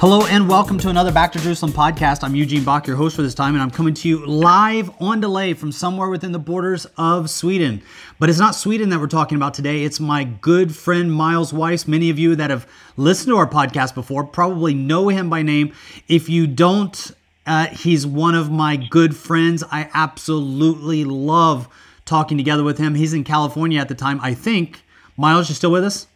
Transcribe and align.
Hello 0.00 0.26
and 0.26 0.48
welcome 0.48 0.78
to 0.78 0.90
another 0.90 1.10
Back 1.10 1.32
to 1.32 1.40
Jerusalem 1.40 1.72
podcast. 1.72 2.22
I'm 2.22 2.36
Eugene 2.36 2.62
Bach, 2.62 2.86
your 2.86 2.94
host 2.94 3.16
for 3.16 3.22
this 3.22 3.34
time, 3.34 3.54
and 3.54 3.62
I'm 3.64 3.70
coming 3.72 3.94
to 3.94 4.08
you 4.08 4.24
live 4.24 4.92
on 5.00 5.20
delay 5.20 5.54
from 5.54 5.72
somewhere 5.72 6.08
within 6.08 6.30
the 6.30 6.38
borders 6.38 6.86
of 6.96 7.28
Sweden. 7.28 7.82
But 8.20 8.28
it's 8.28 8.38
not 8.38 8.54
Sweden 8.54 8.90
that 8.90 9.00
we're 9.00 9.08
talking 9.08 9.34
about 9.34 9.54
today. 9.54 9.82
It's 9.82 9.98
my 9.98 10.22
good 10.22 10.72
friend 10.72 11.12
Myles 11.12 11.52
Weiss. 11.52 11.88
Many 11.88 12.10
of 12.10 12.18
you 12.18 12.36
that 12.36 12.48
have 12.48 12.64
listened 12.96 13.32
to 13.32 13.38
our 13.38 13.50
podcast 13.50 13.96
before 13.96 14.22
probably 14.22 14.72
know 14.72 15.08
him 15.08 15.28
by 15.28 15.42
name. 15.42 15.72
If 16.06 16.28
you 16.28 16.46
don't, 16.46 17.10
uh, 17.44 17.66
he's 17.66 18.06
one 18.06 18.36
of 18.36 18.52
my 18.52 18.76
good 18.76 19.16
friends. 19.16 19.64
I 19.68 19.90
absolutely 19.94 21.02
love 21.02 21.68
talking 22.04 22.38
together 22.38 22.62
with 22.62 22.78
him. 22.78 22.94
He's 22.94 23.14
in 23.14 23.24
California 23.24 23.80
at 23.80 23.88
the 23.88 23.96
time, 23.96 24.20
I 24.22 24.34
think. 24.34 24.80
Myles, 25.16 25.48
you 25.48 25.56
still 25.56 25.72
with 25.72 25.82
us? 25.82 26.06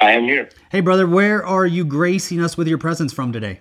I 0.00 0.10
am 0.10 0.24
here. 0.24 0.48
Hey, 0.70 0.80
brother, 0.80 1.04
where 1.04 1.44
are 1.44 1.66
you 1.66 1.84
gracing 1.84 2.40
us 2.40 2.56
with 2.56 2.68
your 2.68 2.78
presence 2.78 3.12
from 3.12 3.32
today? 3.32 3.58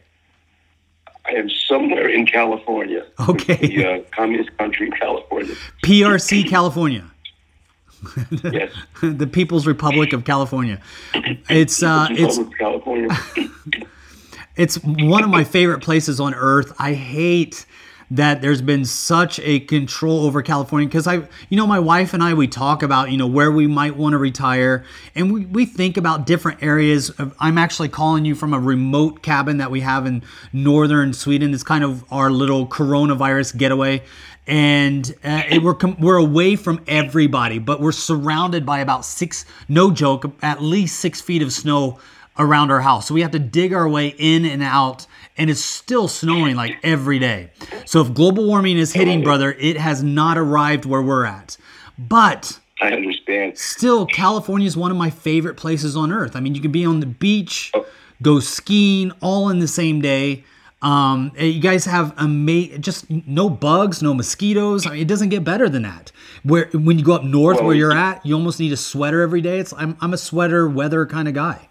I 1.26 1.32
am 1.32 1.50
somewhere 1.50 2.08
in 2.08 2.28
California. 2.28 3.06
Okay. 3.28 3.56
The 3.56 3.86
uh, 3.86 4.02
communist 4.16 4.56
country, 4.58 4.90
California. 4.92 5.56
PRC, 5.84 6.48
California. 6.48 7.10
Yes. 8.44 8.72
the 9.02 9.28
People's 9.28 9.68
Republic 9.68 10.14
of 10.14 10.24
California. 10.24 10.80
It's 11.50 11.84
uh, 11.84 12.08
it's 12.12 12.40
California. 12.58 13.10
it's 14.56 14.76
one 14.84 15.24
of 15.24 15.30
my 15.30 15.44
favorite 15.44 15.82
places 15.82 16.20
on 16.22 16.34
earth. 16.34 16.74
I 16.80 16.94
hate 16.94 17.66
that 18.12 18.42
there's 18.42 18.62
been 18.62 18.86
such 18.86 19.40
a 19.42 19.60
control 19.60 20.26
over 20.26 20.42
California 20.42 20.88
because 20.88 21.06
I, 21.06 21.28
you 21.50 21.58
know, 21.58 21.68
my 21.68 21.80
wife 21.80 22.14
and 22.14 22.24
I, 22.24 22.34
we 22.34 22.48
talk 22.48 22.82
about, 22.82 23.12
you 23.12 23.18
know, 23.18 23.28
where 23.28 23.52
we 23.52 23.68
might 23.68 23.96
want 23.96 24.14
to 24.14 24.18
retire 24.18 24.84
and 25.14 25.32
we, 25.32 25.46
we 25.46 25.66
think 25.66 25.96
about 25.96 26.26
different 26.26 26.64
areas. 26.64 27.12
Of, 27.12 27.36
I'm 27.40 27.58
actually 27.58 27.90
calling 27.90 28.26
you 28.26 28.34
from 28.34 28.54
a 28.54 28.60
remote 28.60 29.22
cabin 29.22 29.58
that 29.58 29.70
we 29.70 29.82
have 29.82 30.08
in 30.08 30.24
northern 30.52 31.14
Sweden. 31.14 31.54
It's 31.54 31.64
kind 31.64 31.84
of 31.84 32.04
our 32.12 32.32
little 32.32 32.66
coronavirus 32.68 33.58
getaway. 33.58 34.04
And 34.48 35.14
uh, 35.24 35.44
we're 35.62 35.76
com- 35.76 35.98
we're 36.00 36.18
away 36.18 36.56
from 36.56 36.84
everybody, 36.88 37.60
but 37.60 37.80
we're 37.80 37.92
surrounded 37.92 38.66
by 38.66 38.80
about 38.80 39.06
six, 39.06 39.46
no 39.68 39.92
joke, 39.92 40.26
at 40.42 40.64
least 40.64 41.00
six 41.00 41.22
feet 41.22 41.44
of 41.44 41.54
snow 41.54 42.00
around 42.40 42.72
our 42.72 42.82
house. 42.82 43.08
So 43.08 43.14
we 43.14 43.22
have 43.22 43.32
to 43.32 43.40
dig 43.40 43.74
our 43.74 43.88
way 43.88 44.16
in 44.18 44.46
and 44.46 44.64
out, 44.64 45.06
and 45.40 45.50
it's 45.50 45.64
still 45.64 46.08
snowing 46.08 46.56
like 46.56 46.78
every 46.84 47.18
day. 47.18 47.50
So 47.86 48.02
if 48.02 48.14
global 48.14 48.46
warming 48.46 48.78
is 48.78 48.94
hitting, 48.94 49.24
brother, 49.24 49.54
it 49.54 49.78
has 49.78 50.04
not 50.04 50.38
arrived 50.38 50.86
where 50.86 51.02
we're 51.02 51.26
at. 51.26 51.58
But 51.98 52.60
I 52.82 52.92
understand. 52.92 53.58
still, 53.58 54.06
California 54.06 54.68
is 54.68 54.78
one 54.78 54.92
of 54.92 54.98
my 54.98 55.10
favorite 55.10 55.56
places 55.58 55.96
on 55.98 56.12
earth. 56.12 56.36
I 56.36 56.40
mean, 56.40 56.54
you 56.56 56.62
can 56.62 56.72
be 56.72 56.86
on 56.86 57.00
the 57.00 57.06
beach, 57.08 57.72
go 58.22 58.40
skiing, 58.40 59.12
all 59.22 59.50
in 59.50 59.60
the 59.60 59.68
same 59.68 60.00
day. 60.02 60.44
Um, 60.82 61.34
you 61.38 61.60
guys 61.60 61.84
have 61.86 62.14
ama- 62.18 62.78
just 62.78 63.10
no 63.10 63.50
bugs, 63.50 64.02
no 64.02 64.14
mosquitoes. 64.14 64.86
I 64.88 64.92
mean, 64.92 65.02
it 65.02 65.08
doesn't 65.10 65.28
get 65.28 65.44
better 65.44 65.68
than 65.68 65.82
that. 65.82 66.14
Where 66.44 66.70
when 66.74 66.98
you 66.98 67.04
go 67.04 67.14
up 67.16 67.24
north, 67.26 67.58
Well, 67.58 67.66
where 67.68 67.76
you're 67.76 67.92
at, 67.92 68.26
you 68.26 68.34
almost 68.34 68.62
need 68.62 68.72
a 68.72 68.78
sweater 68.78 69.22
every 69.22 69.42
day. 69.42 69.60
It's 69.60 69.74
I'm 69.74 69.98
I'm 70.00 70.14
a 70.14 70.18
sweater 70.18 70.70
weather 70.70 71.06
kind 71.06 71.28
of 71.28 71.34
guy. 71.34 71.68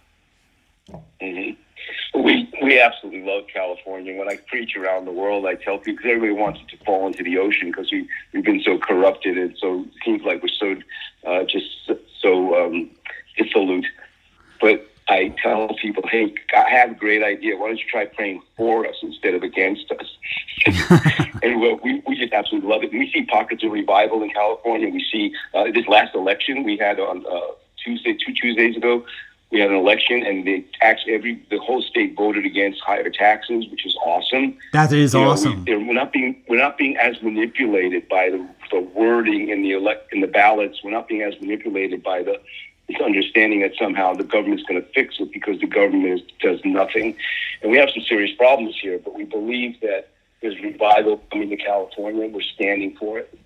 hmm 1.22 1.47
We 2.68 2.78
absolutely 2.78 3.22
love 3.22 3.44
California. 3.50 4.14
When 4.14 4.28
I 4.28 4.36
preach 4.46 4.76
around 4.76 5.06
the 5.06 5.10
world, 5.10 5.46
I 5.46 5.54
tell 5.54 5.78
people 5.78 6.02
because 6.02 6.16
everybody 6.16 6.32
wants 6.32 6.60
it 6.60 6.76
to 6.76 6.84
fall 6.84 7.06
into 7.06 7.24
the 7.24 7.38
ocean 7.38 7.70
because 7.70 7.90
we 7.90 8.06
we've 8.34 8.44
been 8.44 8.60
so 8.60 8.76
corrupted 8.76 9.38
and 9.38 9.56
so 9.56 9.86
seems 10.04 10.22
like 10.22 10.42
we're 10.42 10.48
so 10.48 10.76
uh, 11.26 11.44
just 11.44 11.90
so 12.20 12.66
um, 12.66 12.90
dissolute. 13.38 13.86
But 14.60 14.86
I 15.08 15.34
tell 15.42 15.68
people, 15.80 16.02
hey, 16.10 16.34
I 16.54 16.68
have 16.68 16.90
a 16.90 16.94
great 16.94 17.22
idea. 17.22 17.56
Why 17.56 17.68
don't 17.68 17.78
you 17.78 17.86
try 17.90 18.04
praying 18.04 18.42
for 18.54 18.86
us 18.86 18.96
instead 19.02 19.32
of 19.32 19.42
against 19.42 19.90
us? 19.90 20.18
and 21.42 21.62
we, 21.62 22.02
we 22.06 22.16
just 22.18 22.34
absolutely 22.34 22.68
love 22.68 22.82
it. 22.82 22.92
We 22.92 23.10
see 23.10 23.24
pockets 23.24 23.64
of 23.64 23.72
revival 23.72 24.22
in 24.22 24.28
California. 24.28 24.90
We 24.90 25.02
see 25.10 25.32
uh, 25.54 25.70
this 25.72 25.86
last 25.88 26.14
election 26.14 26.64
we 26.64 26.76
had 26.76 27.00
on 27.00 27.24
uh, 27.24 27.54
Tuesday, 27.82 28.12
two 28.12 28.34
Tuesdays 28.34 28.76
ago. 28.76 29.06
We 29.50 29.60
had 29.60 29.70
an 29.70 29.76
election, 29.76 30.24
and 30.26 30.46
they 30.46 30.64
actually 30.82 31.14
every 31.14 31.42
the 31.50 31.58
whole 31.58 31.80
state 31.80 32.14
voted 32.14 32.44
against 32.44 32.80
higher 32.82 33.08
taxes, 33.08 33.66
which 33.70 33.86
is 33.86 33.96
awesome. 34.04 34.58
That 34.74 34.92
is 34.92 35.14
You 35.14 35.20
know, 35.20 35.30
awesome. 35.30 35.64
we, 35.64 35.76
we're 35.76 35.94
not 35.94 36.12
being 36.12 36.42
we're 36.48 36.58
not 36.58 36.76
being 36.76 36.96
as 36.98 37.20
manipulated 37.22 38.08
by 38.08 38.28
the, 38.28 38.46
the 38.70 38.80
wording 38.80 39.48
in 39.48 39.62
the 39.62 39.72
elect 39.72 40.12
in 40.12 40.20
the 40.20 40.26
ballots. 40.26 40.80
We're 40.84 40.90
not 40.90 41.08
being 41.08 41.22
as 41.22 41.40
manipulated 41.40 42.02
by 42.02 42.22
the 42.22 42.38
this 42.88 43.00
understanding 43.00 43.60
that 43.60 43.72
somehow 43.78 44.14
the 44.14 44.24
government's 44.24 44.64
going 44.64 44.82
to 44.82 44.88
fix 44.90 45.16
it 45.20 45.30
because 45.32 45.60
the 45.60 45.66
government 45.66 46.20
is, 46.20 46.20
does 46.40 46.60
nothing. 46.64 47.16
And 47.62 47.70
we 47.70 47.76
have 47.78 47.90
some 47.90 48.02
serious 48.02 48.34
problems 48.36 48.76
here, 48.80 48.98
but 48.98 49.14
we 49.14 49.24
believe 49.24 49.78
that 49.80 50.08
there's 50.40 50.58
revival 50.60 51.22
coming 51.30 51.50
to 51.50 51.56
California. 51.56 52.28
We're 52.28 52.40
standing 52.40 52.96
for 52.96 53.18
it. 53.18 53.38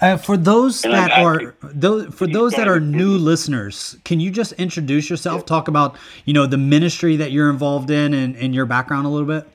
Uh, 0.00 0.16
for 0.16 0.36
those 0.36 0.84
And 0.84 0.94
that 0.94 1.12
I- 1.12 1.20
I- 1.20 1.24
are 1.24 1.54
those 1.62 2.14
for 2.14 2.26
those 2.26 2.52
that 2.54 2.68
are 2.68 2.80
new 2.80 3.18
listeners, 3.18 3.96
can 4.04 4.20
you 4.20 4.30
just 4.30 4.52
introduce 4.54 5.10
yourself? 5.10 5.44
Talk 5.46 5.68
about 5.68 5.96
you 6.24 6.32
know 6.32 6.46
the 6.46 6.56
ministry 6.58 7.16
that 7.16 7.32
you're 7.32 7.50
involved 7.50 7.90
in 7.90 8.14
and, 8.14 8.36
and 8.36 8.54
your 8.54 8.66
background 8.66 9.06
a 9.06 9.10
little 9.10 9.26
bit. 9.26 9.46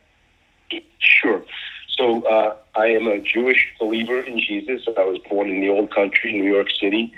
Sure. 0.99 1.43
So 1.97 2.21
uh, 2.23 2.55
I 2.75 2.87
am 2.87 3.07
a 3.07 3.19
Jewish 3.19 3.67
believer 3.79 4.21
in 4.21 4.39
Jesus. 4.39 4.83
I 4.97 5.03
was 5.03 5.17
born 5.29 5.49
in 5.49 5.59
the 5.61 5.69
old 5.69 5.93
country, 5.93 6.31
New 6.33 6.51
York 6.51 6.69
City, 6.79 7.13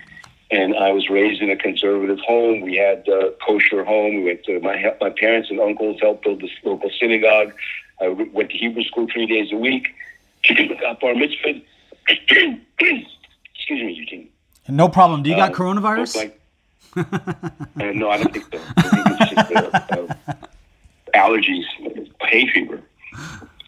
and 0.50 0.76
I 0.76 0.92
was 0.92 1.10
raised 1.10 1.42
in 1.42 1.50
a 1.50 1.56
conservative 1.58 2.20
home. 2.20 2.62
We 2.62 2.76
had 2.78 3.08
a 3.08 3.32
kosher 3.46 3.84
home. 3.84 4.16
We 4.16 4.24
went 4.24 4.44
to 4.46 4.60
my 4.62 4.94
my 5.02 5.10
parents 5.10 5.50
and 5.50 5.60
uncles 5.60 6.00
helped 6.02 6.24
build 6.24 6.42
this 6.42 6.52
local 6.64 6.90
synagogue. 7.00 7.54
I 8.00 8.08
went 8.10 8.50
to 8.52 8.58
Hebrew 8.58 8.84
school 8.84 9.08
three 9.12 9.28
days 9.28 9.52
a 9.52 9.58
week. 9.58 9.94
Got 10.80 11.00
bar 11.00 11.14
mitzvah. 11.14 11.62
Excuse 12.10 13.06
me, 13.70 13.94
Eugene. 13.94 14.30
No 14.68 14.90
problem. 14.90 15.24
Do 15.24 15.30
you 15.30 15.36
got 15.36 15.52
Uh, 15.52 15.56
coronavirus? 15.56 16.16
Like, 16.16 16.40
uh, 16.98 17.04
no, 17.94 18.10
I 18.10 18.18
don't 18.18 18.34
think 18.34 18.46
so. 18.52 18.60
Think 18.60 19.18
just 19.20 19.52
uh, 19.52 19.96
uh, 20.28 20.34
allergies, 21.16 21.64
hay 22.22 22.48
fever. 22.48 22.82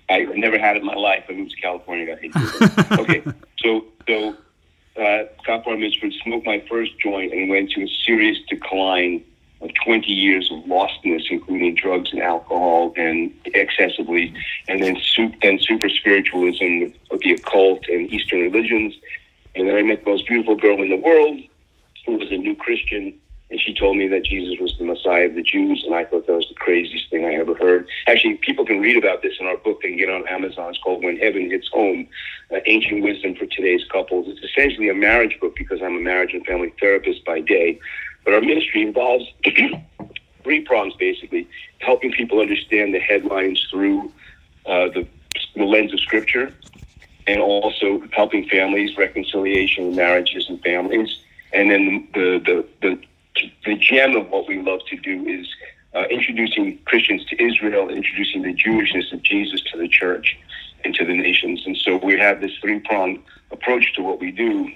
I 0.10 0.26
never 0.36 0.60
had 0.60 0.76
it 0.76 0.80
in 0.80 0.86
my 0.86 0.96
life. 0.96 1.24
I 1.30 1.34
moved 1.34 1.52
to 1.52 1.58
California, 1.62 2.06
got 2.06 2.20
hay 2.20 2.30
fever. 2.30 3.02
okay, 3.02 3.24
so 3.60 3.86
so 4.08 4.36
uh, 5.02 5.24
got 5.46 5.64
bar 5.64 5.78
mitzvah, 5.78 6.12
smoked 6.24 6.46
my 6.46 6.62
first 6.70 6.92
joint, 7.00 7.32
and 7.34 7.50
went 7.50 7.72
to 7.72 7.84
a 7.84 7.88
serious 8.06 8.38
decline 8.50 9.24
of 9.64 9.72
20 9.86 10.12
years 10.12 10.52
of 10.52 10.60
lostness, 10.66 11.24
including 11.30 11.76
drugs 11.76 12.12
and 12.12 12.22
alcohol, 12.22 12.94
and 12.98 13.34
excessively, 13.46 14.34
and 14.68 14.84
then 14.84 14.98
su- 15.02 15.34
then 15.42 15.58
super 15.60 15.90
spiritualism 15.90 16.94
of 17.12 17.20
the 17.22 17.34
occult 17.34 17.88
and 17.88 18.12
Eastern 18.12 18.42
religions. 18.42 18.94
And 19.56 19.68
then 19.68 19.76
I 19.76 19.82
met 19.84 20.04
the 20.04 20.12
most 20.12 20.28
beautiful 20.28 20.56
girl 20.56 20.82
in 20.82 20.90
the 20.90 20.98
world, 20.98 21.40
who 22.06 22.18
was 22.18 22.32
a 22.32 22.38
new 22.38 22.56
Christian, 22.56 23.14
and 23.54 23.62
she 23.62 23.72
told 23.72 23.98
me 23.98 24.08
that 24.08 24.26
Jesus 24.26 24.60
was 24.60 24.76
the 24.80 24.84
Messiah 24.84 25.28
of 25.28 25.36
the 25.36 25.44
Jews, 25.44 25.84
and 25.86 25.94
I 25.94 26.06
thought 26.06 26.26
that 26.26 26.34
was 26.34 26.48
the 26.48 26.56
craziest 26.56 27.12
thing 27.12 27.24
I 27.24 27.36
ever 27.36 27.54
heard. 27.54 27.88
Actually, 28.08 28.36
people 28.38 28.66
can 28.66 28.82
read 28.82 28.98
about 28.98 29.22
this 29.22 29.34
in 29.40 29.46
our 29.46 29.58
book. 29.58 29.82
Can 29.82 29.96
get 29.96 30.10
on 30.10 30.28
Amazon. 30.28 30.72
It's 30.72 30.80
called 30.80 31.04
When 31.04 31.18
Heaven 31.18 31.52
Hits 31.52 31.68
Home, 31.68 32.08
uh, 32.52 32.58
Ancient 32.66 33.04
Wisdom 33.04 33.36
for 33.36 33.46
Today's 33.46 33.84
Couples. 33.92 34.26
It's 34.28 34.44
essentially 34.44 34.90
a 34.90 34.96
marriage 34.96 35.40
book 35.40 35.56
because 35.56 35.84
I'm 35.84 35.96
a 35.96 36.00
marriage 36.00 36.34
and 36.34 36.44
family 36.48 36.74
therapist 36.80 37.24
by 37.26 37.42
day. 37.42 37.80
But 38.26 38.34
our 38.34 38.42
ministry 38.42 38.82
involves 38.82 39.26
three 40.44 40.62
prongs, 40.62 40.94
basically, 40.96 41.48
helping 41.80 42.12
people 42.12 42.40
understand 42.40 42.94
the 42.94 43.00
headlines 43.00 43.66
through 43.70 44.12
uh, 44.66 44.88
the, 44.90 45.08
the 45.56 45.64
lens 45.64 45.94
of 45.94 46.00
Scripture, 46.00 46.54
and 47.28 47.42
also 47.42 48.02
helping 48.12 48.48
families, 48.48 48.98
reconciliation 48.98 49.96
marriages 49.96 50.50
and 50.50 50.62
families. 50.62 51.20
And 51.54 51.72
then 51.72 52.08
the, 52.14 52.40
the, 52.46 52.66
the, 52.82 53.52
the 53.66 53.76
gem 53.78 54.16
of 54.16 54.30
what 54.30 54.48
we 54.48 54.62
love 54.62 54.80
to 54.90 54.98
do 54.98 55.26
is 55.26 55.48
uh, 55.96 56.04
introducing 56.10 56.80
Christians 56.86 57.26
to 57.26 57.42
Israel, 57.42 57.90
introducing 57.90 58.42
the 58.42 58.54
Jewishness 58.54 59.14
of 59.14 59.22
Jesus 59.22 59.62
to 59.72 59.78
the 59.78 59.88
church 59.88 60.38
and 60.84 60.94
to 60.96 61.06
the 61.06 61.14
nations. 61.14 61.64
And 61.66 61.78
so 61.78 61.98
we 61.98 62.18
have 62.20 62.42
this 62.42 62.52
three 62.62 62.80
pronged 62.80 63.20
approach 63.52 63.94
to 63.96 64.02
what 64.02 64.20
we 64.20 64.32
do, 64.32 64.72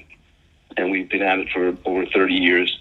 and 0.78 0.92
we've 0.92 1.10
been 1.10 1.22
at 1.22 1.40
it 1.40 1.50
for 1.50 1.76
over 1.86 2.06
30 2.06 2.34
years. 2.34 2.80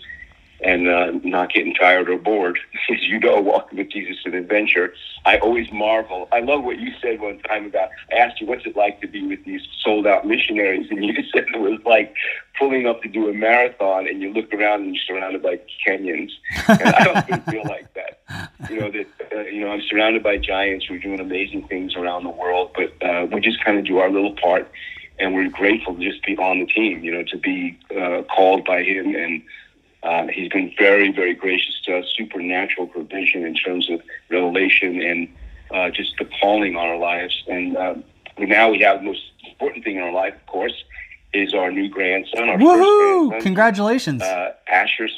And 0.60 0.88
uh, 0.88 1.12
not 1.22 1.52
getting 1.52 1.74
tired 1.74 2.08
or 2.08 2.18
bored. 2.18 2.58
As 2.90 3.02
you 3.04 3.18
know, 3.18 3.40
walking 3.40 3.78
with 3.78 3.90
Jesus 3.90 4.16
is 4.18 4.26
an 4.26 4.34
adventure. 4.34 4.94
I 5.24 5.38
always 5.38 5.70
marvel. 5.72 6.28
I 6.32 6.40
love 6.40 6.64
what 6.64 6.78
you 6.78 6.92
said 7.00 7.20
one 7.20 7.38
time 7.40 7.66
about. 7.66 7.90
I 8.12 8.16
asked 8.16 8.40
you, 8.40 8.46
"What's 8.46 8.64
it 8.66 8.76
like 8.76 9.00
to 9.00 9.06
be 9.06 9.26
with 9.26 9.44
these 9.44 9.62
sold 9.80 10.06
out 10.06 10.26
missionaries?" 10.26 10.86
And 10.96 11.04
you 11.04 11.14
said 11.32 11.46
it 11.52 11.60
was 11.60 11.80
like 11.84 12.14
pulling 12.58 12.86
up 12.86 13.02
to 13.02 13.08
do 13.08 13.28
a 13.28 13.34
marathon, 13.34 14.08
and 14.08 14.22
you 14.22 14.32
look 14.32 14.52
around 14.54 14.84
and 14.84 14.94
you're 14.94 15.04
surrounded 15.06 15.42
by 15.42 15.60
Kenyans. 15.86 16.30
And 16.68 16.82
I 16.82 17.12
often 17.12 17.40
feel 17.42 17.64
like 17.68 17.92
that. 17.94 18.50
You 18.70 18.80
know 18.80 18.90
that 18.90 19.06
uh, 19.34 19.40
you 19.40 19.60
know 19.60 19.72
I'm 19.72 19.82
surrounded 19.82 20.22
by 20.22 20.38
giants 20.38 20.86
who 20.86 20.94
are 20.94 20.98
doing 20.98 21.20
amazing 21.20 21.68
things 21.68 21.94
around 21.96 22.24
the 22.24 22.30
world, 22.30 22.70
but 22.74 22.92
uh, 23.06 23.26
we 23.26 23.40
just 23.40 23.62
kind 23.64 23.78
of 23.78 23.84
do 23.84 23.98
our 23.98 24.10
little 24.10 24.34
part. 24.34 24.70
And 25.18 25.34
we're 25.34 25.48
grateful 25.48 25.94
to 25.94 26.00
just 26.00 26.22
be 26.26 26.36
on 26.36 26.58
the 26.58 26.66
team, 26.66 27.02
you 27.02 27.10
know, 27.10 27.22
to 27.22 27.38
be 27.38 27.78
uh, 27.98 28.22
called 28.24 28.66
by 28.66 28.82
him 28.82 29.14
and 29.14 29.42
uh, 30.06 30.26
he's 30.28 30.48
been 30.48 30.72
very, 30.78 31.10
very 31.10 31.34
gracious 31.34 31.80
to 31.84 31.98
us, 31.98 32.14
supernatural 32.16 32.86
provision 32.86 33.44
in 33.44 33.54
terms 33.54 33.90
of 33.90 34.00
revelation 34.30 35.02
and 35.02 35.28
uh, 35.72 35.90
just 35.90 36.14
the 36.18 36.24
calling 36.40 36.76
on 36.76 36.86
our 36.86 36.96
lives. 36.98 37.42
And 37.48 37.76
uh, 37.76 37.94
now 38.38 38.70
we 38.70 38.80
have 38.80 39.00
the 39.00 39.06
most 39.06 39.22
important 39.48 39.84
thing 39.84 39.96
in 39.96 40.02
our 40.02 40.12
life, 40.12 40.34
of 40.34 40.46
course, 40.46 40.84
is 41.32 41.54
our 41.54 41.72
new 41.72 41.88
grandson. 41.88 42.48
Our 42.48 42.56
Woohoo! 42.56 43.32
First 43.32 43.44
Congratulations. 43.44 44.22
Uh, 44.22 44.52
Asher, 44.68 45.08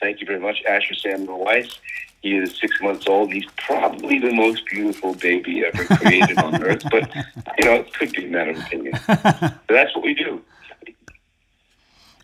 thank 0.00 0.20
you 0.20 0.26
very 0.26 0.40
much, 0.40 0.62
Asher 0.68 0.94
Samuel 0.94 1.42
Weiss. 1.42 1.78
He 2.20 2.36
is 2.36 2.58
six 2.58 2.78
months 2.82 3.06
old. 3.06 3.32
He's 3.32 3.46
probably 3.56 4.18
the 4.18 4.32
most 4.32 4.66
beautiful 4.66 5.14
baby 5.14 5.64
ever 5.64 5.84
created 5.96 6.36
on 6.38 6.62
earth, 6.62 6.82
but 6.90 7.14
you 7.58 7.64
know, 7.64 7.74
it 7.76 7.94
could 7.94 8.12
be 8.12 8.26
a 8.26 8.28
matter 8.28 8.50
of 8.50 8.58
opinion. 8.58 8.98
But 9.08 9.60
that's 9.68 9.94
what 9.94 10.04
we 10.04 10.14
do. 10.14 10.42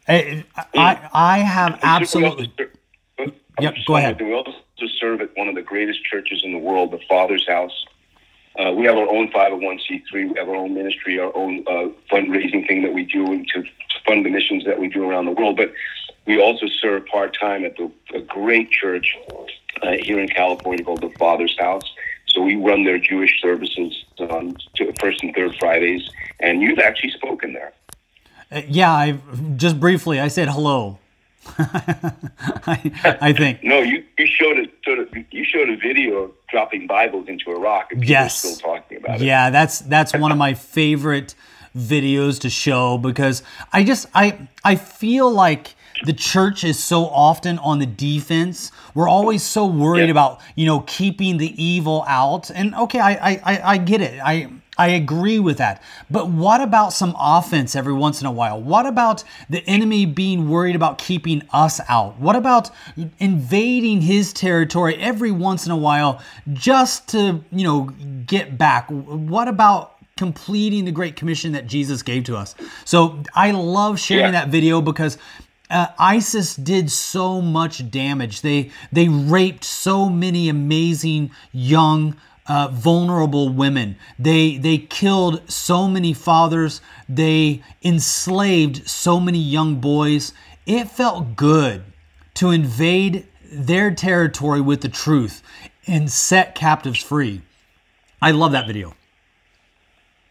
I, 0.08 0.44
I, 0.74 1.08
I 1.12 1.38
have 1.38 1.78
absolutely. 1.82 2.52
Yep, 3.60 3.74
go 3.86 3.96
ahead. 3.96 4.20
We 4.20 4.32
also 4.32 4.52
serve 5.00 5.20
at 5.20 5.36
one 5.36 5.48
of 5.48 5.54
the 5.54 5.62
greatest 5.62 6.04
churches 6.04 6.42
in 6.44 6.52
the 6.52 6.58
world, 6.58 6.90
the 6.90 7.00
Father's 7.08 7.46
House. 7.46 7.84
Uh, 8.58 8.72
we 8.72 8.84
have 8.84 8.96
our 8.96 9.08
own 9.08 9.30
501c3. 9.30 10.12
We 10.12 10.34
have 10.36 10.48
our 10.48 10.56
own 10.56 10.74
ministry, 10.74 11.18
our 11.18 11.34
own 11.36 11.64
uh, 11.66 11.88
fundraising 12.10 12.66
thing 12.66 12.82
that 12.82 12.92
we 12.92 13.04
do 13.04 13.44
to 13.44 13.64
fund 14.06 14.26
the 14.26 14.30
missions 14.30 14.64
that 14.64 14.78
we 14.78 14.88
do 14.88 15.08
around 15.08 15.26
the 15.26 15.32
world. 15.32 15.56
But 15.56 15.72
we 16.26 16.40
also 16.40 16.66
serve 16.66 17.06
part 17.06 17.36
time 17.38 17.64
at 17.64 17.76
the, 17.76 17.90
a 18.14 18.20
great 18.20 18.70
church 18.70 19.16
uh, 19.82 19.92
here 20.02 20.20
in 20.20 20.28
California 20.28 20.84
called 20.84 21.00
the 21.00 21.10
Father's 21.18 21.56
House. 21.58 21.84
So 22.26 22.42
we 22.42 22.56
run 22.56 22.84
their 22.84 22.98
Jewish 22.98 23.40
services 23.40 24.04
on 24.18 24.56
first 25.00 25.22
and 25.22 25.34
third 25.34 25.54
Fridays, 25.58 26.08
and 26.40 26.62
you've 26.62 26.78
actually 26.78 27.10
spoken 27.10 27.52
there. 27.52 27.72
Uh, 28.52 28.62
yeah, 28.68 28.92
I 28.92 29.18
just 29.56 29.80
briefly 29.80 30.20
I 30.20 30.28
said 30.28 30.48
hello. 30.48 30.98
I, 31.58 33.18
I, 33.20 33.32
think. 33.32 33.60
No, 33.64 33.80
you, 33.80 34.04
you 34.16 34.26
showed 34.26 34.58
a 34.58 34.66
sort 34.84 35.00
of 35.00 35.08
you 35.30 35.44
showed 35.44 35.68
a 35.68 35.76
video 35.76 36.24
of 36.24 36.30
dropping 36.48 36.86
Bibles 36.86 37.28
into 37.28 37.50
Iraq. 37.50 37.92
And 37.92 38.06
yes. 38.06 38.38
Still 38.38 38.56
talking 38.56 38.98
about 38.98 39.20
it. 39.20 39.24
Yeah, 39.24 39.50
that's 39.50 39.80
that's 39.80 40.12
one 40.14 40.30
of 40.30 40.38
my 40.38 40.54
favorite 40.76 41.34
videos 41.76 42.38
to 42.40 42.50
show 42.50 42.98
because 42.98 43.42
I 43.72 43.82
just 43.82 44.06
I 44.14 44.48
I 44.62 44.76
feel 44.76 45.30
like 45.30 45.74
the 46.04 46.12
church 46.12 46.64
is 46.64 46.82
so 46.82 47.06
often 47.06 47.58
on 47.58 47.78
the 47.78 47.86
defense. 47.86 48.70
We're 48.94 49.08
always 49.08 49.42
so 49.42 49.66
worried 49.66 50.04
yeah. 50.04 50.10
about 50.10 50.40
you 50.54 50.66
know 50.66 50.80
keeping 50.80 51.38
the 51.38 51.62
evil 51.62 52.04
out. 52.06 52.50
And 52.50 52.74
okay, 52.74 53.00
I 53.00 53.40
I 53.44 53.60
I 53.72 53.78
get 53.78 54.00
it. 54.00 54.20
I 54.22 54.48
I 54.78 54.88
agree 54.88 55.38
with 55.38 55.58
that. 55.58 55.82
But 56.10 56.30
what 56.30 56.62
about 56.62 56.94
some 56.94 57.14
offense 57.18 57.76
every 57.76 57.92
once 57.92 58.22
in 58.22 58.26
a 58.26 58.32
while? 58.32 58.60
What 58.60 58.86
about 58.86 59.22
the 59.50 59.62
enemy 59.66 60.06
being 60.06 60.48
worried 60.48 60.74
about 60.74 60.96
keeping 60.96 61.42
us 61.52 61.78
out? 61.90 62.18
What 62.18 62.36
about 62.36 62.70
invading 63.18 64.00
his 64.00 64.32
territory 64.32 64.96
every 64.96 65.30
once 65.30 65.66
in 65.66 65.72
a 65.72 65.76
while 65.76 66.22
just 66.54 67.08
to, 67.08 67.44
you 67.52 67.64
know, 67.64 67.84
get 68.26 68.56
back? 68.56 68.88
What 68.88 69.46
about 69.46 69.96
completing 70.16 70.86
the 70.86 70.92
great 70.92 71.16
commission 71.16 71.52
that 71.52 71.66
Jesus 71.66 72.02
gave 72.02 72.24
to 72.24 72.36
us? 72.36 72.54
So 72.86 73.22
I 73.34 73.50
love 73.50 74.00
sharing 74.00 74.32
yeah. 74.32 74.40
that 74.40 74.48
video 74.48 74.80
because 74.80 75.18
uh, 75.68 75.88
ISIS 75.98 76.56
did 76.56 76.90
so 76.90 77.42
much 77.42 77.90
damage. 77.90 78.40
They 78.42 78.70
they 78.90 79.08
raped 79.08 79.64
so 79.64 80.08
many 80.08 80.48
amazing 80.48 81.30
young 81.50 82.16
uh, 82.46 82.68
vulnerable 82.68 83.48
women. 83.48 83.96
They 84.18 84.56
they 84.56 84.78
killed 84.78 85.50
so 85.50 85.88
many 85.88 86.12
fathers. 86.12 86.80
They 87.08 87.62
enslaved 87.82 88.88
so 88.88 89.20
many 89.20 89.38
young 89.38 89.76
boys. 89.76 90.32
It 90.66 90.88
felt 90.90 91.36
good 91.36 91.84
to 92.34 92.50
invade 92.50 93.26
their 93.52 93.94
territory 93.94 94.60
with 94.60 94.80
the 94.80 94.88
truth 94.88 95.42
and 95.86 96.10
set 96.10 96.54
captives 96.54 97.02
free. 97.02 97.42
I 98.20 98.30
love 98.30 98.52
that 98.52 98.66
video. 98.66 98.94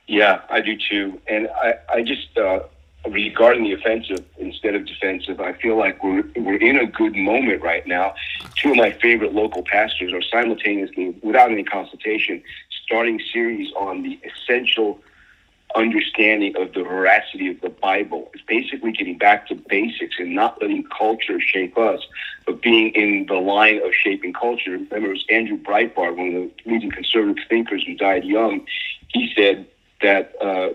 Yeah, 0.07 0.41
I 0.49 0.61
do 0.61 0.77
too. 0.77 1.21
And 1.27 1.47
I, 1.49 1.73
I 1.89 2.01
just 2.01 2.37
uh, 2.37 2.61
regarding 3.09 3.63
the 3.63 3.73
offensive 3.73 4.23
instead 4.37 4.75
of 4.75 4.85
defensive, 4.85 5.39
I 5.39 5.53
feel 5.53 5.77
like 5.77 6.03
we're 6.03 6.23
we're 6.35 6.57
in 6.57 6.77
a 6.77 6.85
good 6.85 7.15
moment 7.15 7.61
right 7.61 7.85
now. 7.87 8.13
Two 8.55 8.71
of 8.71 8.77
my 8.77 8.91
favorite 8.91 9.33
local 9.33 9.63
pastors 9.63 10.13
are 10.13 10.21
simultaneously, 10.21 11.15
without 11.21 11.51
any 11.51 11.63
consultation, 11.63 12.43
starting 12.85 13.19
series 13.33 13.71
on 13.73 14.03
the 14.03 14.19
essential 14.23 14.99
understanding 15.73 16.53
of 16.57 16.73
the 16.73 16.83
veracity 16.83 17.49
of 17.49 17.61
the 17.61 17.69
Bible. 17.69 18.29
It's 18.33 18.43
basically 18.43 18.91
getting 18.91 19.17
back 19.17 19.47
to 19.47 19.55
basics 19.55 20.17
and 20.19 20.35
not 20.35 20.61
letting 20.61 20.83
culture 20.83 21.39
shape 21.39 21.77
us, 21.77 22.01
but 22.45 22.61
being 22.61 22.89
in 22.89 23.25
the 23.27 23.35
line 23.35 23.77
of 23.77 23.93
shaping 23.93 24.33
culture. 24.33 24.71
Remember, 24.71 25.07
it 25.07 25.09
was 25.09 25.25
Andrew 25.29 25.57
Breitbart, 25.57 26.17
one 26.17 26.27
of 26.27 26.33
the 26.33 26.51
leading 26.65 26.91
conservative 26.91 27.43
thinkers 27.47 27.83
who 27.85 27.95
died 27.95 28.25
young. 28.25 28.67
He 29.07 29.31
said 29.35 29.65
that. 30.01 30.33
Uh, 30.39 30.69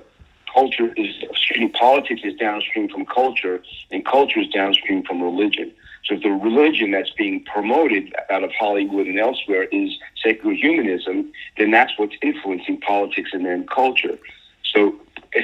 culture 0.56 0.92
is 0.96 1.14
me, 1.58 1.68
politics 1.68 2.22
is 2.24 2.34
downstream 2.34 2.88
from 2.88 3.04
culture, 3.04 3.62
and 3.90 4.04
culture 4.06 4.40
is 4.40 4.48
downstream 4.48 5.02
from 5.04 5.22
religion. 5.22 5.70
So 6.04 6.14
if 6.14 6.22
the 6.22 6.30
religion 6.30 6.92
that's 6.92 7.10
being 7.10 7.44
promoted 7.44 8.14
out 8.30 8.42
of 8.42 8.52
Hollywood 8.52 9.06
and 9.06 9.18
elsewhere 9.18 9.64
is 9.64 9.98
secular 10.22 10.54
humanism, 10.54 11.32
then 11.58 11.72
that's 11.72 11.92
what's 11.98 12.14
influencing 12.22 12.80
politics 12.80 13.30
and 13.32 13.44
then 13.44 13.66
culture. 13.66 14.18
So 14.72 14.94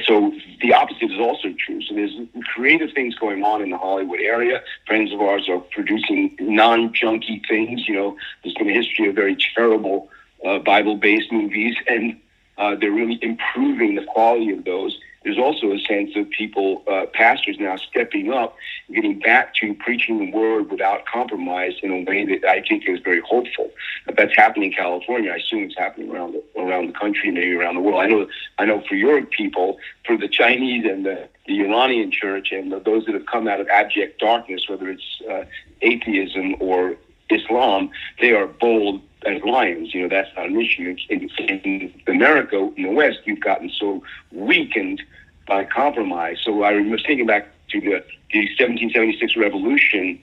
so 0.05 0.33
the 0.61 0.73
opposite 0.73 1.11
is 1.11 1.19
also 1.19 1.53
true. 1.59 1.81
So 1.83 1.93
there's 1.93 2.15
creative 2.55 2.91
things 2.93 3.13
going 3.15 3.43
on 3.43 3.61
in 3.61 3.69
the 3.69 3.77
Hollywood 3.77 4.19
area. 4.19 4.63
Friends 4.87 5.13
of 5.13 5.21
ours 5.21 5.47
are 5.49 5.59
producing 5.59 6.35
non-junky 6.39 7.45
things. 7.47 7.87
You 7.87 7.95
know, 7.95 8.17
there's 8.43 8.55
been 8.55 8.69
a 8.69 8.73
history 8.73 9.07
of 9.09 9.15
very 9.15 9.37
terrible 9.53 10.09
uh, 10.43 10.59
Bible-based 10.59 11.31
movies, 11.31 11.75
and 11.87 12.19
uh, 12.57 12.75
they're 12.75 12.91
really 12.91 13.19
improving 13.21 13.95
the 13.95 14.03
quality 14.03 14.51
of 14.51 14.63
those. 14.65 14.99
There's 15.23 15.37
also 15.37 15.71
a 15.71 15.79
sense 15.79 16.11
of 16.17 16.29
people, 16.29 16.83
uh, 16.85 17.05
pastors 17.13 17.57
now 17.57 17.77
stepping 17.77 18.33
up, 18.33 18.57
getting 18.93 19.19
back 19.19 19.55
to 19.55 19.73
preaching 19.75 20.19
the 20.19 20.31
word 20.31 20.69
without 20.69 21.05
compromise 21.05 21.73
in 21.81 21.91
a 21.91 22.03
way 22.03 22.25
that 22.25 22.45
I 22.45 22.61
think 22.61 22.83
is 22.87 22.99
very 22.99 23.21
hopeful. 23.21 23.71
That's 24.17 24.35
happening 24.35 24.71
in 24.71 24.77
California, 24.77 25.31
I 25.31 25.37
assume 25.37 25.63
it's 25.63 25.77
happening 25.77 26.11
around 26.11 26.33
the, 26.33 26.61
around 26.61 26.87
the 26.87 26.93
country, 26.93 27.31
maybe 27.31 27.53
around 27.53 27.75
the 27.75 27.81
world. 27.81 28.01
I 28.01 28.07
know, 28.07 28.27
I 28.59 28.65
know 28.65 28.83
for 28.87 28.95
your 28.95 29.21
people, 29.25 29.77
for 30.05 30.17
the 30.17 30.27
Chinese 30.27 30.85
and 30.85 31.05
the, 31.05 31.29
the 31.47 31.61
Iranian 31.61 32.11
church 32.11 32.51
and 32.51 32.71
the, 32.71 32.79
those 32.79 33.05
that 33.05 33.13
have 33.13 33.25
come 33.25 33.47
out 33.47 33.61
of 33.61 33.69
abject 33.69 34.19
darkness, 34.19 34.67
whether 34.67 34.89
it's 34.89 35.21
uh, 35.31 35.45
atheism 35.81 36.55
or 36.59 36.97
Islam, 37.29 37.89
they 38.19 38.31
are 38.31 38.47
bold 38.47 39.01
as 39.25 39.41
lions. 39.43 39.93
You 39.93 40.03
know, 40.03 40.09
that's 40.09 40.29
not 40.35 40.47
an 40.47 40.59
issue. 40.59 40.95
In, 41.09 41.29
in 41.39 41.93
America, 42.07 42.71
in 42.75 42.83
the 42.83 42.91
West, 42.91 43.19
we've 43.25 43.41
gotten 43.41 43.69
so 43.69 44.03
weakened 44.31 45.01
by 45.47 45.65
compromise. 45.65 46.37
So 46.43 46.63
I 46.63 46.73
was 46.73 47.03
thinking 47.05 47.25
back 47.25 47.47
to 47.69 47.79
the, 47.79 48.03
the 48.31 48.39
1776 48.57 49.35
revolution 49.37 50.19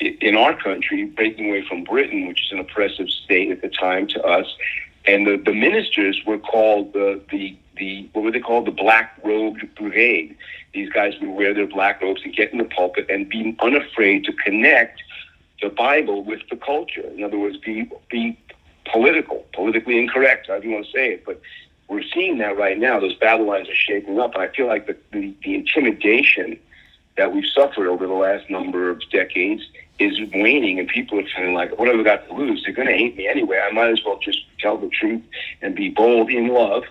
in 0.00 0.36
our 0.36 0.56
country, 0.56 1.04
breaking 1.04 1.48
away 1.48 1.64
from 1.66 1.84
Britain, 1.84 2.26
which 2.26 2.44
is 2.44 2.52
an 2.52 2.58
oppressive 2.58 3.08
state 3.08 3.50
at 3.50 3.62
the 3.62 3.68
time 3.68 4.06
to 4.08 4.22
us. 4.22 4.46
And 5.06 5.26
the, 5.26 5.36
the 5.36 5.54
ministers 5.54 6.20
were 6.26 6.38
called 6.38 6.92
the, 6.92 7.20
the, 7.30 7.56
the, 7.76 8.08
what 8.12 8.24
were 8.24 8.30
they 8.30 8.40
called? 8.40 8.66
The 8.66 8.72
Black 8.72 9.18
Robed 9.24 9.62
Brigade. 9.74 10.36
These 10.74 10.90
guys 10.90 11.14
would 11.20 11.30
wear 11.30 11.52
their 11.54 11.66
black 11.66 12.00
robes 12.00 12.22
and 12.24 12.34
get 12.34 12.52
in 12.52 12.58
the 12.58 12.64
pulpit 12.64 13.06
and 13.10 13.28
be 13.28 13.56
unafraid 13.60 14.24
to 14.24 14.32
connect 14.32 15.01
the 15.62 15.70
Bible 15.70 16.22
with 16.24 16.40
the 16.50 16.56
culture. 16.56 17.00
In 17.00 17.22
other 17.24 17.38
words, 17.38 17.56
be 17.56 17.90
be 18.10 18.38
political, 18.90 19.46
politically 19.54 19.98
incorrect, 19.98 20.50
I 20.50 20.58
don't 20.58 20.72
want 20.72 20.86
to 20.86 20.92
say 20.92 21.12
it. 21.12 21.24
But 21.24 21.40
we're 21.88 22.02
seeing 22.14 22.38
that 22.38 22.56
right 22.58 22.78
now. 22.78 23.00
Those 23.00 23.14
battle 23.14 23.46
lines 23.46 23.68
are 23.68 23.74
shaping 23.74 24.18
up, 24.18 24.34
and 24.34 24.42
I 24.42 24.48
feel 24.48 24.66
like 24.66 24.86
the, 24.86 24.96
the, 25.12 25.34
the 25.44 25.54
intimidation 25.54 26.58
that 27.16 27.32
we've 27.32 27.48
suffered 27.54 27.86
over 27.86 28.06
the 28.06 28.14
last 28.14 28.48
number 28.50 28.90
of 28.90 29.02
decades 29.10 29.62
is 29.98 30.18
waning, 30.32 30.78
and 30.78 30.88
people 30.88 31.20
are 31.20 31.24
feeling 31.36 31.54
like, 31.54 31.78
what 31.78 31.88
have 31.88 32.00
I 32.00 32.02
got 32.02 32.26
to 32.28 32.34
lose? 32.34 32.62
They're 32.64 32.74
going 32.74 32.88
to 32.88 32.96
hate 32.96 33.16
me 33.16 33.28
anyway. 33.28 33.60
I 33.64 33.72
might 33.72 33.90
as 33.90 34.02
well 34.04 34.18
just 34.18 34.38
tell 34.58 34.78
the 34.78 34.88
truth 34.88 35.22
and 35.60 35.74
be 35.74 35.90
bold 35.90 36.30
in 36.30 36.48
love. 36.48 36.84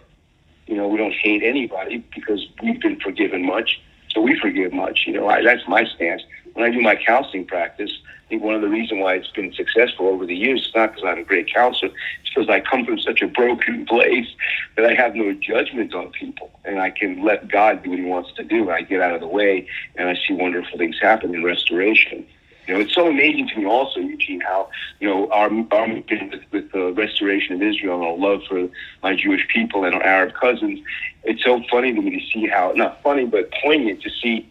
You 0.68 0.78
know, 0.78 0.88
we 0.88 0.98
don't 0.98 1.14
hate 1.14 1.44
anybody 1.44 2.04
because 2.14 2.48
we've 2.62 2.80
been 2.80 3.00
forgiven 3.00 3.46
much, 3.46 3.82
so 4.10 4.22
we 4.22 4.40
forgive 4.40 4.72
much. 4.72 5.06
You 5.08 5.14
know, 5.14 5.28
I, 5.28 5.44
that's 5.44 5.68
my 5.68 5.84
stance. 5.86 6.22
When 6.54 6.66
I 6.66 6.74
do 6.74 6.82
my 6.82 6.96
counseling 6.96 7.46
practice, 7.46 7.92
I 8.06 8.30
think 8.30 8.44
one 8.44 8.56
of 8.56 8.62
the 8.62 8.70
reasons 8.70 9.02
why 9.02 9.16
it's 9.16 9.30
been 9.30 9.54
successful 9.54 10.08
over 10.08 10.26
the 10.26 10.36
years 10.36 10.62
is 10.62 10.72
not 10.76 10.94
because 10.94 11.08
I'm 11.08 11.20
a 11.20 11.24
great 11.24 11.54
counselor, 11.54 11.92
it's 12.22 12.34
because 12.34 12.50
I 12.50 12.62
come 12.62 12.86
from 12.86 13.00
such 13.00 13.22
a 13.22 13.28
broken 13.28 13.86
place 13.90 14.28
that 14.76 14.86
I 14.86 14.94
have 14.94 15.16
no 15.16 15.34
judgment 15.34 15.94
on 15.94 16.12
people 16.12 16.52
and 16.64 16.80
I 16.80 16.92
can 16.92 17.24
let 17.24 17.50
God 17.50 17.84
do 17.84 17.90
what 17.90 18.00
he 18.00 18.06
wants 18.06 18.32
to 18.36 18.44
do. 18.44 18.62
And 18.62 18.72
I 18.72 18.82
get 18.82 19.02
out 19.02 19.14
of 19.14 19.22
the 19.22 19.28
way 19.28 19.68
and 19.96 20.10
I 20.10 20.16
see 20.16 20.34
wonderful 20.34 20.78
things 20.78 20.98
happen 21.02 21.36
in 21.36 21.44
restoration. 21.44 22.26
You 22.68 22.76
know, 22.76 22.80
it's 22.82 22.94
so 22.94 23.08
amazing 23.08 23.50
to 23.50 23.58
me 23.58 23.66
also, 23.66 24.00
Eugene, 24.00 24.40
how, 24.40 24.70
you 25.00 25.10
know, 25.10 25.30
our, 25.32 25.50
our 25.72 25.88
with, 25.94 26.42
with 26.52 26.72
the 26.72 26.94
restoration 26.94 27.56
of 27.56 27.62
Israel 27.62 27.96
and 27.96 28.04
our 28.06 28.18
love 28.18 28.44
for 28.48 28.70
my 29.02 29.16
Jewish 29.16 29.48
people 29.48 29.84
and 29.84 29.96
our 29.96 30.04
Arab 30.04 30.36
cousins, 30.36 30.80
it's 31.24 31.44
so 31.44 31.62
funny 31.70 31.94
to 31.94 32.02
me 32.02 32.12
to 32.20 32.26
see 32.32 32.48
how, 32.48 32.72
not 32.76 33.02
funny, 33.04 33.26
but 33.26 33.52
poignant 33.64 34.02
to 34.04 34.10
see 34.10 34.50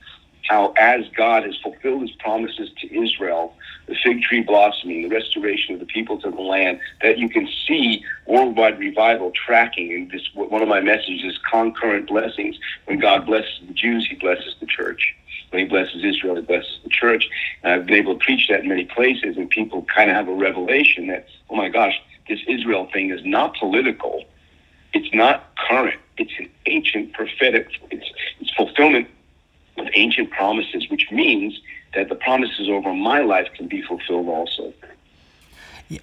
how 0.49 0.73
as 0.79 1.05
God 1.17 1.45
has 1.45 1.57
fulfilled 1.63 2.03
his 2.03 2.13
promises 2.13 2.71
to 2.81 3.03
Israel, 3.03 3.55
the 3.87 3.95
fig 4.03 4.23
tree 4.23 4.43
blossoming, 4.43 5.03
the 5.03 5.09
restoration 5.09 5.75
of 5.75 5.81
the 5.81 5.87
people 5.87 6.21
to 6.21 6.31
the 6.31 6.41
land, 6.41 6.81
that 7.03 7.19
you 7.19 7.29
can 7.29 7.49
see 7.67 8.05
worldwide 8.27 8.79
revival 8.79 9.33
tracking. 9.33 9.93
And 9.93 10.11
this, 10.11 10.23
one 10.35 10.63
of 10.63 10.69
my 10.69 10.81
messages 10.81 11.25
is 11.25 11.39
concurrent 11.51 12.09
blessings. 12.09 12.57
When 12.87 12.99
God 12.99 13.27
blesses 13.27 13.61
the 13.67 13.75
Jews, 13.75 14.07
he 14.09 14.17
blesses 14.17 14.55
the 14.61 14.67
church. 14.67 15.15
When 15.51 15.63
he 15.65 15.69
blesses 15.69 16.05
Israel, 16.05 16.37
he 16.37 16.43
blesses 16.43 16.79
the 16.85 16.91
church. 16.91 17.29
And 17.63 17.73
I've 17.73 17.87
been 17.87 17.97
able 17.97 18.15
to 18.15 18.25
preach 18.25 18.49
that 18.49 18.61
in 18.61 18.69
many 18.69 18.85
places, 18.85 19.37
and 19.37 19.51
people 19.51 19.83
kind 19.83 20.11
of 20.11 20.17
have 20.17 20.29
a 20.29 20.35
revelation 20.35 21.09
that, 21.09 21.27
oh 21.49 21.57
my 21.57 21.69
gosh, 21.69 22.01
this 22.29 22.41
Israel 22.47 22.89
thing 22.93 23.11
is 23.11 23.21
not 23.25 23.57
political. 23.57 24.25
It's 24.93 25.13
not 25.13 25.53
current. 25.69 26.01
It's 26.17 26.33
an 26.39 26.51
ancient 26.67 27.13
prophetic. 27.13 27.69
It's, 27.91 28.07
it's 28.41 28.51
fulfillment 28.55 29.09
of 29.81 29.89
ancient 29.95 30.31
promises, 30.31 30.89
which 30.91 31.07
means 31.11 31.61
that 31.95 32.09
the 32.09 32.15
promises 32.15 32.69
over 32.69 32.93
my 32.95 33.21
life 33.21 33.49
can 33.57 33.67
be 33.67 33.83
fulfilled 33.83 34.29
also. 34.29 34.73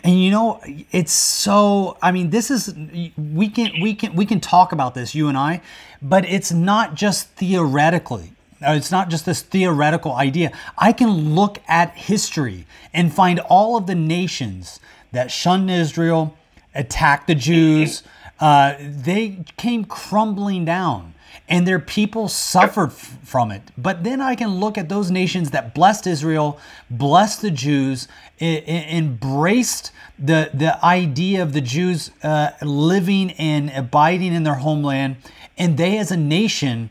And 0.03 0.21
you 0.21 0.31
know, 0.31 0.59
it's 0.91 1.13
so. 1.13 1.97
I 2.01 2.11
mean, 2.11 2.29
this 2.29 2.51
is 2.51 2.75
we 3.17 3.47
can 3.47 3.69
we 3.81 3.95
can 3.95 4.15
we 4.15 4.25
can 4.25 4.41
talk 4.41 4.73
about 4.73 4.95
this, 4.95 5.15
you 5.15 5.29
and 5.29 5.37
I, 5.37 5.61
but 6.01 6.25
it's 6.25 6.51
not 6.51 6.95
just 6.95 7.29
theoretically. 7.41 8.33
Uh, 8.61 8.71
It's 8.71 8.91
not 8.91 9.09
just 9.09 9.25
this 9.25 9.41
theoretical 9.41 10.13
idea. 10.13 10.51
I 10.77 10.91
can 10.91 11.35
look 11.35 11.59
at 11.67 11.91
history 11.95 12.65
and 12.93 13.13
find 13.13 13.39
all 13.39 13.77
of 13.77 13.85
the 13.85 13.95
nations 13.95 14.81
that 15.11 15.31
shunned 15.31 15.69
Israel, 15.71 16.35
attacked 16.75 17.27
the 17.27 17.35
Jews. 17.35 18.03
Uh, 18.39 18.73
they 18.79 19.45
came 19.57 19.85
crumbling 19.85 20.65
down 20.65 21.13
and 21.49 21.67
their 21.67 21.79
people 21.79 22.27
suffered 22.27 22.89
f- 22.89 23.17
from 23.23 23.51
it. 23.51 23.61
But 23.77 24.03
then 24.03 24.19
I 24.21 24.35
can 24.35 24.55
look 24.55 24.77
at 24.77 24.89
those 24.89 25.09
nations 25.11 25.51
that 25.51 25.73
blessed 25.73 26.05
Israel, 26.07 26.59
blessed 26.89 27.41
the 27.41 27.51
Jews, 27.51 28.07
embraced 28.41 29.91
the 30.19 30.49
the 30.53 30.83
idea 30.83 31.41
of 31.43 31.53
the 31.53 31.61
Jews 31.61 32.11
uh, 32.23 32.51
living 32.61 33.31
and 33.31 33.69
abiding 33.71 34.33
in 34.33 34.43
their 34.43 34.55
homeland, 34.55 35.17
and 35.57 35.77
they 35.77 35.97
as 35.97 36.11
a 36.11 36.17
nation 36.17 36.89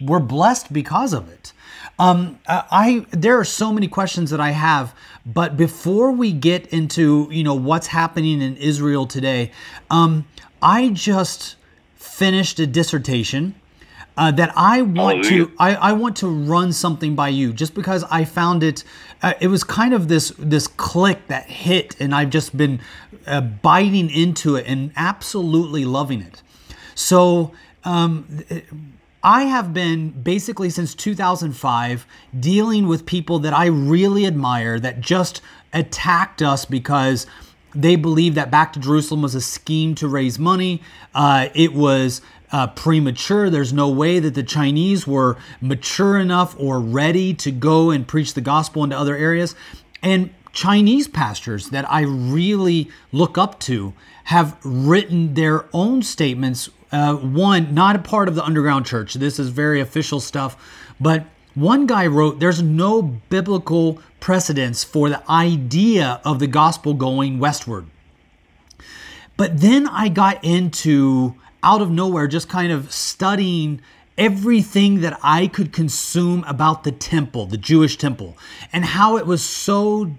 were 0.00 0.20
blessed 0.20 0.72
because 0.72 1.12
of 1.12 1.28
it. 1.30 1.52
Um, 1.98 2.38
I- 2.48 3.06
there 3.10 3.38
are 3.38 3.44
so 3.44 3.72
many 3.72 3.86
questions 3.86 4.30
that 4.30 4.40
I 4.40 4.50
have, 4.50 4.94
but 5.24 5.56
before 5.56 6.10
we 6.10 6.32
get 6.32 6.66
into 6.66 7.28
you 7.30 7.44
know 7.44 7.54
what's 7.54 7.88
happening 7.88 8.42
in 8.42 8.56
Israel 8.56 9.06
today, 9.06 9.50
um, 9.90 10.26
I 10.60 10.88
just 10.88 11.56
finished 11.96 12.58
a 12.58 12.66
dissertation 12.66 13.54
uh, 14.16 14.30
that 14.32 14.52
I 14.56 14.82
want 14.82 15.24
Hallelujah. 15.24 15.46
to 15.46 15.52
I, 15.58 15.74
I 15.74 15.92
want 15.92 16.16
to 16.18 16.28
run 16.28 16.72
something 16.72 17.14
by 17.14 17.28
you 17.28 17.52
just 17.52 17.74
because 17.74 18.04
I 18.04 18.24
found 18.24 18.62
it 18.62 18.84
uh, 19.22 19.34
it 19.40 19.48
was 19.48 19.64
kind 19.64 19.94
of 19.94 20.08
this 20.08 20.32
this 20.38 20.66
click 20.66 21.28
that 21.28 21.46
hit 21.46 21.98
and 22.00 22.14
I've 22.14 22.30
just 22.30 22.56
been 22.56 22.80
uh, 23.26 23.40
biting 23.40 24.10
into 24.10 24.56
it 24.56 24.66
and 24.66 24.92
absolutely 24.96 25.84
loving 25.84 26.20
it. 26.20 26.42
So 26.94 27.52
um, 27.84 28.44
I 29.22 29.44
have 29.44 29.72
been 29.72 30.10
basically 30.10 30.68
since 30.70 30.94
2005 30.94 32.06
dealing 32.38 32.88
with 32.88 33.06
people 33.06 33.38
that 33.40 33.54
I 33.54 33.66
really 33.66 34.26
admire 34.26 34.80
that 34.80 35.00
just 35.00 35.40
attacked 35.72 36.42
us 36.42 36.64
because 36.64 37.26
they 37.74 37.96
believed 37.96 38.36
that 38.36 38.50
Back 38.50 38.72
to 38.74 38.80
Jerusalem 38.80 39.22
was 39.22 39.34
a 39.34 39.40
scheme 39.40 39.94
to 39.96 40.08
raise 40.08 40.38
money. 40.38 40.82
Uh, 41.14 41.48
it 41.54 41.72
was 41.72 42.20
uh, 42.52 42.68
premature. 42.68 43.50
There's 43.50 43.72
no 43.72 43.88
way 43.88 44.18
that 44.18 44.34
the 44.34 44.42
Chinese 44.42 45.06
were 45.06 45.36
mature 45.60 46.18
enough 46.18 46.54
or 46.58 46.78
ready 46.78 47.34
to 47.34 47.50
go 47.50 47.90
and 47.90 48.06
preach 48.06 48.34
the 48.34 48.40
gospel 48.40 48.84
into 48.84 48.96
other 48.96 49.16
areas. 49.16 49.54
And 50.02 50.30
Chinese 50.52 51.08
pastors 51.08 51.70
that 51.70 51.90
I 51.90 52.02
really 52.02 52.90
look 53.10 53.38
up 53.38 53.58
to 53.60 53.94
have 54.24 54.56
written 54.62 55.34
their 55.34 55.64
own 55.72 56.02
statements. 56.02 56.68
Uh, 56.90 57.14
one, 57.16 57.74
not 57.74 57.96
a 57.96 58.00
part 58.00 58.28
of 58.28 58.34
the 58.34 58.44
underground 58.44 58.84
church. 58.84 59.14
This 59.14 59.38
is 59.38 59.48
very 59.48 59.80
official 59.80 60.20
stuff. 60.20 60.92
But 61.00 61.24
one 61.54 61.86
guy 61.86 62.06
wrote, 62.06 62.38
There's 62.38 62.62
no 62.62 63.02
biblical 63.02 63.98
precedence 64.20 64.84
for 64.84 65.08
the 65.08 65.28
idea 65.30 66.20
of 66.24 66.38
the 66.38 66.46
gospel 66.46 66.92
going 66.92 67.38
westward. 67.38 67.86
But 69.38 69.60
then 69.60 69.86
I 69.86 70.08
got 70.08 70.44
into 70.44 71.34
out 71.62 71.80
of 71.80 71.90
nowhere 71.90 72.26
just 72.26 72.48
kind 72.48 72.72
of 72.72 72.92
studying 72.92 73.80
everything 74.18 75.00
that 75.00 75.18
I 75.22 75.46
could 75.46 75.72
consume 75.72 76.44
about 76.46 76.84
the 76.84 76.92
temple, 76.92 77.46
the 77.46 77.56
Jewish 77.56 77.96
temple, 77.96 78.36
and 78.72 78.84
how 78.84 79.16
it 79.16 79.26
was 79.26 79.42
so 79.42 80.14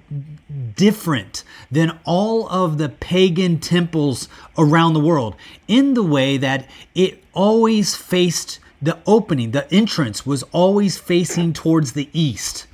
different 0.75 1.43
than 1.71 1.99
all 2.03 2.49
of 2.49 2.77
the 2.77 2.89
pagan 2.89 3.59
temples 3.59 4.27
around 4.57 4.93
the 4.93 4.99
world 4.99 5.35
in 5.67 5.93
the 5.93 6.03
way 6.03 6.37
that 6.37 6.67
it 6.95 7.23
always 7.33 7.95
faced 7.95 8.59
the 8.81 8.99
opening, 9.05 9.51
the 9.51 9.71
entrance 9.73 10.25
was 10.25 10.43
always 10.51 10.97
facing 10.97 11.53
towards 11.53 11.93
the 11.93 12.09
east. 12.11 12.67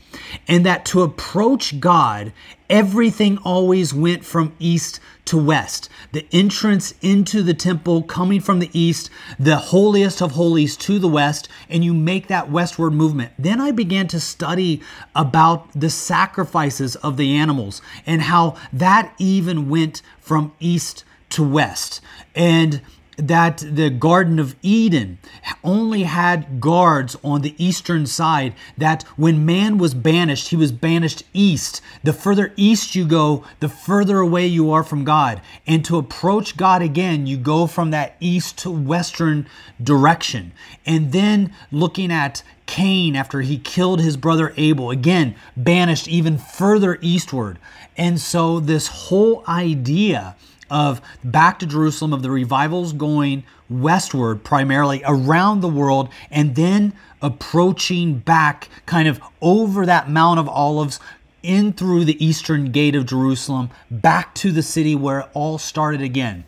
And 0.48 0.66
that 0.66 0.86
to 0.86 1.04
approach 1.04 1.80
God, 1.80 2.34
everything 2.70 3.38
always 3.40 3.94
went 3.94 4.26
from 4.26 4.56
east 4.60 5.00
to 5.30 5.38
west. 5.38 5.90
The 6.12 6.26
entrance 6.32 6.96
into 7.02 7.44
the 7.44 7.54
temple 7.54 8.02
coming 8.02 8.42
from 8.42 8.58
the 8.58 8.72
east, 8.74 9.12
the 9.40 9.58
holiest 9.58 10.24
of 10.24 10.32
holies 10.32 10.76
to 10.78 10.98
the 10.98 11.08
west, 11.08 11.48
and 11.70 11.84
you 11.84 11.94
make 11.94 12.28
that 12.28 12.50
westward 12.50 12.94
movement. 12.94 13.34
Then 13.38 13.62
I 13.62 13.70
began 13.70 14.08
to 14.08 14.20
study 14.20 14.82
about 15.16 15.70
the 15.80 15.92
sacrifices 15.92 16.96
of 16.98 17.18
the 17.18 17.36
animals 17.36 17.80
and 18.08 18.24
how 18.24 18.58
that 18.74 19.14
even 19.20 19.70
went 19.70 20.02
from 20.20 20.52
east 20.60 21.04
to 21.30 21.44
west. 21.44 22.02
And 22.34 22.82
that 23.20 23.58
the 23.58 23.90
Garden 23.90 24.40
of 24.40 24.56
Eden 24.62 25.20
only 25.64 26.04
had 26.04 26.62
guards 26.62 27.18
on 27.24 27.42
the 27.42 27.54
eastern 27.64 28.06
side, 28.06 28.54
that 28.78 29.04
when 29.18 29.46
man 29.46 29.78
was 29.78 29.94
banished, 29.94 30.50
he 30.50 30.56
was 30.56 30.72
banished 30.72 31.24
east. 31.34 31.82
The 32.04 32.14
further 32.14 32.54
east 32.56 32.96
you 32.96 33.06
go, 33.06 33.44
the 33.60 33.70
further 33.70 34.20
away 34.20 34.48
you 34.48 34.72
are 34.72 34.84
from 34.84 35.04
God. 35.04 35.42
And 35.68 35.84
to 35.86 35.98
approach 35.98 36.58
God 36.58 36.82
again, 36.82 37.28
you 37.28 37.38
go 37.38 37.68
from 37.68 37.92
that 37.92 38.16
east 38.20 38.58
to 38.60 38.72
western 38.72 39.48
direction. 39.84 40.54
And 40.86 41.12
then 41.12 41.54
looking 41.72 42.12
at 42.12 42.42
Cain 42.66 43.16
after 43.16 43.42
he 43.42 43.58
killed 43.58 44.00
his 44.00 44.16
brother 44.16 44.54
Abel, 44.56 44.92
again, 44.92 45.36
banished 45.58 46.08
even 46.08 46.38
further 46.38 46.98
eastward. 47.02 47.58
And 47.98 48.20
so, 48.20 48.60
this 48.60 48.88
whole 48.88 49.44
idea 49.48 50.36
of 50.70 51.02
back 51.24 51.60
to 51.60 51.66
Jerusalem, 51.66 52.14
of 52.14 52.22
the 52.22 52.32
revivals 52.32 52.94
going 52.94 53.44
westward 53.70 54.44
primarily 54.44 55.02
around 55.06 55.62
the 55.62 55.70
world, 55.70 56.10
and 56.32 56.56
then 56.56 56.94
approaching 57.22 58.20
back 58.20 58.70
kind 58.86 59.08
of 59.08 59.22
over 59.42 59.86
that 59.86 60.10
Mount 60.10 60.40
of 60.40 60.48
Olives 60.48 61.00
in 61.44 61.74
through 61.74 62.06
the 62.06 62.24
eastern 62.24 62.72
gate 62.72 62.96
of 62.96 63.06
Jerusalem, 63.06 63.70
back 63.90 64.36
to 64.36 64.52
the 64.52 64.64
city 64.64 64.96
where 64.96 65.22
it 65.22 65.30
all 65.34 65.58
started 65.58 66.02
again. 66.02 66.46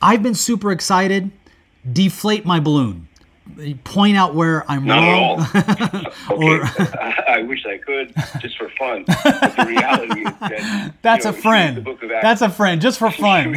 I've 0.00 0.22
been 0.22 0.34
super 0.34 0.70
excited. 0.70 1.30
Deflate 1.90 2.46
my 2.46 2.60
balloon. 2.60 3.08
Point 3.84 4.16
out 4.16 4.34
where 4.34 4.64
I'm 4.70 4.86
Not 4.86 5.02
wrong. 5.06 5.46
at 5.54 6.06
all. 6.06 6.12
or 6.42 6.62
I, 6.64 7.24
I 7.28 7.42
wish 7.42 7.64
I 7.66 7.78
could, 7.78 8.14
just 8.40 8.56
for 8.56 8.70
fun. 8.70 9.04
But 9.06 9.56
the 9.56 9.66
reality 9.68 10.20
is 10.20 10.32
that 10.40 10.94
that's 11.02 11.24
you 11.24 11.30
a 11.30 11.32
know, 11.32 11.38
if 11.38 11.42
friend. 11.42 11.76
The 11.76 11.80
book 11.82 12.02
of 12.02 12.10
Acts, 12.10 12.22
That's 12.22 12.42
a 12.42 12.50
friend, 12.50 12.80
just 12.80 12.98
for 12.98 13.10
fun. 13.10 13.54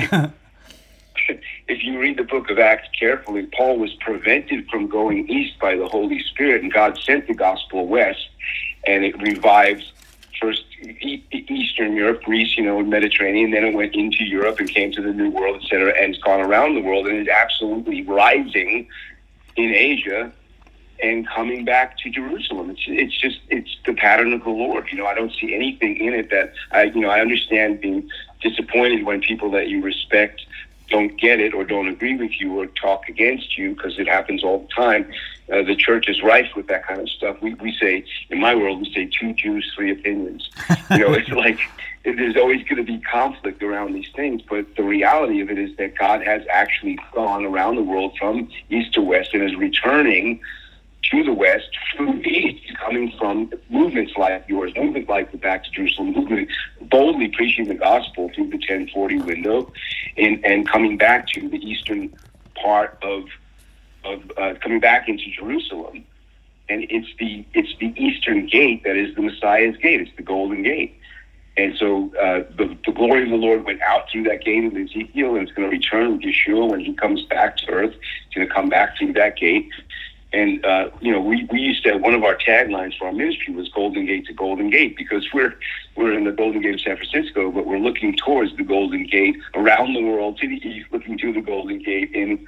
if 1.67 1.83
you 1.83 1.99
read 1.99 2.17
the 2.17 2.23
book 2.23 2.49
of 2.49 2.59
Acts 2.59 2.89
carefully, 2.99 3.47
Paul 3.57 3.79
was 3.79 3.93
prevented 3.95 4.69
from 4.69 4.87
going 4.87 5.29
east 5.29 5.57
by 5.59 5.75
the 5.75 5.87
Holy 5.87 6.21
Spirit, 6.23 6.63
and 6.63 6.71
God 6.71 6.97
sent 6.99 7.27
the 7.27 7.33
gospel 7.33 7.87
west, 7.87 8.27
and 8.85 9.05
it 9.05 9.19
revives 9.21 9.93
first 10.39 10.63
Eastern 10.79 11.95
Europe, 11.95 12.23
Greece, 12.23 12.55
you 12.57 12.63
know, 12.63 12.83
Mediterranean, 12.83 13.51
then 13.51 13.63
it 13.63 13.73
went 13.73 13.95
into 13.95 14.23
Europe 14.25 14.59
and 14.59 14.69
came 14.69 14.91
to 14.91 15.01
the 15.01 15.13
New 15.13 15.31
World, 15.31 15.63
etc., 15.63 15.93
and 15.99 16.13
it's 16.13 16.23
gone 16.23 16.41
around 16.41 16.75
the 16.75 16.81
world, 16.81 17.07
and 17.07 17.17
is 17.17 17.27
absolutely 17.27 18.03
rising 18.03 18.87
in 19.57 19.73
Asia 19.73 20.31
and 21.01 21.27
coming 21.27 21.65
back 21.65 21.97
to 21.99 22.09
Jerusalem. 22.09 22.69
It's 22.69 22.83
it's 22.87 23.17
just 23.17 23.39
it's 23.49 23.75
the 23.85 23.93
pattern 23.93 24.33
of 24.33 24.43
the 24.43 24.49
Lord. 24.49 24.87
You 24.91 24.97
know, 24.99 25.05
I 25.05 25.13
don't 25.13 25.33
see 25.33 25.53
anything 25.53 25.97
in 25.97 26.13
it 26.13 26.29
that 26.31 26.53
I 26.71 26.83
you 26.83 27.01
know 27.01 27.09
I 27.09 27.21
understand 27.21 27.81
being 27.81 28.09
disappointed 28.41 29.03
when 29.03 29.21
people 29.21 29.51
that 29.51 29.67
you 29.67 29.81
respect 29.81 30.41
don't 30.89 31.19
get 31.19 31.41
it 31.41 31.53
or 31.53 31.65
don't 31.65 31.89
agree 31.89 32.15
with 32.15 32.39
you 32.39 32.59
or 32.59 32.67
talk 32.67 33.09
against 33.09 33.57
you 33.57 33.75
because 33.75 33.99
it 33.99 34.07
happens 34.07 34.43
all 34.43 34.59
the 34.59 34.67
time. 34.73 35.11
Uh, 35.51 35.61
the 35.61 35.75
church 35.75 36.07
is 36.07 36.21
rife 36.21 36.55
with 36.55 36.67
that 36.67 36.85
kind 36.87 37.01
of 37.01 37.09
stuff. 37.09 37.37
We 37.41 37.53
we 37.55 37.75
say 37.79 38.05
in 38.29 38.39
my 38.39 38.55
world 38.55 38.79
we 38.79 38.93
say 38.93 39.05
two 39.05 39.33
Jews, 39.33 39.71
three 39.75 39.91
opinions. 39.91 40.49
You 40.91 40.99
know, 40.99 41.13
it's 41.13 41.29
like 41.45 41.59
there's 42.15 42.37
always 42.37 42.63
going 42.63 42.77
to 42.77 42.83
be 42.83 42.99
conflict 42.99 43.61
around 43.61 43.93
these 43.93 44.09
things, 44.15 44.41
but 44.47 44.75
the 44.75 44.83
reality 44.83 45.41
of 45.41 45.49
it 45.49 45.57
is 45.57 45.75
that 45.77 45.97
God 45.97 46.23
has 46.23 46.43
actually 46.49 46.97
gone 47.13 47.45
around 47.45 47.75
the 47.75 47.83
world 47.83 48.15
from 48.17 48.49
east 48.69 48.93
to 48.93 49.01
west 49.01 49.33
and 49.33 49.43
is 49.43 49.55
returning 49.55 50.39
to 51.11 51.23
the 51.23 51.33
West 51.33 51.69
through 51.95 52.21
the 52.21 52.29
East, 52.29 52.77
coming 52.77 53.11
from 53.17 53.51
movements 53.69 54.13
like 54.17 54.43
yours, 54.47 54.73
movements 54.75 55.09
like 55.09 55.31
the 55.31 55.37
Back 55.37 55.63
to 55.63 55.71
Jerusalem 55.71 56.11
movement, 56.13 56.49
boldly 56.81 57.29
preaching 57.29 57.67
the 57.67 57.75
gospel 57.75 58.29
through 58.33 58.49
the 58.49 58.57
1040 58.57 59.21
window, 59.21 59.71
and, 60.17 60.43
and 60.45 60.67
coming 60.67 60.97
back 60.97 61.27
to 61.29 61.47
the 61.47 61.57
eastern 61.57 62.13
part 62.61 62.97
of 63.01 63.25
of 64.03 64.31
uh, 64.37 64.53
coming 64.61 64.79
back 64.79 65.09
into 65.09 65.29
Jerusalem. 65.31 66.03
And 66.69 66.85
it's 66.89 67.07
the 67.19 67.45
it's 67.53 67.73
the 67.79 67.93
eastern 67.95 68.47
gate 68.47 68.83
that 68.83 68.97
is 68.97 69.15
the 69.15 69.21
Messiah's 69.21 69.77
gate. 69.77 70.01
It's 70.01 70.15
the 70.17 70.23
golden 70.23 70.63
gate. 70.63 70.96
And 71.57 71.75
so 71.75 72.11
uh, 72.21 72.43
the, 72.55 72.77
the 72.85 72.91
glory 72.91 73.23
of 73.23 73.29
the 73.29 73.35
Lord 73.35 73.65
went 73.65 73.81
out 73.81 74.09
through 74.11 74.23
that 74.23 74.45
gate 74.45 74.65
of 74.65 74.75
Ezekiel, 74.75 75.35
and 75.35 75.47
it's 75.47 75.51
going 75.51 75.69
to 75.69 75.75
return 75.75 76.13
with 76.13 76.21
Yeshua 76.21 76.69
when 76.69 76.81
he 76.81 76.93
comes 76.93 77.23
back 77.23 77.57
to 77.57 77.71
earth. 77.71 77.95
It's 78.27 78.35
going 78.35 78.47
to 78.47 78.53
come 78.53 78.69
back 78.69 78.97
through 78.97 79.13
that 79.13 79.37
gate. 79.37 79.69
And 80.33 80.63
uh, 80.65 80.89
you 81.01 81.11
know, 81.11 81.21
we, 81.21 81.47
we 81.51 81.59
used 81.59 81.83
to 81.83 81.93
have 81.93 82.01
one 82.01 82.13
of 82.13 82.23
our 82.23 82.35
taglines 82.35 82.97
for 82.97 83.07
our 83.07 83.13
ministry 83.13 83.53
was 83.53 83.69
Golden 83.69 84.05
Gate 84.05 84.25
to 84.27 84.33
Golden 84.33 84.69
Gate 84.69 84.97
because 84.97 85.25
we're 85.33 85.55
we're 85.95 86.13
in 86.13 86.25
the 86.25 86.31
Golden 86.31 86.61
Gate 86.61 86.75
of 86.75 86.81
San 86.81 86.97
Francisco, 86.97 87.49
but 87.49 87.65
we're 87.65 87.79
looking 87.79 88.15
towards 88.15 88.55
the 88.57 88.63
Golden 88.63 89.07
Gate 89.07 89.37
around 89.55 89.93
the 89.93 90.01
world 90.03 90.37
to 90.39 90.47
the 90.47 90.55
east, 90.67 90.87
looking 90.91 91.17
to 91.17 91.31
the 91.31 91.41
Golden 91.41 91.81
Gate 91.81 92.11
in 92.13 92.45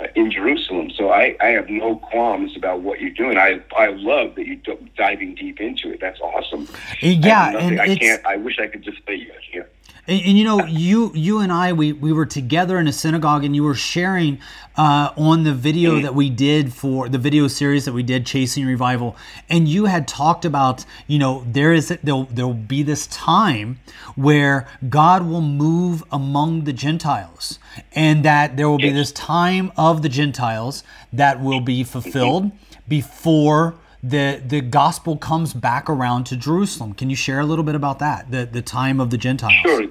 Uh, 0.00 0.06
in 0.14 0.30
Jerusalem. 0.30 0.90
So 0.96 1.10
I, 1.10 1.36
I 1.40 1.48
have 1.48 1.68
no 1.68 1.96
qualms 1.96 2.56
about 2.56 2.80
what 2.80 3.00
you're 3.00 3.10
doing. 3.10 3.36
I 3.36 3.60
I 3.76 3.88
love 3.88 4.34
that 4.36 4.46
you're 4.46 4.76
diving 4.96 5.34
deep 5.34 5.60
into 5.60 5.92
it. 5.92 6.00
That's 6.00 6.20
awesome. 6.20 6.68
Yeah, 7.00 7.52
I, 7.54 7.60
and 7.60 7.80
I 7.80 7.96
can't. 7.96 8.24
I 8.24 8.36
wish 8.36 8.58
I 8.58 8.66
could 8.68 8.82
just 8.82 8.98
say 9.06 9.16
you. 9.16 9.32
Can't. 9.52 9.66
And, 10.10 10.20
and 10.26 10.38
you 10.38 10.44
know, 10.44 10.64
you 10.66 11.12
you 11.14 11.38
and 11.38 11.52
I 11.52 11.72
we, 11.72 11.92
we 11.92 12.12
were 12.12 12.26
together 12.26 12.78
in 12.78 12.88
a 12.88 12.92
synagogue, 12.92 13.44
and 13.44 13.54
you 13.54 13.62
were 13.62 13.76
sharing 13.76 14.40
uh, 14.76 15.12
on 15.16 15.44
the 15.44 15.54
video 15.54 16.00
that 16.00 16.16
we 16.16 16.28
did 16.28 16.74
for 16.74 17.08
the 17.08 17.18
video 17.18 17.46
series 17.46 17.84
that 17.84 17.92
we 17.92 18.02
did, 18.02 18.26
Chasing 18.26 18.66
Revival, 18.66 19.16
and 19.48 19.68
you 19.68 19.84
had 19.84 20.08
talked 20.08 20.44
about 20.44 20.84
you 21.06 21.18
know 21.18 21.44
there 21.46 21.72
is 21.72 21.96
there'll 22.02 22.24
there'll 22.24 22.54
be 22.54 22.82
this 22.82 23.06
time 23.06 23.78
where 24.16 24.66
God 24.88 25.28
will 25.28 25.42
move 25.42 26.02
among 26.10 26.64
the 26.64 26.72
Gentiles, 26.72 27.60
and 27.92 28.24
that 28.24 28.56
there 28.56 28.68
will 28.68 28.78
be 28.78 28.90
this 28.90 29.12
time 29.12 29.70
of 29.76 30.02
the 30.02 30.08
Gentiles 30.08 30.82
that 31.12 31.40
will 31.40 31.60
be 31.60 31.84
fulfilled 31.84 32.50
before 32.88 33.76
the 34.02 34.42
the 34.44 34.60
gospel 34.60 35.16
comes 35.16 35.54
back 35.54 35.88
around 35.88 36.24
to 36.24 36.36
Jerusalem. 36.36 36.94
Can 36.94 37.10
you 37.10 37.16
share 37.16 37.38
a 37.38 37.44
little 37.44 37.64
bit 37.64 37.76
about 37.76 38.00
that? 38.00 38.32
The 38.32 38.44
the 38.44 38.62
time 38.62 38.98
of 38.98 39.10
the 39.10 39.18
Gentiles. 39.18 39.54
Sure. 39.62 39.86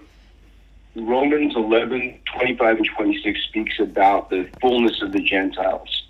Romans 1.00 1.56
11, 1.56 2.20
25 2.34 2.78
and 2.78 2.90
26 2.96 3.44
speaks 3.44 3.80
about 3.80 4.30
the 4.30 4.50
fullness 4.62 5.02
of 5.02 5.12
the 5.12 5.22
Gentiles. 5.22 6.04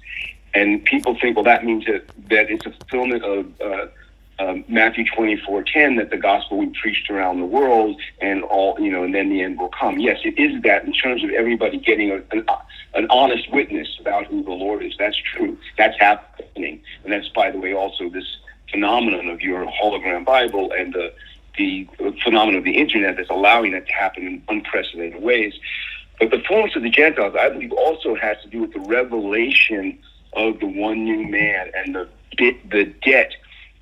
And 0.54 0.84
people 0.84 1.18
think, 1.20 1.36
well, 1.36 1.46
that 1.46 1.64
means 1.64 1.86
that, 1.86 2.08
that 2.30 2.50
it's 2.50 2.66
a 2.66 2.72
fulfillment 2.72 3.24
of 3.24 3.62
uh, 3.62 3.88
um, 4.40 4.64
Matthew 4.68 5.06
24, 5.06 5.64
10, 5.64 5.96
that 5.98 6.10
the 6.10 6.18
gospel 6.18 6.62
be 6.62 6.72
preached 6.82 7.10
around 7.10 7.40
the 7.40 7.46
world 7.46 8.00
and 8.22 8.44
all, 8.44 8.80
you 8.80 8.92
know, 8.92 9.04
and 9.04 9.14
then 9.14 9.30
the 9.30 9.42
end 9.42 9.60
will 9.60 9.70
come. 9.70 10.00
Yes, 10.00 10.20
it 10.24 10.40
is 10.40 10.62
that 10.64 10.86
in 10.86 10.94
terms 10.94 11.24
of 11.24 11.30
everybody 11.32 11.78
getting 11.78 12.12
a, 12.12 12.22
an, 12.32 12.46
an 12.96 13.08
honest 13.10 13.52
witness 13.52 13.88
about 14.00 14.26
who 14.28 14.44
the 14.44 14.52
Lord 14.52 14.84
is. 14.84 14.94
That's 14.98 15.18
true. 15.18 15.58
That's 15.78 16.00
happening. 16.00 16.82
And 17.04 17.14
that's, 17.14 17.28
by 17.30 17.52
the 17.52 17.60
way, 17.60 17.74
also 17.74 18.10
this 18.10 18.38
phenomenon 18.72 19.28
of 19.30 19.42
your 19.42 19.66
hologram 19.66 20.26
Bible 20.26 20.72
and 20.72 20.94
the 20.94 21.14
the 21.60 21.88
phenomenon 22.24 22.58
of 22.58 22.64
the 22.64 22.78
internet 22.78 23.18
that's 23.18 23.30
allowing 23.30 23.74
that 23.74 23.86
to 23.86 23.94
happen 23.94 24.26
in 24.26 24.44
unprecedented 24.48 25.22
ways. 25.22 25.54
But 26.20 26.32
the 26.32 26.42
fullness 26.48 26.76
of 26.76 26.84
the 26.84 26.90
Gentiles, 26.90 27.36
I 27.40 27.50
believe, 27.50 27.72
also 27.74 28.16
has 28.16 28.38
to 28.44 28.50
do 28.50 28.62
with 28.62 28.74
the 28.74 28.80
revelation 28.80 30.00
of 30.34 30.60
the 30.60 30.68
one 30.68 31.04
new 31.04 31.28
man 31.28 31.72
and 31.76 31.94
the 31.94 32.10
the 32.72 32.86
debt 33.04 33.34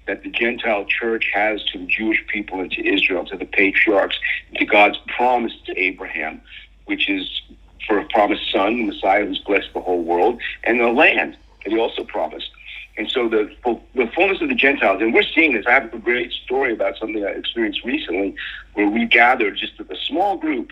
that 0.08 0.24
the 0.24 0.30
Gentile 0.32 0.86
church 0.86 1.30
has 1.34 1.64
to 1.66 1.78
the 1.78 1.86
Jewish 1.86 2.26
people 2.28 2.60
and 2.60 2.72
to 2.72 2.88
Israel, 2.88 3.26
to 3.26 3.38
the 3.38 3.46
patriarchs, 3.46 4.18
to 4.56 4.66
God's 4.66 4.98
promise 5.16 5.54
to 5.66 5.78
Abraham, 5.78 6.42
which 6.86 7.10
is 7.10 7.42
for 7.86 8.00
a 8.00 8.06
promised 8.06 8.52
son, 8.52 8.78
the 8.78 8.84
Messiah 8.86 9.26
who's 9.26 9.40
blessed 9.40 9.70
the 9.74 9.82
whole 9.82 10.02
world, 10.02 10.42
and 10.64 10.80
the 10.80 10.88
land 10.88 11.38
that 11.64 11.72
he 11.72 11.80
also 11.80 12.04
promised. 12.04 12.50
And 12.98 13.10
so 13.12 13.30
the 13.30 13.56
the 13.94 14.08
fullness 14.16 14.42
of 14.42 14.50
the 14.50 14.56
Gentiles, 14.56 15.02
and 15.02 15.14
we're 15.14 15.22
seeing 15.22 15.54
this. 15.54 15.66
I 15.68 15.72
have 15.74 15.94
a 15.94 16.00
great 16.00 16.32
story 16.32 16.74
about 16.74 16.98
something 16.98 17.24
I 17.24 17.30
experienced 17.30 17.84
recently, 17.84 18.36
where 18.74 18.90
we 18.90 19.06
gathered 19.06 19.56
just 19.58 19.80
a 19.80 19.96
small 19.96 20.36
group, 20.38 20.72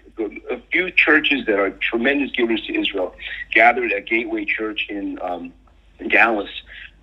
a 0.50 0.60
few 0.72 0.90
churches 0.90 1.46
that 1.46 1.60
are 1.60 1.70
tremendous 1.70 2.32
givers 2.32 2.66
to 2.66 2.80
Israel, 2.80 3.14
gathered 3.54 3.92
at 3.92 4.08
Gateway 4.08 4.46
Church 4.46 4.88
in 4.90 5.20
um, 5.22 5.54
Dallas. 6.10 6.50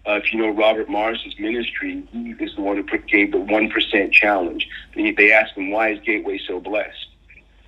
Uh, 0.04 0.14
if 0.14 0.32
you 0.32 0.40
know 0.40 0.48
Robert 0.48 0.88
Morris's 0.88 1.38
ministry, 1.38 2.02
he 2.10 2.30
is 2.40 2.56
the 2.56 2.60
one 2.60 2.76
who 2.76 2.98
gave 2.98 3.30
the 3.30 3.38
one 3.38 3.70
percent 3.70 4.12
challenge. 4.12 4.68
They, 4.96 5.12
they 5.12 5.30
asked 5.30 5.56
him 5.56 5.70
why 5.70 5.90
is 5.90 6.00
Gateway 6.00 6.40
so 6.44 6.58
blessed 6.58 7.11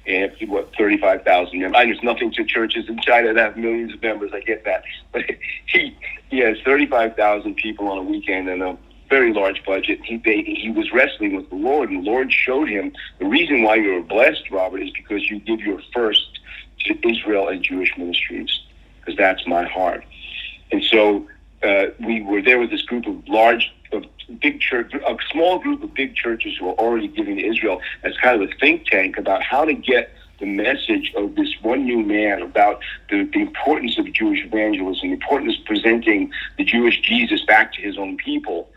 and 0.07 0.33
what 0.49 0.75
thirty 0.77 0.99
five 0.99 1.23
thousand 1.23 1.61
members. 1.61 1.79
I 1.79 1.85
there's 1.87 2.03
nothing 2.03 2.33
to 2.33 2.45
churches 2.45 2.89
in 2.89 2.99
China 3.01 3.33
that 3.33 3.41
have 3.41 3.57
millions 3.57 3.95
of 3.95 4.03
members. 4.03 4.33
I 4.33 4.41
get 4.41 4.65
that, 4.65 4.85
but 5.13 5.25
he 5.67 5.97
he 6.31 6.39
has 6.41 6.59
thirty 6.65 6.87
five 6.87 7.17
thousand 7.17 7.57
people 7.57 7.89
on 7.89 7.99
a 7.99 8.03
weekend 8.03 8.49
and 8.49 8.63
a 8.63 8.77
very 9.09 9.33
large 9.33 9.65
budget. 9.65 10.01
He 10.05 10.17
they, 10.19 10.43
he 10.43 10.71
was 10.71 10.93
wrestling 10.93 11.37
with 11.37 11.49
the 11.51 11.57
Lord, 11.57 11.91
and 11.91 12.05
the 12.05 12.11
Lord 12.11 12.33
showed 12.33 12.69
him 12.69 12.93
the 13.19 13.27
reason 13.27 13.63
why 13.63 13.77
you 13.77 13.97
are 13.97 14.03
blessed, 14.03 14.51
Robert, 14.51 14.83
is 14.83 14.91
because 14.91 15.31
you 15.31 15.41
give 15.41 15.61
your 15.61 15.81
first 15.93 16.41
to 16.87 17.09
Israel 17.09 17.49
and 17.49 17.63
Jewish 17.63 17.97
ministries, 17.97 18.61
because 19.01 19.17
that's 19.17 19.47
my 19.47 19.67
heart. 19.67 20.05
And 20.71 20.83
so 20.85 21.27
uh, 21.63 21.87
we 22.01 22.23
were 22.23 22.43
there 22.43 22.59
with 22.59 22.71
this 22.71 22.83
group 22.83 23.07
of 23.07 23.27
large, 23.29 23.73
of 23.93 24.05
big 24.45 24.61
church, 24.61 24.93
a 24.93 25.17
small 25.33 25.59
group 25.59 25.83
of 25.83 25.95
big 25.95 26.15
churches 26.15 26.53
who 26.59 26.69
are 26.69 26.75
already 26.75 27.09
giving 27.09 27.37
to 27.37 27.47
Israel 27.47 27.81
as 28.03 28.13
kind 28.23 28.41
of 28.41 28.47
a 28.47 28.53
think 28.61 28.87
tank 28.87 29.17
about 29.17 29.43
how 29.43 29.65
to 29.65 29.73
get 29.73 30.11
the 30.39 30.45
message 30.45 31.13
of 31.17 31.35
this 31.35 31.49
one 31.63 31.85
new 31.85 32.03
man 32.03 32.43
about 32.43 32.79
the, 33.09 33.25
the 33.33 33.41
importance 33.41 33.99
of 33.99 34.13
Jewish 34.13 34.45
evangelism, 34.45 35.09
the 35.09 35.15
importance 35.15 35.57
of 35.59 35.65
presenting 35.65 36.31
the 36.59 36.65
Jewish 36.65 37.01
Jesus 37.01 37.43
back 37.47 37.73
to 37.73 37.81
his 37.81 37.97
own 37.97 38.19
people. 38.19 38.69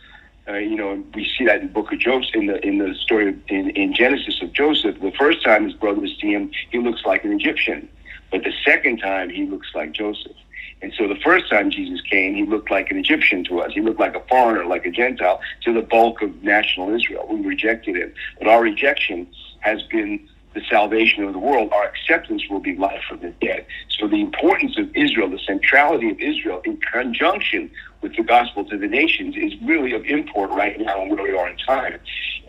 Uh, 0.47 0.53
you 0.53 0.77
know, 0.77 1.03
we 1.13 1.30
see 1.38 1.43
that 1.45 1.60
in 1.60 1.67
the 1.67 1.73
book 1.73 1.91
of 1.91 1.99
Joseph, 1.99 2.34
in 2.34 2.45
the 2.45 2.65
in 2.65 2.77
the 2.77 2.95
story 2.95 3.27
of, 3.30 3.36
in, 3.49 3.71
in 3.71 3.93
Genesis 3.93 4.41
of 4.41 4.53
Joseph. 4.53 5.01
The 5.01 5.12
first 5.19 5.43
time 5.43 5.65
his 5.65 5.73
brothers 5.73 6.15
see 6.21 6.32
him, 6.32 6.49
he 6.71 6.77
looks 6.77 7.03
like 7.03 7.25
an 7.25 7.34
Egyptian, 7.34 7.89
but 8.32 8.45
the 8.45 8.53
second 8.63 8.99
time 8.99 9.30
he 9.30 9.45
looks 9.45 9.67
like 9.75 9.91
Joseph. 9.91 10.38
And 10.82 10.94
so 10.98 11.08
the 11.08 11.20
first 11.24 11.50
time 11.50 11.72
Jesus 11.72 12.02
came, 12.02 12.36
he 12.36 12.46
looked 12.46 12.70
like 12.70 12.92
an 12.92 12.98
Egyptian 12.98 13.44
to 13.46 13.62
us. 13.62 13.72
He 13.74 13.82
looked 13.82 14.00
like 14.00 14.16
a 14.16 14.22
foreigner, 14.30 14.66
like 14.66 14.86
a 14.86 14.92
Gentile 14.92 15.42
to 15.63 15.74
the 15.74 15.82
bulk 15.82 16.22
of 16.22 16.44
national 16.44 16.94
Israel. 16.94 17.28
We 17.30 17.42
rejected 17.42 17.96
him. 17.96 18.13
But 18.38 18.48
our 18.48 18.62
rejection 18.62 19.28
has 19.62 19.82
been 19.84 20.28
the 20.54 20.62
salvation 20.70 21.24
of 21.24 21.34
the 21.34 21.40
world. 21.40 21.72
Our 21.72 21.86
acceptance 21.86 22.44
will 22.50 22.60
be 22.60 22.76
life 22.76 23.02
from 23.08 23.20
the 23.20 23.32
dead. 23.42 23.66
So 23.90 24.08
the 24.08 24.22
importance 24.22 24.78
of 24.78 24.96
Israel, 24.96 25.30
the 25.30 25.40
centrality 25.40 26.10
of 26.10 26.20
Israel 26.20 26.62
in 26.63 26.78
conjunction 26.78 27.72
with 28.02 28.16
the 28.16 28.24
gospel 28.24 28.63
to 28.66 28.78
the 28.78 28.88
nations 28.88 29.36
is 29.36 29.54
really 29.63 29.94
of 29.94 30.06
import 30.06 30.52
right 30.52 30.80
now 30.80 31.02
and 31.02 31.12
where 31.12 31.24
we 31.24 31.36
are 31.36 31.50
in 31.50 31.58
time. 31.58 32.00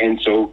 And 0.00 0.20
so 0.22 0.52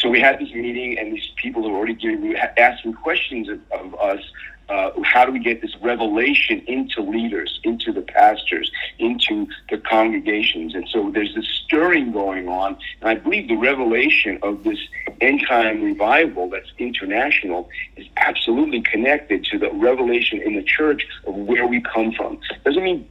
so 0.00 0.08
we 0.08 0.20
had 0.20 0.38
this 0.40 0.52
meeting 0.52 0.98
and 0.98 1.12
these 1.12 1.30
people 1.36 1.62
were 1.62 1.76
already 1.76 1.94
giving 1.94 2.34
asking 2.36 2.94
questions 2.94 3.48
of, 3.48 3.60
of 3.72 3.94
us 4.00 4.20
uh, 4.68 4.90
how 5.04 5.24
do 5.24 5.32
we 5.32 5.38
get 5.38 5.62
this 5.62 5.74
revelation 5.80 6.62
into 6.66 7.00
leaders, 7.00 7.60
into 7.62 7.92
the 7.92 8.02
pastors, 8.02 8.70
into 8.98 9.46
the 9.70 9.78
congregations? 9.78 10.74
And 10.74 10.88
so 10.88 11.10
there's 11.10 11.34
this 11.34 11.48
stirring 11.64 12.12
going 12.12 12.48
on. 12.48 12.76
And 13.00 13.10
I 13.10 13.14
believe 13.14 13.48
the 13.48 13.56
revelation 13.56 14.38
of 14.42 14.64
this 14.64 14.78
end 15.20 15.42
time 15.48 15.82
revival 15.82 16.50
that's 16.50 16.70
international 16.78 17.68
is 17.96 18.06
absolutely 18.16 18.82
connected 18.82 19.44
to 19.44 19.58
the 19.58 19.70
revelation 19.72 20.40
in 20.42 20.54
the 20.56 20.62
church 20.62 21.06
of 21.26 21.34
where 21.34 21.66
we 21.66 21.80
come 21.80 22.12
from. 22.12 22.40
Doesn't 22.64 22.82
mean 22.82 23.08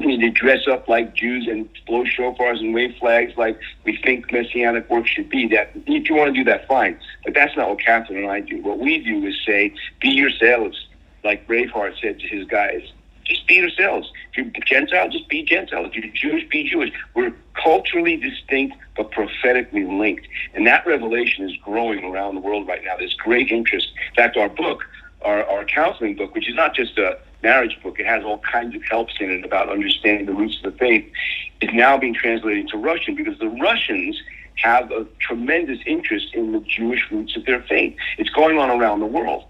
we 0.00 0.06
need 0.06 0.20
to 0.20 0.30
dress 0.30 0.66
up 0.66 0.88
like 0.88 1.14
Jews 1.14 1.46
and 1.46 1.68
blow 1.86 2.04
shofars 2.04 2.60
and 2.60 2.74
wave 2.74 2.96
flags 2.98 3.32
like 3.36 3.58
we 3.84 3.96
think 3.96 4.30
messianic 4.32 4.88
work 4.90 5.06
should 5.06 5.28
be. 5.28 5.46
That 5.48 5.70
if 5.86 6.08
you 6.08 6.14
want 6.14 6.34
to 6.34 6.44
do 6.44 6.44
that, 6.50 6.66
fine. 6.66 6.98
But 7.24 7.34
that's 7.34 7.56
not 7.56 7.68
what 7.68 7.80
Catherine 7.80 8.18
and 8.18 8.30
I 8.30 8.40
do. 8.40 8.60
What 8.62 8.78
we 8.78 8.98
do 8.98 9.24
is 9.26 9.36
say, 9.46 9.72
be 10.00 10.10
yourselves, 10.10 10.86
like 11.22 11.46
Braveheart 11.46 12.00
said 12.00 12.18
to 12.20 12.26
his 12.26 12.46
guys. 12.46 12.82
Just 13.24 13.46
be 13.46 13.54
yourselves. 13.54 14.10
If 14.32 14.36
you're 14.36 14.64
Gentile, 14.66 15.08
just 15.08 15.28
be 15.28 15.42
Gentile. 15.42 15.86
If 15.86 15.94
you're 15.94 16.12
Jewish, 16.12 16.48
be 16.50 16.68
Jewish. 16.68 16.92
We're 17.14 17.32
culturally 17.54 18.16
distinct 18.16 18.76
but 18.96 19.10
prophetically 19.10 19.84
linked. 19.84 20.26
And 20.54 20.66
that 20.66 20.86
revelation 20.86 21.48
is 21.48 21.56
growing 21.58 22.04
around 22.04 22.34
the 22.34 22.40
world 22.40 22.68
right 22.68 22.82
now. 22.84 22.96
There's 22.98 23.14
great 23.14 23.50
interest. 23.50 23.88
In 24.10 24.14
fact, 24.14 24.36
our 24.36 24.48
book, 24.48 24.84
our, 25.22 25.44
our 25.44 25.64
counseling 25.64 26.16
book, 26.16 26.34
which 26.34 26.48
is 26.48 26.54
not 26.54 26.74
just 26.74 26.98
a 26.98 27.18
marriage 27.44 27.78
book, 27.82 28.00
it 28.00 28.06
has 28.06 28.24
all 28.24 28.38
kinds 28.38 28.74
of 28.74 28.82
helps 28.90 29.14
in 29.20 29.30
it 29.30 29.44
about 29.44 29.68
understanding 29.68 30.26
the 30.26 30.32
roots 30.32 30.56
of 30.56 30.72
the 30.72 30.78
faith, 30.78 31.04
is 31.60 31.70
now 31.72 31.96
being 31.96 32.14
translated 32.14 32.66
to 32.68 32.78
Russian 32.78 33.14
because 33.14 33.38
the 33.38 33.50
Russians 33.50 34.20
have 34.56 34.90
a 34.90 35.06
tremendous 35.20 35.78
interest 35.86 36.34
in 36.34 36.52
the 36.52 36.60
Jewish 36.60 37.02
roots 37.10 37.36
of 37.36 37.44
their 37.44 37.62
faith. 37.62 37.94
It's 38.18 38.30
going 38.30 38.58
on 38.58 38.70
around 38.70 39.00
the 39.00 39.06
world. 39.06 39.44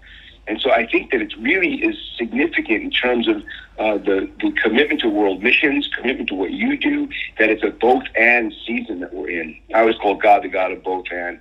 And 0.47 0.61
so 0.61 0.71
I 0.71 0.85
think 0.85 1.11
that 1.11 1.21
it 1.21 1.33
really 1.39 1.75
is 1.75 1.95
significant 2.17 2.83
in 2.83 2.91
terms 2.91 3.27
of 3.27 3.37
uh, 3.79 3.97
the, 3.97 4.29
the 4.41 4.51
commitment 4.51 5.01
to 5.01 5.09
world 5.09 5.41
missions, 5.41 5.89
commitment 5.97 6.29
to 6.29 6.35
what 6.35 6.51
you 6.51 6.77
do, 6.77 7.09
that 7.39 7.49
it's 7.49 7.63
a 7.63 7.71
both 7.71 8.03
and 8.15 8.53
season 8.67 8.99
that 8.99 9.13
we're 9.13 9.29
in. 9.29 9.57
I 9.73 9.79
always 9.79 9.95
call 9.95 10.15
God 10.15 10.43
the 10.43 10.49
God 10.49 10.71
of 10.71 10.83
both 10.83 11.05
and. 11.11 11.39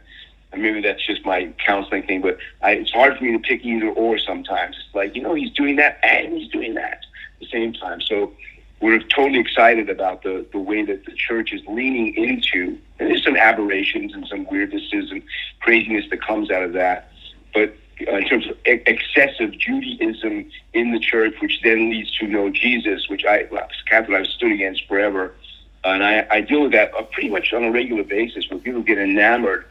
And 0.55 0.63
maybe 0.63 0.81
that's 0.81 1.05
just 1.05 1.25
my 1.27 1.53
counseling 1.65 2.05
thing, 2.05 2.21
but 2.23 2.39
I, 2.63 2.73
it's 2.73 2.93
hard 2.93 3.19
for 3.19 3.25
me 3.25 3.33
to 3.33 3.39
pick 3.41 3.65
either 3.65 3.89
or 3.89 4.19
sometimes. 4.19 4.77
It's 4.87 4.95
like, 4.95 5.17
you 5.17 5.23
know, 5.23 5.35
he's 5.35 5.51
doing 5.51 5.77
that 5.77 5.99
and 6.05 6.33
he's 6.33 6.49
doing 6.51 6.75
that 6.75 6.93
at 6.93 7.41
the 7.41 7.47
same 7.47 7.73
time. 7.73 8.01
So 8.01 8.33
we're 8.81 9.01
totally 9.01 9.41
excited 9.41 9.91
about 9.91 10.23
the, 10.23 10.47
the 10.53 10.59
way 10.59 10.85
that 10.85 11.07
the 11.07 11.13
church 11.13 11.53
is 11.53 11.61
leaning 11.67 12.15
into, 12.15 12.79
and 12.99 13.11
there's 13.11 13.25
some 13.25 13.37
aberrations 13.37 14.15
and 14.15 14.27
some 14.29 14.47
weirdnesses 14.47 15.11
and 15.11 15.23
craziness 15.61 16.05
that 16.11 16.23
comes 16.23 16.51
out 16.51 16.63
of 16.63 16.73
that. 16.75 17.11
But 17.53 17.75
uh, 18.07 18.17
in 18.17 18.29
terms 18.29 18.47
of 18.47 18.57
e- 18.67 18.83
excessive 18.87 19.59
Judaism 19.59 20.51
in 20.73 20.93
the 20.93 21.01
church, 21.01 21.35
which 21.41 21.61
then 21.65 21.91
leads 21.91 22.17
to 22.19 22.29
no 22.29 22.49
Jesus, 22.51 23.09
which 23.09 23.25
I, 23.25 23.49
well, 23.51 23.67
Catherine, 23.89 24.21
I've 24.21 24.29
stood 24.29 24.53
against 24.53 24.87
forever. 24.87 25.35
And 25.83 26.03
I, 26.03 26.27
I 26.31 26.41
deal 26.41 26.63
with 26.63 26.73
that 26.73 26.95
uh, 26.95 27.03
pretty 27.03 27.29
much 27.29 27.53
on 27.53 27.65
a 27.65 27.71
regular 27.71 28.05
basis 28.05 28.49
when 28.49 28.61
people 28.61 28.83
get 28.83 28.99
enamored 28.99 29.67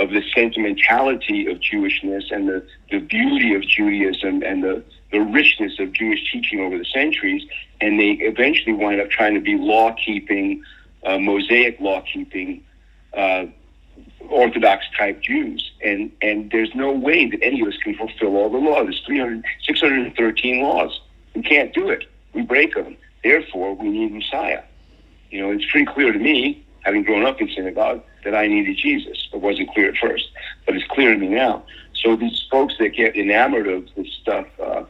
of 0.00 0.10
the 0.10 0.22
sentimentality 0.34 1.46
of 1.46 1.58
Jewishness 1.58 2.32
and 2.32 2.48
the, 2.48 2.66
the 2.90 2.98
beauty 2.98 3.54
of 3.54 3.62
Judaism 3.62 4.42
and 4.42 4.64
the, 4.64 4.82
the 5.12 5.20
richness 5.20 5.78
of 5.78 5.92
Jewish 5.92 6.32
teaching 6.32 6.60
over 6.60 6.78
the 6.78 6.86
centuries. 6.86 7.42
And 7.82 8.00
they 8.00 8.12
eventually 8.12 8.72
wind 8.72 9.00
up 9.00 9.10
trying 9.10 9.34
to 9.34 9.40
be 9.40 9.56
law 9.56 9.94
keeping, 9.94 10.64
uh, 11.04 11.18
Mosaic 11.18 11.78
law 11.80 12.02
keeping, 12.12 12.64
uh, 13.14 13.46
Orthodox 14.28 14.86
type 14.96 15.20
Jews. 15.20 15.70
And, 15.84 16.10
and 16.22 16.50
there's 16.50 16.74
no 16.74 16.92
way 16.92 17.28
that 17.28 17.42
any 17.42 17.60
of 17.60 17.68
us 17.68 17.76
can 17.76 17.94
fulfill 17.94 18.36
all 18.36 18.48
the 18.48 18.58
law. 18.58 18.82
There's 18.82 19.02
300, 19.04 19.44
613 19.66 20.62
laws. 20.62 20.98
We 21.34 21.42
can't 21.42 21.74
do 21.74 21.90
it. 21.90 22.04
We 22.32 22.42
break 22.42 22.74
them. 22.74 22.96
Therefore, 23.22 23.74
we 23.74 23.90
need 23.90 24.14
Messiah. 24.14 24.62
You 25.30 25.42
know, 25.42 25.50
it's 25.50 25.70
pretty 25.70 25.86
clear 25.86 26.10
to 26.10 26.18
me, 26.18 26.64
having 26.84 27.02
grown 27.02 27.26
up 27.26 27.40
in 27.40 27.50
synagogue, 27.54 28.02
that 28.24 28.34
I 28.34 28.46
needed 28.46 28.76
Jesus. 28.76 29.28
It 29.32 29.40
wasn't 29.40 29.72
clear 29.72 29.88
at 29.90 29.96
first, 29.96 30.28
but 30.66 30.76
it's 30.76 30.86
clear 30.88 31.12
to 31.12 31.18
me 31.18 31.28
now. 31.28 31.64
So 31.94 32.16
these 32.16 32.44
folks 32.50 32.74
that 32.78 32.90
get 32.90 33.16
enamored 33.16 33.68
of 33.68 33.88
this 33.96 34.08
stuff, 34.20 34.46
uh, 34.60 34.84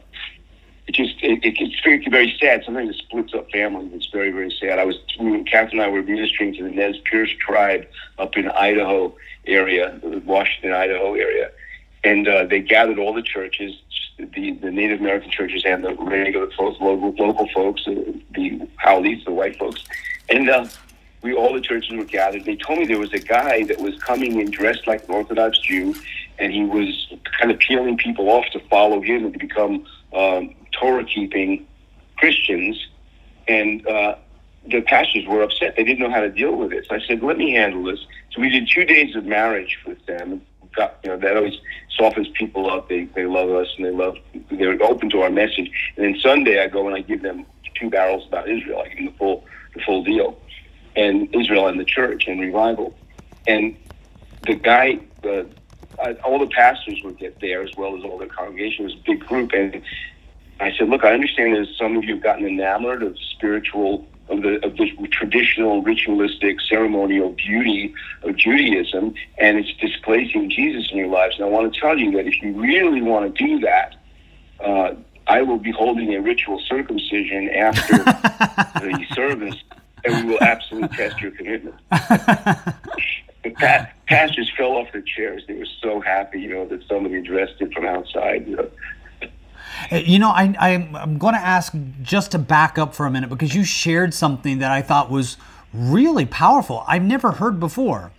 it 0.87 0.95
just 0.95 1.15
it, 1.21 1.43
it, 1.43 1.55
it's 1.59 1.81
very, 1.83 2.05
very 2.09 2.35
sad. 2.39 2.63
Sometimes 2.65 2.89
it 2.89 2.97
splits 2.97 3.33
up 3.33 3.49
families. 3.51 3.91
It's 3.93 4.07
very 4.07 4.31
very 4.31 4.51
sad. 4.59 4.79
I 4.79 4.85
was 4.85 4.97
Catherine 5.45 5.79
and 5.79 5.81
I 5.81 5.87
were 5.89 6.03
ministering 6.03 6.53
to 6.55 6.63
the 6.63 6.69
Nez 6.69 6.97
Perce 7.09 7.31
tribe 7.39 7.87
up 8.17 8.37
in 8.37 8.49
Idaho 8.49 9.15
area, 9.45 9.99
the 10.01 10.19
Washington 10.19 10.71
Idaho 10.73 11.13
area, 11.13 11.51
and 12.03 12.27
uh, 12.27 12.45
they 12.45 12.59
gathered 12.59 12.99
all 12.99 13.13
the 13.13 13.21
churches, 13.21 13.73
the 14.17 14.51
the 14.51 14.71
Native 14.71 14.99
American 14.99 15.31
churches 15.31 15.63
and 15.65 15.83
the 15.83 15.93
regular 15.95 16.49
folks, 16.51 16.79
local 16.79 17.13
local 17.13 17.47
folks, 17.53 17.85
the, 17.85 18.21
the 18.31 18.67
haoles, 18.79 19.23
the 19.25 19.31
white 19.31 19.57
folks, 19.57 19.83
and. 20.29 20.49
Uh, 20.49 20.67
we 21.21 21.33
all 21.33 21.53
the 21.53 21.61
churches 21.61 21.95
were 21.95 22.05
gathered. 22.05 22.45
They 22.45 22.55
told 22.55 22.79
me 22.79 22.85
there 22.85 22.99
was 22.99 23.13
a 23.13 23.19
guy 23.19 23.63
that 23.65 23.79
was 23.79 23.95
coming 23.99 24.39
in 24.39 24.49
dressed 24.49 24.87
like 24.87 25.03
an 25.07 25.13
Orthodox 25.13 25.59
Jew, 25.59 25.93
and 26.39 26.51
he 26.51 26.63
was 26.63 27.13
kind 27.39 27.51
of 27.51 27.59
peeling 27.59 27.97
people 27.97 28.29
off 28.29 28.45
to 28.53 28.59
follow 28.69 29.01
him 29.01 29.25
and 29.25 29.33
to 29.33 29.39
become 29.39 29.85
um, 30.13 30.55
Torah 30.71 31.05
keeping 31.05 31.67
Christians. 32.17 32.87
And 33.47 33.85
uh, 33.87 34.15
the 34.67 34.81
pastors 34.81 35.25
were 35.27 35.43
upset. 35.43 35.75
They 35.75 35.83
didn't 35.83 35.99
know 35.99 36.11
how 36.11 36.21
to 36.21 36.31
deal 36.31 36.55
with 36.55 36.73
it. 36.73 36.87
So 36.89 36.95
I 36.95 37.01
said, 37.07 37.21
"Let 37.21 37.37
me 37.37 37.51
handle 37.51 37.83
this." 37.83 37.99
So 38.31 38.41
we 38.41 38.49
did 38.49 38.69
two 38.73 38.85
days 38.85 39.15
of 39.15 39.25
marriage 39.25 39.77
with 39.85 40.03
them. 40.05 40.41
Got, 40.73 40.99
you 41.03 41.09
know, 41.09 41.17
that 41.17 41.35
always 41.35 41.59
softens 41.97 42.29
people 42.29 42.71
up. 42.71 42.89
They 42.89 43.03
they 43.03 43.25
love 43.25 43.49
us 43.49 43.67
and 43.77 43.85
they 43.85 43.91
love 43.91 44.17
they're 44.49 44.81
open 44.81 45.09
to 45.11 45.21
our 45.21 45.29
message. 45.29 45.69
And 45.97 46.05
then 46.05 46.19
Sunday 46.19 46.63
I 46.63 46.67
go 46.67 46.87
and 46.87 46.95
I 46.95 47.01
give 47.01 47.21
them 47.21 47.45
two 47.75 47.89
barrels 47.89 48.25
about 48.27 48.49
Israel. 48.49 48.81
I 48.83 48.87
give 48.87 48.97
them 48.97 49.05
the 49.07 49.17
full 49.17 49.45
the 49.75 49.81
full 49.81 50.03
deal 50.03 50.37
and 50.95 51.33
Israel 51.35 51.67
and 51.67 51.79
the 51.79 51.85
church 51.85 52.27
and 52.27 52.39
revival. 52.39 52.95
And 53.47 53.75
the 54.45 54.55
guy, 54.55 54.99
the 55.21 55.47
uh, 55.99 56.13
all 56.23 56.39
the 56.39 56.47
pastors 56.47 56.99
would 57.03 57.17
get 57.17 57.39
there 57.41 57.61
as 57.61 57.69
well 57.77 57.95
as 57.95 58.03
all 58.03 58.17
the 58.17 58.25
congregation. 58.25 58.85
It 58.85 58.93
was 58.93 58.95
a 58.95 59.03
big 59.05 59.19
group, 59.19 59.51
and 59.53 59.81
I 60.59 60.71
said, 60.77 60.89
"Look, 60.89 61.03
I 61.03 61.13
understand 61.13 61.55
that 61.55 61.67
some 61.77 61.97
of 61.97 62.03
you 62.03 62.15
have 62.15 62.23
gotten 62.23 62.45
enamored 62.45 63.03
of 63.03 63.17
spiritual." 63.19 64.07
Of 64.29 64.43
the, 64.43 64.65
of 64.65 64.77
the 64.77 65.09
traditional 65.11 65.81
ritualistic 65.81 66.61
ceremonial 66.61 67.31
beauty 67.31 67.93
of 68.23 68.37
Judaism, 68.37 69.13
and 69.37 69.57
it's 69.57 69.73
displacing 69.73 70.49
Jesus 70.49 70.89
in 70.89 70.99
your 70.99 71.09
lives. 71.09 71.35
And 71.35 71.43
I 71.43 71.49
want 71.49 71.73
to 71.73 71.77
tell 71.77 71.97
you 71.97 72.11
that 72.13 72.25
if 72.27 72.41
you 72.41 72.53
really 72.53 73.01
want 73.01 73.35
to 73.35 73.45
do 73.45 73.59
that, 73.59 73.97
uh, 74.63 74.93
I 75.27 75.41
will 75.41 75.57
be 75.57 75.71
holding 75.71 76.13
a 76.15 76.21
ritual 76.21 76.61
circumcision 76.65 77.49
after 77.49 77.97
the 77.97 79.05
service 79.13 79.55
and 80.03 80.25
we 80.25 80.33
will 80.33 80.41
absolutely 80.41 80.95
test 80.95 81.21
your 81.21 81.31
commitment. 81.31 81.75
the 81.89 83.51
pa- 83.55 83.89
pastors 84.07 84.51
fell 84.57 84.71
off 84.73 84.91
their 84.91 85.01
chairs. 85.01 85.43
They 85.47 85.55
were 85.55 85.67
so 85.81 85.99
happy, 86.01 86.41
you 86.41 86.49
know, 86.49 86.65
that 86.65 86.87
somebody 86.87 87.15
addressed 87.15 87.61
it 87.61 87.73
from 87.73 87.85
outside. 87.85 88.47
You 88.47 88.55
know. 88.57 88.69
Uh, 89.91 89.95
you 89.95 90.19
know, 90.19 90.29
I, 90.29 90.55
I, 90.59 90.69
am 90.69 91.17
going 91.17 91.33
to 91.33 91.39
ask 91.39 91.73
just 92.01 92.31
to 92.31 92.39
back 92.39 92.77
up 92.77 92.93
for 92.93 93.05
a 93.05 93.11
minute 93.11 93.29
because 93.29 93.55
you 93.55 93.63
shared 93.63 94.13
something 94.13 94.59
that 94.59 94.71
I 94.71 94.81
thought 94.81 95.09
was 95.09 95.37
really 95.73 96.25
powerful. 96.25 96.83
I've 96.87 97.03
never 97.03 97.31
heard 97.31 97.59
before. 97.59 98.11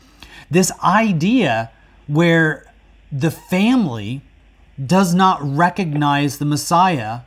This 0.51 0.73
idea 0.83 1.71
where 2.07 2.67
the 3.11 3.31
family 3.31 4.23
does 4.85 5.15
not 5.15 5.41
recognize 5.43 6.39
the 6.39 6.45
Messiah, 6.45 7.21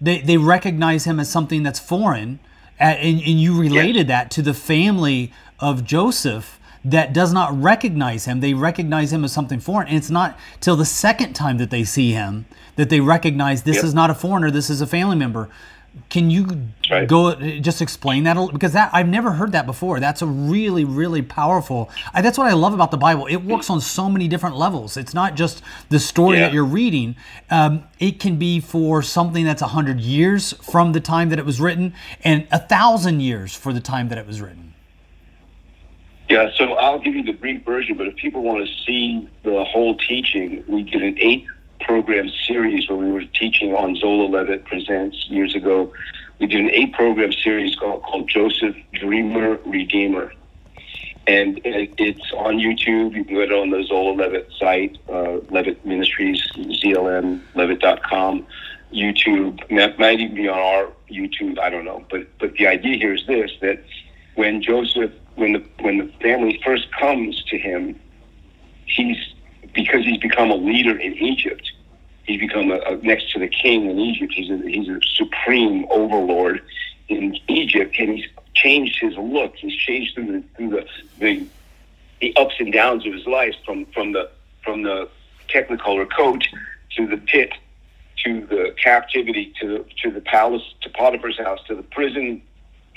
they, 0.00 0.20
they 0.20 0.36
recognize 0.36 1.04
him 1.04 1.20
as 1.20 1.30
something 1.30 1.62
that's 1.62 1.78
foreign 1.78 2.40
and, 2.78 3.20
and 3.20 3.40
you 3.40 3.58
related 3.58 4.08
that 4.08 4.30
to 4.32 4.42
the 4.42 4.54
family 4.54 5.32
of 5.58 5.84
Joseph 5.84 6.60
that 6.84 7.12
does 7.12 7.32
not 7.32 7.60
recognize 7.60 8.26
him. 8.26 8.40
They 8.40 8.54
recognize 8.54 9.12
him 9.12 9.24
as 9.24 9.32
something 9.32 9.58
foreign. 9.58 9.88
And 9.88 9.96
it's 9.96 10.10
not 10.10 10.38
till 10.60 10.76
the 10.76 10.84
second 10.84 11.32
time 11.32 11.58
that 11.58 11.70
they 11.70 11.82
see 11.82 12.12
him 12.12 12.46
that 12.76 12.90
they 12.90 13.00
recognize 13.00 13.64
this 13.64 13.76
yep. 13.76 13.84
is 13.84 13.94
not 13.94 14.10
a 14.10 14.14
foreigner, 14.14 14.50
this 14.50 14.70
is 14.70 14.80
a 14.80 14.86
family 14.86 15.16
member. 15.16 15.48
Can 16.10 16.30
you 16.30 16.68
right. 16.90 17.08
go 17.08 17.34
just 17.60 17.80
explain 17.80 18.24
that 18.24 18.36
a 18.36 18.40
little? 18.40 18.52
Because 18.52 18.72
that 18.74 18.90
I've 18.92 19.08
never 19.08 19.32
heard 19.32 19.52
that 19.52 19.64
before. 19.64 19.98
That's 19.98 20.20
a 20.20 20.26
really, 20.26 20.84
really 20.84 21.22
powerful. 21.22 21.90
I, 22.12 22.20
that's 22.20 22.36
what 22.36 22.46
I 22.46 22.52
love 22.52 22.74
about 22.74 22.90
the 22.90 22.98
Bible. 22.98 23.26
It 23.26 23.36
works 23.36 23.70
on 23.70 23.80
so 23.80 24.10
many 24.10 24.28
different 24.28 24.56
levels. 24.56 24.96
It's 24.96 25.14
not 25.14 25.36
just 25.36 25.62
the 25.88 25.98
story 25.98 26.36
yeah. 26.36 26.44
that 26.44 26.52
you're 26.52 26.64
reading. 26.64 27.16
Um, 27.50 27.84
it 27.98 28.20
can 28.20 28.36
be 28.36 28.60
for 28.60 29.02
something 29.02 29.44
that's 29.44 29.62
a 29.62 29.68
hundred 29.68 30.00
years 30.00 30.52
from 30.54 30.92
the 30.92 31.00
time 31.00 31.30
that 31.30 31.38
it 31.38 31.46
was 31.46 31.60
written, 31.60 31.94
and 32.22 32.46
a 32.50 32.58
thousand 32.58 33.20
years 33.20 33.54
for 33.54 33.72
the 33.72 33.80
time 33.80 34.08
that 34.10 34.18
it 34.18 34.26
was 34.26 34.40
written. 34.40 34.74
Yeah, 36.28 36.50
so 36.56 36.74
I'll 36.74 36.98
give 36.98 37.14
you 37.14 37.22
the 37.22 37.32
brief 37.32 37.64
version, 37.64 37.96
but 37.96 38.08
if 38.08 38.16
people 38.16 38.42
want 38.42 38.66
to 38.66 38.74
see 38.84 39.28
the 39.44 39.64
whole 39.64 39.96
teaching, 39.96 40.64
we 40.66 40.82
did 40.82 41.02
an 41.02 41.16
eight 41.20 41.46
program 41.80 42.30
series 42.46 42.88
where 42.88 42.98
we 42.98 43.10
were 43.10 43.24
teaching 43.24 43.74
on 43.74 43.96
Zola 43.96 44.26
Levitt 44.26 44.64
Presents 44.64 45.26
years 45.28 45.54
ago. 45.54 45.92
We 46.38 46.46
did 46.46 46.60
an 46.60 46.70
eight 46.70 46.92
program 46.92 47.32
series 47.32 47.76
called, 47.76 48.02
called 48.02 48.28
Joseph 48.28 48.76
Dreamer 48.92 49.58
Redeemer. 49.64 50.32
And 51.26 51.60
it's 51.64 52.32
on 52.34 52.58
YouTube. 52.58 53.14
You 53.14 53.24
can 53.24 53.34
go 53.34 53.46
to 53.46 53.56
on 53.56 53.70
the 53.70 53.82
Zola 53.84 54.12
Levitt 54.14 54.48
site, 54.58 54.96
uh, 55.08 55.38
Levitt 55.50 55.84
Ministries, 55.84 56.40
ZLM, 56.54 57.40
Levitt.com, 57.56 58.46
YouTube. 58.92 59.76
That 59.76 59.98
might 59.98 60.20
even 60.20 60.36
be 60.36 60.48
on 60.48 60.58
our 60.58 60.92
YouTube. 61.10 61.58
I 61.58 61.70
don't 61.70 61.84
know. 61.84 62.04
But 62.10 62.26
but 62.38 62.52
the 62.54 62.68
idea 62.68 62.96
here 62.96 63.14
is 63.14 63.26
this: 63.26 63.50
that 63.60 63.82
when 64.36 64.62
Joseph, 64.62 65.10
when 65.34 65.54
the 65.54 65.64
when 65.80 65.98
the 65.98 66.12
family 66.20 66.60
first 66.64 66.92
comes 66.92 67.42
to 67.44 67.58
him, 67.58 67.98
he's 68.84 69.16
because 69.76 70.04
he's 70.04 70.18
become 70.18 70.50
a 70.50 70.56
leader 70.56 70.98
in 70.98 71.14
Egypt. 71.18 71.70
He's 72.24 72.40
become 72.40 72.72
a, 72.72 72.78
a, 72.78 72.96
next 72.96 73.30
to 73.32 73.38
the 73.38 73.46
king 73.46 73.88
in 73.88 74.00
Egypt. 74.00 74.32
He's 74.34 74.50
a, 74.50 74.56
he's 74.56 74.88
a 74.88 74.98
supreme 75.14 75.86
overlord 75.90 76.60
in 77.08 77.36
Egypt, 77.46 77.94
and 78.00 78.18
he's 78.18 78.26
changed 78.54 78.98
his 79.00 79.14
look. 79.16 79.54
He's 79.54 79.76
changed 79.76 80.14
through 80.16 80.32
the 80.32 80.42
through 80.56 80.70
the, 80.70 80.86
the, 81.20 81.46
the 82.20 82.36
ups 82.36 82.56
and 82.58 82.72
downs 82.72 83.06
of 83.06 83.12
his 83.12 83.26
life 83.26 83.54
from 83.64 83.86
from 83.86 84.10
the 84.12 84.28
from 84.64 84.82
the 84.82 85.08
technicolor 85.48 86.08
coat 86.10 86.42
to 86.96 87.06
the 87.06 87.18
pit 87.18 87.52
to 88.24 88.46
the 88.46 88.74
captivity, 88.82 89.52
to 89.60 89.84
to 90.02 90.10
the 90.10 90.20
palace, 90.20 90.62
to 90.80 90.90
Potiphar's 90.90 91.38
house, 91.38 91.60
to 91.68 91.74
the 91.74 91.82
prison, 91.82 92.42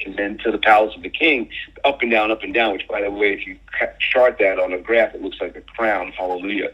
and 0.06 0.18
then 0.18 0.38
to 0.40 0.52
the 0.52 0.58
palace 0.58 0.96
of 0.96 1.04
the 1.04 1.10
king, 1.10 1.50
up 1.84 2.02
and 2.02 2.12
down, 2.12 2.32
up 2.32 2.44
and 2.44 2.54
down. 2.54 2.74
Which, 2.74 2.88
by 2.88 3.02
the 3.02 3.12
way, 3.12 3.34
if 3.34 3.46
you 3.46 3.58
chart 4.00 4.38
that 4.40 4.60
on 4.60 4.74
a 4.74 4.80
graph, 4.80 5.16
it 5.16 5.22
looks 5.22 5.40
like 5.42 5.56
a 5.56 5.62
crown. 5.62 6.12
Hallelujah! 6.12 6.72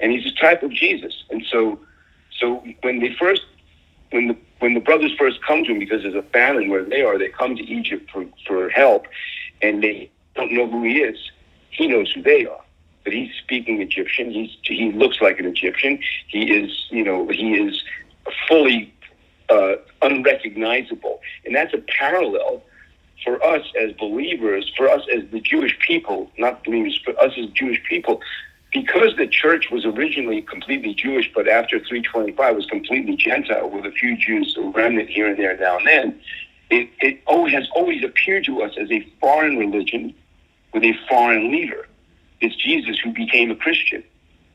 And 0.00 0.12
he's 0.12 0.26
a 0.26 0.34
type 0.34 0.62
of 0.62 0.72
Jesus. 0.72 1.24
And 1.30 1.44
so, 1.50 1.78
so 2.38 2.64
when 2.82 3.00
they 3.00 3.14
first, 3.18 3.42
when 4.10 4.28
the 4.28 4.36
when 4.60 4.74
the 4.74 4.80
brothers 4.80 5.12
first 5.18 5.42
come 5.42 5.64
to 5.64 5.72
him 5.72 5.78
because 5.78 6.02
there's 6.02 6.14
a 6.14 6.22
famine 6.22 6.70
where 6.70 6.84
they 6.84 7.02
are, 7.02 7.18
they 7.18 7.28
come 7.28 7.56
to 7.56 7.62
Egypt 7.62 8.10
for 8.10 8.24
for 8.46 8.68
help, 8.70 9.06
and 9.62 9.82
they 9.82 10.10
don't 10.34 10.52
know 10.52 10.68
who 10.68 10.82
he 10.84 11.00
is. 11.00 11.18
He 11.70 11.88
knows 11.88 12.12
who 12.12 12.22
they 12.22 12.46
are 12.46 12.60
but 13.04 13.12
he's 13.12 13.30
speaking 13.34 13.80
Egyptian. 13.82 14.30
He's 14.30 14.50
he 14.62 14.90
looks 14.92 15.20
like 15.20 15.38
an 15.38 15.46
Egyptian. 15.46 16.00
He 16.26 16.50
is 16.50 16.86
you 16.90 17.04
know 17.04 17.28
he 17.28 17.54
is 17.54 17.82
fully 18.48 18.92
uh, 19.48 19.74
unrecognizable, 20.02 21.20
and 21.44 21.54
that's 21.54 21.74
a 21.74 21.78
parallel 21.78 22.62
for 23.24 23.42
us 23.42 23.66
as 23.80 23.92
believers, 23.92 24.70
for 24.76 24.88
us 24.88 25.02
as 25.14 25.22
the 25.30 25.40
Jewish 25.40 25.78
people, 25.78 26.30
not 26.38 26.62
believers, 26.64 27.00
for 27.04 27.18
us 27.20 27.32
as 27.38 27.46
Jewish 27.50 27.82
people. 27.88 28.20
Because 28.72 29.16
the 29.16 29.28
church 29.28 29.70
was 29.70 29.86
originally 29.86 30.42
completely 30.42 30.94
Jewish, 30.94 31.30
but 31.32 31.48
after 31.48 31.78
325 31.78 32.56
was 32.56 32.66
completely 32.66 33.16
Gentile, 33.16 33.70
with 33.70 33.86
a 33.86 33.92
few 33.92 34.16
Jews, 34.16 34.56
a 34.58 34.62
remnant 34.62 35.08
here 35.08 35.28
and 35.28 35.38
there 35.38 35.56
now 35.56 35.78
and 35.78 35.86
then, 35.86 36.20
it, 36.70 36.90
it 37.00 37.20
has 37.52 37.68
always 37.76 38.02
appeared 38.02 38.44
to 38.46 38.62
us 38.62 38.72
as 38.76 38.90
a 38.90 39.06
foreign 39.20 39.56
religion 39.58 40.12
with 40.72 40.82
a 40.82 40.92
foreign 41.08 41.52
leader. 41.52 41.86
It's 42.40 42.56
Jesus 42.56 42.98
who 42.98 43.12
became 43.12 43.50
a 43.50 43.56
Christian, 43.56 44.02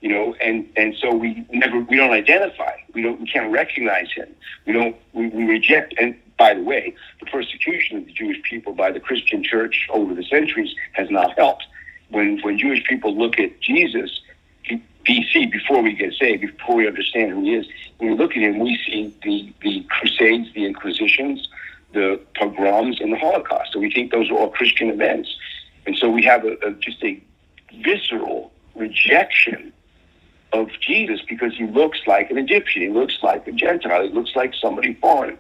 you 0.01 0.09
know, 0.09 0.35
and, 0.41 0.69
and 0.75 0.95
so 0.95 1.13
we 1.13 1.45
never, 1.51 1.79
we 1.81 1.97
don't 1.97 2.11
identify, 2.11 2.71
we 2.93 3.01
don't, 3.01 3.19
we 3.19 3.27
can't 3.27 3.51
recognize 3.51 4.11
him. 4.11 4.33
We 4.65 4.73
don't, 4.73 4.95
we, 5.13 5.27
we 5.27 5.43
reject, 5.43 5.93
and 5.99 6.15
by 6.37 6.53
the 6.53 6.63
way, 6.63 6.95
the 7.19 7.25
persecution 7.25 7.97
of 7.97 8.05
the 8.05 8.13
Jewish 8.13 8.41
people 8.43 8.73
by 8.73 8.91
the 8.91 8.99
Christian 8.99 9.43
church 9.43 9.87
over 9.91 10.15
the 10.15 10.23
centuries 10.23 10.73
has 10.93 11.09
not 11.09 11.37
helped. 11.37 11.65
When, 12.09 12.39
when 12.41 12.57
Jewish 12.57 12.83
people 12.85 13.15
look 13.15 13.39
at 13.39 13.59
Jesus, 13.59 14.21
BC, 15.05 15.51
before 15.51 15.81
we 15.81 15.93
get 15.93 16.13
saved, 16.13 16.41
before 16.41 16.75
we 16.75 16.87
understand 16.87 17.31
who 17.31 17.43
he 17.43 17.55
is, 17.55 17.67
when 17.97 18.11
we 18.11 18.17
look 18.17 18.31
at 18.31 18.37
him, 18.37 18.59
we 18.59 18.77
see 18.85 19.13
the, 19.23 19.53
the 19.61 19.85
Crusades, 19.89 20.53
the 20.53 20.65
Inquisitions, 20.65 21.47
the 21.93 22.19
pogroms, 22.35 23.01
and 23.01 23.11
the 23.11 23.17
Holocaust. 23.17 23.73
So 23.73 23.79
we 23.79 23.91
think 23.91 24.11
those 24.11 24.29
are 24.29 24.35
all 24.35 24.49
Christian 24.49 24.89
events. 24.89 25.35
And 25.85 25.97
so 25.97 26.09
we 26.09 26.23
have 26.23 26.45
a, 26.45 26.57
a, 26.65 26.71
just 26.73 27.03
a 27.03 27.21
visceral 27.83 28.51
rejection 28.75 29.73
of 30.53 30.69
Jesus 30.81 31.21
because 31.27 31.55
he 31.55 31.65
looks 31.65 31.99
like 32.07 32.31
an 32.31 32.37
Egyptian, 32.37 32.81
he 32.81 32.89
looks 32.89 33.17
like 33.21 33.47
a 33.47 33.51
Gentile, 33.51 34.03
he 34.03 34.13
looks 34.13 34.35
like 34.35 34.53
somebody 34.53 34.93
foreign. 34.95 35.37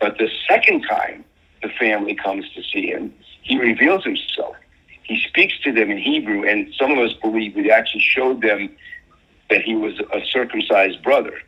But 0.00 0.18
the 0.18 0.28
second 0.48 0.82
time 0.82 1.24
the 1.62 1.68
family 1.68 2.14
comes 2.14 2.44
to 2.54 2.62
see 2.62 2.86
him, 2.86 3.14
he 3.42 3.58
reveals 3.58 4.04
himself. 4.04 4.56
He 5.02 5.20
speaks 5.28 5.58
to 5.60 5.72
them 5.72 5.90
in 5.90 5.98
Hebrew, 5.98 6.48
and 6.48 6.72
some 6.78 6.92
of 6.92 6.98
us 6.98 7.12
believe 7.14 7.54
he 7.54 7.70
actually 7.70 8.00
showed 8.00 8.42
them 8.42 8.70
that 9.50 9.62
he 9.62 9.74
was 9.74 9.98
a 10.12 10.24
circumcised 10.30 11.02
brother. 11.02 11.38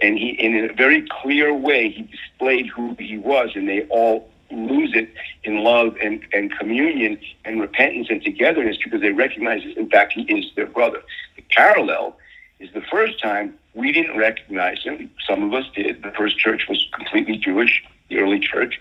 And 0.00 0.18
he, 0.18 0.30
in 0.30 0.68
a 0.68 0.72
very 0.72 1.06
clear 1.22 1.54
way, 1.54 1.90
he 1.90 2.02
displayed 2.02 2.66
who 2.68 2.96
he 2.98 3.18
was, 3.18 3.50
and 3.54 3.68
they 3.68 3.82
all 3.84 4.28
lose 4.50 4.94
it 4.94 5.08
in 5.44 5.64
love 5.64 5.96
and, 6.02 6.22
and 6.32 6.56
communion 6.56 7.18
and 7.44 7.60
repentance 7.60 8.08
and 8.10 8.22
togetherness 8.22 8.76
because 8.82 9.00
they 9.00 9.12
recognize, 9.12 9.62
that, 9.64 9.76
in 9.76 9.88
fact, 9.88 10.12
he 10.12 10.22
is 10.22 10.46
their 10.54 10.66
brother. 10.66 11.02
The 11.36 11.42
parallel 11.50 12.16
is 12.58 12.72
the 12.72 12.82
first 12.82 13.20
time 13.22 13.54
we 13.74 13.92
didn't 13.92 14.16
recognize 14.16 14.82
him. 14.82 15.10
Some 15.28 15.42
of 15.42 15.54
us 15.54 15.66
did. 15.74 16.02
The 16.02 16.12
first 16.12 16.38
church 16.38 16.66
was 16.68 16.86
completely 16.94 17.36
Jewish, 17.36 17.82
the 18.08 18.18
early 18.18 18.40
church. 18.40 18.78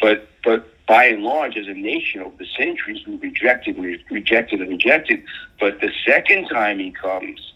But, 0.00 0.28
but 0.44 0.68
by 0.86 1.04
and 1.04 1.22
large, 1.22 1.56
as 1.56 1.66
a 1.66 1.74
nation 1.74 2.20
over 2.20 2.36
the 2.36 2.46
centuries, 2.56 3.06
we 3.06 3.16
rejected, 3.16 3.78
we 3.78 4.04
rejected 4.10 4.60
and 4.60 4.70
rejected. 4.70 5.22
But 5.58 5.80
the 5.80 5.90
second 6.06 6.48
time 6.48 6.78
he 6.78 6.92
comes, 6.92 7.52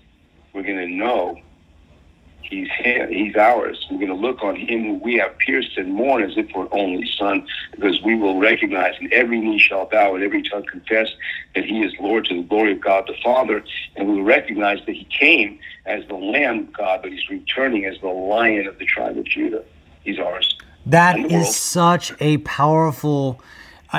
we're 0.53 0.63
going 0.63 0.79
to 0.79 0.89
know 0.89 1.41
He's 2.49 2.69
here. 2.79 3.09
He's 3.09 3.35
ours. 3.37 3.87
We're 3.91 3.99
going 3.99 4.09
to 4.09 4.15
look 4.15 4.43
on 4.43 4.55
him 4.57 4.85
who 4.85 4.95
we 4.95 5.15
have 5.17 5.37
pierced 5.39 5.77
and 5.77 5.93
mourn 5.93 6.23
as 6.23 6.37
if 6.37 6.49
for 6.51 6.69
only 6.73 7.09
son, 7.19 7.47
because 7.73 8.01
we 8.03 8.15
will 8.15 8.39
recognize 8.39 8.95
and 9.01 9.13
every 9.13 9.41
knee 9.41 9.59
shall 9.59 9.87
bow 9.87 10.15
and 10.15 10.23
every 10.23 10.43
tongue 10.43 10.65
confess 10.65 11.09
that 11.55 11.65
he 11.65 11.83
is 11.83 11.93
Lord 12.01 12.25
to 12.27 12.37
the 12.37 12.43
glory 12.43 12.73
of 12.73 12.81
God 12.81 13.07
the 13.07 13.17
Father. 13.23 13.65
And 13.97 14.09
we 14.09 14.15
will 14.15 14.23
recognize 14.23 14.79
that 14.87 14.95
he 14.95 15.05
came 15.05 15.59
as 15.87 16.07
the 16.07 16.15
Lamb 16.15 16.61
of 16.61 16.73
God, 16.73 17.03
but 17.03 17.11
he's 17.11 17.29
returning 17.29 17.85
as 17.85 18.01
the 18.01 18.09
Lion 18.09 18.67
of 18.67 18.79
the 18.79 18.87
tribe 18.87 19.19
of 19.19 19.25
Judah. 19.25 19.65
He's 20.05 20.19
ours. 20.19 20.57
That 20.87 21.19
is 21.19 21.57
such 21.57 22.13
a 22.21 22.39
powerful 22.39 23.41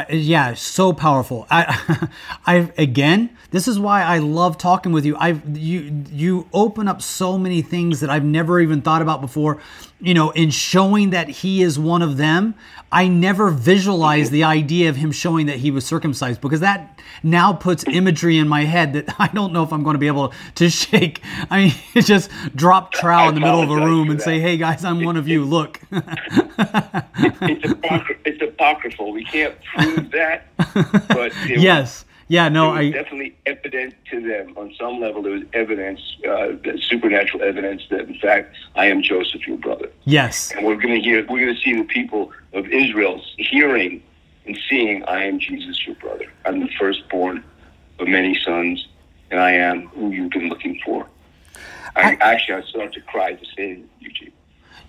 yeah, 0.10 0.54
so 0.54 0.94
powerful. 0.94 1.48
I, 1.50 2.10
I 2.46 2.72
again, 2.78 3.36
this 3.52 3.68
is 3.68 3.80
why 3.80 4.04
I 4.04 4.20
love 4.20 4.58
talking 4.58 4.92
with 4.92 5.06
you. 5.06 5.16
I 5.18 5.40
you 5.54 6.04
you 6.12 6.50
open 6.54 6.88
up 6.88 7.02
so 7.02 7.38
many 7.38 7.62
things 7.62 8.00
that 8.02 8.10
I've 8.10 8.24
never 8.24 8.60
even 8.60 8.82
thought 8.82 9.02
about 9.02 9.22
before. 9.22 9.60
You 10.00 10.14
know, 10.14 10.30
in 10.32 10.52
showing 10.52 11.10
that 11.10 11.28
he 11.28 11.64
is 11.64 11.80
one 11.80 12.04
of 12.04 12.18
them, 12.18 12.54
I 12.92 13.08
never 13.08 13.50
visualized 13.50 14.32
the 14.32 14.44
idea 14.44 14.90
of 14.90 14.96
him 14.96 15.12
showing 15.12 15.48
that 15.48 15.58
he 15.58 15.72
was 15.72 15.86
circumcised 15.86 16.40
because 16.40 16.60
that 16.60 17.00
now 17.24 17.52
puts 17.52 17.84
imagery 17.88 18.38
in 18.38 18.48
my 18.48 18.64
head 18.66 18.94
that 18.94 19.16
I 19.20 19.28
don't 19.28 19.52
know 19.54 19.64
if 19.64 19.74
I'm 19.74 19.84
going 19.84 19.96
to 19.96 20.00
be 20.00 20.08
able 20.08 20.34
to 20.56 20.70
shake. 20.70 21.22
I 21.50 21.58
mean, 21.66 21.74
just 22.04 22.30
drop 22.56 22.92
trowel 22.94 23.30
in 23.30 23.36
the 23.36 23.42
middle 23.42 23.62
of 23.62 23.72
a 23.72 23.76
room 23.76 24.10
and 24.10 24.22
say, 24.22 24.40
"Hey 24.40 24.58
guys, 24.58 24.86
I'm 24.86 25.04
one 25.04 25.18
of 25.18 25.28
you. 25.28 25.44
Look." 25.44 25.82
it's, 25.92 27.72
apocry- 27.72 28.20
it's 28.26 28.42
apocryphal. 28.42 29.12
We 29.12 29.26
can't 29.26 29.56
prove 29.76 30.12
that, 30.12 30.48
but 31.10 31.34
yes. 31.48 32.06
Yeah, 32.30 32.50
no, 32.50 32.72
I 32.72 32.92
definitely 32.92 33.36
evident 33.46 33.96
to 34.12 34.22
them 34.22 34.54
on 34.58 34.74
some 34.78 35.00
level. 35.00 35.22
There 35.22 35.32
was 35.34 35.44
evidence, 35.54 36.02
uh, 36.28 36.54
supernatural 36.82 37.42
evidence 37.42 37.84
that 37.90 38.02
in 38.02 38.20
fact 38.20 38.56
I 38.76 38.88
am 38.88 39.02
Joseph, 39.02 39.48
your 39.48 39.58
brother. 39.58 39.90
Yes, 40.04 40.52
and 40.52 40.66
we're 40.66 40.76
going 40.76 40.96
to 40.96 41.02
hear, 41.02 41.26
we're 41.30 41.40
going 41.40 41.56
to 41.56 41.62
see 41.62 41.76
the 41.76 41.86
people 41.86 42.32
of 42.54 42.68
Israel 42.68 43.22
hearing 43.38 44.04
and 44.46 44.58
seeing, 44.70 45.04
I 45.06 45.24
am 45.24 45.40
Jesus, 45.40 45.86
your 45.86 45.96
brother. 45.96 46.26
I'm 46.46 46.60
the 46.60 46.70
firstborn 46.80 47.44
of 48.00 48.08
many 48.08 48.38
sons, 48.40 48.88
and 49.32 49.40
I 49.40 49.52
am 49.52 49.88
who 49.88 50.12
you've 50.12 50.32
been 50.32 50.50
looking 50.50 50.80
for. 50.86 51.08
I, 51.96 52.18
I 52.22 52.34
actually 52.34 52.56
I 52.56 52.62
started 52.63 52.94
to 52.94 53.02
cry 53.02 53.34
to 53.34 53.46
say 53.56 53.82
Eugene. 54.00 54.32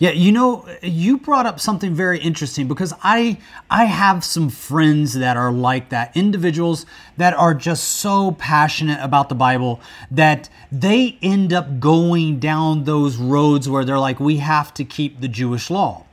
Yeah, 0.00 0.10
you 0.10 0.30
know, 0.30 0.64
you 0.80 1.18
brought 1.18 1.44
up 1.44 1.58
something 1.58 1.92
very 1.92 2.20
interesting 2.20 2.68
because 2.68 2.94
I 3.02 3.38
I 3.68 3.86
have 3.86 4.24
some 4.24 4.48
friends 4.48 5.14
that 5.14 5.36
are 5.36 5.50
like 5.50 5.88
that, 5.88 6.16
individuals 6.16 6.86
that 7.16 7.34
are 7.34 7.52
just 7.52 7.84
so 7.84 8.32
passionate 8.32 9.02
about 9.02 9.28
the 9.28 9.34
Bible 9.34 9.80
that 10.08 10.48
they 10.70 11.18
end 11.20 11.52
up 11.52 11.80
going 11.80 12.38
down 12.38 12.84
those 12.84 13.16
roads 13.16 13.68
where 13.68 13.84
they're 13.84 13.98
like 13.98 14.20
we 14.20 14.36
have 14.36 14.72
to 14.74 14.84
keep 14.84 15.20
the 15.20 15.28
Jewish 15.28 15.68
law 15.68 16.04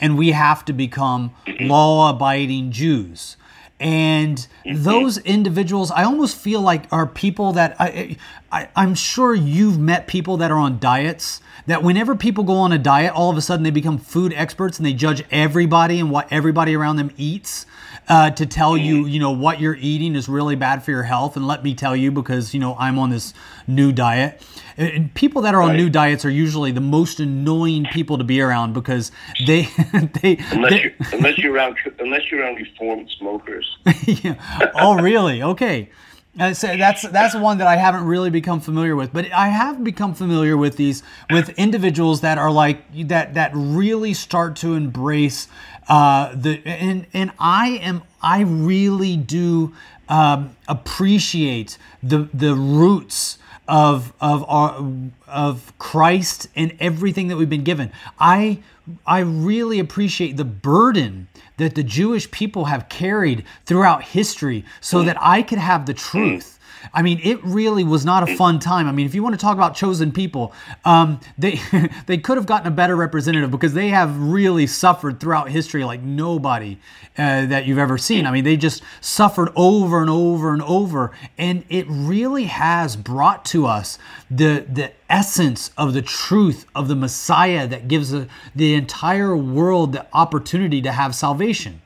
and 0.00 0.16
we 0.16 0.32
have 0.32 0.64
to 0.64 0.72
become 0.72 1.34
mm-hmm. 1.46 1.66
law-abiding 1.66 2.70
Jews. 2.70 3.36
And 3.84 4.38
mm-hmm. 4.64 4.82
those 4.82 5.18
individuals, 5.18 5.90
I 5.90 6.04
almost 6.04 6.38
feel 6.38 6.62
like 6.62 6.90
are 6.90 7.06
people 7.06 7.52
that 7.52 7.76
I, 7.78 8.16
I, 8.50 8.68
I'm 8.74 8.94
sure 8.94 9.34
you've 9.34 9.78
met 9.78 10.06
people 10.06 10.38
that 10.38 10.50
are 10.50 10.58
on 10.58 10.78
diets 10.78 11.42
that 11.66 11.82
whenever 11.82 12.16
people 12.16 12.44
go 12.44 12.54
on 12.54 12.72
a 12.72 12.78
diet, 12.78 13.12
all 13.12 13.30
of 13.30 13.36
a 13.36 13.42
sudden 13.42 13.62
they 13.62 13.70
become 13.70 13.98
food 13.98 14.32
experts 14.32 14.78
and 14.78 14.86
they 14.86 14.94
judge 14.94 15.22
everybody 15.30 16.00
and 16.00 16.10
what 16.10 16.26
everybody 16.32 16.74
around 16.74 16.96
them 16.96 17.10
eats 17.18 17.66
uh, 18.08 18.30
to 18.30 18.46
tell 18.46 18.76
you, 18.76 19.06
you 19.06 19.18
know, 19.18 19.30
what 19.30 19.60
you're 19.60 19.76
eating 19.80 20.14
is 20.14 20.28
really 20.28 20.56
bad 20.56 20.82
for 20.82 20.90
your 20.90 21.02
health. 21.02 21.36
And 21.36 21.46
let 21.46 21.62
me 21.64 21.74
tell 21.74 21.96
you, 21.96 22.10
because, 22.10 22.52
you 22.54 22.60
know, 22.60 22.76
I'm 22.78 22.98
on 22.98 23.10
this 23.10 23.34
new 23.66 23.92
diet. 23.92 24.42
And 24.76 25.14
people 25.14 25.42
that 25.42 25.54
are 25.54 25.62
on 25.62 25.76
new 25.76 25.88
diets 25.88 26.24
are 26.24 26.30
usually 26.30 26.72
the 26.72 26.80
most 26.80 27.20
annoying 27.20 27.86
people 27.92 28.18
to 28.18 28.24
be 28.24 28.40
around 28.40 28.72
because 28.72 29.12
they, 29.46 29.62
they, 30.22 30.38
unless, 30.50 30.72
they, 30.72 30.82
you're, 30.82 30.92
unless 31.12 31.38
you're 31.38 31.52
around, 31.52 31.76
unless 31.98 32.30
you're 32.30 32.40
around 32.40 32.56
reformed 32.56 33.10
smokers. 33.10 33.78
yeah. 34.06 34.70
Oh, 34.74 34.96
really? 34.96 35.42
Okay. 35.42 35.90
Uh, 36.38 36.52
so 36.52 36.76
that's 36.76 37.02
that's 37.10 37.36
one 37.36 37.58
that 37.58 37.68
I 37.68 37.76
haven't 37.76 38.04
really 38.04 38.30
become 38.30 38.58
familiar 38.58 38.96
with, 38.96 39.12
but 39.12 39.30
I 39.30 39.48
have 39.48 39.84
become 39.84 40.14
familiar 40.14 40.56
with 40.56 40.76
these 40.76 41.04
with 41.30 41.50
individuals 41.50 42.22
that 42.22 42.38
are 42.38 42.50
like 42.50 42.82
that 43.06 43.34
that 43.34 43.52
really 43.54 44.14
start 44.14 44.56
to 44.56 44.74
embrace 44.74 45.46
uh, 45.88 46.34
the 46.34 46.62
and 46.66 47.06
and 47.12 47.32
I 47.38 47.70
am 47.70 48.02
I 48.22 48.40
really 48.40 49.16
do 49.16 49.74
um, 50.08 50.56
appreciate 50.68 51.78
the 52.02 52.28
the 52.32 52.54
roots 52.54 53.38
of 53.68 54.12
of 54.20 54.44
our 54.48 54.86
of 55.26 55.72
Christ 55.78 56.48
and 56.54 56.74
everything 56.80 57.28
that 57.28 57.36
we've 57.36 57.50
been 57.50 57.64
given. 57.64 57.92
I 58.18 58.60
I 59.06 59.20
really 59.20 59.78
appreciate 59.78 60.36
the 60.36 60.44
burden 60.44 61.28
that 61.56 61.74
the 61.74 61.82
Jewish 61.82 62.30
people 62.30 62.66
have 62.66 62.88
carried 62.88 63.44
throughout 63.64 64.02
history 64.04 64.64
so 64.80 65.02
that 65.02 65.16
I 65.20 65.42
could 65.42 65.58
have 65.58 65.86
the 65.86 65.94
truth. 65.94 66.53
I 66.92 67.02
mean, 67.02 67.20
it 67.22 67.42
really 67.44 67.84
was 67.84 68.04
not 68.04 68.28
a 68.28 68.36
fun 68.36 68.58
time. 68.58 68.86
I 68.88 68.92
mean, 68.92 69.06
if 69.06 69.14
you 69.14 69.22
want 69.22 69.34
to 69.34 69.40
talk 69.40 69.54
about 69.54 69.74
chosen 69.74 70.12
people, 70.12 70.52
um, 70.84 71.20
they 71.38 71.60
they 72.06 72.18
could 72.18 72.36
have 72.36 72.46
gotten 72.46 72.66
a 72.66 72.70
better 72.70 72.96
representative 72.96 73.50
because 73.50 73.74
they 73.74 73.88
have 73.88 74.16
really 74.20 74.66
suffered 74.66 75.20
throughout 75.20 75.48
history 75.50 75.84
like 75.84 76.02
nobody 76.02 76.78
uh, 77.16 77.46
that 77.46 77.66
you've 77.66 77.78
ever 77.78 77.96
seen. 77.98 78.26
I 78.26 78.30
mean, 78.30 78.44
they 78.44 78.56
just 78.56 78.82
suffered 79.00 79.50
over 79.56 80.00
and 80.00 80.10
over 80.10 80.52
and 80.52 80.62
over, 80.62 81.12
and 81.38 81.64
it 81.68 81.86
really 81.88 82.44
has 82.44 82.96
brought 82.96 83.44
to 83.46 83.66
us 83.66 83.98
the 84.30 84.66
the 84.68 84.92
essence 85.08 85.70
of 85.76 85.94
the 85.94 86.02
truth 86.02 86.66
of 86.74 86.88
the 86.88 86.96
Messiah 86.96 87.66
that 87.66 87.88
gives 87.88 88.10
the, 88.10 88.28
the 88.54 88.74
entire 88.74 89.36
world 89.36 89.92
the 89.92 90.06
opportunity 90.12 90.82
to 90.82 90.92
have 90.92 91.14
salvation. 91.14 91.80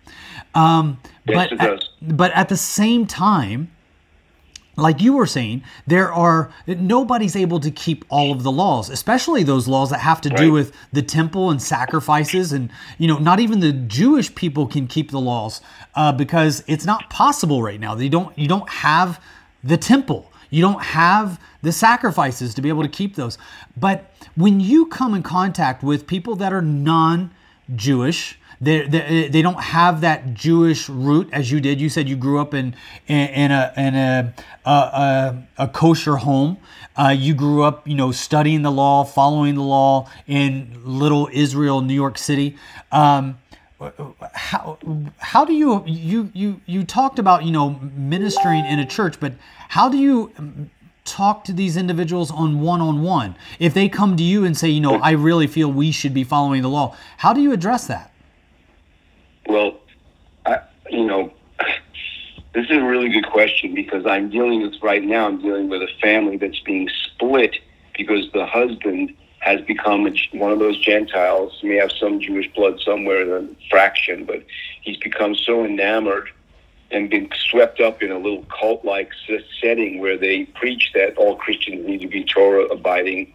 Um, 0.54 0.98
Yes, 1.28 1.36
but 1.36 1.52
it 1.52 1.60
at, 1.60 1.66
does. 1.66 1.90
but 2.00 2.32
at 2.32 2.48
the 2.48 2.56
same 2.56 3.06
time, 3.06 3.70
like 4.78 5.00
you 5.00 5.12
were 5.12 5.26
saying, 5.26 5.64
there 5.86 6.12
are 6.12 6.52
nobody's 6.66 7.34
able 7.34 7.58
to 7.60 7.70
keep 7.70 8.04
all 8.08 8.30
of 8.32 8.44
the 8.44 8.52
laws, 8.52 8.88
especially 8.88 9.42
those 9.42 9.66
laws 9.66 9.90
that 9.90 9.98
have 10.00 10.20
to 10.22 10.30
do 10.30 10.52
with 10.52 10.72
the 10.92 11.02
temple 11.02 11.50
and 11.50 11.60
sacrifices, 11.60 12.52
and 12.52 12.70
you 12.96 13.08
know, 13.08 13.18
not 13.18 13.40
even 13.40 13.60
the 13.60 13.72
Jewish 13.72 14.34
people 14.34 14.66
can 14.66 14.86
keep 14.86 15.10
the 15.10 15.20
laws 15.20 15.60
uh, 15.96 16.12
because 16.12 16.62
it's 16.66 16.86
not 16.86 17.10
possible 17.10 17.62
right 17.62 17.80
now. 17.80 17.94
They 17.94 18.08
don't. 18.08 18.36
You 18.38 18.48
don't 18.48 18.68
have 18.70 19.22
the 19.64 19.76
temple. 19.76 20.30
You 20.50 20.62
don't 20.62 20.82
have 20.82 21.40
the 21.60 21.72
sacrifices 21.72 22.54
to 22.54 22.62
be 22.62 22.68
able 22.68 22.82
to 22.82 22.88
keep 22.88 23.16
those. 23.16 23.36
But 23.76 24.10
when 24.36 24.60
you 24.60 24.86
come 24.86 25.14
in 25.14 25.22
contact 25.22 25.82
with 25.82 26.06
people 26.06 26.36
that 26.36 26.52
are 26.52 26.62
non-Jewish, 26.62 28.38
they, 28.60 29.28
they, 29.28 29.42
don't 29.42 29.60
have 29.60 30.00
that 30.00 30.34
Jewish 30.34 30.88
root 30.88 31.28
as 31.32 31.50
you 31.50 31.60
did. 31.60 31.80
You 31.80 31.88
said 31.88 32.08
you 32.08 32.16
grew 32.16 32.40
up 32.40 32.54
in 32.54 32.74
in, 33.06 33.28
in 33.28 33.50
a 33.52 33.72
in 33.76 33.94
a 33.94 34.34
a, 34.64 34.70
a, 34.70 35.48
a 35.58 35.68
kosher 35.68 36.16
home. 36.16 36.58
Uh, 36.96 37.10
you 37.10 37.34
grew 37.34 37.62
up, 37.62 37.86
you 37.86 37.94
know, 37.94 38.10
studying 38.10 38.62
the 38.62 38.72
law, 38.72 39.04
following 39.04 39.54
the 39.54 39.62
law 39.62 40.10
in 40.26 40.80
Little 40.84 41.28
Israel, 41.32 41.80
New 41.80 41.94
York 41.94 42.18
City. 42.18 42.56
Um, 42.90 43.38
how 44.32 44.76
how 45.18 45.44
do 45.44 45.52
you 45.52 45.84
you 45.86 46.30
you 46.34 46.60
you 46.66 46.82
talked 46.82 47.20
about 47.20 47.44
you 47.44 47.52
know 47.52 47.78
ministering 47.94 48.64
in 48.64 48.80
a 48.80 48.86
church, 48.86 49.20
but 49.20 49.34
how 49.68 49.88
do 49.88 49.96
you 49.96 50.32
talk 51.04 51.44
to 51.44 51.52
these 51.52 51.76
individuals 51.76 52.30
on 52.30 52.60
one 52.60 52.80
on 52.80 53.02
one 53.02 53.36
if 53.58 53.72
they 53.72 53.88
come 53.88 54.16
to 54.16 54.22
you 54.22 54.44
and 54.44 54.56
say, 54.56 54.68
you 54.68 54.80
know, 54.80 54.96
I 54.96 55.12
really 55.12 55.46
feel 55.46 55.72
we 55.72 55.92
should 55.92 56.12
be 56.12 56.24
following 56.24 56.62
the 56.62 56.68
law? 56.68 56.96
How 57.18 57.32
do 57.32 57.40
you 57.40 57.52
address 57.52 57.86
that? 57.86 58.12
Well, 59.48 59.78
I, 60.44 60.60
you 60.90 61.06
know, 61.06 61.32
this 62.52 62.66
is 62.68 62.76
a 62.76 62.84
really 62.84 63.08
good 63.08 63.26
question 63.26 63.74
because 63.74 64.04
I'm 64.04 64.28
dealing 64.28 64.60
with 64.60 64.74
right 64.82 65.02
now. 65.02 65.26
I'm 65.26 65.40
dealing 65.40 65.70
with 65.70 65.80
a 65.80 65.88
family 66.02 66.36
that's 66.36 66.60
being 66.60 66.90
split 67.06 67.56
because 67.96 68.30
the 68.32 68.44
husband 68.44 69.14
has 69.38 69.62
become 69.62 70.06
a, 70.06 70.12
one 70.36 70.52
of 70.52 70.58
those 70.58 70.78
Gentiles. 70.78 71.56
He 71.60 71.68
may 71.68 71.76
have 71.76 71.92
some 71.92 72.20
Jewish 72.20 72.52
blood 72.52 72.78
somewhere 72.84 73.22
in 73.22 73.44
a 73.48 73.68
fraction, 73.70 74.26
but 74.26 74.44
he's 74.82 74.98
become 74.98 75.34
so 75.34 75.64
enamored 75.64 76.28
and 76.90 77.08
been 77.08 77.30
swept 77.50 77.80
up 77.80 78.02
in 78.02 78.10
a 78.10 78.18
little 78.18 78.44
cult-like 78.44 79.12
setting 79.62 79.98
where 79.98 80.18
they 80.18 80.44
preach 80.44 80.90
that 80.94 81.16
all 81.16 81.36
Christians 81.36 81.86
need 81.86 82.02
to 82.02 82.08
be 82.08 82.22
Torah-abiding, 82.22 83.32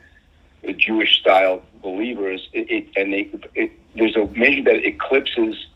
uh, 0.68 0.74
Jewish-style 0.74 1.64
believers. 1.82 2.50
It, 2.54 2.70
it, 2.70 2.88
and 2.96 3.14
they, 3.14 3.30
it, 3.56 3.72
there's 3.96 4.16
a 4.16 4.28
measure 4.28 4.64
that 4.64 4.86
eclipses 4.86 5.68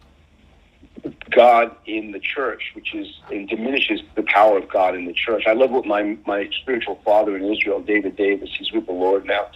God 1.32 1.72
in 1.86 2.12
the 2.12 2.20
church, 2.20 2.72
which 2.74 2.94
is 2.96 3.08
and 3.32 3.48
diminishes 3.48 4.02
the 4.16 4.24
power 4.24 4.58
of 4.58 4.70
God 4.70 4.96
in 4.96 5.06
the 5.06 5.14
church. 5.14 5.44
I 5.48 5.54
love 5.54 5.72
what 5.72 5.86
my 5.86 6.18
my 6.26 6.50
spiritual 6.62 7.00
father 7.04 7.36
in 7.38 7.44
Israel, 7.46 7.82
David 7.82 8.16
Davis, 8.16 8.50
he's 8.58 8.72
with 8.72 8.86
the 8.86 8.94
Lord 8.94 9.26
now. 9.26 9.48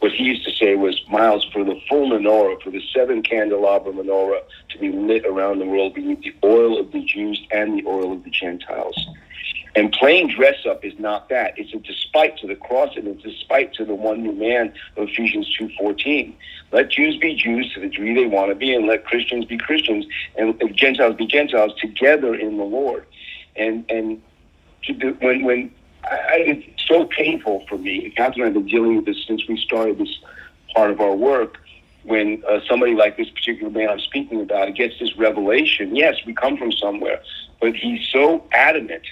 What 0.00 0.12
he 0.12 0.24
used 0.24 0.44
to 0.46 0.52
say 0.52 0.76
was, 0.76 0.98
Myles, 1.08 1.46
for 1.52 1.62
the 1.62 1.78
full 1.86 2.08
menorah, 2.10 2.62
for 2.62 2.70
the 2.70 2.82
seven 2.94 3.22
candelabra 3.22 3.92
menorah 3.92 4.40
to 4.70 4.78
be 4.78 4.90
lit 4.90 5.26
around 5.26 5.58
the 5.58 5.66
world, 5.66 5.92
we 5.94 6.02
need 6.02 6.22
the 6.22 6.34
oil 6.42 6.80
of 6.80 6.90
the 6.92 7.04
Jews 7.04 7.40
and 7.50 7.78
the 7.78 7.86
oil 7.86 8.14
of 8.14 8.24
the 8.24 8.30
Gentiles. 8.30 8.96
And 9.76 9.92
plain 9.92 10.34
dress 10.34 10.66
up 10.66 10.84
is 10.84 10.98
not 10.98 11.28
that. 11.28 11.58
It's 11.58 11.72
a 11.72 11.78
despite 11.78 12.36
to 12.38 12.46
the 12.46 12.56
cross 12.56 12.96
and 12.96 13.06
it's 13.06 13.24
a 13.24 13.28
despite 13.28 13.72
to 13.74 13.84
the 13.84 13.94
one 13.94 14.22
new 14.22 14.32
man 14.32 14.72
of 14.96 15.08
Ephesians 15.08 15.48
2.14. 15.58 16.32
Let 16.72 16.90
Jews 16.90 17.16
be 17.18 17.34
Jews 17.34 17.72
to 17.74 17.80
the 17.80 17.88
degree 17.88 18.14
they 18.14 18.26
want 18.26 18.50
to 18.50 18.54
be 18.54 18.74
and 18.74 18.86
let 18.86 19.04
Christians 19.04 19.44
be 19.44 19.58
Christians 19.58 20.06
and 20.36 20.60
Gentiles 20.76 21.16
be 21.16 21.26
Gentiles 21.26 21.72
together 21.80 22.34
in 22.34 22.56
the 22.56 22.64
Lord. 22.64 23.06
And 23.56 23.84
and 23.90 24.22
do, 24.86 25.16
when 25.20 25.44
when 25.44 25.70
I- 26.04 26.44
it's 26.46 26.86
so 26.86 27.04
painful 27.04 27.64
for 27.68 27.78
me. 27.78 28.10
Catherine 28.16 28.34
and 28.34 28.42
I 28.42 28.44
have 28.46 28.54
been 28.54 28.66
dealing 28.66 28.96
with 28.96 29.04
this 29.06 29.24
since 29.26 29.46
we 29.46 29.56
started 29.56 29.98
this 29.98 30.18
part 30.74 30.90
of 30.90 31.00
our 31.00 31.14
work. 31.14 31.58
When 32.02 32.42
uh, 32.48 32.60
somebody 32.66 32.94
like 32.94 33.18
this 33.18 33.28
particular 33.28 33.70
man 33.70 33.90
I'm 33.90 34.00
speaking 34.00 34.40
about 34.40 34.74
gets 34.74 34.98
this 34.98 35.16
revelation, 35.16 35.94
yes, 35.94 36.16
we 36.24 36.32
come 36.32 36.56
from 36.56 36.72
somewhere, 36.72 37.20
but 37.60 37.76
he's 37.76 38.08
so 38.08 38.42
adamant 38.52 39.02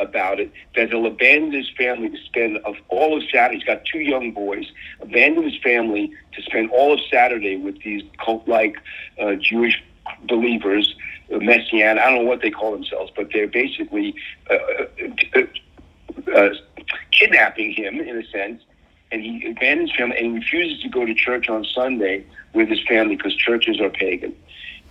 about 0.00 0.40
it 0.40 0.50
that 0.74 0.88
he'll 0.88 1.06
abandon 1.06 1.52
his 1.52 1.70
family 1.76 2.08
to 2.08 2.16
spend 2.24 2.58
of 2.58 2.76
all 2.88 3.16
of 3.16 3.22
Saturday. 3.30 3.58
He's 3.58 3.64
got 3.64 3.84
two 3.84 4.00
young 4.00 4.32
boys. 4.32 4.66
Abandon 5.00 5.44
his 5.44 5.60
family 5.62 6.12
to 6.32 6.42
spend 6.42 6.70
all 6.70 6.92
of 6.92 7.00
Saturday 7.10 7.56
with 7.56 7.80
these 7.82 8.02
cult-like 8.24 8.76
uh, 9.20 9.34
Jewish 9.36 9.82
believers, 10.28 10.94
uh, 11.32 11.38
Messianic. 11.38 12.02
I 12.02 12.10
don't 12.10 12.24
know 12.24 12.28
what 12.28 12.42
they 12.42 12.50
call 12.50 12.72
themselves, 12.72 13.12
but 13.14 13.28
they're 13.32 13.46
basically 13.46 14.14
uh, 14.50 14.56
uh, 15.36 15.42
uh, 16.34 16.50
kidnapping 17.12 17.72
him 17.72 18.00
in 18.00 18.18
a 18.18 18.26
sense. 18.26 18.62
And 19.12 19.22
he 19.22 19.46
abandons 19.48 19.92
family 19.96 20.18
and 20.18 20.34
refuses 20.34 20.82
to 20.82 20.88
go 20.88 21.06
to 21.06 21.14
church 21.14 21.48
on 21.48 21.64
Sunday 21.64 22.26
with 22.52 22.68
his 22.68 22.80
family 22.88 23.14
because 23.14 23.36
churches 23.36 23.80
are 23.80 23.90
pagan 23.90 24.34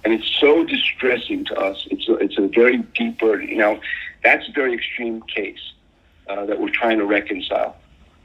and 0.04 0.14
it's 0.14 0.28
so 0.40 0.64
distressing 0.64 1.46
to 1.46 1.56
us. 1.56 1.88
It's 1.90 2.08
a, 2.10 2.16
it's 2.16 2.38
a 2.38 2.48
very 2.48 2.78
deep 2.78 3.20
burden. 3.20 3.48
You 3.48 3.58
know, 3.58 3.80
that's 4.24 4.48
a 4.48 4.52
very 4.52 4.74
extreme 4.74 5.22
case 5.24 5.74
uh, 6.28 6.46
that 6.46 6.60
we're 6.60 6.70
trying 6.70 6.98
to 7.00 7.06
reconcile. 7.06 7.76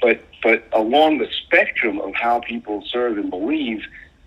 But 0.01 0.21
but 0.43 0.65
along 0.73 1.19
the 1.19 1.29
spectrum 1.45 2.01
of 2.01 2.15
how 2.15 2.41
people 2.41 2.85
serve 2.87 3.19
and 3.19 3.29
believe, 3.31 3.83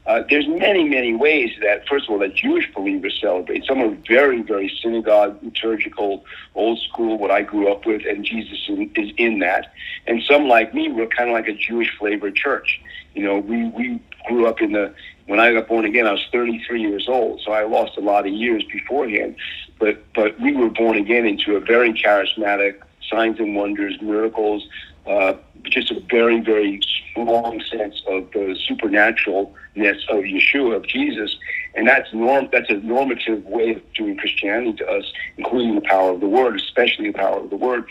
uh, 0.05 0.23
there's 0.29 0.47
many 0.47 0.83
many 0.83 1.15
ways 1.15 1.51
that 1.61 1.87
first 1.87 2.05
of 2.05 2.11
all 2.11 2.19
that 2.19 2.35
Jewish 2.35 2.71
believers 2.73 3.17
celebrate. 3.21 3.63
Some 3.65 3.79
are 3.79 3.95
very 4.07 4.41
very 4.41 4.71
synagogue 4.81 5.39
liturgical, 5.41 6.25
old 6.55 6.79
school, 6.79 7.17
what 7.17 7.31
I 7.31 7.41
grew 7.41 7.71
up 7.71 7.85
with, 7.85 8.01
and 8.05 8.25
Jesus 8.25 8.59
in, 8.67 8.91
is 8.95 9.13
in 9.17 9.39
that. 9.39 9.73
And 10.07 10.21
some 10.23 10.47
like 10.47 10.73
me 10.73 10.91
were 10.91 11.07
kind 11.07 11.29
of 11.29 11.33
like 11.33 11.47
a 11.47 11.53
Jewish 11.53 11.95
flavored 11.97 12.35
church. 12.35 12.81
You 13.15 13.23
know, 13.23 13.37
we 13.37 13.69
we 13.69 14.01
grew 14.27 14.47
up 14.47 14.61
in 14.61 14.73
the 14.73 14.93
when 15.27 15.39
I 15.39 15.53
got 15.53 15.67
born 15.67 15.85
again, 15.85 16.07
I 16.07 16.11
was 16.11 16.25
33 16.31 16.81
years 16.81 17.07
old, 17.07 17.41
so 17.41 17.53
I 17.53 17.63
lost 17.63 17.97
a 17.97 18.01
lot 18.01 18.27
of 18.27 18.33
years 18.33 18.63
beforehand. 18.71 19.35
But 19.79 20.03
but 20.13 20.39
we 20.39 20.53
were 20.53 20.69
born 20.69 20.97
again 20.97 21.25
into 21.25 21.55
a 21.55 21.59
very 21.59 21.93
charismatic, 21.93 22.81
signs 23.09 23.39
and 23.39 23.55
wonders, 23.55 24.01
miracles, 24.01 24.67
uh, 25.07 25.33
just 25.63 25.91
a 25.91 25.99
very 26.09 26.41
very 26.41 26.81
strong 27.11 27.61
sense 27.61 28.01
of 28.07 28.31
the 28.31 28.57
supernaturalness 28.69 30.03
of 30.09 30.23
Yeshua 30.23 30.75
of 30.75 30.87
Jesus, 30.87 31.37
and 31.75 31.87
that's 31.87 32.13
norm. 32.13 32.49
That's 32.51 32.69
a 32.69 32.75
normative 32.75 33.45
way 33.45 33.75
of 33.75 33.93
doing 33.93 34.17
Christianity 34.17 34.73
to 34.73 34.87
us, 34.89 35.05
including 35.37 35.75
the 35.75 35.81
power 35.81 36.11
of 36.11 36.19
the 36.19 36.27
Word, 36.27 36.55
especially 36.55 37.11
the 37.11 37.17
power 37.17 37.39
of 37.39 37.49
the 37.49 37.55
Word. 37.55 37.85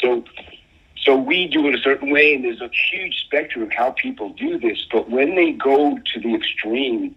So 0.00 0.24
so 1.06 1.16
we 1.16 1.46
do 1.46 1.68
it 1.68 1.74
a 1.74 1.78
certain 1.78 2.10
way, 2.10 2.34
and 2.34 2.44
there's 2.44 2.60
a 2.60 2.68
huge 2.90 3.20
spectrum 3.24 3.62
of 3.62 3.72
how 3.72 3.92
people 3.92 4.30
do 4.30 4.58
this. 4.58 4.84
But 4.90 5.08
when 5.08 5.36
they 5.36 5.52
go 5.52 5.96
to 5.96 6.20
the 6.20 6.34
extreme 6.34 7.14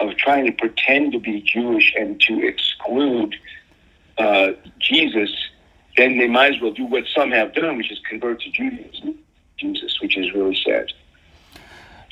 of 0.00 0.16
trying 0.16 0.44
to 0.46 0.52
pretend 0.52 1.12
to 1.12 1.20
be 1.20 1.40
Jewish 1.40 1.94
and 1.96 2.20
to 2.22 2.44
exclude 2.44 3.36
uh, 4.18 4.52
Jesus, 4.80 5.30
then 5.96 6.18
they 6.18 6.26
might 6.26 6.54
as 6.56 6.60
well 6.60 6.72
do 6.72 6.84
what 6.84 7.04
some 7.14 7.30
have 7.30 7.54
done, 7.54 7.76
which 7.76 7.92
is 7.92 8.00
convert 8.10 8.40
to 8.42 8.50
Judaism, 8.50 9.14
Jesus, 9.56 10.00
which 10.00 10.16
is 10.18 10.32
really 10.34 10.58
sad. 10.66 10.86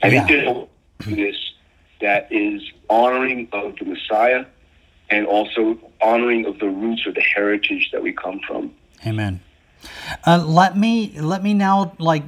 I 0.05 0.11
think 0.11 0.31
Yeah. 0.31 0.37
there's 0.37 0.47
to 0.47 1.11
do 1.11 1.17
this 1.17 1.53
that 2.01 2.29
is 2.31 2.62
honoring 2.89 3.49
of 3.53 3.75
the 3.79 3.85
Messiah 3.85 4.45
and 5.11 5.27
also 5.27 5.77
honoring 6.01 6.47
of 6.47 6.61
the 6.61 6.68
roots 6.68 7.05
or 7.05 7.12
the 7.12 7.20
heritage 7.20 7.91
that 7.93 8.03
we 8.03 8.12
come 8.12 8.39
from. 8.47 8.72
Amen. 9.05 9.41
Uh, 10.27 10.45
let 10.45 10.77
me 10.77 11.18
let 11.20 11.43
me 11.43 11.55
now 11.55 11.93
like 11.99 12.22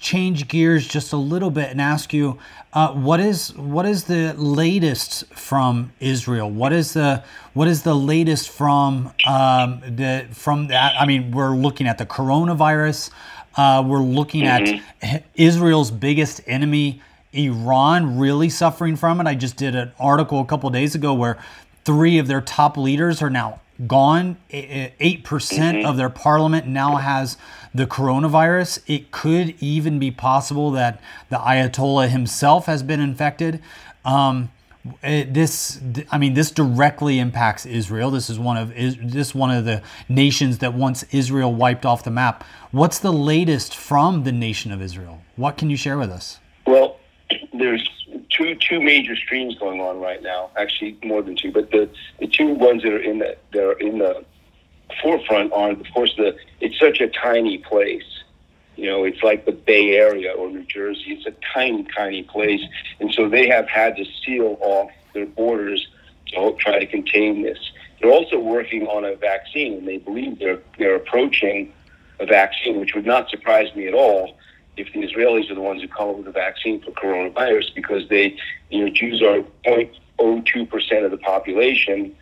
change 0.00 0.48
gears 0.48 0.86
just 0.86 1.12
a 1.12 1.16
little 1.16 1.50
bit 1.50 1.70
and 1.70 1.80
ask 1.80 2.12
you 2.12 2.38
uh, 2.72 2.92
what 2.92 3.20
is 3.20 3.54
what 3.54 3.86
is 3.86 4.04
the 4.04 4.34
latest 4.34 5.26
from 5.34 5.92
Israel? 6.00 6.50
What 6.50 6.72
is 6.72 6.92
the 6.92 7.24
what 7.54 7.66
is 7.68 7.82
the 7.82 7.94
latest 7.94 8.50
from 8.50 9.12
um, 9.26 9.80
the 9.80 10.26
from 10.32 10.68
that? 10.68 10.94
I 11.00 11.06
mean, 11.06 11.30
we're 11.30 11.56
looking 11.56 11.86
at 11.86 11.98
the 11.98 12.06
coronavirus. 12.06 13.10
Uh, 13.56 13.82
we're 13.84 14.02
looking 14.02 14.44
at 14.44 14.82
Israel's 15.34 15.90
biggest 15.90 16.40
enemy, 16.46 17.02
Iran, 17.32 18.18
really 18.18 18.48
suffering 18.50 18.94
from 18.94 19.20
it. 19.20 19.26
I 19.26 19.34
just 19.34 19.56
did 19.56 19.74
an 19.74 19.90
article 19.98 20.40
a 20.40 20.44
couple 20.44 20.70
days 20.70 20.94
ago 20.94 21.14
where 21.14 21.38
three 21.84 22.18
of 22.18 22.28
their 22.28 22.40
top 22.40 22.76
leaders 22.76 23.20
are 23.22 23.30
now 23.30 23.60
gone. 23.86 24.36
Eight 24.50 25.24
percent 25.24 25.84
of 25.84 25.96
their 25.96 26.10
parliament 26.10 26.66
now 26.66 26.96
has 26.96 27.36
the 27.74 27.86
coronavirus. 27.86 28.80
It 28.86 29.10
could 29.10 29.54
even 29.60 29.98
be 29.98 30.10
possible 30.10 30.70
that 30.72 31.00
the 31.28 31.38
Ayatollah 31.38 32.08
himself 32.08 32.66
has 32.66 32.82
been 32.82 33.00
infected. 33.00 33.60
Um, 34.04 34.50
it- 35.02 35.34
this, 35.34 35.80
I 36.10 36.18
mean, 36.18 36.34
this 36.34 36.50
directly 36.50 37.18
impacts 37.18 37.66
Israel. 37.66 38.10
This 38.10 38.30
is 38.30 38.38
one 38.38 38.56
of 38.56 38.72
is 38.72 38.96
this 39.02 39.34
one 39.34 39.50
of 39.50 39.64
the 39.64 39.82
nations 40.08 40.58
that 40.58 40.72
wants 40.74 41.04
Israel 41.10 41.52
wiped 41.54 41.84
off 41.84 42.02
the 42.04 42.10
map. 42.10 42.44
What's 42.70 42.98
the 42.98 43.12
latest 43.12 43.74
from 43.76 44.24
the 44.24 44.32
nation 44.32 44.72
of 44.72 44.80
Israel? 44.80 45.22
What 45.36 45.56
can 45.56 45.68
you 45.70 45.76
share 45.76 45.98
with 45.98 46.10
us? 46.10 46.38
Well, 46.66 46.96
there's 47.52 47.88
two 48.38 48.54
two 48.54 48.80
major 48.80 49.16
streams 49.16 49.58
going 49.58 49.80
on 49.80 50.00
right 50.00 50.22
now. 50.22 50.50
Actually, 50.56 50.96
more 51.02 51.22
than 51.22 51.36
two, 51.36 51.52
but 51.52 51.70
the, 51.70 51.90
the 52.20 52.26
two 52.26 52.54
ones 52.54 52.82
that 52.82 52.92
are 52.92 53.02
in 53.02 53.18
the 53.18 53.36
that 53.52 53.64
are 53.64 53.78
in 53.78 53.98
the 53.98 54.24
forefront 55.02 55.52
are, 55.52 55.72
of 55.72 55.86
course, 55.92 56.14
the 56.16 56.36
it's 56.60 56.78
such 56.78 57.00
a 57.00 57.08
tiny 57.08 57.58
place. 57.58 58.22
You 58.76 58.86
know, 58.86 59.04
it's 59.04 59.22
like 59.24 59.44
the 59.44 59.52
Bay 59.52 59.96
Area 59.96 60.32
or 60.32 60.48
New 60.48 60.62
Jersey. 60.64 61.06
It's 61.08 61.26
a 61.26 61.34
tiny, 61.52 61.84
tiny 61.96 62.22
place, 62.22 62.62
and 63.00 63.12
so 63.12 63.28
they 63.28 63.48
have 63.48 63.68
had 63.68 63.96
to 63.96 64.04
seal 64.24 64.56
off 64.60 64.90
their 65.14 65.26
borders 65.26 65.88
to 66.28 66.54
try 66.60 66.78
to 66.78 66.86
contain 66.86 67.42
this. 67.42 67.58
They're 68.00 68.12
also 68.12 68.38
working 68.38 68.86
on 68.86 69.04
a 69.04 69.16
vaccine, 69.16 69.78
and 69.78 69.88
they 69.88 69.98
believe 69.98 70.38
they're 70.38 70.60
they're 70.78 70.94
approaching 70.94 71.72
a 72.20 72.26
vaccine, 72.26 72.78
which 72.78 72.94
would 72.94 73.06
not 73.06 73.30
surprise 73.30 73.74
me 73.74 73.86
at 73.88 73.94
all 73.94 74.37
if 74.78 74.92
the 74.92 75.00
Israelis 75.00 75.50
are 75.50 75.54
the 75.54 75.60
ones 75.60 75.82
who 75.82 75.88
come 75.88 76.10
up 76.10 76.16
with 76.16 76.28
a 76.28 76.32
vaccine 76.32 76.80
for 76.80 76.90
coronavirus, 76.92 77.74
because 77.74 78.08
they, 78.08 78.36
you 78.70 78.84
know, 78.84 78.90
Jews 78.90 79.22
are 79.22 79.42
0.02 79.66 80.68
percent 80.70 81.04
of 81.04 81.10
the 81.10 81.18
population 81.18 82.14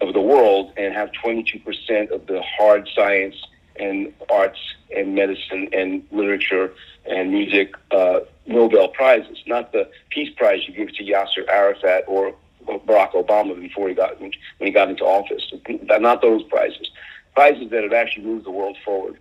of 0.00 0.12
the 0.12 0.20
world 0.20 0.72
and 0.76 0.94
have 0.94 1.10
22 1.12 1.58
percent 1.60 2.10
of 2.10 2.26
the 2.26 2.42
hard 2.42 2.88
science 2.94 3.36
and 3.76 4.12
arts 4.30 4.58
and 4.94 5.14
medicine 5.14 5.68
and 5.72 6.06
literature 6.10 6.72
and 7.06 7.32
music 7.32 7.74
uh, 7.90 8.20
Nobel 8.46 8.88
prizes, 8.88 9.38
not 9.46 9.72
the 9.72 9.88
peace 10.10 10.32
prize 10.36 10.60
you 10.66 10.74
give 10.74 10.94
to 10.96 11.04
Yasser 11.04 11.48
Arafat 11.48 12.04
or 12.06 12.34
Barack 12.66 13.12
Obama 13.12 13.58
before 13.58 13.88
he 13.88 13.94
got 13.94 14.20
when 14.20 14.32
he 14.58 14.70
got 14.70 14.88
into 14.88 15.04
office. 15.04 15.52
Not 15.68 16.22
those 16.22 16.42
prizes, 16.44 16.90
prizes 17.34 17.70
that 17.70 17.82
have 17.82 17.92
actually 17.92 18.24
moved 18.24 18.46
the 18.46 18.50
world 18.50 18.76
forward. 18.84 19.18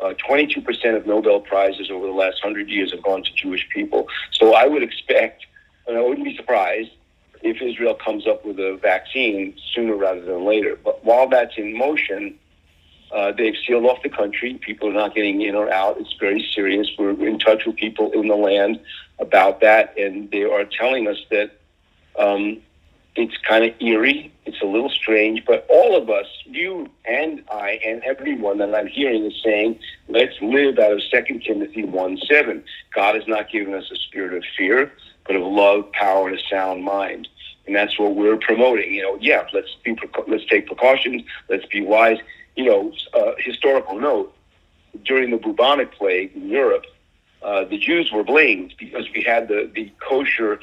Uh, 0.00 0.12
22% 0.28 0.96
of 0.96 1.06
Nobel 1.06 1.40
Prizes 1.40 1.90
over 1.90 2.06
the 2.06 2.12
last 2.12 2.44
100 2.44 2.68
years 2.68 2.92
have 2.92 3.02
gone 3.02 3.22
to 3.22 3.32
Jewish 3.34 3.66
people. 3.70 4.08
So 4.30 4.54
I 4.54 4.66
would 4.66 4.82
expect, 4.82 5.46
and 5.86 5.96
I 5.96 6.02
wouldn't 6.02 6.24
be 6.24 6.36
surprised 6.36 6.90
if 7.42 7.62
Israel 7.62 7.94
comes 7.94 8.26
up 8.26 8.44
with 8.44 8.58
a 8.58 8.78
vaccine 8.80 9.56
sooner 9.74 9.94
rather 9.94 10.20
than 10.20 10.44
later. 10.44 10.78
But 10.82 11.04
while 11.04 11.28
that's 11.28 11.56
in 11.56 11.76
motion, 11.76 12.38
uh, 13.12 13.32
they've 13.32 13.54
sealed 13.66 13.86
off 13.86 14.02
the 14.02 14.08
country. 14.08 14.54
People 14.54 14.88
are 14.88 14.92
not 14.92 15.14
getting 15.14 15.40
in 15.42 15.54
or 15.54 15.72
out. 15.72 15.98
It's 16.00 16.14
very 16.18 16.46
serious. 16.54 16.88
We're 16.98 17.26
in 17.26 17.38
touch 17.38 17.64
with 17.64 17.76
people 17.76 18.10
in 18.12 18.28
the 18.28 18.36
land 18.36 18.80
about 19.18 19.60
that, 19.60 19.96
and 19.98 20.30
they 20.30 20.42
are 20.42 20.64
telling 20.64 21.08
us 21.08 21.18
that 21.30 21.52
um, 22.18 22.60
it's 23.16 23.36
kind 23.38 23.64
of 23.64 23.74
eerie. 23.80 24.32
It's 24.44 24.60
a 24.62 24.66
little 24.66 24.90
strange, 24.90 25.44
but 25.44 25.66
all 25.68 25.96
of 25.96 26.08
us, 26.10 26.26
you 26.44 26.88
and 27.04 27.42
I, 27.50 27.80
and 27.84 28.02
everyone 28.04 28.58
that 28.58 28.74
I'm 28.74 28.86
hearing 28.86 29.24
is 29.24 29.40
saying, 29.42 29.78
let's 30.08 30.34
live 30.40 30.78
out 30.78 30.92
of 30.92 31.00
2 31.10 31.40
Timothy 31.40 31.84
1 31.84 32.18
7. 32.28 32.64
God 32.94 33.14
has 33.14 33.26
not 33.26 33.50
given 33.50 33.74
us 33.74 33.90
a 33.90 33.96
spirit 33.96 34.34
of 34.34 34.44
fear, 34.56 34.92
but 35.26 35.36
of 35.36 35.42
love, 35.42 35.90
power, 35.92 36.28
and 36.28 36.38
a 36.38 36.42
sound 36.48 36.84
mind. 36.84 37.28
And 37.66 37.74
that's 37.74 37.98
what 37.98 38.14
we're 38.14 38.36
promoting. 38.36 38.94
You 38.94 39.02
know, 39.02 39.18
yeah, 39.20 39.46
let's 39.52 39.74
be, 39.82 39.96
let's 40.28 40.46
take 40.46 40.66
precautions, 40.66 41.22
let's 41.48 41.66
be 41.66 41.82
wise. 41.82 42.18
You 42.54 42.64
know, 42.66 42.92
uh, 43.12 43.32
historical 43.38 43.98
note, 43.98 44.34
during 45.04 45.30
the 45.30 45.36
bubonic 45.36 45.92
plague 45.92 46.32
in 46.34 46.48
Europe, 46.48 46.84
uh, 47.42 47.64
the 47.64 47.78
Jews 47.78 48.12
were 48.12 48.24
blamed 48.24 48.74
because 48.78 49.06
we 49.14 49.22
had 49.22 49.48
the, 49.48 49.70
the 49.74 49.90
kosher 50.00 50.60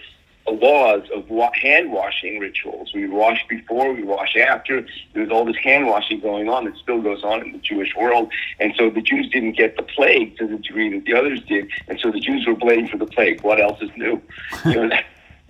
laws 0.51 1.03
of 1.13 1.29
hand 1.55 1.91
washing 1.91 2.39
rituals. 2.39 2.91
We 2.93 3.07
wash 3.07 3.45
before, 3.47 3.93
we 3.93 4.03
wash 4.03 4.35
after. 4.35 4.85
There's 5.13 5.31
all 5.31 5.45
this 5.45 5.57
hand 5.57 5.87
washing 5.87 6.19
going 6.19 6.49
on 6.49 6.65
that 6.65 6.75
still 6.77 7.01
goes 7.01 7.23
on 7.23 7.45
in 7.45 7.53
the 7.53 7.59
Jewish 7.59 7.95
world. 7.95 8.31
And 8.59 8.73
so 8.77 8.89
the 8.89 9.01
Jews 9.01 9.29
didn't 9.29 9.53
get 9.53 9.77
the 9.77 9.83
plague 9.83 10.37
to 10.37 10.47
the 10.47 10.57
degree 10.57 10.93
that 10.93 11.05
the 11.05 11.13
others 11.13 11.41
did. 11.47 11.69
And 11.87 11.99
so 11.99 12.11
the 12.11 12.19
Jews 12.19 12.45
were 12.45 12.55
blamed 12.55 12.89
for 12.89 12.97
the 12.97 13.05
plague. 13.05 13.41
What 13.41 13.59
else 13.59 13.81
is 13.81 13.89
new? 13.95 14.21
You 14.65 14.75
know, 14.75 14.89
that 14.89 15.05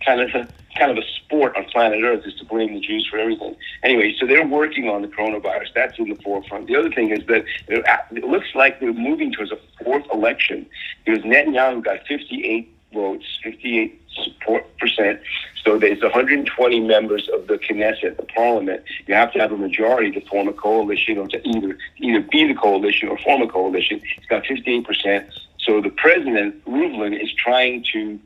kind 0.06 0.22
of 0.22 0.30
a, 0.30 0.48
kind 0.78 0.92
of 0.92 0.98
a 0.98 1.08
sport 1.16 1.56
on 1.56 1.66
planet 1.66 2.04
Earth 2.04 2.26
is 2.26 2.36
to 2.36 2.46
blame 2.46 2.74
the 2.74 2.80
Jews 2.80 3.08
for 3.10 3.18
everything. 3.18 3.56
Anyway, 3.84 4.16
so 4.20 4.26
they're 4.26 4.46
working 4.46 4.90
on 4.90 5.02
the 5.02 5.08
coronavirus. 5.08 5.68
That's 5.76 5.98
in 6.00 6.10
the 6.10 6.16
forefront. 6.16 6.68
The 6.68 6.76
other 6.76 6.92
thing 6.92 7.12
is 7.12 7.26
that 7.28 7.46
it 7.68 7.86
it 8.12 8.24
looks 8.24 8.48
like 8.56 8.80
they're 8.80 8.94
moving 8.94 9.32
towards 9.32 9.52
a 9.52 9.60
fourth 9.84 10.06
election 10.12 10.66
because 11.06 11.24
Netanyahu 11.24 11.84
got 11.84 12.06
58 12.08 12.73
votes, 12.94 13.26
58 13.44 14.02
support 14.24 14.78
percent. 14.78 15.20
So 15.64 15.78
there's 15.78 16.02
120 16.02 16.80
members 16.82 17.30
of 17.34 17.48
the 17.48 17.58
Knesset, 17.58 18.18
the 18.18 18.24
parliament. 18.24 18.84
You 19.08 19.16
have 19.16 19.32
to 19.34 19.40
have 19.40 19.52
a 19.52 19.58
majority 19.58 20.12
to 20.12 20.22
form 20.28 20.48
a 20.48 20.54
coalition 20.54 21.18
or 21.18 21.28
to 21.30 21.48
either 21.48 21.78
either 21.98 22.22
be 22.22 22.48
the 22.48 22.54
coalition 22.54 23.10
or 23.10 23.18
form 23.18 23.42
a 23.42 23.48
coalition. 23.48 24.02
It's 24.18 24.26
got 24.28 24.46
58 24.46 24.86
percent. 24.86 25.28
So 25.60 25.82
the 25.82 25.90
president, 25.90 26.64
Rivlin, 26.66 27.22
is 27.22 27.32
trying 27.34 27.86
to 27.94 28.20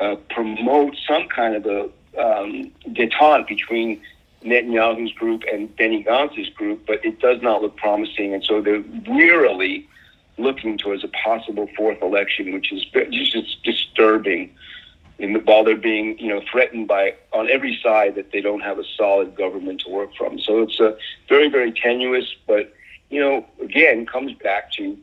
uh, 0.00 0.16
promote 0.30 0.96
some 1.06 1.28
kind 1.28 1.54
of 1.54 1.66
a 1.66 1.82
um, 2.18 2.72
detente 2.88 3.46
between 3.46 4.00
Netanyahu's 4.44 5.12
group 5.12 5.42
and 5.50 5.74
Benny 5.76 6.04
Gantz's 6.04 6.50
group, 6.50 6.84
but 6.86 7.04
it 7.04 7.20
does 7.20 7.40
not 7.42 7.62
look 7.62 7.76
promising. 7.76 8.34
And 8.34 8.44
so 8.44 8.60
they're 8.60 8.84
wearily 9.06 9.88
looking 10.38 10.78
towards 10.78 11.04
a 11.04 11.08
possible 11.08 11.68
fourth 11.76 12.02
election, 12.02 12.52
which 12.52 12.72
is 12.72 12.84
just 13.32 13.62
disturbing. 13.62 14.54
In 15.18 15.32
the, 15.32 15.38
while 15.38 15.62
they're 15.62 15.76
being, 15.76 16.18
you 16.18 16.28
know, 16.28 16.42
threatened 16.50 16.88
by 16.88 17.14
on 17.32 17.48
every 17.48 17.78
side 17.80 18.16
that 18.16 18.32
they 18.32 18.40
don't 18.40 18.62
have 18.62 18.80
a 18.80 18.84
solid 18.96 19.36
government 19.36 19.82
to 19.82 19.88
work 19.88 20.10
from. 20.16 20.40
So 20.40 20.62
it's 20.62 20.80
a 20.80 20.96
very, 21.28 21.48
very 21.48 21.70
tenuous, 21.70 22.26
but 22.48 22.74
you 23.10 23.20
know, 23.20 23.46
again, 23.62 24.06
comes 24.06 24.32
back 24.32 24.72
to 24.72 24.98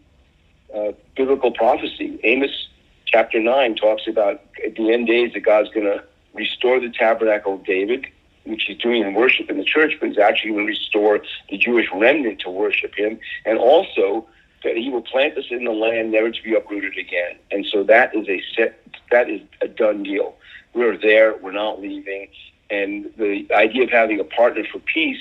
uh, 0.76 0.92
biblical 1.16 1.52
prophecy. 1.52 2.20
Amos 2.24 2.68
chapter 3.06 3.40
nine 3.40 3.76
talks 3.76 4.08
about 4.08 4.42
at 4.66 4.76
the 4.76 4.92
end 4.92 5.08
days 5.08 5.32
that 5.34 5.42
God's 5.42 5.70
going 5.70 5.86
to 5.86 6.04
restore 6.34 6.80
the 6.80 6.90
tabernacle 6.90 7.56
of 7.56 7.66
David, 7.66 8.08
which 8.46 8.64
he's 8.68 8.78
doing 8.78 9.04
in 9.04 9.14
worship 9.14 9.50
in 9.50 9.58
the 9.58 9.64
church, 9.64 9.94
but 10.00 10.10
he's 10.10 10.18
actually 10.18 10.52
going 10.52 10.66
to 10.66 10.70
restore 10.70 11.22
the 11.50 11.58
Jewish 11.58 11.88
remnant 11.94 12.40
to 12.42 12.50
worship 12.50 12.96
him, 12.96 13.20
and 13.46 13.58
also 13.58 14.28
that 14.64 14.78
he 14.78 14.90
will 14.90 15.02
plant 15.02 15.38
us 15.38 15.46
in 15.50 15.64
the 15.64 15.72
land 15.72 16.12
never 16.12 16.32
to 16.32 16.44
be 16.44 16.54
uprooted 16.54 16.98
again. 16.98 17.36
And 17.50 17.66
so 17.66 17.84
that 17.84 18.16
is 18.16 18.28
a 18.30 18.42
set, 18.56 18.80
that 19.12 19.30
is 19.30 19.42
a 19.62 19.68
done 19.68 20.04
deal. 20.04 20.36
We're 20.74 20.98
there, 20.98 21.36
we're 21.38 21.52
not 21.52 21.82
leaving. 21.82 22.28
And 22.70 23.12
the 23.18 23.48
idea 23.54 23.84
of 23.84 23.90
having 23.90 24.20
a 24.20 24.24
partner 24.24 24.64
for 24.72 24.80
peace 24.80 25.20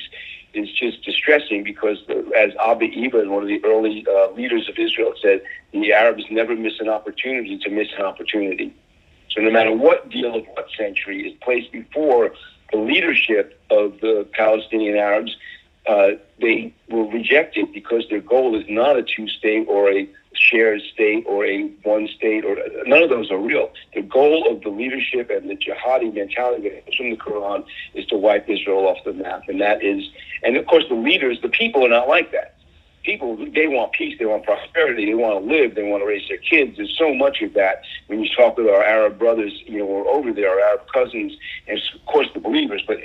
is 0.53 0.71
just 0.73 1.03
distressing 1.05 1.63
because, 1.63 1.99
as 2.37 2.53
Abba 2.65 2.85
Eban, 2.85 3.31
one 3.31 3.43
of 3.43 3.49
the 3.49 3.65
early 3.65 4.05
uh, 4.09 4.31
leaders 4.33 4.69
of 4.69 4.79
Israel, 4.79 5.15
said, 5.21 5.43
the 5.73 5.93
Arabs 5.93 6.25
never 6.31 6.55
miss 6.55 6.81
an 6.81 6.89
opportunity 6.89 7.59
to 7.59 7.71
miss 7.71 7.89
an 7.97 8.05
opportunity. 8.05 8.75
So 9.31 9.41
no 9.41 9.51
matter 9.51 9.73
what 9.73 10.11
deal 10.11 10.35
of 10.35 10.45
what 10.55 10.69
century 10.77 11.29
is 11.29 11.37
placed 11.41 11.71
before 11.73 12.33
the 12.73 12.79
leadership 12.79 13.61
of 13.71 14.01
the 14.01 14.27
Palestinian 14.33 14.97
Arabs, 14.97 15.37
uh, 15.91 16.11
they 16.41 16.73
will 16.89 17.11
reject 17.11 17.57
it 17.57 17.73
because 17.75 18.05
their 18.09 18.21
goal 18.21 18.55
is 18.55 18.65
not 18.69 18.97
a 18.97 19.03
two-state 19.03 19.67
or 19.69 19.91
a 19.91 20.09
shared 20.35 20.81
state 20.95 21.25
or 21.27 21.45
a 21.45 21.65
one 21.83 22.07
state 22.17 22.45
or 22.45 22.57
none 22.87 23.03
of 23.03 23.11
those 23.11 23.29
are 23.33 23.39
real. 23.39 23.73
The 23.93 24.03
goal 24.03 24.49
of 24.49 24.63
the 24.63 24.69
leadership 24.69 25.31
and 25.31 25.51
the 25.51 25.57
jihadi 25.57 26.15
mentality 26.15 26.81
from 26.97 27.11
the 27.11 27.17
Quran 27.17 27.65
is 27.95 28.07
to 28.07 28.17
wipe 28.17 28.49
Israel 28.49 28.87
off 28.87 28.99
the 29.05 29.13
map, 29.13 29.49
and 29.49 29.61
that 29.61 29.83
is, 29.83 30.09
and 30.45 30.57
of 30.57 30.65
course 30.67 30.85
the 30.89 30.95
leaders, 30.95 31.39
the 31.43 31.49
people 31.49 31.85
are 31.85 31.89
not 31.89 32.07
like 32.07 32.31
that. 32.31 32.55
People, 33.03 33.37
they 33.37 33.67
want 33.67 33.93
peace, 33.93 34.19
they 34.19 34.27
want 34.27 34.45
prosperity, 34.45 35.07
they 35.07 35.15
want 35.15 35.43
to 35.43 35.51
live, 35.51 35.75
they 35.75 35.83
want 35.83 36.03
to 36.03 36.07
raise 36.07 36.29
their 36.29 36.39
kids. 36.39 36.77
There's 36.77 36.97
so 36.99 37.15
much 37.15 37.41
of 37.41 37.55
that 37.55 37.83
when 38.09 38.23
you 38.23 38.29
talk 38.37 38.59
with 38.59 38.67
our 38.69 38.85
Arab 38.85 39.19
brothers, 39.19 39.53
you 39.67 39.79
know, 39.79 39.87
or 39.87 40.07
over 40.09 40.33
there, 40.33 40.51
our 40.51 40.61
Arab 40.61 40.87
cousins, 40.93 41.33
and 41.67 41.81
of 41.95 42.07
course 42.07 42.29
the 42.35 42.41
believers, 42.41 42.83
but 42.87 42.99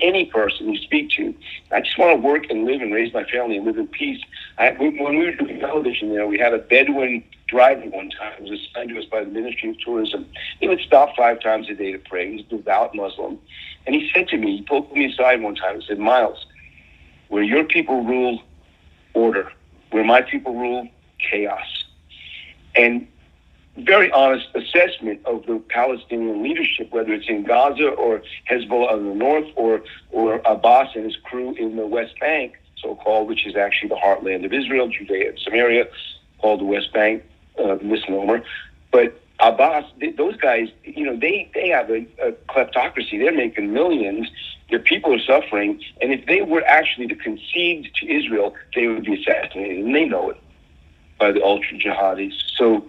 any, 0.00 0.24
person 0.24 0.72
you 0.72 0.80
speak 0.82 1.10
to, 1.10 1.34
I 1.70 1.82
just 1.82 1.98
want 1.98 2.20
to 2.20 2.26
work 2.26 2.46
and 2.48 2.64
live 2.64 2.80
and 2.80 2.92
raise 2.92 3.12
my 3.12 3.24
family 3.24 3.58
and 3.58 3.66
live 3.66 3.76
in 3.76 3.86
peace. 3.88 4.20
I, 4.56 4.70
when 4.72 5.18
we 5.18 5.26
were 5.26 5.32
doing 5.32 5.60
television, 5.60 6.08
you 6.08 6.18
know, 6.18 6.26
we 6.26 6.38
had 6.38 6.54
a 6.54 6.58
Bedouin 6.58 7.22
driver 7.46 7.88
one 7.90 8.10
time. 8.10 8.32
It 8.38 8.50
was 8.50 8.68
assigned 8.70 8.90
to 8.90 8.98
us 8.98 9.04
by 9.04 9.22
the 9.22 9.30
Ministry 9.30 9.70
of 9.70 9.78
Tourism. 9.80 10.26
He 10.60 10.68
would 10.68 10.80
stop 10.80 11.14
five 11.16 11.40
times 11.40 11.68
a 11.68 11.74
day 11.74 11.92
to 11.92 11.98
pray. 11.98 12.32
He's 12.32 12.46
a 12.46 12.56
devout 12.56 12.94
Muslim. 12.94 13.38
And 13.86 13.94
he 13.94 14.10
said 14.12 14.28
to 14.28 14.38
me, 14.38 14.58
he 14.58 14.62
pulled 14.62 14.92
me 14.92 15.06
aside 15.06 15.42
one 15.42 15.54
time 15.54 15.76
and 15.76 15.84
said, 15.84 15.98
Myles, 15.98 16.46
where 17.28 17.42
your 17.42 17.64
people 17.64 18.02
rule 18.02 18.40
order, 19.14 19.50
where 19.90 20.04
my 20.04 20.22
people 20.22 20.54
rule 20.54 20.88
chaos. 21.18 21.84
And 22.76 23.06
very 23.76 24.10
honest 24.12 24.46
assessment 24.54 25.20
of 25.24 25.46
the 25.46 25.60
Palestinian 25.68 26.42
leadership, 26.42 26.92
whether 26.92 27.12
it's 27.12 27.28
in 27.28 27.44
Gaza 27.44 27.88
or 27.88 28.22
Hezbollah 28.48 28.98
in 28.98 29.08
the 29.08 29.14
north 29.14 29.48
or 29.56 29.82
or 30.10 30.40
Abbas 30.44 30.88
and 30.94 31.04
his 31.04 31.16
crew 31.16 31.54
in 31.54 31.76
the 31.76 31.86
West 31.86 32.18
Bank, 32.20 32.54
so 32.80 32.94
called, 32.94 33.28
which 33.28 33.46
is 33.46 33.56
actually 33.56 33.88
the 33.88 33.96
heartland 33.96 34.44
of 34.44 34.52
Israel, 34.52 34.88
Judea 34.88 35.30
and 35.30 35.38
Samaria, 35.38 35.88
called 36.38 36.60
the 36.60 36.64
West 36.64 36.92
Bank, 36.92 37.24
uh, 37.58 37.76
misnomer. 37.82 38.42
But 38.92 39.20
Abbas, 39.40 39.84
th- 39.98 40.16
those 40.16 40.36
guys, 40.36 40.68
you 40.84 41.04
know, 41.04 41.16
they 41.16 41.50
they 41.54 41.68
have 41.68 41.90
a, 41.90 42.06
a 42.22 42.32
kleptocracy. 42.48 43.18
They're 43.18 43.32
making 43.32 43.72
millions. 43.72 44.30
Their 44.70 44.78
people 44.78 45.14
are 45.14 45.20
suffering, 45.20 45.80
and 46.00 46.12
if 46.12 46.26
they 46.26 46.42
were 46.42 46.64
actually 46.64 47.06
to 47.08 47.14
concede 47.14 47.90
to 48.00 48.10
Israel, 48.10 48.54
they 48.74 48.86
would 48.86 49.04
be 49.04 49.20
assassinated, 49.20 49.84
and 49.84 49.94
they 49.94 50.06
know 50.06 50.30
it 50.30 50.40
by 51.18 51.32
the 51.32 51.42
ultra 51.42 51.78
jihadis. 51.78 52.32
So 52.56 52.84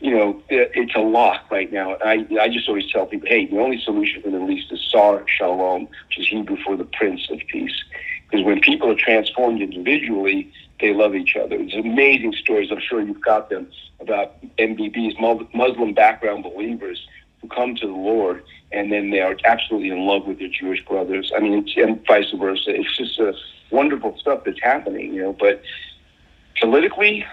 you 0.00 0.16
know, 0.16 0.42
it's 0.48 0.94
a 0.94 1.00
lock 1.00 1.50
right 1.50 1.70
now. 1.70 1.96
I, 2.02 2.26
I 2.40 2.48
just 2.48 2.68
always 2.68 2.90
tell 2.90 3.06
people, 3.06 3.28
hey, 3.28 3.46
the 3.46 3.58
only 3.58 3.80
solution 3.80 4.22
for 4.22 4.30
the 4.30 4.38
Middle 4.38 4.50
East 4.50 4.72
is 4.72 4.80
Sar 4.90 5.24
Shalom, 5.28 5.82
which 5.82 6.18
is 6.18 6.28
Hebrew 6.28 6.56
for 6.64 6.74
the 6.74 6.84
Prince 6.84 7.28
of 7.30 7.38
Peace. 7.48 7.84
Because 8.30 8.44
when 8.44 8.60
people 8.60 8.90
are 8.90 8.96
transformed 8.96 9.60
individually, 9.60 10.50
they 10.80 10.94
love 10.94 11.14
each 11.14 11.36
other. 11.36 11.56
It's 11.56 11.74
amazing 11.74 12.32
stories, 12.32 12.70
I'm 12.72 12.80
sure 12.80 13.02
you've 13.02 13.22
got 13.22 13.50
them, 13.50 13.70
about 14.00 14.36
MBBs, 14.56 15.20
Muslim 15.52 15.92
background 15.92 16.44
believers 16.44 17.06
who 17.40 17.48
come 17.48 17.74
to 17.76 17.86
the 17.86 17.92
Lord 17.92 18.42
and 18.72 18.92
then 18.92 19.10
they 19.10 19.20
are 19.20 19.36
absolutely 19.44 19.90
in 19.90 20.06
love 20.06 20.26
with 20.26 20.38
their 20.38 20.48
Jewish 20.48 20.84
brothers. 20.84 21.32
I 21.34 21.40
mean, 21.40 21.68
and 21.76 22.06
vice 22.06 22.30
versa. 22.32 22.70
It's 22.70 22.96
just 22.96 23.18
a 23.18 23.34
wonderful 23.70 24.16
stuff 24.18 24.44
that's 24.44 24.62
happening, 24.62 25.14
you 25.14 25.22
know. 25.22 25.32
But 25.32 25.62
politically, 26.60 27.24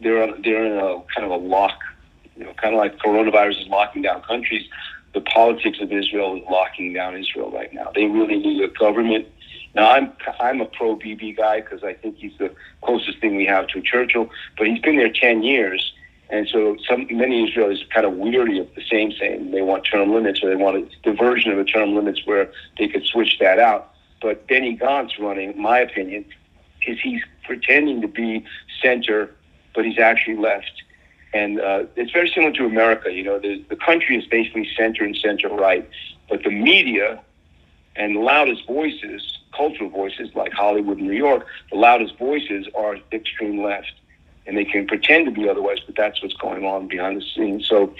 they're 0.00 0.34
they're 0.42 0.64
in 0.64 0.78
a 0.78 1.02
kind 1.14 1.24
of 1.24 1.30
a 1.30 1.36
lock, 1.36 1.78
you 2.36 2.44
know, 2.44 2.52
kind 2.54 2.74
of 2.74 2.78
like 2.78 2.98
coronavirus 2.98 3.62
is 3.62 3.68
locking 3.68 4.02
down 4.02 4.22
countries. 4.22 4.68
The 5.14 5.20
politics 5.20 5.78
of 5.80 5.92
Israel 5.92 6.36
is 6.36 6.42
locking 6.50 6.92
down 6.92 7.16
Israel 7.16 7.50
right 7.50 7.72
now. 7.72 7.90
They 7.94 8.04
really 8.06 8.36
need 8.36 8.62
a 8.62 8.68
government. 8.68 9.26
Now 9.74 9.90
I'm 9.92 10.12
I'm 10.40 10.60
a 10.60 10.66
pro 10.66 10.96
Bibi 10.96 11.32
guy 11.32 11.60
because 11.60 11.84
I 11.84 11.94
think 11.94 12.16
he's 12.16 12.36
the 12.38 12.52
closest 12.82 13.20
thing 13.20 13.36
we 13.36 13.46
have 13.46 13.68
to 13.68 13.80
Churchill, 13.82 14.30
but 14.58 14.66
he's 14.66 14.80
been 14.80 14.96
there 14.96 15.12
ten 15.12 15.44
years. 15.44 15.92
And 16.28 16.48
so 16.48 16.76
some 16.88 17.06
many 17.10 17.48
Israelis 17.48 17.82
are 17.84 17.88
kind 17.94 18.06
of 18.06 18.14
weary 18.14 18.58
of 18.58 18.74
the 18.74 18.82
same 18.90 19.12
thing. 19.12 19.52
They 19.52 19.62
want 19.62 19.84
term 19.84 20.12
limits 20.12 20.42
or 20.42 20.48
they 20.48 20.56
want 20.56 20.76
a 20.76 20.88
diversion 21.02 21.52
of 21.52 21.58
the 21.58 21.64
term 21.64 21.94
limits 21.94 22.22
where 22.24 22.50
they 22.78 22.88
could 22.88 23.04
switch 23.04 23.38
that 23.38 23.58
out. 23.58 23.92
But 24.20 24.48
Benny 24.48 24.76
Gantz 24.76 25.18
running, 25.20 25.60
my 25.60 25.78
opinion, 25.78 26.24
is 26.86 26.98
he's 27.00 27.22
pretending 27.44 28.00
to 28.00 28.08
be 28.08 28.44
center 28.82 29.30
but 29.76 29.84
he's 29.84 29.98
actually 29.98 30.36
left. 30.36 30.82
And 31.32 31.60
uh, 31.60 31.84
it's 31.94 32.10
very 32.10 32.28
similar 32.34 32.52
to 32.52 32.64
America. 32.64 33.12
You 33.12 33.22
know, 33.22 33.38
the, 33.38 33.62
the 33.68 33.76
country 33.76 34.16
is 34.16 34.26
basically 34.26 34.68
center 34.76 35.04
and 35.04 35.14
center 35.14 35.48
right, 35.48 35.88
but 36.28 36.42
the 36.42 36.50
media 36.50 37.22
and 37.94 38.16
the 38.16 38.20
loudest 38.20 38.66
voices, 38.66 39.38
cultural 39.54 39.90
voices 39.90 40.30
like 40.34 40.52
Hollywood 40.52 40.98
and 40.98 41.06
New 41.06 41.16
York, 41.16 41.46
the 41.70 41.76
loudest 41.76 42.18
voices 42.18 42.66
are 42.74 42.96
extreme 43.12 43.62
left. 43.62 43.92
And 44.46 44.56
they 44.56 44.64
can 44.64 44.86
pretend 44.86 45.26
to 45.26 45.32
be 45.32 45.48
otherwise, 45.48 45.78
but 45.84 45.96
that's 45.96 46.22
what's 46.22 46.34
going 46.34 46.64
on 46.64 46.86
behind 46.86 47.20
the 47.20 47.24
scenes. 47.34 47.66
So, 47.66 47.92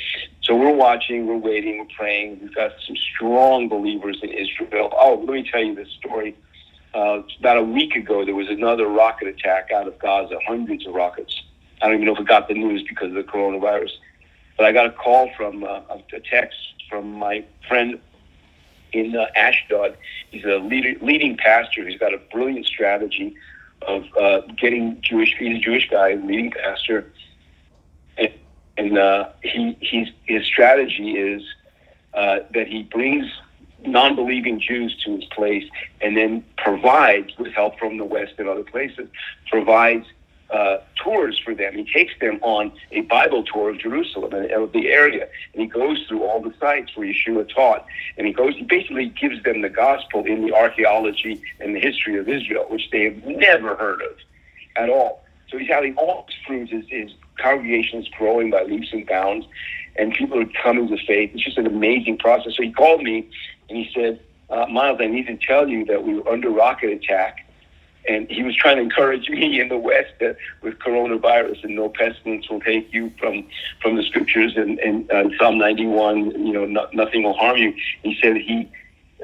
so 0.42 0.54
we're 0.54 0.74
watching, 0.74 1.26
we're 1.26 1.36
waiting, 1.36 1.78
we're 1.78 1.96
praying. 1.96 2.38
We've 2.40 2.54
got 2.54 2.72
some 2.86 2.96
strong 2.96 3.68
believers 3.68 4.20
in 4.22 4.30
Israel. 4.30 4.92
Oh, 4.96 5.24
let 5.26 5.34
me 5.34 5.48
tell 5.50 5.62
you 5.62 5.74
this 5.74 5.88
story. 5.98 6.36
Uh, 6.94 7.22
about 7.40 7.58
a 7.58 7.62
week 7.62 7.96
ago, 7.96 8.24
there 8.24 8.34
was 8.34 8.48
another 8.48 8.86
rocket 8.86 9.26
attack 9.28 9.70
out 9.72 9.88
of 9.88 9.98
Gaza, 9.98 10.38
hundreds 10.46 10.86
of 10.86 10.94
rockets 10.94 11.42
I 11.80 11.86
don't 11.86 11.96
even 11.96 12.06
know 12.06 12.14
if 12.14 12.20
it 12.20 12.26
got 12.26 12.48
the 12.48 12.54
news 12.54 12.82
because 12.88 13.08
of 13.08 13.14
the 13.14 13.22
coronavirus. 13.22 13.90
But 14.56 14.66
I 14.66 14.72
got 14.72 14.86
a 14.86 14.92
call 14.92 15.30
from 15.36 15.64
uh, 15.64 15.80
a 15.90 16.20
text 16.20 16.58
from 16.88 17.12
my 17.12 17.44
friend 17.68 18.00
in 18.92 19.14
uh, 19.14 19.26
Ashdod. 19.36 19.96
He's 20.30 20.44
a 20.44 20.56
leading 20.58 21.36
pastor. 21.36 21.86
He's 21.86 21.98
got 21.98 22.14
a 22.14 22.18
brilliant 22.32 22.66
strategy 22.66 23.36
of 23.82 24.04
uh, 24.20 24.40
getting 24.56 25.00
Jewish. 25.02 25.34
He's 25.38 25.56
a 25.56 25.60
Jewish 25.60 25.88
guy, 25.90 26.14
leading 26.14 26.50
pastor, 26.50 27.12
and, 28.16 28.32
and 28.76 28.98
uh, 28.98 29.30
he 29.42 29.76
he's 29.80 30.08
his 30.24 30.44
strategy 30.44 31.12
is 31.16 31.42
uh, 32.14 32.40
that 32.54 32.66
he 32.66 32.82
brings 32.82 33.26
non-believing 33.84 34.60
Jews 34.60 34.96
to 35.04 35.16
his 35.16 35.24
place, 35.26 35.64
and 36.00 36.16
then 36.16 36.44
provides, 36.56 37.36
with 37.38 37.52
help 37.52 37.78
from 37.78 37.98
the 37.98 38.04
West 38.04 38.34
and 38.38 38.48
other 38.48 38.64
places, 38.64 39.08
provides 39.50 40.06
uh, 40.50 40.78
tours 41.02 41.38
for 41.38 41.54
them. 41.54 41.74
He 41.74 41.84
takes 41.84 42.12
them 42.20 42.38
on 42.42 42.72
a 42.92 43.02
Bible 43.02 43.44
tour 43.44 43.70
of 43.70 43.78
Jerusalem 43.78 44.32
and 44.32 44.50
of 44.50 44.72
the 44.72 44.88
area, 44.88 45.28
and 45.52 45.62
he 45.62 45.66
goes 45.66 46.04
through 46.08 46.22
all 46.22 46.40
the 46.40 46.54
sites 46.60 46.96
where 46.96 47.06
Yeshua 47.06 47.52
taught, 47.52 47.86
and 48.16 48.26
he 48.26 48.32
goes. 48.32 48.54
He 48.54 48.64
basically 48.64 49.06
gives 49.06 49.42
them 49.42 49.62
the 49.62 49.68
gospel 49.68 50.24
in 50.24 50.46
the 50.46 50.54
archaeology 50.54 51.42
and 51.60 51.74
the 51.74 51.80
history 51.80 52.18
of 52.18 52.28
Israel, 52.28 52.66
which 52.68 52.90
they 52.90 53.04
have 53.04 53.24
never 53.24 53.74
heard 53.76 54.02
of 54.02 54.16
at 54.76 54.88
all. 54.88 55.24
So 55.48 55.58
he's 55.58 55.68
having 55.68 55.96
all 55.96 56.26
fruits. 56.46 56.70
His, 56.70 56.84
his 56.88 57.10
congregation 57.38 58.00
is 58.00 58.08
growing 58.08 58.50
by 58.50 58.62
leaps 58.64 58.92
and 58.92 59.06
bounds, 59.06 59.46
and 59.96 60.12
people 60.12 60.40
are 60.40 60.50
coming 60.62 60.88
to 60.88 60.96
faith. 61.06 61.30
It's 61.34 61.44
just 61.44 61.58
an 61.58 61.66
amazing 61.66 62.18
process. 62.18 62.56
So 62.56 62.62
he 62.62 62.72
called 62.72 63.02
me 63.02 63.28
and 63.68 63.78
he 63.78 63.90
said, 63.94 64.20
uh, 64.50 64.66
"Myles, 64.66 64.98
I 65.00 65.06
need 65.06 65.26
to 65.26 65.36
tell 65.36 65.68
you 65.68 65.84
that 65.86 66.04
we 66.04 66.14
were 66.14 66.28
under 66.28 66.50
rocket 66.50 66.90
attack." 66.90 67.45
And 68.08 68.30
he 68.30 68.42
was 68.42 68.54
trying 68.54 68.76
to 68.76 68.82
encourage 68.82 69.28
me 69.28 69.60
in 69.60 69.68
the 69.68 69.78
West 69.78 70.12
that 70.20 70.36
with 70.62 70.78
coronavirus 70.78 71.64
and 71.64 71.74
no 71.74 71.88
pestilence 71.88 72.48
will 72.48 72.60
take 72.60 72.92
you 72.92 73.12
from 73.18 73.46
from 73.82 73.96
the 73.96 74.02
scriptures 74.02 74.52
and, 74.56 74.78
and 74.78 75.10
uh, 75.10 75.24
Psalm 75.38 75.58
91, 75.58 76.46
you 76.46 76.52
know, 76.52 76.64
no, 76.64 76.86
nothing 76.92 77.22
will 77.22 77.34
harm 77.34 77.56
you. 77.56 77.74
He 78.02 78.16
said 78.22 78.36
he 78.36 78.70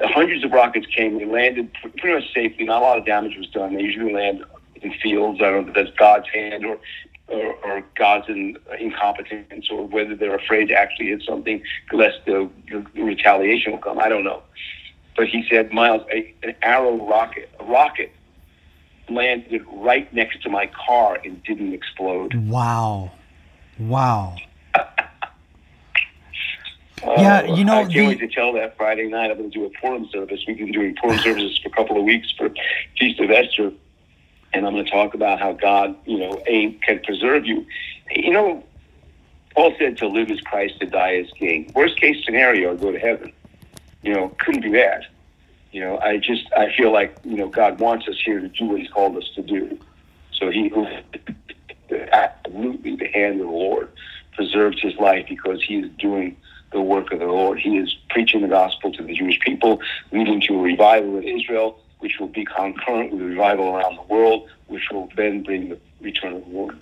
hundreds 0.01 0.43
of 0.43 0.51
rockets 0.51 0.87
came 0.87 1.17
they 1.17 1.25
landed 1.25 1.71
pretty 1.97 2.13
much 2.13 2.33
safely. 2.33 2.65
Not 2.65 2.81
a 2.81 2.85
lot 2.85 2.97
of 2.97 3.05
damage 3.05 3.37
was 3.37 3.47
done. 3.47 3.75
They 3.75 3.83
usually 3.83 4.13
land 4.13 4.43
in 4.75 4.93
fields. 5.01 5.39
I 5.41 5.51
don't 5.51 5.65
know 5.65 5.69
if 5.69 5.75
that's 5.75 5.97
God's 5.97 6.27
hand 6.29 6.65
or 6.65 6.79
or, 7.27 7.55
or 7.63 7.83
God's 7.95 8.27
in, 8.27 8.57
incompetence, 8.79 9.69
or 9.71 9.87
whether 9.87 10.15
they're 10.15 10.35
afraid 10.35 10.67
to 10.67 10.75
actually 10.75 11.07
hit 11.07 11.23
something 11.23 11.63
lest 11.91 12.17
the, 12.25 12.49
the 12.69 12.85
retaliation 13.01 13.71
will 13.71 13.79
come. 13.79 13.97
I 13.97 14.09
don't 14.09 14.25
know. 14.25 14.43
But 15.15 15.27
he 15.27 15.45
said, 15.49 15.71
Myles, 15.71 16.05
a, 16.11 16.33
an 16.43 16.55
arrow 16.61 17.07
rocket, 17.07 17.49
a 17.59 17.63
rocket 17.63 18.11
landed 19.09 19.65
right 19.67 20.11
next 20.13 20.41
to 20.43 20.49
my 20.49 20.67
car 20.67 21.19
and 21.23 21.41
didn't 21.43 21.73
explode. 21.73 22.33
Wow. 22.35 23.11
Wow. 23.79 24.35
Oh, 27.05 27.21
yeah, 27.21 27.43
you 27.43 27.65
know, 27.65 27.79
I 27.79 27.81
can't 27.81 27.93
the... 27.93 28.07
wait 28.07 28.19
to 28.19 28.27
tell 28.29 28.53
that 28.53 28.77
Friday 28.77 29.09
night. 29.09 29.29
I'm 29.29 29.37
going 29.37 29.51
to 29.51 29.59
do 29.59 29.65
a 29.65 29.69
Purim 29.69 30.07
service. 30.09 30.39
We've 30.47 30.57
been 30.57 30.71
doing 30.71 30.95
Purim 30.95 31.19
services 31.19 31.57
for 31.61 31.67
a 31.67 31.71
couple 31.71 31.97
of 31.97 32.03
weeks 32.03 32.31
for 32.31 32.49
Feast 32.97 33.19
of 33.19 33.29
Esther, 33.29 33.73
and 34.53 34.65
I'm 34.65 34.73
going 34.73 34.85
to 34.85 34.91
talk 34.91 35.13
about 35.13 35.39
how 35.39 35.51
God, 35.51 35.97
you 36.05 36.17
know, 36.17 36.41
a 36.47 36.71
can 36.85 36.99
preserve 36.99 37.45
you. 37.45 37.65
You 38.09 38.31
know, 38.31 38.63
Paul 39.53 39.75
said 39.77 39.97
to 39.97 40.07
live 40.07 40.31
as 40.31 40.39
Christ, 40.41 40.79
to 40.79 40.85
die 40.85 41.15
as 41.15 41.29
King. 41.37 41.71
Worst 41.75 41.99
case 41.99 42.23
scenario, 42.23 42.75
go 42.77 42.91
to 42.91 42.99
heaven. 42.99 43.33
You 44.01 44.13
know, 44.13 44.29
couldn't 44.39 44.61
be 44.61 44.71
bad. 44.71 45.05
You 45.73 45.81
know, 45.81 45.97
I 45.97 46.17
just 46.17 46.45
I 46.55 46.71
feel 46.71 46.93
like 46.93 47.17
you 47.25 47.35
know 47.35 47.49
God 47.49 47.79
wants 47.79 48.07
us 48.07 48.15
here 48.23 48.39
to 48.39 48.47
do 48.47 48.65
what 48.65 48.79
He's 48.79 48.89
called 48.89 49.17
us 49.17 49.29
to 49.35 49.41
do. 49.41 49.77
So 50.31 50.49
He 50.49 50.71
absolutely 52.11 52.95
the 52.95 53.07
hand 53.07 53.41
of 53.41 53.47
the 53.47 53.51
Lord 53.51 53.89
preserves 54.35 54.81
his 54.81 54.95
life 54.95 55.25
because 55.27 55.63
he 55.63 55.79
is 55.79 55.89
doing 55.97 56.37
the 56.71 56.81
work 56.81 57.11
of 57.11 57.19
the 57.19 57.25
Lord. 57.25 57.59
He 57.59 57.77
is 57.77 57.95
preaching 58.09 58.41
the 58.41 58.47
gospel 58.47 58.91
to 58.93 59.03
the 59.03 59.13
Jewish 59.13 59.39
people, 59.39 59.79
leading 60.11 60.41
to 60.41 60.59
a 60.59 60.61
revival 60.61 61.17
in 61.17 61.39
Israel, 61.39 61.79
which 61.99 62.19
will 62.19 62.27
be 62.27 62.45
concurrent 62.45 63.11
with 63.11 63.21
a 63.21 63.25
revival 63.25 63.75
around 63.75 63.95
the 63.95 64.13
world, 64.13 64.49
which 64.67 64.89
will 64.91 65.09
then 65.15 65.43
bring 65.43 65.69
the 65.69 65.79
return 66.01 66.33
of 66.33 66.45
the 66.45 66.51
Lord. 66.51 66.77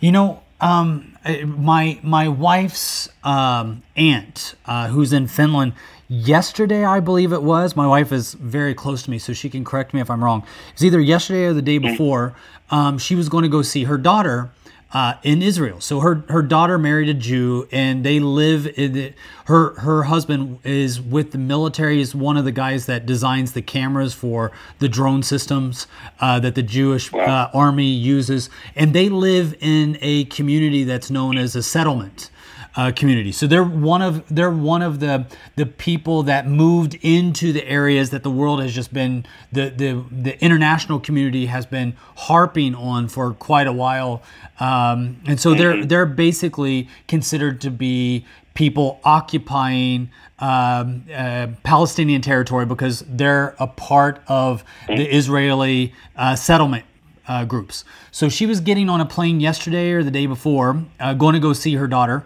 You 0.00 0.12
know, 0.12 0.42
um, 0.60 1.16
my 1.44 1.98
my 2.02 2.28
wife's 2.28 3.08
um, 3.24 3.82
aunt, 3.96 4.54
uh, 4.66 4.88
who's 4.88 5.12
in 5.12 5.26
Finland, 5.26 5.72
yesterday, 6.08 6.84
I 6.84 7.00
believe 7.00 7.32
it 7.32 7.42
was. 7.42 7.76
My 7.76 7.86
wife 7.86 8.12
is 8.12 8.34
very 8.34 8.74
close 8.74 9.02
to 9.02 9.10
me, 9.10 9.18
so 9.18 9.32
she 9.32 9.48
can 9.50 9.64
correct 9.64 9.94
me 9.94 10.00
if 10.00 10.10
I'm 10.10 10.22
wrong. 10.22 10.44
It's 10.72 10.82
either 10.82 11.00
yesterday 11.00 11.44
or 11.44 11.52
the 11.52 11.62
day 11.62 11.78
before. 11.78 12.34
Um, 12.70 12.98
she 12.98 13.14
was 13.14 13.28
going 13.28 13.42
to 13.42 13.48
go 13.48 13.62
see 13.62 13.84
her 13.84 13.98
daughter 13.98 14.50
uh, 14.92 15.14
in 15.22 15.42
Israel. 15.42 15.80
So 15.80 16.00
her 16.00 16.24
her 16.28 16.42
daughter 16.42 16.78
married 16.78 17.08
a 17.08 17.14
Jew, 17.14 17.68
and 17.72 18.04
they 18.04 18.20
live 18.20 18.66
in 18.78 18.92
the, 18.92 19.12
her 19.46 19.78
her 19.80 20.04
husband 20.04 20.60
is 20.64 21.00
with 21.00 21.32
the 21.32 21.38
military. 21.38 22.00
Is 22.00 22.14
one 22.14 22.36
of 22.36 22.44
the 22.44 22.52
guys 22.52 22.86
that 22.86 23.04
designs 23.04 23.52
the 23.52 23.62
cameras 23.62 24.14
for 24.14 24.52
the 24.78 24.88
drone 24.88 25.22
systems 25.22 25.86
uh, 26.20 26.40
that 26.40 26.54
the 26.54 26.62
Jewish 26.62 27.12
uh, 27.12 27.50
army 27.52 27.90
uses, 27.90 28.48
and 28.74 28.94
they 28.94 29.08
live 29.08 29.54
in 29.60 29.98
a 30.00 30.24
community 30.26 30.84
that's 30.84 31.10
known 31.10 31.36
as 31.36 31.56
a 31.56 31.62
settlement. 31.62 32.30
Uh, 32.76 32.92
community. 32.94 33.32
So 33.32 33.46
they're 33.46 33.64
one 33.64 34.02
of 34.02 34.24
they're 34.28 34.50
one 34.50 34.82
of 34.82 35.00
the 35.00 35.26
the 35.56 35.66
people 35.66 36.22
that 36.24 36.46
moved 36.46 36.94
into 37.02 37.52
the 37.52 37.66
areas 37.66 38.10
that 38.10 38.22
the 38.22 38.30
world 38.30 38.60
has 38.60 38.74
just 38.74 38.92
been 38.92 39.24
the 39.50 39.70
the 39.70 40.04
the 40.10 40.44
international 40.44 41.00
community 41.00 41.46
has 41.46 41.66
been 41.66 41.96
harping 42.16 42.74
on 42.74 43.08
for 43.08 43.32
quite 43.32 43.66
a 43.66 43.72
while, 43.72 44.22
um, 44.60 45.20
and 45.26 45.40
so 45.40 45.54
they're 45.54 45.84
they're 45.84 46.06
basically 46.06 46.88
considered 47.08 47.60
to 47.62 47.70
be 47.70 48.24
people 48.54 49.00
occupying 49.04 50.10
um, 50.38 51.04
uh, 51.14 51.46
Palestinian 51.62 52.22
territory 52.22 52.66
because 52.66 53.04
they're 53.08 53.54
a 53.58 53.66
part 53.66 54.22
of 54.28 54.64
the 54.88 55.14
Israeli 55.14 55.94
uh, 56.16 56.34
settlement 56.36 56.84
uh, 57.28 57.44
groups. 57.44 57.84
So 58.10 58.28
she 58.28 58.46
was 58.46 58.60
getting 58.60 58.88
on 58.88 59.00
a 59.00 59.06
plane 59.06 59.40
yesterday 59.40 59.92
or 59.92 60.02
the 60.02 60.10
day 60.10 60.26
before, 60.26 60.84
uh, 61.00 61.14
going 61.14 61.34
to 61.34 61.40
go 61.40 61.52
see 61.52 61.74
her 61.74 61.86
daughter. 61.86 62.24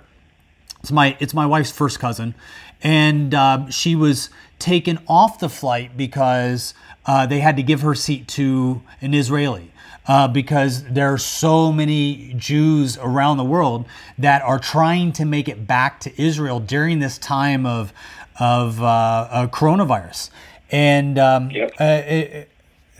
It's 0.80 0.92
my 0.92 1.16
it's 1.20 1.34
my 1.34 1.46
wife's 1.46 1.70
first 1.70 1.98
cousin, 2.00 2.34
and 2.82 3.34
uh, 3.34 3.68
she 3.70 3.94
was 3.94 4.30
taken 4.58 4.98
off 5.08 5.38
the 5.38 5.48
flight 5.48 5.96
because 5.96 6.74
uh, 7.06 7.26
they 7.26 7.40
had 7.40 7.56
to 7.56 7.62
give 7.62 7.80
her 7.82 7.94
seat 7.94 8.28
to 8.28 8.82
an 9.00 9.14
Israeli. 9.14 9.72
Uh, 10.08 10.26
because 10.26 10.82
there 10.84 11.12
are 11.12 11.18
so 11.18 11.70
many 11.70 12.32
Jews 12.36 12.98
around 12.98 13.36
the 13.36 13.44
world 13.44 13.84
that 14.18 14.42
are 14.42 14.58
trying 14.58 15.12
to 15.12 15.24
make 15.24 15.46
it 15.46 15.66
back 15.68 16.00
to 16.00 16.20
Israel 16.20 16.58
during 16.58 16.98
this 16.98 17.16
time 17.18 17.64
of 17.66 17.92
of 18.40 18.82
uh, 18.82 19.46
coronavirus, 19.52 20.30
and 20.70 21.18
um, 21.18 21.50
Yep. 21.50 21.72
uh, 21.78 21.84
it, 21.84 22.49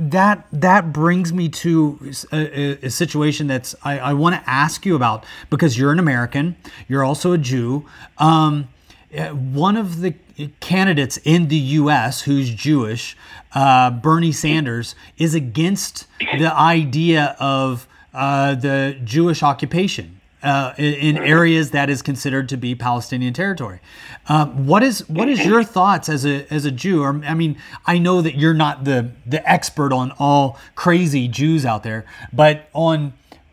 that 0.01 0.47
that 0.51 0.93
brings 0.95 1.31
me 1.33 1.51
to 1.51 2.13
a, 2.33 2.87
a 2.87 2.91
situation 2.91 3.47
that's 3.47 3.75
I, 3.83 3.99
I 3.99 4.13
want 4.15 4.35
to 4.35 4.51
ask 4.51 4.87
you 4.87 4.97
about 4.97 5.25
because 5.51 5.79
you're 5.79 5.93
an 5.93 5.99
American, 5.99 6.57
you're 6.89 7.05
also 7.05 7.33
a 7.33 7.39
Jew. 7.39 7.87
Um, 8.17 8.69
uh, 9.17 9.29
one 9.29 9.77
of 9.77 10.01
the 10.01 10.15
candidates 10.61 11.19
in 11.19 11.49
the 11.49 11.57
U.S. 11.57 12.23
who's 12.23 12.49
Jewish, 12.49 13.17
uh, 13.53 13.91
Bernie 13.91 14.33
Sanders, 14.33 14.95
is 15.19 15.35
against 15.35 16.07
the 16.39 16.55
idea 16.55 17.37
of 17.39 17.87
uh, 18.15 18.55
the 18.55 18.99
Jewish 19.05 19.43
occupation 19.43 20.20
uh, 20.43 20.75
in, 20.79 21.19
areas 21.19 21.71
that 21.71 21.91
is 21.91 22.03
considered 22.03 22.49
to 22.49 22.57
be 22.57 22.75
Palestinian 22.75 23.33
territory. 23.33 23.81
Um, 24.29 24.67
what 24.67 24.83
is 24.83 25.09
what 25.09 25.29
is 25.29 25.45
your 25.45 25.63
thoughts 25.63 26.09
as 26.09 26.25
a 26.25 26.47
as 26.53 26.65
a 26.65 26.71
Jew? 26.71 27.03
Or 27.03 27.23
I 27.25 27.35
mean, 27.35 27.57
I 27.87 27.99
know 27.99 28.23
that 28.23 28.37
you're 28.37 28.55
not 28.55 28.85
the 28.85 29.11
the 29.27 29.49
expert 29.51 29.93
on 29.93 30.13
all 30.19 30.59
crazy 30.75 31.29
Jews 31.29 31.67
out 31.67 31.83
there, 31.83 32.07
but 32.33 32.69
on 32.73 33.13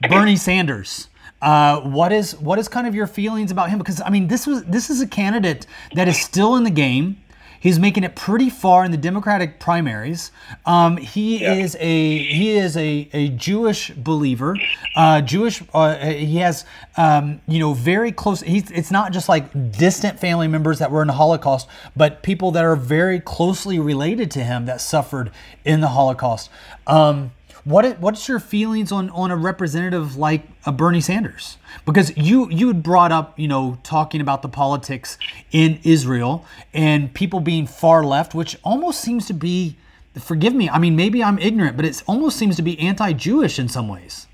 Bernie 0.09 0.35
Sanders. 0.35 1.09
Uh, 1.41 1.81
what 1.81 2.11
is 2.11 2.35
what 2.39 2.57
is 2.57 2.67
kind 2.67 2.88
of 2.88 2.95
your 2.95 3.07
feelings 3.07 3.51
about 3.51 3.69
him? 3.69 3.77
Because 3.77 4.01
I 4.01 4.09
mean, 4.09 4.27
this 4.27 4.47
was 4.47 4.63
this 4.63 4.89
is 4.89 5.01
a 5.01 5.07
candidate 5.07 5.67
that 5.93 6.07
is 6.07 6.19
still 6.19 6.55
in 6.55 6.63
the 6.63 6.71
game. 6.71 7.21
He's 7.68 7.80
making 7.80 8.05
it 8.05 8.15
pretty 8.15 8.49
far 8.49 8.86
in 8.86 8.91
the 8.91 8.97
Democratic 8.97 9.59
primaries. 9.59 10.32
Um, 10.65 10.95
he 10.95 11.43
is 11.43 11.76
a 11.82 12.18
he 12.18 12.51
is 12.51 12.78
a, 12.78 13.09
a 13.11 13.28
Jewish 13.28 13.89
believer. 13.91 14.55
Uh, 14.95 15.20
Jewish. 15.20 15.61
Uh, 15.74 15.97
he 15.97 16.38
has 16.38 16.63
um, 16.95 17.41
you 17.45 17.59
know 17.59 17.74
very 17.74 18.13
close. 18.13 18.39
He's, 18.39 18.72
it's 18.72 18.89
not 18.89 19.11
just 19.11 19.28
like 19.28 19.51
distant 19.74 20.18
family 20.18 20.47
members 20.47 20.80
that 20.80 20.91
were 20.91 21.01
in 21.01 21.07
the 21.07 21.15
Holocaust, 21.15 21.68
but 21.93 22.24
people 22.24 22.51
that 22.51 22.63
are 22.63 22.78
very 22.78 23.20
closely 23.20 23.80
related 23.80 24.32
to 24.32 24.45
him 24.45 24.65
that 24.68 24.80
suffered 24.80 25.30
in 25.65 25.82
the 25.82 25.89
Holocaust. 25.89 26.49
Um, 26.88 27.32
what 27.68 27.84
is, 27.84 27.95
what's 27.95 28.30
your 28.30 28.39
feelings 28.39 28.93
on, 28.93 29.09
on 29.09 29.30
a 29.30 29.36
representative 29.36 30.15
like 30.15 30.43
a 30.65 30.72
Bernie 30.72 31.01
Sanders? 31.01 31.57
Because 31.86 32.15
you 32.15 32.49
you 32.49 32.70
had 32.70 32.82
brought 32.82 33.11
up 33.11 33.38
you 33.38 33.49
know 33.49 33.78
talking 33.84 34.22
about 34.22 34.41
the 34.41 34.47
politics 34.47 35.18
in 35.51 35.82
Israel 35.84 36.45
and 36.74 37.13
people 37.13 37.41
being 37.41 37.68
far 37.68 38.05
left, 38.05 38.34
which 38.34 38.57
almost 38.63 39.01
seems 39.01 39.28
to 39.28 39.34
be, 39.34 39.76
forgive 40.18 40.53
me, 40.53 40.70
I 40.70 40.80
mean 40.80 40.95
maybe 40.95 41.22
I'm 41.22 41.38
ignorant, 41.39 41.76
but 41.76 41.84
it 41.84 42.01
almost 42.07 42.38
seems 42.38 42.55
to 42.55 42.61
be 42.61 42.80
anti-Jewish 42.80 43.59
in 43.59 43.68
some 43.68 43.89
ways. 43.89 44.28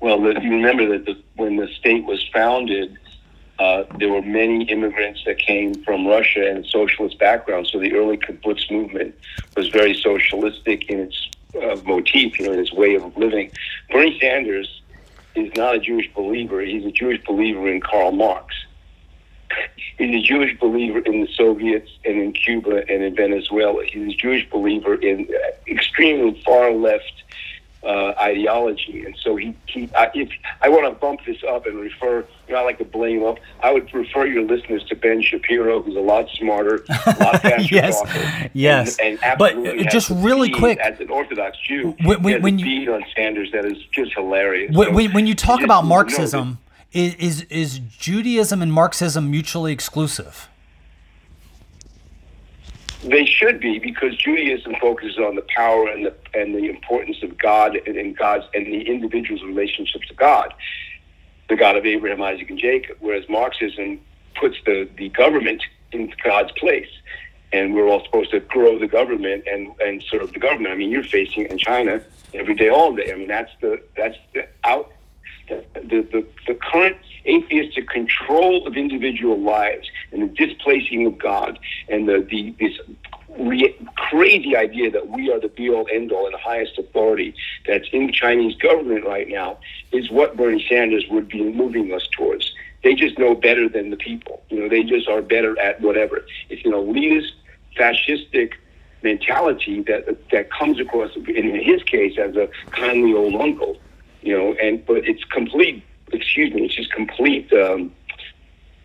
Well, 0.00 0.18
you 0.20 0.50
remember 0.50 0.88
that 0.88 1.04
the, 1.04 1.22
when 1.36 1.54
the 1.54 1.68
state 1.68 2.04
was 2.04 2.28
founded, 2.32 2.98
uh, 3.60 3.84
there 3.98 4.08
were 4.08 4.22
many 4.22 4.64
immigrants 4.64 5.22
that 5.24 5.38
came 5.38 5.74
from 5.84 6.04
Russia 6.06 6.50
and 6.50 6.66
socialist 6.66 7.18
backgrounds. 7.20 7.70
So 7.70 7.78
the 7.78 7.92
early 7.94 8.16
kibbutz 8.16 8.70
movement 8.72 9.14
was 9.56 9.68
very 9.68 9.94
socialistic 9.94 10.88
in 10.90 11.00
its 11.00 11.28
uh, 11.54 11.76
motif, 11.84 12.38
you 12.38 12.46
know, 12.46 12.52
its 12.52 12.72
way 12.72 12.94
of 12.94 13.16
living. 13.16 13.50
Bernie 13.90 14.18
Sanders 14.20 14.82
is 15.34 15.50
not 15.56 15.76
a 15.76 15.78
Jewish 15.78 16.12
believer. 16.14 16.60
He's 16.60 16.84
a 16.84 16.90
Jewish 16.90 17.22
believer 17.24 17.68
in 17.68 17.80
Karl 17.80 18.12
Marx. 18.12 18.54
He's 19.96 20.14
a 20.14 20.22
Jewish 20.22 20.58
believer 20.58 20.98
in 20.98 21.22
the 21.22 21.28
Soviets 21.32 21.90
and 22.04 22.20
in 22.20 22.32
Cuba 22.32 22.84
and 22.88 23.02
in 23.02 23.14
Venezuela. 23.14 23.84
He's 23.84 24.12
a 24.12 24.16
Jewish 24.16 24.48
believer 24.50 24.94
in 24.94 25.28
uh, 25.28 25.72
extremely 25.72 26.40
far 26.44 26.72
left 26.72 27.24
uh, 27.88 28.12
ideology, 28.20 29.04
and 29.06 29.16
so 29.24 29.34
he, 29.36 29.56
he 29.66 29.88
I, 29.96 30.10
if 30.14 30.28
I 30.60 30.68
want 30.68 30.84
to 30.84 30.90
bump 31.00 31.20
this 31.26 31.38
up 31.48 31.64
and 31.66 31.78
refer, 31.80 32.18
you 32.46 32.52
know, 32.54 32.60
I 32.60 32.64
like 32.64 32.78
to 32.78 32.84
blame 32.84 33.24
up. 33.24 33.38
I 33.62 33.72
would 33.72 33.92
refer 33.94 34.26
your 34.26 34.42
listeners 34.42 34.84
to 34.90 34.94
Ben 34.94 35.22
Shapiro, 35.22 35.80
who's 35.82 35.96
a 35.96 36.00
lot 36.00 36.28
smarter, 36.30 36.84
a 36.88 37.16
lot 37.18 37.40
faster 37.42 37.74
Yes. 37.74 37.98
talker, 38.00 38.50
Yes. 38.52 38.98
and, 38.98 39.18
and 39.24 39.38
But, 39.38 39.52
absolutely 39.56 39.86
uh, 39.86 39.90
just 39.90 40.10
really 40.10 40.50
quick. 40.50 40.78
as 40.80 41.00
an 41.00 41.08
Orthodox 41.10 41.56
Jew, 41.66 41.96
When- 42.04 42.22
when- 42.22 42.42
when 42.42 42.54
a 42.54 42.58
you- 42.58 42.64
beat 42.64 42.88
on 42.90 43.04
Sanders 43.16 43.50
that 43.52 43.64
is 43.64 43.78
just 43.92 44.12
hilarious. 44.14 44.74
When, 44.76 44.88
So 44.88 44.94
when, 44.94 45.12
when 45.12 45.26
you 45.26 45.34
talk 45.34 45.60
just 45.60 45.64
about 45.64 45.84
Marxism, 45.86 46.58
is, 46.92 47.14
is 47.14 47.42
is 47.50 47.78
Judaism 47.78 48.60
and 48.62 48.72
Marxism 48.72 49.30
mutually 49.30 49.72
exclusive? 49.72 50.48
They 53.04 53.24
should 53.24 53.60
be 53.60 53.78
because 53.78 54.16
Judaism 54.16 54.74
focuses 54.80 55.18
on 55.18 55.36
the 55.36 55.44
power 55.54 55.88
and 55.88 56.06
the 56.06 56.14
and 56.34 56.54
the 56.54 56.68
importance 56.68 57.22
of 57.22 57.38
God 57.38 57.76
and, 57.86 57.96
and 57.96 58.16
God's 58.16 58.44
and 58.54 58.66
the 58.66 58.82
individual's 58.82 59.42
relationship 59.44 60.02
to 60.08 60.14
God, 60.14 60.52
the 61.48 61.56
God 61.56 61.76
of 61.76 61.86
Abraham, 61.86 62.20
Isaac, 62.22 62.50
and 62.50 62.58
Jacob. 62.58 62.96
Whereas 63.00 63.28
Marxism 63.28 64.00
puts 64.34 64.56
the, 64.66 64.88
the 64.96 65.10
government 65.10 65.62
in 65.92 66.12
God's 66.24 66.50
place, 66.52 66.90
and 67.52 67.72
we're 67.72 67.86
all 67.86 68.04
supposed 68.04 68.32
to 68.32 68.40
grow 68.40 68.78
the 68.78 68.88
government 68.88 69.44
and 69.46 69.72
and 69.80 70.02
serve 70.10 70.32
the 70.32 70.40
government. 70.40 70.74
I 70.74 70.76
mean, 70.76 70.90
you're 70.90 71.04
facing 71.04 71.46
in 71.46 71.56
China 71.56 72.02
every 72.34 72.54
day, 72.54 72.68
all 72.68 72.94
day. 72.96 73.12
I 73.12 73.16
mean, 73.16 73.28
that's 73.28 73.52
the 73.60 73.80
that's 73.96 74.18
the 74.34 74.48
out 74.64 74.92
the, 75.48 75.64
the, 75.74 76.26
the 76.46 76.54
current 76.54 76.96
atheistic 77.28 77.88
control 77.88 78.66
of 78.66 78.76
individual 78.76 79.40
lives 79.40 79.88
and 80.12 80.22
the 80.22 80.46
displacing 80.46 81.06
of 81.06 81.18
God 81.18 81.58
and 81.88 82.08
the, 82.08 82.26
the 82.30 82.54
this 82.58 82.78
re- 83.38 83.76
crazy 83.96 84.56
idea 84.56 84.90
that 84.90 85.08
we 85.08 85.30
are 85.30 85.40
the 85.40 85.48
be 85.48 85.70
all 85.70 85.86
end 85.92 86.12
all 86.12 86.24
and 86.24 86.34
the 86.34 86.38
highest 86.38 86.78
authority 86.78 87.34
that's 87.66 87.86
in 87.92 88.12
Chinese 88.12 88.56
government 88.56 89.04
right 89.04 89.28
now 89.28 89.58
is 89.92 90.10
what 90.10 90.36
Bernie 90.36 90.64
Sanders 90.68 91.04
would 91.10 91.28
be 91.28 91.42
moving 91.42 91.92
us 91.92 92.08
towards. 92.08 92.52
They 92.82 92.94
just 92.94 93.18
know 93.18 93.34
better 93.34 93.68
than 93.68 93.90
the 93.90 93.96
people. 93.96 94.42
You 94.50 94.60
know, 94.60 94.68
they 94.68 94.82
just 94.84 95.08
are 95.08 95.20
better 95.20 95.58
at 95.58 95.80
whatever. 95.80 96.24
It's 96.48 96.64
an 96.64 96.72
elitist, 96.72 97.32
fascistic 97.76 98.52
mentality 99.02 99.82
that 99.82 100.28
that 100.30 100.50
comes 100.50 100.80
across 100.80 101.14
in 101.16 101.60
his 101.60 101.82
case 101.84 102.18
as 102.18 102.34
a 102.36 102.48
kindly 102.72 103.14
old 103.14 103.34
uncle 103.36 103.76
you 104.22 104.36
know, 104.36 104.54
and 104.54 104.84
but 104.84 105.08
it's 105.08 105.24
complete. 105.24 105.82
Excuse 106.12 106.52
me, 106.54 106.64
it's 106.64 106.74
just 106.74 106.92
complete. 106.92 107.52
Um, 107.52 107.92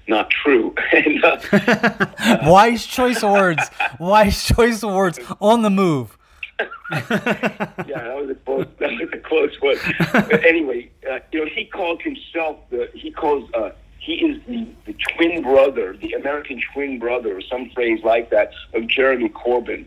not 0.07 0.29
true. 0.29 0.73
and, 0.91 1.23
uh, 1.23 2.39
Wise 2.43 2.85
choice 2.85 3.23
of 3.23 3.31
words. 3.31 3.63
Wise 3.99 4.43
choice 4.45 4.83
of 4.83 4.93
words 4.93 5.19
on 5.39 5.61
the 5.61 5.69
move. 5.69 6.17
yeah, 6.91 6.99
that 7.07 8.15
was 8.15 8.29
a 8.29 8.35
close. 8.35 8.67
That 8.79 8.91
was 8.91 9.09
a 9.13 9.17
close 9.17 9.55
one. 9.61 9.77
But 10.13 10.45
anyway, 10.45 10.89
uh, 11.09 11.19
you 11.31 11.39
know, 11.45 11.51
he 11.53 11.65
called 11.65 12.01
himself 12.01 12.57
the. 12.69 12.89
He 12.93 13.11
calls. 13.11 13.49
Uh, 13.53 13.71
he 13.97 14.15
is 14.15 14.41
the, 14.47 14.67
the 14.85 14.93
twin 15.15 15.41
brother, 15.41 15.95
the 15.97 16.11
American 16.13 16.61
twin 16.73 16.99
brother, 16.99 17.37
or 17.37 17.41
some 17.41 17.69
phrase 17.69 18.03
like 18.03 18.29
that, 18.31 18.51
of 18.73 18.85
Jeremy 18.87 19.29
Corbyn. 19.29 19.85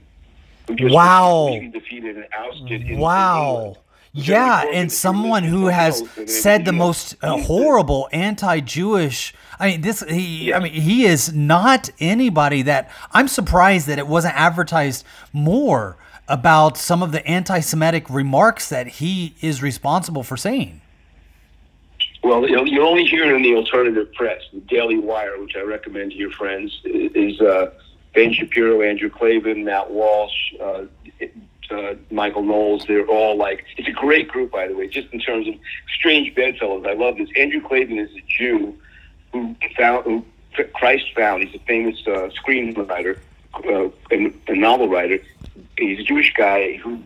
Who 0.66 0.74
just 0.74 0.94
Wow. 0.94 1.60
defeated 1.72 2.16
and 2.16 2.26
ousted 2.34 2.82
in, 2.82 2.88
in 2.94 2.98
Wow. 2.98 3.56
England. 3.58 3.76
Yeah, 4.16 4.64
and 4.72 4.90
someone 4.90 5.44
who 5.44 5.66
has 5.66 6.02
said 6.26 6.64
the 6.64 6.72
most 6.72 7.16
uh, 7.22 7.36
horrible 7.42 8.08
anti-Jewish. 8.12 9.34
I 9.60 9.68
mean, 9.68 9.80
this. 9.82 10.02
He. 10.08 10.54
I 10.54 10.58
mean, 10.58 10.72
he 10.72 11.04
is 11.04 11.34
not 11.34 11.90
anybody 12.00 12.62
that. 12.62 12.90
I'm 13.12 13.28
surprised 13.28 13.86
that 13.88 13.98
it 13.98 14.06
wasn't 14.06 14.34
advertised 14.34 15.04
more 15.34 15.98
about 16.28 16.78
some 16.78 17.02
of 17.02 17.12
the 17.12 17.24
anti-Semitic 17.26 18.08
remarks 18.08 18.70
that 18.70 18.86
he 18.86 19.34
is 19.42 19.62
responsible 19.62 20.22
for 20.22 20.36
saying. 20.36 20.80
Well, 22.22 22.48
you'll 22.48 22.88
only 22.88 23.04
hear 23.04 23.24
it 23.24 23.36
in 23.36 23.42
the 23.42 23.54
alternative 23.54 24.12
press. 24.14 24.42
The 24.52 24.60
Daily 24.60 24.98
Wire, 24.98 25.38
which 25.40 25.54
I 25.56 25.60
recommend 25.60 26.12
to 26.12 26.16
your 26.16 26.32
friends, 26.32 26.80
is 26.84 27.40
uh, 27.40 27.70
Ben 28.14 28.32
Shapiro, 28.32 28.80
Andrew 28.80 29.10
Klavan, 29.10 29.64
Matt 29.64 29.90
Walsh, 29.90 30.54
uh, 30.60 30.84
uh, 31.70 31.94
Michael 32.10 32.42
Knowles. 32.42 32.84
They're 32.86 33.06
all 33.06 33.36
like, 33.36 33.64
it's 33.76 33.88
a 33.88 33.92
great 33.92 34.28
group, 34.28 34.50
by 34.52 34.68
the 34.68 34.74
way, 34.74 34.88
just 34.88 35.12
in 35.12 35.20
terms 35.20 35.48
of 35.48 35.54
strange 35.98 36.34
bedfellows. 36.34 36.84
I 36.86 36.94
love 36.94 37.16
this. 37.16 37.28
Andrew 37.36 37.60
Klavan 37.60 37.98
is 37.98 38.10
a 38.12 38.22
Jew 38.28 38.78
who 39.32 39.56
found 39.76 40.04
who 40.04 40.24
Christ 40.74 41.06
found. 41.14 41.42
He's 41.42 41.54
a 41.54 41.64
famous 41.64 42.00
uh, 42.06 42.30
screenwriter, 42.30 43.18
uh, 43.54 43.88
and 44.10 44.40
a 44.48 44.54
novel 44.54 44.88
writer. 44.88 45.18
He's 45.78 46.00
a 46.00 46.02
Jewish 46.02 46.32
guy 46.34 46.76
who 46.76 47.02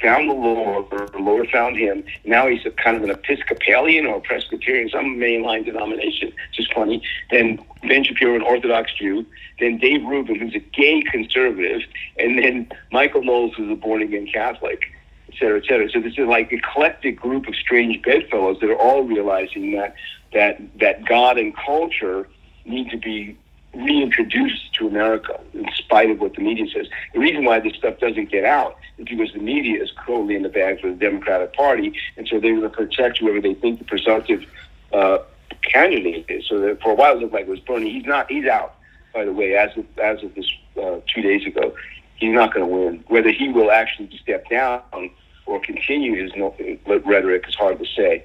found 0.00 0.28
the 0.28 0.34
Lord, 0.34 0.86
or 0.90 1.06
the 1.08 1.18
Lord 1.18 1.48
found 1.50 1.76
him. 1.76 2.04
Now 2.24 2.46
he's 2.48 2.64
a 2.64 2.70
kind 2.70 2.96
of 2.96 3.02
an 3.02 3.10
Episcopalian 3.10 4.06
or 4.06 4.20
Presbyterian, 4.20 4.88
some 4.88 5.16
mainline 5.16 5.64
denomination, 5.64 6.32
just 6.52 6.72
funny. 6.72 7.02
Then 7.30 7.58
Ben 7.82 8.04
Shapiro, 8.04 8.34
an 8.34 8.42
Orthodox 8.42 8.92
Jew. 8.94 9.26
Then 9.58 9.78
Dave 9.78 10.04
Rubin, 10.04 10.36
who's 10.36 10.54
a 10.54 10.58
gay 10.58 11.02
conservative. 11.02 11.82
And 12.18 12.38
then 12.38 12.72
Michael 12.90 13.22
Knowles, 13.22 13.54
who's 13.56 13.70
a 13.70 13.76
born 13.76 14.02
again 14.02 14.26
Catholic, 14.26 14.84
et 15.28 15.34
cetera, 15.38 15.58
et 15.58 15.64
cetera. 15.68 15.90
So 15.90 16.00
this 16.00 16.14
is 16.14 16.26
like 16.26 16.52
eclectic 16.52 17.20
group 17.20 17.46
of 17.46 17.54
strange 17.54 18.02
bedfellows 18.02 18.58
that 18.60 18.70
are 18.70 18.78
all 18.78 19.02
realizing 19.02 19.72
that 19.72 19.94
that 20.32 20.60
that 20.78 21.04
God 21.04 21.38
and 21.38 21.54
culture 21.56 22.28
need 22.64 22.90
to 22.90 22.96
be 22.96 23.36
reintroduced 23.74 24.74
to 24.74 24.88
America 24.88 25.38
in 25.54 25.66
spite 25.76 26.10
of 26.10 26.20
what 26.20 26.34
the 26.34 26.42
media 26.42 26.66
says. 26.74 26.88
The 27.14 27.20
reason 27.20 27.44
why 27.44 27.60
this 27.60 27.74
stuff 27.74 27.98
doesn't 27.98 28.30
get 28.30 28.44
out 28.44 28.76
is 28.98 29.06
because 29.06 29.32
the 29.32 29.40
media 29.40 29.82
is 29.82 29.90
totally 30.04 30.36
in 30.36 30.42
the 30.42 30.48
bag 30.48 30.80
for 30.80 30.88
the 30.90 30.96
Democratic 30.96 31.52
Party, 31.54 31.94
and 32.16 32.26
so 32.26 32.40
they're 32.40 32.56
going 32.56 32.62
to 32.62 32.68
protect 32.68 33.18
whoever 33.18 33.40
they 33.40 33.54
think 33.54 33.78
the 33.78 33.84
presumptive 33.84 34.44
uh, 34.92 35.18
candidate 35.62 36.26
is. 36.28 36.46
So 36.48 36.60
that 36.60 36.82
for 36.82 36.92
a 36.92 36.94
while 36.94 37.16
it 37.16 37.20
looked 37.20 37.34
like 37.34 37.46
it 37.46 37.50
was 37.50 37.60
Bernie. 37.60 37.92
He's 37.92 38.06
not. 38.06 38.30
He's 38.30 38.46
out. 38.46 38.74
By 39.14 39.24
the 39.24 39.32
way, 39.32 39.54
as 39.54 39.76
of 39.76 39.86
as 39.98 40.22
of 40.22 40.34
this 40.34 40.50
uh, 40.76 41.00
two 41.12 41.22
days 41.22 41.46
ago, 41.46 41.74
he's 42.16 42.34
not 42.34 42.52
going 42.52 42.66
to 42.66 42.72
win. 42.72 43.04
Whether 43.08 43.30
he 43.30 43.48
will 43.48 43.70
actually 43.70 44.16
step 44.22 44.48
down 44.48 44.82
or 45.46 45.60
continue 45.60 46.22
his 46.22 46.32
rhetoric 46.86 47.44
is 47.48 47.54
hard 47.54 47.78
to 47.78 47.86
say. 47.96 48.24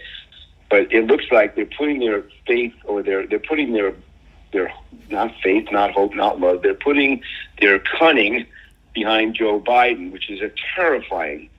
But 0.69 0.91
it 0.91 1.07
looks 1.07 1.25
like 1.31 1.55
they're 1.55 1.65
putting 1.65 1.99
their 1.99 2.23
faith 2.47 2.73
or 2.85 3.03
they're 3.03 3.25
they're 3.27 3.39
putting 3.39 3.73
their 3.73 3.93
their 4.55 4.73
not 5.11 5.33
faith, 5.43 5.67
not 5.71 5.91
hope, 5.91 6.15
not 6.15 6.39
love. 6.39 6.61
They're 6.63 6.73
putting 6.73 7.21
their 7.59 7.79
cunning 7.79 8.47
behind 8.93 9.35
Joe 9.35 9.59
Biden, 9.59 10.11
which 10.11 10.29
is 10.29 10.41
a 10.41 10.51
terrifying 10.75 11.49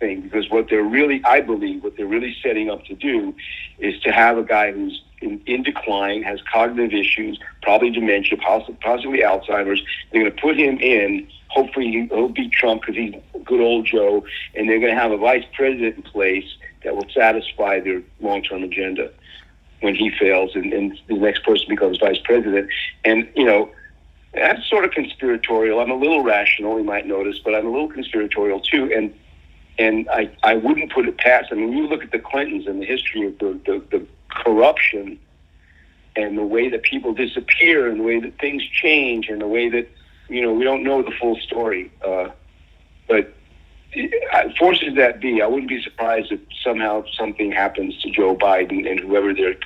thing 0.00 0.22
because 0.22 0.50
what 0.50 0.68
they're 0.68 0.82
really, 0.82 1.22
I 1.24 1.42
believe, 1.42 1.84
what 1.84 1.96
they're 1.96 2.06
really 2.06 2.34
setting 2.42 2.70
up 2.70 2.84
to 2.86 2.94
do 2.94 3.34
is 3.78 4.00
to 4.00 4.10
have 4.10 4.38
a 4.38 4.42
guy 4.42 4.72
who's 4.72 5.02
in, 5.20 5.40
in 5.44 5.62
decline, 5.62 6.22
has 6.22 6.40
cognitive 6.50 6.98
issues, 6.98 7.38
probably 7.62 7.90
dementia, 7.90 8.38
possibly, 8.38 8.76
possibly 8.80 9.18
Alzheimer's. 9.20 9.82
They're 10.10 10.22
going 10.22 10.34
to 10.34 10.40
put 10.40 10.58
him 10.58 10.78
in. 10.78 11.28
Hopefully, 11.48 12.08
he'll 12.10 12.28
beat 12.28 12.52
Trump 12.52 12.80
because 12.80 12.96
he's 12.96 13.14
good 13.44 13.60
old 13.60 13.84
Joe, 13.84 14.24
and 14.54 14.68
they're 14.68 14.80
going 14.80 14.94
to 14.94 15.00
have 15.00 15.12
a 15.12 15.18
vice 15.18 15.44
president 15.54 15.96
in 15.96 16.02
place 16.02 16.46
that 16.84 16.96
will 16.96 17.08
satisfy 17.14 17.80
their 17.80 18.02
long-term 18.20 18.62
agenda 18.62 19.10
when 19.80 19.94
he 19.94 20.10
fails 20.10 20.54
and, 20.54 20.72
and 20.72 20.98
the 21.08 21.14
next 21.14 21.42
person 21.44 21.66
becomes 21.68 21.98
vice 21.98 22.18
president. 22.24 22.68
And, 23.04 23.28
you 23.34 23.44
know, 23.44 23.70
that's 24.34 24.68
sort 24.68 24.84
of 24.84 24.92
conspiratorial. 24.92 25.80
I'm 25.80 25.90
a 25.90 25.96
little 25.96 26.22
rational, 26.22 26.78
you 26.78 26.84
might 26.84 27.06
notice, 27.06 27.38
but 27.44 27.54
I'm 27.54 27.66
a 27.66 27.70
little 27.70 27.88
conspiratorial 27.88 28.60
too. 28.60 28.92
And 28.94 29.14
and 29.78 30.10
I, 30.10 30.30
I 30.42 30.56
wouldn't 30.56 30.92
put 30.92 31.08
it 31.08 31.16
past. 31.16 31.48
I 31.50 31.54
mean, 31.54 31.72
you 31.72 31.86
look 31.86 32.02
at 32.04 32.10
the 32.10 32.18
Clintons 32.18 32.66
and 32.66 32.82
the 32.82 32.84
history 32.84 33.26
of 33.26 33.38
the, 33.38 33.58
the, 33.64 33.82
the 33.90 34.06
corruption 34.28 35.18
and 36.16 36.36
the 36.36 36.44
way 36.44 36.68
that 36.68 36.82
people 36.82 37.14
disappear 37.14 37.88
and 37.88 38.00
the 38.00 38.04
way 38.04 38.20
that 38.20 38.38
things 38.38 38.62
change 38.62 39.28
and 39.28 39.40
the 39.40 39.46
way 39.46 39.70
that, 39.70 39.88
you 40.28 40.42
know, 40.42 40.52
we 40.52 40.64
don't 40.64 40.82
know 40.82 41.02
the 41.02 41.12
full 41.12 41.36
story. 41.36 41.90
Uh, 42.06 42.28
but 43.08 43.32
forces 44.58 44.94
that 44.96 45.20
be, 45.20 45.42
I 45.42 45.46
wouldn't 45.46 45.68
be 45.68 45.82
surprised 45.82 46.32
if 46.32 46.40
somehow 46.62 47.04
something 47.16 47.50
happens 47.52 47.96
to 48.02 48.10
Joe 48.10 48.36
Biden 48.36 48.88
and 48.88 49.00
whoever 49.00 49.34
they're 49.34 49.56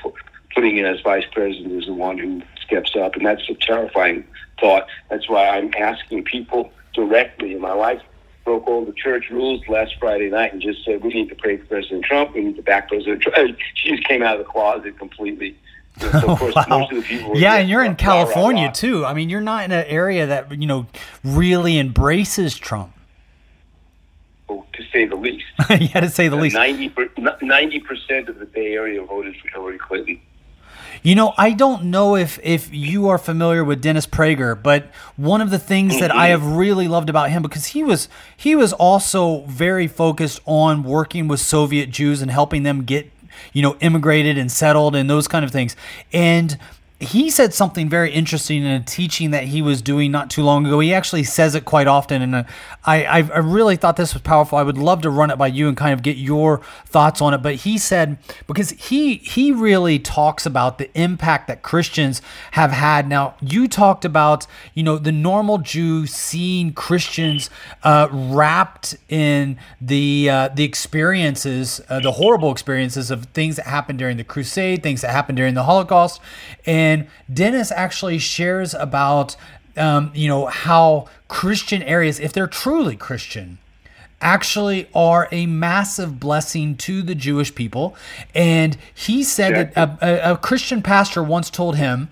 putting 0.55 0.77
in 0.77 0.85
as 0.87 1.01
vice 1.01 1.25
president 1.33 1.73
is 1.73 1.87
the 1.87 1.93
one 1.95 2.19
who 2.19 2.43
steps 2.65 2.95
up. 2.97 3.17
And 3.17 3.27
that's 3.27 3.49
a 3.49 3.55
terrifying 3.55 4.25
thought. 4.61 4.87
That's 5.11 5.29
why 5.29 5.49
I'm 5.49 5.73
asking 5.77 6.25
people 6.25 6.73
directly. 6.95 7.55
My 7.57 7.75
wife 7.75 8.01
broke 8.45 8.67
all 8.69 8.85
the 8.85 8.93
church 8.93 9.31
rules 9.31 9.67
last 9.69 9.95
Friday 9.99 10.29
night 10.31 10.53
and 10.53 10.61
just 10.63 10.85
said, 10.85 11.03
we 11.03 11.13
need 11.13 11.29
to 11.31 11.35
pray 11.35 11.57
for 11.57 11.65
President 11.67 12.05
Trump. 12.05 12.35
We 12.35 12.45
need 12.45 12.57
to 12.57 12.63
back 12.63 12.89
President 12.89 13.23
Trump. 13.23 13.59
She 13.75 13.91
just 13.91 14.05
came 14.07 14.23
out 14.23 14.39
of 14.39 14.47
the 14.47 14.51
closet 14.51 14.99
completely. 14.99 15.57
So 15.99 16.09
of 16.11 16.39
course, 16.39 16.55
Wow. 16.55 16.65
most 16.69 16.93
of 16.93 16.99
the 16.99 17.03
people 17.03 17.37
Yeah, 17.37 17.55
and 17.57 17.69
you're 17.69 17.85
in 17.85 17.97
California 17.97 18.71
too. 18.73 19.05
I 19.05 19.13
mean, 19.15 19.29
you're 19.29 19.41
not 19.41 19.65
in 19.65 19.73
an 19.73 19.85
area 19.87 20.27
that 20.27 20.59
you 20.61 20.67
know 20.67 20.87
really 21.23 21.79
embraces 21.79 22.57
Trump. 22.57 22.93
To 24.49 24.83
say 24.93 25.05
the 25.07 25.17
least. 25.17 25.45
yeah, 25.71 26.01
to 26.01 26.09
say 26.09 26.29
the 26.29 26.37
uh, 26.37 26.41
least. 26.41 26.57
90 26.57 27.81
percent 27.81 28.29
of 28.29 28.39
the 28.39 28.47
Bay 28.47 28.75
Area 28.75 29.03
voted 29.03 29.37
for 29.37 29.49
Hillary 29.49 29.79
Clinton. 29.79 30.21
You 31.03 31.15
know, 31.15 31.35
I 31.37 31.53
don't 31.53 31.85
know 31.85 32.17
if 32.17 32.39
if 32.43 32.73
you 32.73 33.09
are 33.09 33.19
familiar 33.19 33.63
with 33.63 33.83
Dennis 33.83 34.07
Prager, 34.07 34.61
but 34.61 34.87
one 35.17 35.43
of 35.43 35.51
the 35.51 35.59
things 35.59 36.01
that 36.01 36.11
I 36.11 36.31
mm-hmm. 36.31 36.43
have 36.43 36.57
really 36.57 36.89
loved 36.89 37.11
about 37.11 37.31
him 37.31 37.43
because 37.43 37.67
he 37.67 37.83
was 37.83 38.09
he 38.37 38.57
was 38.57 38.73
also 38.73 39.43
very 39.43 39.87
focused 39.87 40.41
on 40.47 40.83
working 40.83 41.29
with 41.29 41.41
Soviet 41.41 41.91
Jews 41.91 42.23
and 42.23 42.31
helping 42.31 42.63
them 42.63 42.85
get, 42.85 43.11
you 43.53 43.61
know, 43.61 43.77
immigrated 43.81 44.39
and 44.39 44.51
settled 44.51 44.97
and 44.97 45.11
those 45.11 45.29
kind 45.29 45.45
of 45.45 45.51
things. 45.51 45.77
And 46.13 46.59
he 47.01 47.29
said 47.29 47.53
something 47.53 47.89
very 47.89 48.13
interesting 48.13 48.63
in 48.63 48.71
a 48.71 48.81
teaching 48.81 49.33
that 49.33 49.45
he 49.45 49.61
was 49.61 49.83
doing 49.83 50.13
not 50.13 50.31
too 50.31 50.43
long 50.43 50.65
ago. 50.65 50.79
He 50.79 50.95
actually 50.95 51.25
says 51.25 51.57
it 51.57 51.65
quite 51.65 51.89
often, 51.89 52.23
and 52.23 52.35
uh, 52.35 52.45
I, 52.85 53.05
I 53.05 53.17
I 53.19 53.39
really 53.39 53.75
thought 53.75 53.97
this 53.97 54.15
was 54.15 54.23
powerful. 54.23 54.59
I 54.59 54.63
would 54.63 54.79
love 54.79 55.03
to 55.03 55.11
run 55.11 55.31
it 55.31 55.37
by 55.37 55.49
you 55.49 55.67
and 55.67 55.77
kind 55.77 55.93
of 55.93 56.03
get 56.03 56.17
your 56.17 56.61
thoughts 56.87 57.21
on 57.21 57.35
it. 57.35 57.39
But 57.39 57.57
he 57.57 57.79
said 57.79 58.19
because 58.47 58.71
he 58.71 59.17
he 59.17 59.51
really 59.51 59.99
talks 59.99 60.47
about 60.47 60.79
the 60.79 60.89
impact 60.97 61.49
that 61.49 61.63
Christians 61.63 62.23
have 62.53 62.71
had. 62.71 63.09
Now 63.09 63.35
you 63.41 63.67
talked 63.67 64.05
about 64.05 64.47
you 64.73 64.85
know 64.85 64.97
the 64.97 65.13
normal 65.13 65.59
Jew 65.59 66.07
seeing 66.07 66.73
Christians 66.73 67.51
uh, 67.83 68.07
wrapped 68.13 68.97
in 69.09 69.59
the 69.81 70.31
uh, 70.31 70.49
the 70.49 70.63
experiences, 70.63 71.81
uh, 71.89 71.99
the 71.99 72.13
horrible 72.13 72.53
experiences 72.53 73.11
of 73.11 73.25
things 73.27 73.57
that 73.57 73.67
happened 73.67 73.99
during 73.99 74.17
the 74.17 74.25
Crusade, 74.25 74.85
things 74.85 75.01
that 75.01 75.11
happened 75.11 75.37
during 75.37 75.55
the 75.55 75.65
Holocaust, 75.65 76.21
and 76.65 76.84
Dennis 77.33 77.71
actually 77.73 78.19
shares 78.19 78.75
about 78.75 79.37
um, 79.77 80.11
you 80.15 80.29
know 80.29 80.47
how 80.47 81.09
Christian 81.29 81.83
areas, 81.83 82.21
if 82.21 82.33
they're 82.33 82.47
truly 82.47 82.97
Christian, 82.97 83.59
actually 84.21 84.89
are 84.95 85.29
a 85.31 85.47
massive 85.47 86.19
blessing 86.19 86.77
to 86.77 87.03
the 87.03 87.15
Jewish 87.15 87.55
people. 87.55 87.95
And 88.35 88.77
he 88.93 89.23
said 89.23 89.73
that 89.75 89.77
a, 89.77 90.31
a, 90.31 90.33
a 90.33 90.37
Christian 90.39 90.83
pastor 90.83 91.23
once 91.23 91.51
told 91.51 91.77
him, 91.77 92.11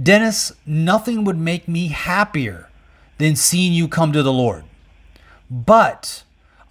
Dennis, 0.00 0.52
nothing 0.64 1.24
would 1.24 1.36
make 1.38 1.68
me 1.68 1.88
happier 1.88 2.68
than 3.18 3.36
seeing 3.36 3.72
you 3.72 3.88
come 3.88 4.12
to 4.12 4.22
the 4.22 4.32
Lord. 4.32 4.64
But 5.50 6.22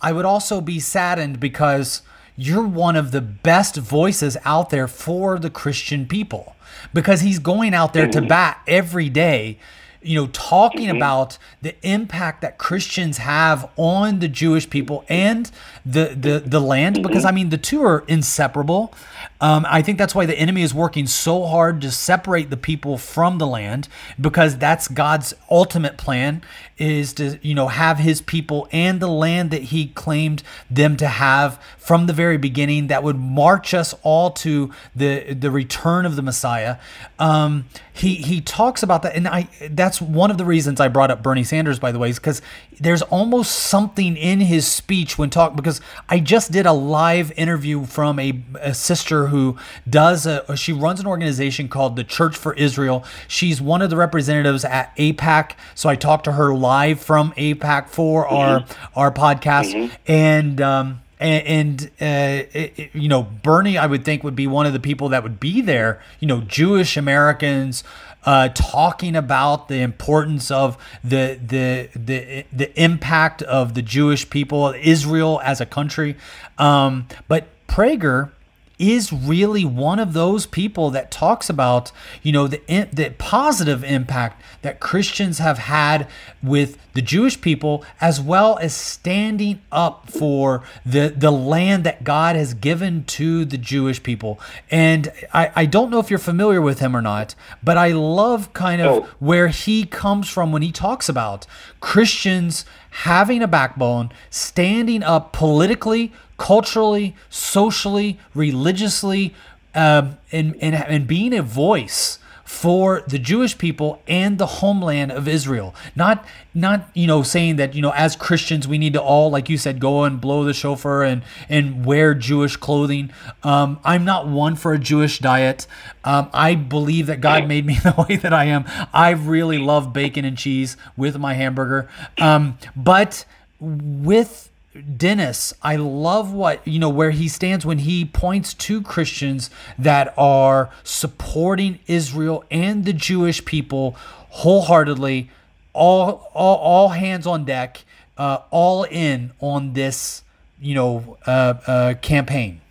I 0.02 0.12
would 0.12 0.26
also 0.26 0.62
be 0.62 0.80
saddened 0.80 1.40
because 1.40 2.02
you're 2.38 2.68
one 2.68 2.96
of 2.96 3.12
the 3.12 3.20
best 3.20 3.76
voices 3.76 4.38
out 4.46 4.70
there 4.70 4.88
for 4.88 5.40
the 5.40 5.50
Christian 5.50 6.06
people 6.08 6.56
because 6.94 7.22
he's 7.22 7.40
going 7.40 7.74
out 7.74 7.94
there 7.94 8.08
to 8.08 8.20
mm-hmm. 8.20 8.28
bat 8.28 8.62
every 8.68 9.10
day 9.10 9.58
you 10.02 10.20
know 10.20 10.28
talking 10.28 10.90
about 10.90 11.38
the 11.62 11.76
impact 11.88 12.42
that 12.42 12.58
Christians 12.58 13.18
have 13.18 13.70
on 13.76 14.20
the 14.20 14.28
Jewish 14.28 14.70
people 14.70 15.06
and 15.10 15.50
the 15.86 16.16
the 16.20 16.44
the 16.46 16.60
land 16.60 17.04
because 17.04 17.26
I 17.26 17.32
mean 17.32 17.50
the 17.50 17.58
two 17.58 17.84
are 17.84 18.04
inseparable. 18.08 18.94
Um, 19.40 19.66
I 19.70 19.82
think 19.82 19.98
that's 19.98 20.16
why 20.16 20.26
the 20.26 20.38
enemy 20.38 20.64
is 20.64 20.74
working 20.74 21.06
so 21.06 21.46
hard 21.46 21.82
to 21.82 21.92
separate 21.92 22.50
the 22.50 22.58
people 22.58 22.98
from 22.98 23.38
the 23.38 23.48
land 23.48 23.88
because 24.20 24.58
that's 24.58 24.88
God's 24.88 25.34
ultimate 25.50 25.98
plan 25.98 26.42
is 26.78 27.14
to 27.14 27.40
you 27.42 27.56
know 27.56 27.68
have 27.68 28.00
his 28.00 28.22
people 28.22 28.68
and 28.72 29.00
the 29.00 29.08
land 29.08 29.52
that 29.52 29.64
he 29.64 29.88
claimed 29.88 30.44
them 30.70 30.96
to 30.98 31.08
have 31.08 31.62
from 31.78 32.08
the 32.08 32.14
very 32.14 32.38
beginning 32.38 32.88
that 32.88 33.04
would 33.04 33.18
march 33.18 33.74
us 33.74 33.94
all 34.04 34.32
to 34.32 34.72
the 34.96 35.34
the 35.34 35.52
return 35.52 36.06
of 36.06 36.16
the 36.16 36.22
Messiah. 36.22 36.78
Um, 37.20 37.66
he 37.94 38.16
he 38.16 38.42
talks 38.42 38.84
about 38.84 39.02
that, 39.04 39.16
and 39.16 39.28
I 39.28 39.50
that's 39.88 40.02
one 40.02 40.30
of 40.32 40.38
the 40.38 40.44
reasons 40.44 40.82
I 40.82 40.90
brought 40.90 41.12
up 41.12 41.24
Bernie 41.24 41.46
Sanders, 41.46 41.80
by 41.80 41.94
the 41.94 42.00
way, 42.00 42.10
is 42.10 42.20
because 42.20 42.42
there's 42.78 43.02
almost 43.04 43.54
something 43.54 44.18
in 44.18 44.42
his 44.42 44.68
speech 44.68 45.18
when 45.18 45.30
talk 45.30 45.56
because 45.56 45.80
I 46.10 46.20
just 46.20 46.52
did 46.52 46.66
a 46.66 46.74
live 46.74 47.32
interview 47.38 47.86
from 47.86 48.20
a, 48.20 48.42
a 48.60 48.74
sister 48.74 49.28
who 49.28 49.58
does 49.90 50.26
a 50.26 50.56
she 50.58 50.74
runs 50.74 51.00
an 51.00 51.08
organization 51.08 51.70
called 51.70 51.96
the 51.96 52.04
Church 52.04 52.36
for 52.36 52.54
Israel. 52.56 53.06
She's 53.30 53.62
one 53.62 53.82
of 53.82 53.90
the 53.90 53.96
representatives 53.98 54.66
at 54.66 54.94
AIPAC, 54.98 55.54
so 55.74 55.88
I 55.88 55.96
talked 55.96 56.26
to 56.26 56.34
her 56.34 56.54
live 56.54 57.00
from 57.00 57.32
AIPAC 57.38 57.88
for 57.88 58.28
our 58.28 58.66
our 58.96 59.12
podcast, 59.12 59.92
and. 60.06 60.60
Um, 60.62 61.02
and, 61.20 61.48
and 61.48 61.92
uh, 62.00 62.46
it- 62.54 62.74
it- 62.78 62.90
you 62.94 63.10
know 63.10 63.24
Bernie, 63.24 63.76
I 63.76 63.88
would 63.88 64.06
think 64.06 64.24
would 64.24 64.36
be 64.36 64.46
one 64.46 64.68
of 64.68 64.74
the 64.74 64.80
people 64.80 65.10
that 65.10 65.24
would 65.24 65.40
be 65.40 65.62
there. 65.62 66.00
You 66.20 66.28
know, 66.28 66.42
Jewish 66.42 66.96
Americans 66.96 67.84
uh, 68.28 68.50
talking 68.50 69.16
about 69.16 69.70
the 69.70 69.80
importance 69.80 70.52
of 70.52 70.78
the 71.02 71.40
the 71.42 71.90
the 71.98 72.46
the 72.52 72.82
impact 72.84 73.42
of 73.42 73.74
the 73.74 73.82
Jewish 73.82 74.30
people, 74.30 74.76
Israel 74.78 75.40
as 75.46 75.62
a 75.62 75.66
country. 75.66 76.18
Um, 76.58 77.08
but 77.30 77.48
Prager 77.68 78.32
is 78.80 79.12
really 79.12 79.66
one 79.66 79.98
of 80.00 80.14
those 80.14 80.46
people 80.46 80.92
that 80.92 81.10
talks 81.10 81.50
about, 81.50 81.92
you 82.22 82.32
know, 82.32 82.48
the 82.48 82.62
the 82.94 83.14
positive 83.18 83.84
impact 83.84 84.42
that 84.62 84.80
Christians 84.80 85.40
have 85.40 85.58
had 85.58 86.08
with 86.44 86.78
the 86.94 87.02
Jewish 87.02 87.40
people 87.42 87.84
as 88.00 88.22
well 88.22 88.58
as 88.60 88.74
standing 88.76 89.62
up 89.72 90.10
for 90.12 90.64
the 90.86 91.14
the 91.16 91.32
land 91.32 91.84
that 91.86 92.04
God 92.04 92.36
has 92.36 92.54
given 92.54 93.04
to 93.06 93.46
the 93.46 93.58
Jewish 93.58 94.02
people. 94.04 94.40
And 94.70 95.12
I, 95.34 95.52
I 95.56 95.66
don't 95.66 95.90
know 95.90 96.00
if 96.00 96.10
you're 96.12 96.20
familiar 96.20 96.62
with 96.62 96.80
him 96.80 96.96
or 96.96 97.02
not, 97.02 97.34
but 97.64 97.78
I 97.78 97.92
love 97.94 98.54
kind 98.54 98.82
of 98.82 98.88
Oh. 98.88 99.08
where 99.20 99.48
he 99.48 99.86
comes 99.86 100.30
from 100.30 100.52
when 100.52 100.62
he 100.62 100.72
talks 100.72 101.10
about 101.10 101.46
Christians 101.80 102.64
having 102.92 103.42
a 103.42 103.48
backbone, 103.48 104.12
standing 104.30 105.04
up 105.04 105.32
politically, 105.34 106.12
culturally, 106.38 107.16
socially, 107.30 108.20
religiously, 108.34 109.34
um, 109.76 110.18
and, 110.32 110.56
and, 110.62 110.76
and 110.76 111.08
being 111.08 111.34
a 111.34 111.42
voice 111.42 112.20
for 112.48 113.04
the 113.06 113.20
Jewish 113.20 113.58
people 113.58 114.02
and 114.08 114.38
the 114.38 114.46
homeland 114.46 115.12
of 115.12 115.28
Israel. 115.28 115.76
Not 115.98 116.26
not 116.54 116.90
you 116.94 117.06
know 117.06 117.22
saying 117.22 117.58
that 117.58 117.76
you 117.76 117.82
know 117.82 117.92
as 117.92 118.16
Christians 118.16 118.66
we 118.66 118.78
need 118.78 118.94
to 118.94 119.02
all 119.02 119.30
like 119.30 119.50
you 119.50 119.58
said 119.58 119.82
go 119.82 120.06
and 120.06 120.22
blow 120.22 120.46
the 120.46 120.54
shofar 120.54 121.04
and 121.04 121.24
and 121.50 121.86
wear 121.86 122.14
Jewish 122.14 122.56
clothing. 122.56 123.12
Um, 123.44 123.82
I'm 123.84 124.06
not 124.06 124.30
one 124.30 124.56
for 124.56 124.72
a 124.72 124.80
Jewish 124.80 125.20
diet. 125.20 125.68
Um, 126.06 126.30
I 126.34 126.56
believe 126.56 127.08
that 127.08 127.20
God 127.20 127.50
made 127.50 127.66
me 127.66 127.80
the 127.84 128.06
way 128.08 128.16
that 128.16 128.34
I 128.34 128.46
am. 128.46 128.64
I 128.94 129.10
really 129.10 129.58
love 129.58 129.92
bacon 129.92 130.24
and 130.24 130.38
cheese 130.38 130.78
with 130.96 131.18
my 131.20 131.34
hamburger. 131.34 131.90
Um, 132.18 132.58
but 132.78 133.26
with 133.60 134.50
Dennis, 134.98 135.54
I 135.62 135.76
love 135.76 136.34
what, 136.34 136.66
you 136.68 136.80
know, 136.80 136.90
where 136.90 137.12
he 137.12 137.28
stands 137.28 137.66
when 137.66 137.80
he 137.80 138.06
points 138.06 138.54
to 138.54 138.82
Christians 138.82 139.50
that 139.78 140.14
are 140.18 140.70
supporting 140.84 141.80
Israel 141.88 142.44
and 142.52 142.86
the 142.86 142.94
Jewish 142.94 143.44
people 143.46 143.96
wholeheartedly, 144.30 145.30
all, 145.74 146.30
all, 146.34 146.58
all 146.58 146.90
hands 146.90 147.26
on 147.26 147.46
deck, 147.46 147.84
uh, 148.18 148.40
all 148.52 148.84
in 148.84 149.32
on 149.40 149.74
this, 149.74 150.24
you 150.60 150.76
know, 150.76 151.18
uh, 151.26 151.54
uh, 151.66 151.94
campaign. 151.96 152.62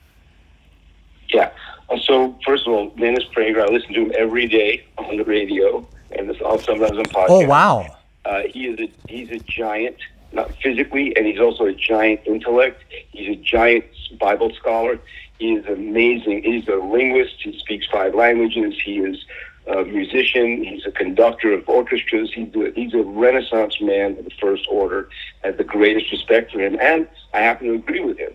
Yeah. 1.28 1.50
Uh, 1.88 1.98
So 1.98 2.36
first 2.44 2.66
of 2.66 2.72
all, 2.72 2.90
Dennis 2.90 3.24
Prager, 3.34 3.62
I 3.62 3.72
listen 3.72 3.94
to 3.94 4.02
him 4.02 4.12
every 4.16 4.46
day 4.46 4.84
on 4.98 5.16
the 5.16 5.24
radio 5.24 5.86
and 6.12 6.28
this, 6.28 6.40
all 6.40 6.58
sometimes 6.58 6.98
on 6.98 7.04
podcast. 7.04 7.26
Oh, 7.28 7.46
wow. 7.46 7.96
Uh, 8.24 8.42
he 8.52 8.66
is 8.66 8.80
a 8.80 8.90
he's 9.08 9.30
a 9.30 9.38
giant, 9.38 9.96
not 10.32 10.50
physically, 10.62 11.16
and 11.16 11.26
he's 11.26 11.40
also 11.40 11.64
a 11.64 11.72
giant 11.74 12.20
intellect. 12.26 12.82
He's 13.10 13.38
a 13.38 13.40
giant 13.40 13.84
Bible 14.18 14.52
scholar. 14.54 14.98
He 15.38 15.54
is 15.54 15.66
amazing. 15.66 16.42
He's 16.42 16.68
a 16.68 16.76
linguist. 16.76 17.34
He 17.42 17.58
speaks 17.58 17.86
five 17.86 18.14
languages. 18.14 18.74
He 18.82 18.98
is 18.98 19.24
a 19.66 19.84
musician. 19.84 20.62
He's 20.62 20.86
a 20.86 20.92
conductor 20.92 21.52
of 21.52 21.68
orchestras. 21.68 22.32
He's 22.32 22.94
a, 22.94 23.02
Renaissance 23.02 23.80
man 23.80 24.18
of 24.18 24.24
the 24.24 24.30
first 24.40 24.66
order. 24.70 25.08
I 25.42 25.48
have 25.48 25.56
the 25.56 25.64
greatest 25.64 26.10
respect 26.12 26.52
for 26.52 26.60
him, 26.60 26.78
and 26.80 27.08
I 27.34 27.40
happen 27.40 27.68
to 27.68 27.74
agree 27.74 28.00
with 28.00 28.18
him. 28.18 28.32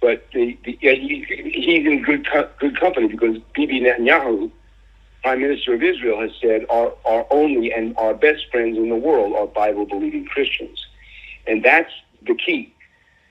But 0.00 0.26
the, 0.32 0.58
the 0.64 0.76
he, 0.80 1.24
he's 1.54 1.86
in 1.86 2.02
good 2.02 2.26
co- 2.28 2.48
good 2.58 2.78
company 2.78 3.06
because 3.08 3.38
Bibi 3.54 3.80
Netanyahu, 3.80 4.50
Prime 5.22 5.40
Minister 5.40 5.74
of 5.74 5.82
Israel, 5.82 6.20
has 6.20 6.32
said 6.40 6.66
our 6.70 6.92
our 7.04 7.24
only 7.30 7.72
and 7.72 7.96
our 7.98 8.14
best 8.14 8.50
friends 8.50 8.76
in 8.76 8.88
the 8.88 8.96
world 8.96 9.34
are 9.36 9.46
Bible 9.46 9.86
believing 9.86 10.24
Christians, 10.24 10.84
and 11.46 11.64
that's 11.64 11.92
the 12.26 12.34
key. 12.34 12.74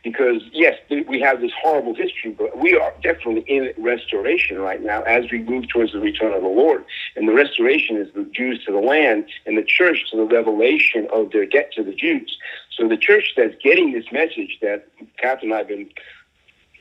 Because 0.03 0.41
yes, 0.51 0.79
we 0.89 1.19
have 1.19 1.41
this 1.41 1.51
horrible 1.61 1.93
history, 1.93 2.31
but 2.31 2.57
we 2.57 2.75
are 2.75 2.91
definitely 3.03 3.41
in 3.41 3.71
restoration 3.77 4.57
right 4.57 4.81
now 4.81 5.03
as 5.03 5.29
we 5.31 5.43
move 5.43 5.67
towards 5.69 5.91
the 5.91 5.99
return 5.99 6.33
of 6.33 6.41
the 6.41 6.47
Lord. 6.47 6.83
And 7.15 7.27
the 7.27 7.33
restoration 7.33 7.97
is 7.97 8.11
the 8.15 8.23
Jews 8.33 8.65
to 8.65 8.71
the 8.71 8.79
land, 8.79 9.25
and 9.45 9.59
the 9.59 9.63
church 9.63 10.09
to 10.09 10.17
the 10.17 10.23
revelation 10.23 11.07
of 11.13 11.31
their 11.31 11.45
debt 11.45 11.71
to 11.73 11.83
the 11.83 11.93
Jews. 11.93 12.35
So 12.75 12.87
the 12.87 12.97
church 12.97 13.33
that's 13.37 13.53
getting 13.63 13.91
this 13.91 14.05
message 14.11 14.57
that 14.63 14.87
Captain 15.17 15.49
and 15.49 15.53
I 15.53 15.57
have 15.59 15.67
been 15.67 15.87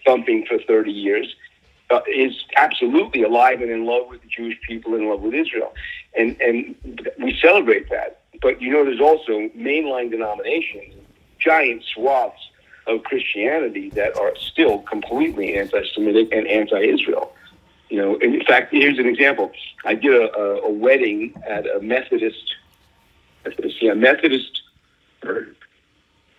thumping 0.06 0.46
for 0.46 0.58
30 0.58 0.90
years 0.90 1.34
uh, 1.90 2.00
is 2.08 2.44
absolutely 2.56 3.22
alive 3.22 3.60
and 3.60 3.70
in 3.70 3.84
love 3.84 4.08
with 4.08 4.22
the 4.22 4.28
Jewish 4.28 4.58
people, 4.66 4.94
in 4.94 5.08
love 5.08 5.20
with 5.20 5.34
Israel, 5.34 5.74
and 6.16 6.40
and 6.40 6.74
we 7.18 7.36
celebrate 7.40 7.90
that. 7.90 8.20
But 8.40 8.62
you 8.62 8.70
know, 8.70 8.84
there's 8.84 9.00
also 9.00 9.50
mainline 9.56 10.10
denominations, 10.10 10.94
giant 11.40 11.82
swaths 11.94 12.40
of 12.86 13.02
Christianity 13.04 13.90
that 13.90 14.16
are 14.16 14.34
still 14.36 14.78
completely 14.80 15.56
anti-Semitic 15.56 16.32
and 16.32 16.46
anti-Israel. 16.46 17.32
You 17.88 17.96
know, 17.98 18.16
in 18.16 18.44
fact, 18.44 18.72
here's 18.72 18.98
an 18.98 19.06
example. 19.06 19.50
I 19.84 19.94
did 19.94 20.14
a, 20.14 20.32
a, 20.36 20.62
a 20.62 20.70
wedding 20.70 21.34
at 21.46 21.66
a 21.66 21.80
Methodist, 21.80 22.54
yeah, 23.80 23.94
Methodist 23.94 24.62
church 25.22 25.56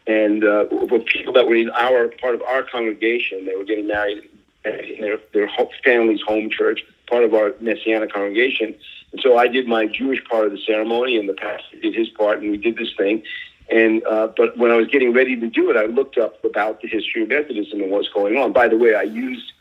and 0.08 0.43
uh, 0.43 0.66
with 0.72 1.06
people 1.06 1.34
that 1.34 1.47
were 1.47 1.56
in 1.56 1.70
our 1.72 2.10
part 2.10 2.36
of 2.36 2.41
our 2.43 2.64
congregation. 2.64 3.45
They 3.45 3.56
were 3.56 3.64
getting 3.64 3.88
married 3.88 4.30
in 4.66 5.02
their 5.02 5.20
their 5.34 5.49
family's 5.84 6.22
home 6.22 6.49
church, 6.49 6.84
part 7.08 7.24
of 7.24 7.34
our 7.34 7.54
messianic 7.60 8.12
congregation. 8.12 8.76
And 9.12 9.22
so 9.22 9.38
I 9.38 9.47
did 9.47 9.68
my 9.68 9.86
Jewish 9.88 10.24
part 10.26 10.45
of 10.45 10.52
the 10.52 10.60
ceremony, 10.66 11.18
and 11.18 11.28
the 11.28 11.34
pastor 11.34 11.78
did 11.82 11.93
his 11.93 12.10
part, 12.10 12.39
and 12.39 12.52
we 12.52 12.58
did 12.58 12.78
this 12.78 12.93
thing. 12.97 13.24
And 13.72 14.04
uh, 14.06 14.28
but 14.36 14.58
when 14.58 14.70
I 14.70 14.76
was 14.76 14.88
getting 14.88 15.14
ready 15.14 15.40
to 15.40 15.48
do 15.48 15.72
it, 15.72 15.78
I 15.78 15.86
looked 15.86 16.18
up 16.18 16.44
about 16.44 16.82
the 16.82 16.88
history 16.88 17.24
of 17.24 17.30
Methodism 17.30 17.82
and 17.82 17.90
what's 17.90 18.10
going 18.10 18.38
on. 18.38 18.52
By 18.52 18.68
the 18.68 18.78
way, 18.78 18.96
I 18.96 19.04
used 19.04 19.52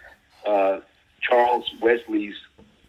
uh, 0.47 0.81
Charles 1.21 1.71
Wesley's 1.81 2.35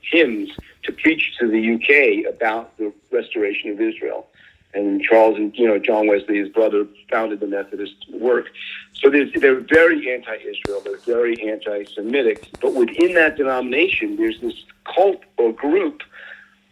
hymns 0.02 0.50
to 0.84 0.92
preach 0.92 1.38
to 1.40 1.48
the 1.48 1.76
UK 1.76 2.34
about 2.34 2.76
the 2.78 2.92
restoration 3.12 3.70
of 3.70 3.80
Israel 3.80 4.28
and 4.74 5.02
Charles 5.02 5.38
and 5.38 5.56
you 5.58 5.68
know 5.68 5.78
John 5.78 6.08
Wesley, 6.08 6.38
his 6.38 6.50
brother, 6.50 6.88
founded 7.10 7.40
the 7.40 7.48
Methodist 7.48 7.96
work. 8.14 8.48
So 8.94 9.10
they're 9.10 9.60
very 9.60 10.14
anti-Israel, 10.14 10.82
they're 10.84 10.98
very 10.98 11.50
anti-Semitic, 11.50 12.50
but 12.62 12.74
within 12.74 13.14
that 13.16 13.36
denomination, 13.38 14.16
there's 14.16 14.40
this 14.42 14.54
cult 14.86 15.22
or 15.38 15.52
group 15.52 16.04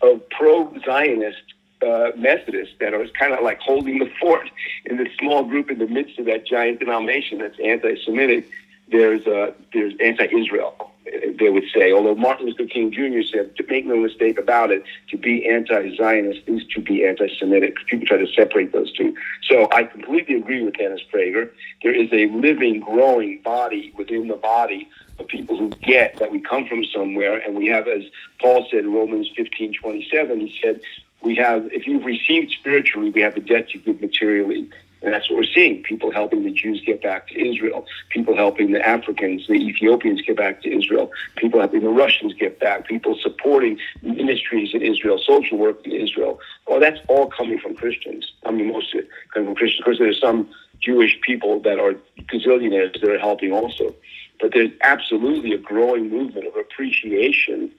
of 0.02 0.28
pro-Zionist 0.30 1.42
uh, 1.82 2.12
Methodists 2.16 2.76
that 2.80 2.94
are 2.94 3.08
kind 3.10 3.34
of 3.34 3.44
like 3.44 3.60
holding 3.60 4.00
the 4.00 4.12
fort 4.20 4.50
in 4.86 4.98
this 4.98 5.10
small 5.20 5.44
group 5.44 5.70
in 5.72 5.80
the 5.80 5.88
midst 5.88 6.20
of 6.20 6.26
that 6.26 6.46
giant 6.46 6.80
denomination 6.80 7.40
that's 7.40 7.60
anti-Semitic. 7.64 8.50
There's 8.92 9.26
uh, 9.28 9.52
there's 9.72 9.94
anti-Israel, 10.04 10.92
they 11.40 11.50
would 11.50 11.66
say. 11.74 11.94
Although 11.94 12.16
Martin 12.16 12.48
Luther 12.48 12.66
King 12.66 12.92
Jr. 12.92 13.22
said, 13.22 13.56
to 13.58 13.64
make 13.70 13.86
no 13.86 13.96
mistake 13.98 14.40
about 14.40 14.72
it, 14.72 14.84
to 15.12 15.18
be 15.18 15.48
anti-Zionist 15.48 16.42
is 16.48 16.66
to 16.74 16.82
be 16.82 17.06
anti-Semitic. 17.06 17.76
People 17.86 18.08
try 18.08 18.18
to 18.18 18.28
separate 18.34 18.74
those 18.74 18.92
two. 18.92 19.16
So 19.44 19.68
I 19.72 19.84
completely 19.84 20.38
agree 20.38 20.64
with 20.64 20.78
Dennis 20.78 21.02
Prager. 21.14 21.52
There 21.84 21.94
is 21.94 22.10
a 22.12 22.26
living, 22.36 22.80
growing 22.80 23.42
body 23.44 23.94
within 23.96 24.28
the 24.28 24.36
body 24.36 24.90
of 25.20 25.28
people 25.28 25.56
who 25.56 25.70
get 25.70 26.18
that 26.18 26.32
we 26.32 26.40
come 26.40 26.66
from 26.66 26.84
somewhere, 26.86 27.38
and 27.38 27.56
we 27.56 27.68
have, 27.68 27.88
as 27.88 28.04
Paul 28.42 28.66
said 28.72 28.86
in 28.86 28.94
Romans 28.94 29.30
15, 29.36 29.76
27, 29.76 30.40
he 30.40 30.60
said, 30.64 30.82
we 31.22 31.36
have, 31.36 31.66
if 31.72 31.86
you've 31.86 32.06
received 32.06 32.52
spiritually, 32.52 33.10
we 33.10 33.22
have 33.22 33.36
a 33.36 33.42
debt 33.42 33.70
to 33.70 33.78
give 33.78 34.02
materially. 34.02 34.70
And 35.02 35.14
that's 35.14 35.30
what 35.30 35.38
we're 35.38 35.44
seeing. 35.46 35.82
People 35.84 36.12
helping 36.12 36.44
the 36.44 36.52
Jews 36.52 36.82
get 36.86 37.02
back 37.02 37.30
to 37.30 37.40
Israel. 37.40 37.86
People 38.10 38.36
helping 38.36 38.72
the 38.72 38.86
Africans, 38.86 39.48
the 39.48 39.54
Ethiopians 39.54 40.22
get 40.22 40.36
back 40.36 40.62
to 40.64 40.78
Israel. 40.78 41.12
People 41.38 41.60
helping 41.60 41.82
the 41.82 41.90
Russians 41.90 42.34
get 42.34 42.60
back. 42.60 42.86
People 42.86 43.16
supporting 43.22 43.80
ministries 44.02 44.74
in 44.74 44.82
Israel, 44.82 45.18
social 45.18 45.58
work 45.58 45.86
in 45.86 45.94
Israel. 45.94 46.40
Well, 46.68 46.82
that's 46.82 47.00
all 47.08 47.28
coming 47.28 47.60
from 47.60 47.76
Christians. 47.76 48.34
I 48.46 48.52
mean, 48.52 48.74
most 48.74 48.94
of 48.94 49.02
it 49.02 49.10
coming 49.34 49.50
from 49.50 49.56
Christians. 49.56 49.80
Of 49.80 49.86
course, 49.86 50.00
there's 50.00 50.20
some 50.20 50.50
Jewish 50.82 51.18
people 51.22 51.62
that 51.62 51.80
are 51.80 51.96
gazillionaires 52.24 53.00
that 53.00 53.10
are 53.10 53.20
helping 53.20 53.54
also. 53.54 53.96
But 54.42 54.52
there's 54.54 54.72
absolutely 54.82 55.54
a 55.54 55.58
growing 55.58 56.10
movement 56.10 56.48
of 56.48 56.56
appreciation 56.56 57.72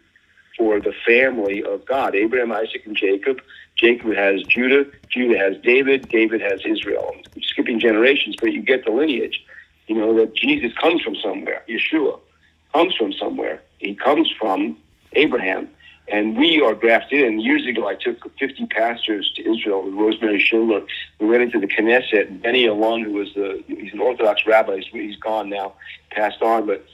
for 0.57 0.81
the 0.81 0.93
family 1.07 1.63
of 1.63 1.85
God 1.87 2.15
Abraham, 2.15 2.53
Isaac, 2.53 2.83
and 2.87 2.97
Jacob. 2.97 3.41
Jacob 3.77 4.13
has 4.15 4.43
Judah, 4.43 4.85
Judah 5.09 5.39
has 5.39 5.57
David, 5.63 6.09
David 6.09 6.41
has 6.43 6.61
Israel. 6.67 7.15
I'm 7.15 7.43
skipping 7.43 7.81
generations, 7.81 8.37
but 8.39 8.53
you 8.53 8.63
get 8.63 8.85
the 8.85 8.91
lineage. 8.91 9.43
You 9.87 9.97
know 9.97 10.15
that 10.19 10.35
Jesus 10.35 10.73
comes 10.77 11.03
from 11.03 11.17
somewhere. 11.17 11.63
Yeshua 11.69 12.21
comes 12.75 12.95
from 12.95 13.13
somewhere. 13.13 13.63
He 13.79 13.95
comes 13.95 14.31
from 14.39 14.77
Abraham. 15.15 15.69
And 16.13 16.37
we 16.37 16.61
are 16.61 16.75
grafted 16.75 17.23
in. 17.23 17.41
Years 17.41 17.67
ago, 17.67 17.87
I 17.87 17.95
took 17.95 18.37
50 18.39 18.67
pastors 18.67 19.33
to 19.37 19.43
Israel 19.43 19.83
with 19.85 19.95
Rosemary 19.95 20.41
Schindler. 20.41 20.83
We 21.21 21.27
went 21.27 21.43
into 21.43 21.61
the 21.61 21.69
Knesset. 21.69 22.43
Benny 22.43 22.67
Elon, 22.67 23.05
who 23.05 23.13
was 23.13 23.33
the, 23.35 23.63
he's 23.69 23.93
an 23.93 24.01
Orthodox 24.01 24.45
rabbi, 24.45 24.77
he's, 24.77 24.87
he's 24.87 25.17
gone 25.17 25.49
now, 25.49 25.75
passed 26.11 26.43
on, 26.43 26.67
but 26.67 26.85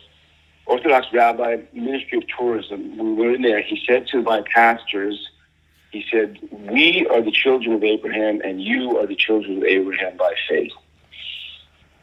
Orthodox 0.67 1.07
rabbi, 1.13 1.59
Ministry 1.73 2.19
of 2.19 2.25
Tourism. 2.37 2.99
We 2.99 3.13
were 3.15 3.35
in 3.35 3.43
there. 3.43 3.63
He 3.63 3.81
said 3.87 4.07
to 4.09 4.23
my 4.23 4.43
pastors, 4.53 5.31
he 5.93 6.05
said, 6.11 6.39
We 6.51 7.07
are 7.09 7.23
the 7.23 7.31
children 7.31 7.75
of 7.75 7.85
Abraham, 7.85 8.41
and 8.45 8.61
you 8.63 8.99
are 8.99 9.07
the 9.07 9.15
children 9.15 9.59
of 9.59 9.65
Abraham 9.65 10.17
by 10.17 10.35
faith. 10.49 10.73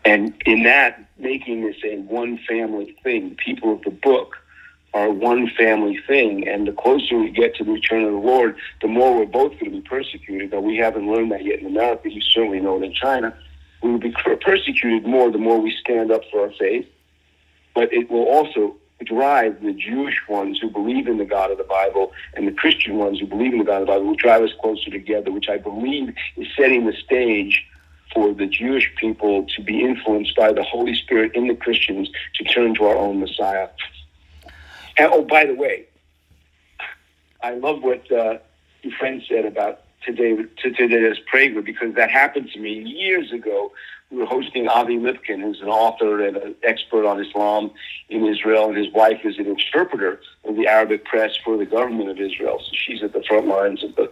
And 0.06 0.34
in 0.46 0.64
that, 0.64 1.06
making 1.18 1.66
this 1.66 1.78
a 1.84 1.98
one 1.98 2.40
family 2.50 2.96
thing, 3.04 3.36
people 3.36 3.74
of 3.74 3.82
the 3.84 3.92
book 3.92 4.38
are 4.94 5.10
one 5.10 5.50
family 5.58 6.00
thing. 6.08 6.48
And 6.48 6.68
the 6.68 6.72
closer 6.72 7.18
we 7.18 7.32
get 7.32 7.56
to 7.56 7.64
the 7.64 7.72
return 7.72 8.04
of 8.04 8.12
the 8.12 8.18
Lord, 8.18 8.56
the 8.82 8.88
more 8.88 9.18
we're 9.18 9.26
both 9.26 9.52
going 9.54 9.66
to 9.66 9.72
be 9.72 9.82
persecuted. 9.82 10.52
But 10.52 10.64
we 10.64 10.78
haven't 10.78 11.10
learned 11.10 11.32
that 11.32 11.44
yet 11.44 11.60
in 11.60 11.68
America. 11.68 12.10
You 12.10 12.22
certainly 12.22 12.60
know 12.60 12.82
it 12.82 12.86
in 12.86 12.94
China. 12.94 13.36
We 13.82 13.92
will 13.92 14.00
be 14.00 14.14
persecuted 14.42 15.06
more 15.06 15.32
the 15.32 15.38
more 15.38 15.60
we 15.60 15.76
stand 15.80 16.12
up 16.12 16.22
for 16.32 16.42
our 16.42 16.52
faith. 16.60 16.88
But 17.74 17.92
it 17.94 18.10
will 18.10 18.26
also 18.26 18.76
drive 19.04 19.62
the 19.62 19.74
Jewish 19.74 20.22
ones 20.30 20.60
who 20.60 20.70
believe 20.70 21.08
in 21.08 21.18
the 21.18 21.26
God 21.26 21.52
of 21.52 21.58
the 21.58 21.64
Bible 21.64 22.12
and 22.36 22.48
the 22.48 22.52
Christian 22.52 22.98
ones 22.98 23.20
who 23.20 23.26
believe 23.26 23.54
in 23.54 23.60
the 23.60 23.66
God 23.66 23.82
of 23.82 23.88
the 23.88 23.94
Bible 23.94 24.06
will 24.06 24.16
drive 24.16 24.44
us 24.44 24.52
closer 24.62 24.90
together, 24.90 25.32
which 25.32 25.50
I 25.50 25.58
believe 25.58 26.14
is 26.38 26.48
setting 26.58 26.86
the 26.86 26.94
stage 26.94 27.66
for 28.14 28.34
the 28.34 28.46
Jewish 28.46 28.92
people 28.96 29.46
to 29.56 29.62
be 29.62 29.84
influenced 29.84 30.36
by 30.36 30.54
the 30.54 30.64
Holy 30.64 30.96
Spirit 30.96 31.36
in 31.36 31.48
the 31.48 31.56
Christians 31.56 32.10
to 32.36 32.44
turn 32.44 32.76
to 32.76 32.86
our 32.86 32.96
own 32.96 33.20
Messiah. 33.20 33.70
And, 34.98 35.12
oh, 35.12 35.24
by 35.24 35.46
the 35.46 35.56
way, 35.56 35.86
I 37.42 37.56
love 37.56 37.82
what 37.82 38.10
uh, 38.12 38.38
your 38.84 38.94
friend 39.00 39.22
said 39.28 39.46
about 39.46 39.82
today 40.06 40.36
to 40.36 40.72
today's 40.72 41.18
Prager 41.34 41.64
because 41.64 41.96
that 41.96 42.12
happened 42.12 42.52
to 42.54 42.60
me 42.60 42.74
years 42.74 43.32
ago. 43.32 43.72
We 44.14 44.20
were 44.20 44.28
hosting 44.28 44.68
Avi 44.68 45.00
Lipkin, 45.00 45.42
who's 45.42 45.60
an 45.62 45.70
author 45.70 46.24
and 46.24 46.38
an 46.38 46.54
expert 46.62 47.04
on 47.04 47.20
Islam 47.20 47.72
in 48.10 48.28
Israel, 48.28 48.70
and 48.70 48.78
his 48.78 48.94
wife 48.94 49.22
is 49.24 49.40
an 49.40 49.48
interpreter 49.48 50.22
of 50.46 50.56
the 50.56 50.68
Arabic 50.68 51.04
press 51.04 51.36
for 51.44 51.58
the 51.58 51.66
government 51.66 52.10
of 52.12 52.20
Israel. 52.20 52.60
So 52.60 52.72
she's 52.74 53.02
at 53.02 53.14
the 53.14 53.24
front 53.24 53.48
lines 53.48 53.84
of 53.84 53.96
the, 53.96 54.12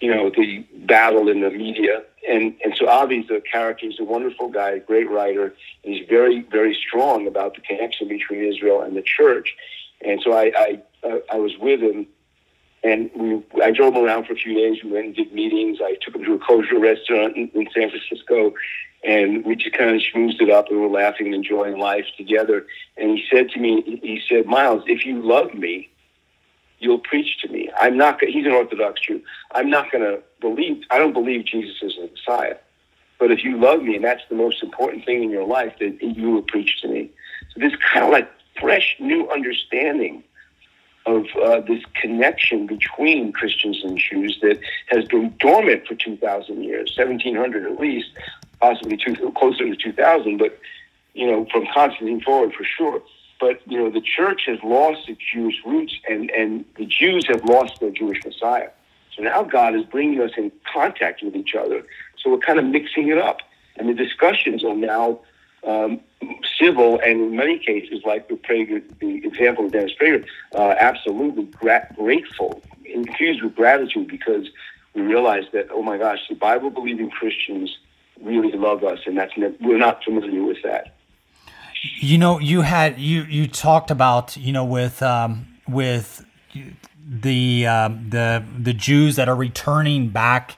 you 0.00 0.10
know, 0.12 0.30
the 0.30 0.64
battle 0.86 1.28
in 1.28 1.42
the 1.42 1.50
media. 1.50 2.02
And 2.26 2.56
and 2.64 2.74
so 2.74 2.88
Avi's 2.88 3.28
a 3.30 3.42
character. 3.42 3.86
He's 3.86 4.00
a 4.00 4.04
wonderful 4.04 4.48
guy, 4.48 4.78
great 4.78 5.10
writer. 5.10 5.54
And 5.84 5.94
he's 5.94 6.08
very 6.08 6.40
very 6.40 6.74
strong 6.74 7.26
about 7.26 7.56
the 7.56 7.60
connection 7.60 8.08
between 8.08 8.42
Israel 8.42 8.80
and 8.80 8.96
the 8.96 9.02
church. 9.02 9.54
And 10.02 10.22
so 10.22 10.32
I 10.32 10.80
I, 11.04 11.20
I 11.30 11.36
was 11.36 11.58
with 11.58 11.80
him 11.80 12.06
and 12.82 13.10
we, 13.14 13.42
I 13.62 13.70
drove 13.70 13.94
him 13.94 14.04
around 14.04 14.26
for 14.26 14.32
a 14.32 14.36
few 14.36 14.54
days. 14.54 14.82
We 14.82 14.90
went 14.90 15.06
and 15.06 15.14
did 15.14 15.32
meetings. 15.32 15.78
I 15.82 15.96
took 16.00 16.14
him 16.14 16.24
to 16.24 16.34
a 16.34 16.38
kosher 16.38 16.78
restaurant 16.78 17.36
in, 17.36 17.50
in 17.54 17.68
San 17.74 17.90
Francisco, 17.90 18.54
and 19.04 19.44
we 19.44 19.56
just 19.56 19.76
kind 19.76 19.94
of 19.94 20.02
schmoozed 20.02 20.40
it 20.40 20.50
up 20.50 20.68
and 20.68 20.80
we 20.80 20.86
were 20.86 20.92
laughing 20.92 21.26
and 21.26 21.34
enjoying 21.34 21.78
life 21.78 22.06
together. 22.16 22.66
And 22.96 23.10
he 23.10 23.24
said 23.30 23.50
to 23.50 23.60
me, 23.60 24.00
he 24.02 24.20
said, 24.28 24.46
Myles, 24.46 24.82
if 24.86 25.04
you 25.04 25.22
love 25.22 25.54
me, 25.54 25.90
you'll 26.78 26.98
preach 26.98 27.38
to 27.42 27.48
me. 27.48 27.70
I'm 27.78 27.96
not. 27.96 28.22
He's 28.22 28.46
an 28.46 28.52
Orthodox 28.52 29.00
Jew. 29.02 29.22
I'm 29.52 29.70
not 29.70 29.92
going 29.92 30.04
to 30.04 30.22
believe. 30.40 30.82
I 30.90 30.98
don't 30.98 31.12
believe 31.12 31.44
Jesus 31.44 31.76
is 31.82 31.96
the 31.96 32.10
Messiah. 32.10 32.56
But 33.18 33.30
if 33.30 33.44
you 33.44 33.58
love 33.58 33.82
me, 33.82 33.96
and 33.96 34.04
that's 34.04 34.22
the 34.30 34.34
most 34.34 34.62
important 34.62 35.04
thing 35.04 35.22
in 35.22 35.30
your 35.30 35.46
life, 35.46 35.74
that 35.78 36.02
you 36.02 36.30
will 36.30 36.42
preach 36.42 36.80
to 36.80 36.88
me. 36.88 37.10
So 37.52 37.60
this 37.60 37.74
kind 37.92 38.06
of 38.06 38.10
like 38.10 38.30
fresh, 38.58 38.96
new 38.98 39.30
understanding 39.30 40.24
of 41.06 41.26
uh, 41.42 41.60
this 41.60 41.82
connection 42.00 42.66
between 42.66 43.32
Christians 43.32 43.82
and 43.82 43.98
Jews 43.98 44.38
that 44.42 44.60
has 44.86 45.04
been 45.06 45.34
dormant 45.38 45.86
for 45.86 45.94
2,000 45.94 46.62
years, 46.62 46.94
1,700 46.96 47.72
at 47.72 47.80
least, 47.80 48.10
possibly 48.60 48.96
two, 48.96 49.14
closer 49.36 49.64
to 49.64 49.76
2,000, 49.76 50.36
but, 50.36 50.58
you 51.14 51.26
know, 51.26 51.46
from 51.50 51.66
Constantine 51.72 52.20
forward 52.20 52.54
for 52.54 52.64
sure. 52.64 53.02
But, 53.40 53.60
you 53.66 53.78
know, 53.78 53.90
the 53.90 54.02
church 54.02 54.42
has 54.46 54.58
lost 54.62 55.08
its 55.08 55.20
Jewish 55.32 55.56
roots 55.64 55.94
and, 56.08 56.30
and 56.30 56.64
the 56.76 56.84
Jews 56.84 57.26
have 57.28 57.42
lost 57.44 57.80
their 57.80 57.90
Jewish 57.90 58.18
Messiah. 58.24 58.68
So 59.16 59.22
now 59.22 59.42
God 59.42 59.74
is 59.74 59.84
bringing 59.84 60.20
us 60.20 60.32
in 60.36 60.52
contact 60.72 61.22
with 61.22 61.34
each 61.34 61.54
other. 61.54 61.84
So 62.18 62.30
we're 62.30 62.38
kind 62.38 62.58
of 62.58 62.66
mixing 62.66 63.08
it 63.08 63.18
up. 63.18 63.38
And 63.76 63.88
the 63.88 63.94
discussions 63.94 64.62
are 64.62 64.74
now 64.74 65.20
um, 65.66 66.00
civil 66.58 67.00
and 67.00 67.20
in 67.20 67.36
many 67.36 67.58
cases, 67.58 68.02
like 68.04 68.28
the, 68.28 68.34
Prager, 68.34 68.82
the 69.00 69.26
example 69.26 69.66
of 69.66 69.72
Dennis 69.72 69.92
Prager, 70.00 70.24
uh, 70.54 70.74
absolutely 70.78 71.44
gra- 71.44 71.92
grateful, 71.96 72.62
infused 72.84 73.42
with 73.42 73.54
gratitude 73.54 74.08
because 74.08 74.48
we 74.94 75.02
realize 75.02 75.44
that, 75.52 75.68
oh 75.70 75.82
my 75.82 75.98
gosh, 75.98 76.18
the 76.28 76.34
Bible 76.34 76.70
believing 76.70 77.10
Christians 77.10 77.78
really 78.22 78.52
love 78.52 78.84
us, 78.84 79.00
and 79.06 79.16
that's 79.16 79.32
we're 79.36 79.78
not 79.78 80.04
familiar 80.04 80.42
with 80.42 80.62
that. 80.62 80.96
You 82.00 82.18
know, 82.18 82.38
you 82.38 82.62
had 82.62 82.98
you 82.98 83.22
you 83.22 83.46
talked 83.46 83.90
about 83.90 84.36
you 84.36 84.52
know 84.52 84.64
with 84.64 85.02
um, 85.02 85.46
with 85.66 86.24
the 87.08 87.66
um, 87.66 88.10
the 88.10 88.44
the 88.58 88.74
Jews 88.74 89.16
that 89.16 89.28
are 89.28 89.36
returning 89.36 90.08
back 90.08 90.56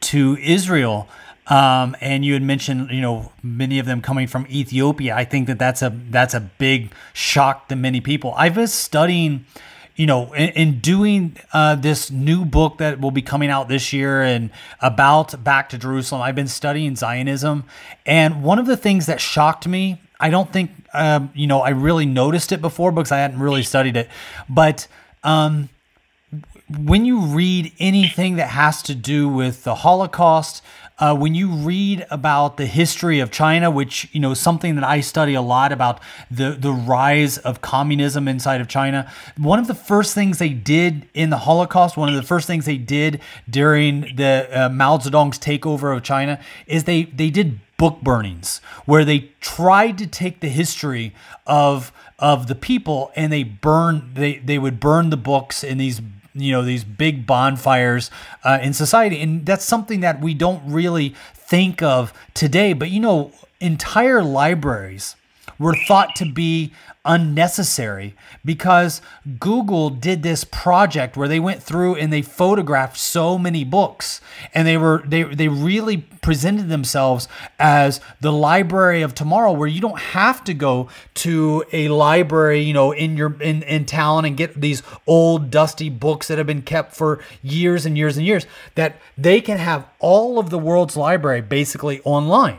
to 0.00 0.36
Israel. 0.40 1.08
Um, 1.48 1.96
and 2.00 2.24
you 2.24 2.32
had 2.32 2.42
mentioned, 2.42 2.90
you 2.90 3.00
know, 3.00 3.32
many 3.42 3.78
of 3.78 3.86
them 3.86 4.00
coming 4.00 4.26
from 4.26 4.46
Ethiopia. 4.48 5.14
I 5.14 5.24
think 5.24 5.46
that 5.46 5.58
that's 5.58 5.80
a 5.80 5.92
that's 6.10 6.34
a 6.34 6.40
big 6.40 6.92
shock 7.12 7.68
to 7.68 7.76
many 7.76 8.00
people. 8.00 8.34
I've 8.36 8.54
been 8.54 8.66
studying, 8.66 9.46
you 9.94 10.06
know, 10.06 10.32
in, 10.32 10.48
in 10.50 10.80
doing 10.80 11.36
uh, 11.52 11.76
this 11.76 12.10
new 12.10 12.44
book 12.44 12.78
that 12.78 13.00
will 13.00 13.12
be 13.12 13.22
coming 13.22 13.48
out 13.48 13.68
this 13.68 13.92
year 13.92 14.22
and 14.22 14.50
about 14.80 15.44
back 15.44 15.68
to 15.68 15.78
Jerusalem. 15.78 16.20
I've 16.20 16.34
been 16.34 16.48
studying 16.48 16.96
Zionism, 16.96 17.64
and 18.04 18.42
one 18.42 18.58
of 18.58 18.66
the 18.66 18.76
things 18.76 19.06
that 19.06 19.20
shocked 19.20 19.68
me, 19.68 20.00
I 20.18 20.30
don't 20.30 20.52
think, 20.52 20.72
um, 20.94 21.30
you 21.32 21.46
know, 21.46 21.60
I 21.60 21.68
really 21.70 22.06
noticed 22.06 22.50
it 22.50 22.60
before 22.60 22.90
because 22.90 23.12
I 23.12 23.18
hadn't 23.18 23.38
really 23.38 23.62
studied 23.62 23.96
it, 23.96 24.08
but. 24.48 24.88
Um, 25.22 25.70
when 26.68 27.04
you 27.04 27.20
read 27.20 27.72
anything 27.78 28.36
that 28.36 28.48
has 28.48 28.82
to 28.82 28.94
do 28.94 29.28
with 29.28 29.62
the 29.62 29.76
Holocaust, 29.76 30.62
uh, 30.98 31.14
when 31.14 31.34
you 31.34 31.50
read 31.50 32.06
about 32.10 32.56
the 32.56 32.66
history 32.66 33.20
of 33.20 33.30
China, 33.30 33.70
which 33.70 34.08
you 34.12 34.20
know 34.20 34.32
something 34.32 34.76
that 34.76 34.84
I 34.84 35.00
study 35.00 35.34
a 35.34 35.42
lot 35.42 35.72
about 35.72 36.00
the 36.30 36.50
the 36.52 36.72
rise 36.72 37.36
of 37.38 37.60
communism 37.60 38.26
inside 38.26 38.60
of 38.60 38.68
China, 38.68 39.10
one 39.36 39.58
of 39.58 39.66
the 39.66 39.74
first 39.74 40.14
things 40.14 40.38
they 40.38 40.50
did 40.50 41.08
in 41.12 41.30
the 41.30 41.38
Holocaust, 41.38 41.96
one 41.96 42.08
of 42.08 42.14
the 42.14 42.22
first 42.22 42.46
things 42.46 42.64
they 42.64 42.78
did 42.78 43.20
during 43.48 44.16
the 44.16 44.48
uh, 44.50 44.68
Mao 44.70 44.96
Zedong's 44.98 45.38
takeover 45.38 45.94
of 45.94 46.02
China, 46.02 46.40
is 46.66 46.84
they 46.84 47.04
they 47.04 47.28
did 47.30 47.60
book 47.76 48.00
burnings 48.00 48.62
where 48.86 49.04
they 49.04 49.30
tried 49.40 49.98
to 49.98 50.06
take 50.06 50.40
the 50.40 50.48
history 50.48 51.14
of 51.46 51.92
of 52.18 52.46
the 52.46 52.54
people 52.54 53.12
and 53.14 53.30
they 53.30 53.42
burn 53.42 54.10
they 54.14 54.38
they 54.38 54.58
would 54.58 54.80
burn 54.80 55.10
the 55.10 55.16
books 55.16 55.62
in 55.62 55.76
these 55.76 56.00
you 56.36 56.52
know 56.52 56.62
these 56.62 56.84
big 56.84 57.26
bonfires 57.26 58.10
uh, 58.44 58.58
in 58.62 58.72
society. 58.72 59.20
And 59.20 59.44
that's 59.44 59.64
something 59.64 60.00
that 60.00 60.20
we 60.20 60.34
don't 60.34 60.62
really 60.70 61.14
think 61.34 61.82
of 61.82 62.12
today. 62.34 62.72
But 62.72 62.90
you 62.90 63.00
know 63.00 63.32
entire 63.60 64.22
libraries 64.22 65.16
were 65.58 65.74
thought 65.74 66.14
to 66.16 66.24
be 66.24 66.72
unnecessary 67.06 68.14
because 68.44 69.00
Google 69.38 69.90
did 69.90 70.22
this 70.22 70.44
project 70.44 71.16
where 71.16 71.28
they 71.28 71.38
went 71.38 71.62
through 71.62 71.94
and 71.94 72.12
they 72.12 72.20
photographed 72.20 72.98
so 72.98 73.38
many 73.38 73.64
books 73.64 74.20
and 74.52 74.66
they 74.66 74.76
were 74.76 75.02
they 75.06 75.22
they 75.22 75.48
really 75.48 75.98
presented 75.98 76.68
themselves 76.68 77.28
as 77.58 78.00
the 78.20 78.32
library 78.32 79.02
of 79.02 79.14
tomorrow 79.14 79.52
where 79.52 79.68
you 79.68 79.80
don't 79.80 80.00
have 80.00 80.42
to 80.44 80.52
go 80.52 80.88
to 81.14 81.64
a 81.72 81.88
library 81.88 82.60
you 82.60 82.74
know 82.74 82.90
in 82.90 83.16
your 83.16 83.40
in 83.40 83.62
in 83.62 83.84
town 83.84 84.24
and 84.24 84.36
get 84.36 84.60
these 84.60 84.82
old 85.06 85.50
dusty 85.50 85.88
books 85.88 86.26
that 86.26 86.38
have 86.38 86.46
been 86.46 86.62
kept 86.62 86.94
for 86.94 87.20
years 87.42 87.86
and 87.86 87.96
years 87.96 88.16
and 88.16 88.26
years 88.26 88.46
that 88.74 88.96
they 89.16 89.40
can 89.40 89.58
have 89.58 89.86
all 90.00 90.38
of 90.38 90.50
the 90.50 90.58
world's 90.58 90.96
library 90.96 91.40
basically 91.40 92.00
online. 92.02 92.58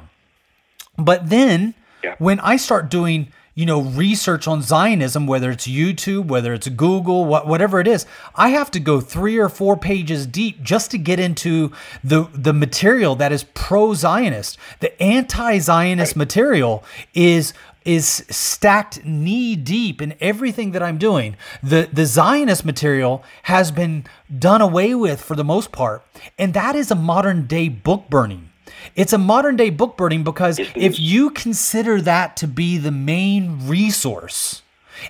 But 0.97 1.29
then 1.29 1.75
yeah. 2.03 2.15
when 2.17 2.39
I 2.39 2.57
start 2.57 2.89
doing 2.89 3.31
you 3.57 3.65
know 3.65 3.81
research 3.81 4.47
on 4.47 4.61
Zionism, 4.61 5.25
whether 5.25 5.49
it's 5.49 5.67
YouTube, 5.67 6.27
whether 6.27 6.53
it's 6.53 6.69
Google, 6.69 7.25
what, 7.25 7.47
whatever 7.47 7.79
it 7.79 7.87
is, 7.87 8.05
I 8.35 8.49
have 8.49 8.69
to 8.71 8.79
go 8.79 9.01
three 9.01 9.37
or 9.37 9.49
four 9.49 9.75
pages 9.75 10.27
deep 10.27 10.61
just 10.61 10.91
to 10.91 10.99
get 10.99 11.19
into 11.19 11.71
the 12.03 12.29
the 12.33 12.53
material 12.53 13.15
that 13.15 13.31
is 13.31 13.43
pro-Zionist. 13.43 14.57
The 14.79 15.01
anti-Zionist 15.01 16.11
right. 16.11 16.17
material 16.17 16.83
is 17.15 17.53
is 17.83 18.25
stacked 18.29 19.03
knee 19.05 19.55
deep 19.55 20.01
in 20.01 20.13
everything 20.21 20.71
that 20.73 20.83
I'm 20.83 20.99
doing. 20.99 21.35
The 21.63 21.89
the 21.91 22.05
Zionist 22.05 22.63
material 22.63 23.23
has 23.43 23.71
been 23.71 24.05
done 24.37 24.61
away 24.61 24.93
with 24.93 25.19
for 25.19 25.35
the 25.35 25.43
most 25.43 25.71
part, 25.71 26.03
and 26.37 26.53
that 26.53 26.75
is 26.75 26.91
a 26.91 26.95
modern 26.95 27.47
day 27.47 27.69
book 27.69 28.07
burning. 28.07 28.46
It's 28.95 29.13
a 29.13 29.17
modern 29.17 29.55
day 29.55 29.69
book 29.69 29.97
burning 29.97 30.23
because 30.23 30.59
if 30.59 30.99
you 30.99 31.29
consider 31.29 32.01
that 32.01 32.37
to 32.37 32.47
be 32.47 32.77
the 32.77 32.91
main 32.91 33.67
resource, 33.67 34.61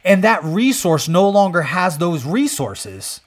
and 0.03 0.23
that 0.23 0.43
resource 0.43 1.07
no 1.07 1.29
longer 1.29 1.63
has 1.63 1.97
those 1.97 2.25
resources, 2.25 3.21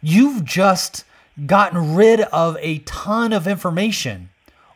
you've 0.00 0.44
just 0.44 1.04
gotten 1.46 1.94
rid 1.94 2.20
of 2.20 2.56
a 2.60 2.78
ton 2.80 3.32
of 3.32 3.46
information 3.46 4.30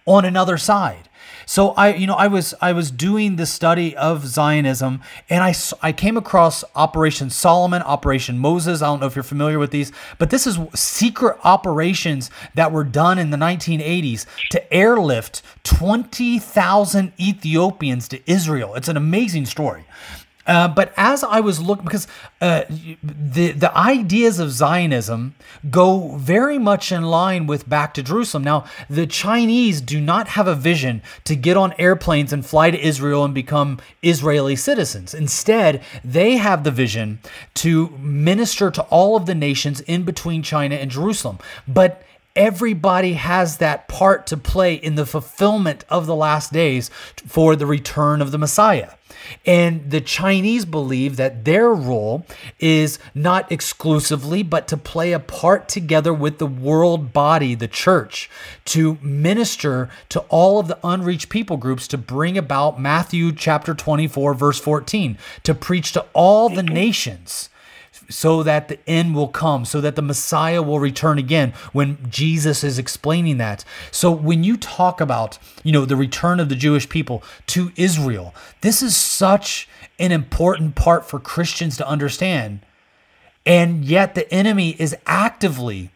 on 0.06 0.24
another 0.24 0.58
side. 0.58 1.08
So 1.53 1.72
I, 1.72 1.92
you 1.92 2.07
know, 2.07 2.14
I 2.14 2.28
was 2.28 2.55
I 2.62 2.72
was 2.72 2.90
doing 2.90 3.36
the 3.36 3.44
study 3.44 3.94
of 3.94 4.26
Zionism, 4.26 5.03
and 5.28 5.44
I 5.44 5.55
I 5.82 5.92
came 5.92 6.16
across 6.16 6.64
Operation 6.74 7.28
Solomon, 7.28 7.82
Operation 7.82 8.38
Moses. 8.38 8.80
I 8.80 8.86
don't 8.86 9.00
know 9.00 9.07
if 9.07 9.14
you're 9.14 9.22
familiar 9.22 9.59
with 9.59 9.70
these, 9.70 9.92
but 10.16 10.30
this 10.30 10.46
is 10.46 10.59
secret 10.74 11.36
operations 11.44 12.30
that 12.55 12.72
were 12.72 12.84
done 12.84 13.18
in 13.18 13.28
the 13.28 13.36
1980s 13.36 14.24
to 14.48 14.72
airlift 14.72 15.42
20,000 15.64 17.12
Ethiopians 17.20 18.09
to 18.09 18.30
Israel. 18.30 18.74
It's 18.74 18.88
an 18.88 18.96
amazing 18.96 19.44
story. 19.44 19.84
Uh, 20.47 20.68
but 20.68 20.93
as 20.97 21.22
I 21.22 21.40
was 21.40 21.61
looking, 21.61 21.84
because 21.84 22.09
uh, 22.40 22.64
the 23.03 23.53
the 23.53 23.76
ideas 23.76 24.38
of 24.38 24.51
Zionism 24.51 25.34
go 25.70 26.16
very 26.16 26.59
much 26.59 26.90
in 26.90 27.03
line 27.05 27.47
with 27.47 27.68
Back 27.68 27.95
to 27.95 28.03
Jerusalem. 28.03 28.45
Now, 28.45 28.64
the 28.90 29.07
Chinese 29.07 29.80
do 29.80 30.01
not 30.01 30.28
have 30.28 30.49
a 30.49 30.55
vision 30.55 31.03
to 31.24 31.36
get 31.36 31.57
on 31.57 31.74
airplanes 31.78 32.32
and 32.32 32.45
fly 32.45 32.70
to 32.70 32.78
Israel 32.78 33.24
and 33.24 33.34
become 33.34 33.78
Israeli 34.03 34.57
citizens. 34.57 35.14
Instead, 35.14 35.82
they 36.05 36.36
have 36.36 36.64
the 36.64 36.70
vision 36.70 37.20
to 37.55 37.88
minister 37.99 38.70
to 38.70 38.82
all 38.82 39.16
of 39.16 39.26
the 39.26 39.34
nations 39.34 39.80
in 39.82 40.03
between 40.03 40.43
China 40.43 40.74
and 40.74 40.90
Jerusalem. 40.90 41.38
But 41.68 42.03
Everybody 42.34 43.14
has 43.14 43.58
that 43.58 43.88
part 43.88 44.26
to 44.28 44.36
play 44.36 44.74
in 44.74 44.94
the 44.94 45.04
fulfillment 45.04 45.84
of 45.90 46.06
the 46.06 46.16
last 46.16 46.52
days 46.52 46.88
for 47.26 47.56
the 47.56 47.66
return 47.66 48.22
of 48.22 48.30
the 48.30 48.38
Messiah. 48.38 48.92
And 49.44 49.90
the 49.90 50.00
Chinese 50.00 50.64
believe 50.64 51.16
that 51.16 51.44
their 51.44 51.68
role 51.68 52.26
is 52.58 52.98
not 53.14 53.50
exclusively, 53.52 54.42
but 54.42 54.66
to 54.68 54.76
play 54.76 55.12
a 55.12 55.18
part 55.18 55.68
together 55.68 56.12
with 56.12 56.38
the 56.38 56.46
world 56.46 57.12
body, 57.12 57.54
the 57.54 57.68
church, 57.68 58.30
to 58.66 58.98
minister 59.02 59.90
to 60.08 60.20
all 60.28 60.58
of 60.58 60.68
the 60.68 60.78
unreached 60.82 61.28
people 61.28 61.56
groups 61.56 61.86
to 61.88 61.98
bring 61.98 62.38
about 62.38 62.80
Matthew 62.80 63.32
chapter 63.32 63.74
24, 63.74 64.34
verse 64.34 64.58
14, 64.58 65.18
to 65.44 65.54
preach 65.54 65.92
to 65.92 66.06
all 66.14 66.48
the 66.48 66.62
nations 66.62 67.50
so 68.09 68.42
that 68.42 68.68
the 68.68 68.78
end 68.88 69.14
will 69.14 69.28
come, 69.28 69.64
so 69.64 69.80
that 69.80 69.96
the 69.96 70.03
Messiah 70.03 70.62
will 70.62 70.80
return 70.80 71.18
again 71.18 71.53
when 71.72 71.98
Jesus 72.09 72.62
is 72.62 72.78
explaining 72.78 73.38
that. 73.38 73.64
So 73.90 74.11
when 74.11 74.44
you 74.44 74.57
talk 74.57 75.00
about, 75.00 75.38
you 75.62 75.72
know, 75.72 75.84
the 75.84 75.96
return 75.96 76.40
of 76.40 76.48
the 76.48 76.57
Jewish 76.57 76.88
people 76.88 77.22
to 77.48 77.72
Israel, 77.76 78.34
this 78.61 78.82
is 78.82 78.96
such 78.96 79.68
an 79.98 80.12
important 80.12 80.74
part 80.74 81.05
for 81.05 81.18
Christians 81.18 81.76
to 81.76 81.86
understand. 81.86 82.61
And 83.44 83.84
yet 83.84 84.14
the 84.14 84.32
enemy 84.32 84.76
is 84.78 84.96
actively 85.07 85.90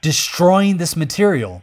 destroying 0.00 0.76
this 0.76 0.96
material 0.96 1.62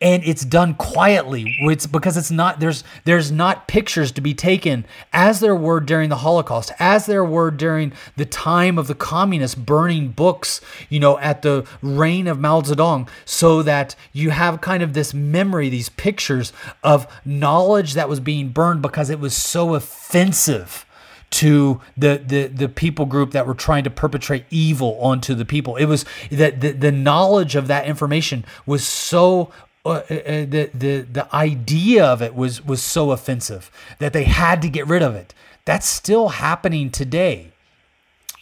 and 0.00 0.22
it's 0.24 0.44
done 0.44 0.74
quietly 0.74 1.56
it's 1.60 1.86
because 1.86 2.18
it's 2.18 2.30
not 2.30 2.60
there's 2.60 2.84
there's 3.04 3.32
not 3.32 3.66
pictures 3.66 4.12
to 4.12 4.20
be 4.20 4.34
taken 4.34 4.84
as 5.10 5.40
there 5.40 5.56
were 5.56 5.80
during 5.80 6.10
the 6.10 6.16
holocaust 6.16 6.70
as 6.78 7.06
there 7.06 7.24
were 7.24 7.50
during 7.50 7.90
the 8.16 8.26
time 8.26 8.76
of 8.76 8.88
the 8.88 8.94
communists 8.94 9.54
burning 9.54 10.08
books 10.08 10.60
you 10.90 11.00
know 11.00 11.18
at 11.20 11.40
the 11.40 11.66
reign 11.80 12.26
of 12.26 12.38
mao 12.38 12.60
zedong 12.60 13.08
so 13.24 13.62
that 13.62 13.96
you 14.12 14.28
have 14.30 14.60
kind 14.60 14.82
of 14.82 14.92
this 14.92 15.14
memory 15.14 15.70
these 15.70 15.88
pictures 15.88 16.52
of 16.82 17.06
knowledge 17.24 17.94
that 17.94 18.08
was 18.08 18.20
being 18.20 18.50
burned 18.50 18.82
because 18.82 19.08
it 19.08 19.18
was 19.18 19.34
so 19.34 19.74
offensive 19.74 20.84
to 21.28 21.80
the, 21.96 22.22
the 22.24 22.46
the 22.46 22.68
people 22.68 23.04
group 23.04 23.32
that 23.32 23.46
were 23.46 23.54
trying 23.54 23.84
to 23.84 23.90
perpetrate 23.90 24.44
evil 24.48 24.96
onto 25.00 25.34
the 25.34 25.44
people. 25.44 25.76
It 25.76 25.86
was 25.86 26.04
that 26.30 26.60
the, 26.60 26.70
the 26.70 26.92
knowledge 26.92 27.56
of 27.56 27.66
that 27.66 27.86
information 27.86 28.44
was 28.64 28.86
so 28.86 29.50
uh, 29.86 29.94
uh, 29.94 30.02
the 30.08 30.70
the 30.74 31.06
the 31.10 31.34
idea 31.34 32.04
of 32.04 32.22
it 32.22 32.34
was 32.34 32.64
was 32.64 32.82
so 32.82 33.10
offensive 33.10 33.70
that 33.98 34.12
they 34.12 34.24
had 34.24 34.62
to 34.62 34.68
get 34.68 34.86
rid 34.86 35.02
of 35.02 35.14
it. 35.14 35.34
That's 35.64 35.86
still 35.86 36.28
happening 36.28 36.90
today. 36.90 37.52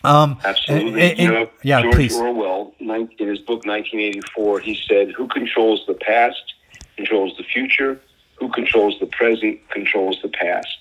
Um, 0.05 0.39
Absolutely. 0.45 1.01
And, 1.03 1.21
and, 1.21 1.33
know, 1.33 1.51
yeah, 1.63 1.81
George 1.81 1.95
please. 1.95 2.17
Orwell, 2.17 2.75
in 2.79 3.09
his 3.19 3.39
book 3.39 3.65
1984, 3.65 4.61
he 4.61 4.75
said, 4.87 5.13
"Who 5.13 5.27
controls 5.29 5.85
the 5.87 5.95
past 5.95 6.55
controls 6.97 7.37
the 7.37 7.45
future. 7.45 8.01
Who 8.37 8.49
controls 8.51 8.99
the 9.01 9.07
present 9.07 9.61
controls 9.71 10.19
the 10.23 10.29
past." 10.29 10.77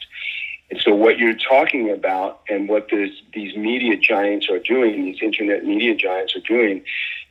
And 0.70 0.82
so, 0.82 0.93
what 0.93 1.18
you're 1.18 1.38
talking 1.38 1.91
about, 1.91 2.41
and 2.49 2.68
what 2.68 2.89
this, 2.89 3.11
these 3.34 3.55
media 3.55 3.95
giants 3.95 4.49
are 4.49 4.59
doing, 4.59 5.05
these 5.05 5.22
internet 5.22 5.66
media 5.66 5.95
giants 5.95 6.36
are 6.36 6.41
doing, 6.41 6.84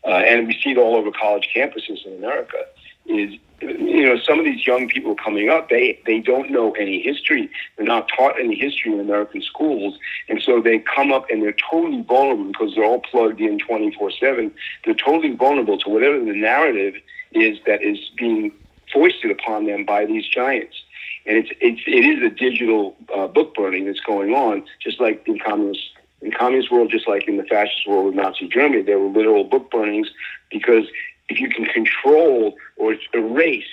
uh, 0.04 0.10
and 0.10 0.46
we 0.46 0.54
see 0.62 0.70
it 0.70 0.78
all 0.78 0.96
over 0.96 1.10
college 1.10 1.48
campuses 1.54 2.06
in 2.06 2.14
America 2.14 2.58
is 3.06 3.38
you 3.60 4.04
know 4.04 4.18
some 4.18 4.38
of 4.38 4.44
these 4.44 4.66
young 4.66 4.88
people 4.88 5.14
coming 5.14 5.48
up 5.48 5.68
they 5.68 6.00
they 6.06 6.20
don't 6.20 6.50
know 6.50 6.72
any 6.72 7.00
history. 7.00 7.50
They're 7.76 7.86
not 7.86 8.08
taught 8.08 8.38
any 8.38 8.54
history 8.54 8.92
in 8.92 9.00
american 9.00 9.42
schools. 9.42 9.98
And 10.28 10.42
so 10.42 10.60
they 10.60 10.78
come 10.78 11.12
up 11.12 11.26
and 11.30 11.42
they're 11.42 11.56
totally 11.70 12.02
vulnerable 12.02 12.44
because 12.44 12.74
they're 12.74 12.84
all 12.84 13.00
plugged 13.00 13.40
in 13.40 13.58
24/7 13.58 14.52
they're 14.84 14.94
totally 14.94 15.34
vulnerable 15.34 15.78
to 15.78 15.88
whatever 15.88 16.18
the 16.18 16.32
narrative 16.32 16.94
is 17.32 17.58
that 17.66 17.82
is 17.82 17.98
being 18.16 18.52
foisted 18.92 19.30
upon 19.30 19.66
them 19.66 19.84
by 19.84 20.04
these 20.04 20.26
giants. 20.26 20.76
And 21.24 21.36
it's 21.38 21.50
it's 21.60 21.80
it 21.86 22.04
is 22.04 22.22
a 22.22 22.30
digital 22.30 22.96
uh, 23.14 23.28
book 23.28 23.54
burning 23.54 23.86
that's 23.86 24.00
going 24.00 24.34
on 24.34 24.64
just 24.80 25.00
like 25.00 25.22
in 25.26 25.38
communist 25.38 25.90
in 26.20 26.32
communist 26.32 26.70
world 26.70 26.90
just 26.90 27.06
like 27.06 27.28
in 27.28 27.36
the 27.36 27.44
fascist 27.44 27.86
world 27.86 28.08
of 28.08 28.14
Nazi 28.14 28.48
Germany. 28.48 28.82
There 28.82 28.98
were 28.98 29.08
literal 29.08 29.44
book 29.44 29.70
burnings 29.70 30.08
because 30.50 30.84
if 31.32 31.40
you 31.40 31.48
can 31.48 31.64
control 31.64 32.54
or 32.76 32.94
erase 33.14 33.64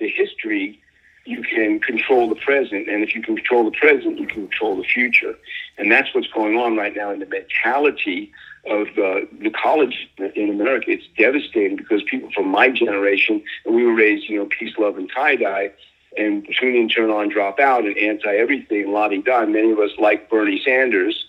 the 0.00 0.08
history, 0.08 0.80
you 1.24 1.42
can 1.42 1.80
control 1.80 2.28
the 2.28 2.34
present. 2.34 2.88
And 2.88 3.02
if 3.02 3.14
you 3.14 3.22
can 3.22 3.36
control 3.36 3.64
the 3.64 3.76
present, 3.76 4.18
you 4.18 4.26
can 4.26 4.48
control 4.48 4.76
the 4.76 4.82
future. 4.84 5.34
And 5.78 5.90
that's 5.90 6.14
what's 6.14 6.26
going 6.28 6.58
on 6.58 6.76
right 6.76 6.94
now 6.94 7.10
in 7.12 7.20
the 7.20 7.26
mentality 7.26 8.32
of 8.66 8.88
uh, 8.98 9.20
the 9.40 9.50
college 9.50 10.08
in 10.34 10.50
America. 10.50 10.90
It's 10.90 11.06
devastating 11.16 11.76
because 11.76 12.02
people 12.10 12.30
from 12.34 12.48
my 12.48 12.68
generation, 12.68 13.42
and 13.64 13.74
we 13.74 13.84
were 13.84 13.94
raised, 13.94 14.28
you 14.28 14.38
know, 14.38 14.46
peace, 14.46 14.74
love, 14.78 14.98
and 14.98 15.10
tie 15.14 15.36
dye, 15.36 15.70
and 16.16 16.46
tune 16.58 16.74
in, 16.74 16.88
turn 16.88 17.10
on, 17.10 17.28
drop 17.28 17.60
out, 17.60 17.84
and 17.84 17.96
anti 17.96 18.34
everything, 18.34 18.92
la 18.92 19.08
di 19.08 19.22
da. 19.22 19.46
Many 19.46 19.70
of 19.70 19.78
us 19.78 19.90
like 19.98 20.30
Bernie 20.30 20.62
Sanders 20.64 21.26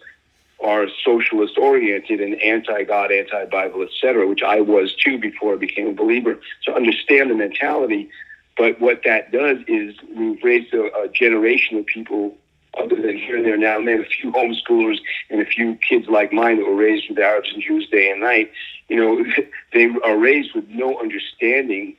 are 0.63 0.87
socialist 1.03 1.57
oriented 1.57 2.21
and 2.21 2.41
anti-God, 2.41 3.11
anti-Bible, 3.11 3.83
etc., 3.83 4.27
which 4.27 4.41
I 4.41 4.61
was 4.61 4.95
too 4.95 5.17
before 5.17 5.53
I 5.53 5.57
became 5.57 5.87
a 5.87 5.93
believer. 5.93 6.39
So 6.63 6.73
understand 6.73 7.29
the 7.29 7.35
mentality. 7.35 8.09
But 8.57 8.79
what 8.79 9.01
that 9.03 9.31
does 9.31 9.57
is 9.67 9.95
we've 10.15 10.41
raised 10.43 10.73
a, 10.73 10.85
a 10.95 11.09
generation 11.09 11.77
of 11.77 11.85
people 11.85 12.37
other 12.77 12.95
than 12.95 13.17
here 13.17 13.37
and 13.37 13.45
there 13.45 13.57
now 13.57 13.77
and 13.77 13.87
then, 13.87 14.01
a 14.01 14.05
few 14.05 14.31
homeschoolers 14.31 14.97
and 15.29 15.41
a 15.41 15.45
few 15.45 15.75
kids 15.75 16.07
like 16.07 16.33
mine 16.33 16.57
that 16.57 16.65
were 16.65 16.75
raised 16.75 17.09
with 17.09 17.19
Arabs 17.19 17.51
and 17.53 17.61
Jews 17.61 17.87
day 17.89 18.11
and 18.11 18.21
night, 18.21 18.51
you 18.87 18.97
know, 18.97 19.25
they 19.73 19.89
are 20.03 20.17
raised 20.17 20.53
with 20.53 20.67
no 20.69 20.99
understanding 20.99 21.95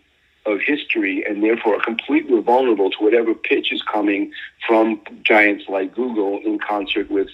of 0.47 0.61
history 0.61 1.25
and 1.29 1.43
therefore 1.43 1.77
are 1.77 1.85
completely 1.85 2.41
vulnerable 2.41 2.91
to 2.91 2.99
whatever 2.99 3.35
pitch 3.35 3.73
is 3.73 3.83
coming 3.83 4.33
from 4.67 5.01
giants 5.25 5.65
like 5.69 5.95
Google 5.95 6.39
in 6.45 6.59
concert 6.59 7.11
with 7.11 7.29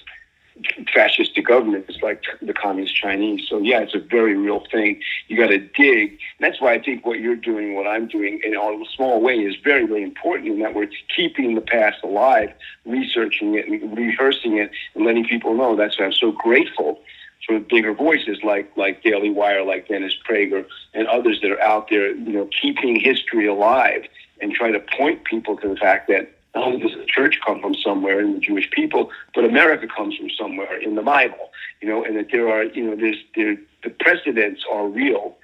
fascistic 0.95 1.47
governments 1.47 1.99
like 2.03 2.25
the 2.41 2.53
communist 2.53 2.95
Chinese. 2.95 3.47
So 3.49 3.59
yeah, 3.59 3.81
it's 3.81 3.95
a 3.95 3.99
very 3.99 4.37
real 4.37 4.65
thing. 4.71 5.01
You 5.29 5.37
got 5.37 5.49
to 5.49 5.59
dig. 5.59 6.19
That's 6.41 6.61
why 6.61 6.75
I 6.75 6.81
think 6.81 7.07
what 7.07 7.21
you're 7.21 7.37
doing, 7.37 7.75
what 7.75 7.87
I'm 7.87 8.09
doing, 8.09 8.41
in 8.45 8.57
a 8.57 8.85
small 8.95 9.21
way, 9.21 9.37
is 9.37 9.57
very, 9.63 9.87
very 9.87 10.03
important. 10.03 10.49
In 10.49 10.61
that 10.61 10.75
we're 10.75 10.91
keeping 11.15 11.55
the 11.55 11.61
past 11.61 12.03
alive, 12.03 12.53
researching 12.85 13.55
it, 13.55 13.69
and 13.69 13.97
rehearsing 13.97 14.59
it, 14.59 14.71
and 14.95 15.05
letting 15.05 15.25
people 15.25 15.55
know. 15.55 15.77
That's 15.77 15.99
why 15.99 16.07
I'm 16.07 16.13
so 16.13 16.33
grateful 16.33 17.01
for 17.47 17.59
bigger 17.59 17.93
voices 17.93 18.39
like 18.43 18.71
like 18.77 19.03
Daily 19.03 19.31
Wire, 19.31 19.65
like 19.65 19.89
Dennis 19.89 20.15
Prager, 20.29 20.65
and 20.95 21.07
others 21.09 21.41
that 21.43 21.51
are 21.51 21.61
out 21.61 21.89
there, 21.91 22.15
you 22.15 22.33
know, 22.33 22.49
keeping 22.61 22.99
history 22.99 23.47
alive 23.47 24.05
and 24.41 24.53
trying 24.53 24.73
to 24.73 24.81
point 24.81 25.25
people 25.25 25.57
to 25.57 25.69
the 25.69 25.77
fact 25.77 26.09
that 26.09 26.31
not 26.55 26.68
only 26.68 26.80
does 26.80 26.96
the 26.96 27.07
church 27.07 27.40
come 27.44 27.61
from 27.61 27.74
somewhere 27.74 28.20
in 28.20 28.34
the 28.34 28.40
Jewish 28.40 28.70
people, 28.70 29.11
but 29.34 29.44
America 29.44 29.86
comes 29.86 30.16
from 30.16 30.28
somewhere 30.30 30.76
in 30.76 30.94
the 30.94 31.03
Bible, 31.03 31.50
you 31.80 31.88
know, 31.88 32.05
and 32.05 32.16
that 32.16 32.28
there 32.30 32.48
are, 32.48 32.64
you 32.64 32.84
know, 32.84 32.96
there's 32.96 33.16
there 33.34 33.57
the 33.82 33.90
precedents 33.90 34.64
are 34.70 34.87
real, 34.87 35.37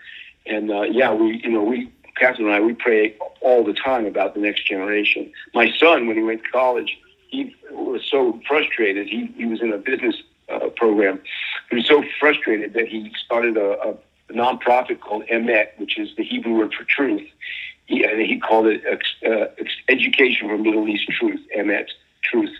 and 0.46 0.70
uh, 0.70 0.82
yeah, 0.82 1.12
we, 1.12 1.40
you 1.42 1.50
know, 1.50 1.62
we 1.62 1.90
Catherine 2.16 2.48
and 2.48 2.54
I 2.54 2.60
we 2.60 2.74
pray 2.74 3.16
all 3.40 3.64
the 3.64 3.72
time 3.72 4.04
about 4.04 4.34
the 4.34 4.40
next 4.40 4.66
generation. 4.66 5.32
My 5.54 5.72
son, 5.72 6.06
when 6.06 6.16
he 6.16 6.22
went 6.22 6.44
to 6.44 6.50
college, 6.50 6.98
he 7.28 7.54
was 7.70 8.02
so 8.08 8.38
frustrated. 8.46 9.08
He 9.08 9.32
he 9.36 9.46
was 9.46 9.62
in 9.62 9.72
a 9.72 9.78
business 9.78 10.16
uh, 10.50 10.68
program. 10.76 11.20
He 11.70 11.76
was 11.76 11.86
so 11.86 12.04
frustrated 12.20 12.74
that 12.74 12.88
he 12.88 13.12
started 13.24 13.56
a, 13.56 13.78
a 13.80 13.94
nonprofit 14.32 15.00
called 15.00 15.24
Emet, 15.32 15.68
which 15.78 15.98
is 15.98 16.14
the 16.16 16.24
Hebrew 16.24 16.58
word 16.58 16.74
for 16.74 16.84
truth 16.84 17.26
he, 17.88 18.06
he 18.26 18.38
called 18.38 18.66
it 18.66 18.82
uh, 19.26 19.46
education 19.88 20.48
for 20.48 20.58
Middle 20.58 20.86
East 20.88 21.08
truth, 21.08 21.40
and 21.56 21.70
that's 21.70 21.92
truth, 22.22 22.54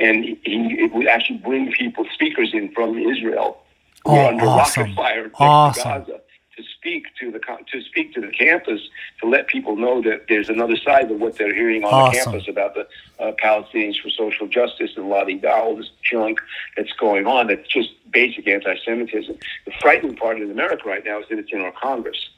and 0.00 0.24
he, 0.24 0.40
he 0.44 0.88
would 0.92 1.06
actually 1.06 1.38
bring 1.38 1.70
people, 1.70 2.06
speakers 2.12 2.52
in 2.54 2.72
from 2.72 2.98
Israel, 2.98 3.62
who 4.04 4.12
oh, 4.12 4.28
under 4.28 4.46
awesome. 4.46 4.84
rocket 4.84 4.96
fire 4.96 5.30
awesome. 5.34 5.82
Gaza, 5.82 6.20
to 6.56 6.62
speak 6.78 7.06
to 7.20 7.30
the 7.30 7.38
to 7.38 7.82
speak 7.82 8.14
to 8.14 8.22
the 8.22 8.28
campus 8.28 8.80
to 9.20 9.28
let 9.28 9.48
people 9.48 9.76
know 9.76 10.00
that 10.02 10.26
there's 10.28 10.48
another 10.48 10.76
side 10.76 11.10
of 11.10 11.20
what 11.20 11.36
they're 11.36 11.54
hearing 11.54 11.84
on 11.84 11.92
awesome. 11.92 12.32
the 12.32 12.38
campus 12.38 12.48
about 12.48 12.74
the 12.74 12.88
uh, 13.22 13.32
Palestinians 13.32 14.00
for 14.00 14.08
social 14.08 14.46
justice 14.46 14.92
and 14.96 15.10
la 15.10 15.24
di 15.24 15.34
da, 15.34 15.60
all 15.60 15.76
this 15.76 15.90
junk 16.02 16.40
that's 16.76 16.92
going 16.94 17.26
on. 17.26 17.48
That's 17.48 17.68
just 17.68 17.90
basic 18.10 18.48
anti-Semitism. 18.48 19.36
The 19.66 19.72
frightening 19.80 20.16
part 20.16 20.40
in 20.40 20.50
America 20.50 20.88
right 20.88 21.04
now 21.04 21.20
is 21.20 21.26
that 21.28 21.38
it's 21.38 21.52
in 21.52 21.60
our 21.60 21.72
Congress 21.72 22.30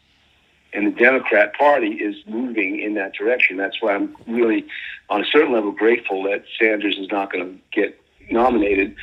and 0.73 0.86
the 0.86 0.99
Democrat 0.99 1.55
Party 1.55 1.93
is 1.94 2.16
moving 2.27 2.81
in 2.81 2.94
that 2.94 3.12
direction. 3.15 3.57
That's 3.57 3.81
why 3.81 3.94
I'm 3.94 4.16
really, 4.27 4.66
on 5.11 5.20
a 5.20 5.24
certain 5.24 5.53
level, 5.53 5.73
grateful 5.73 6.23
that 6.24 6.44
Sanders 6.59 6.97
is 6.99 7.09
not 7.11 7.32
going 7.32 7.44
to 7.44 7.59
get 7.73 8.01
nominated, 8.31 8.94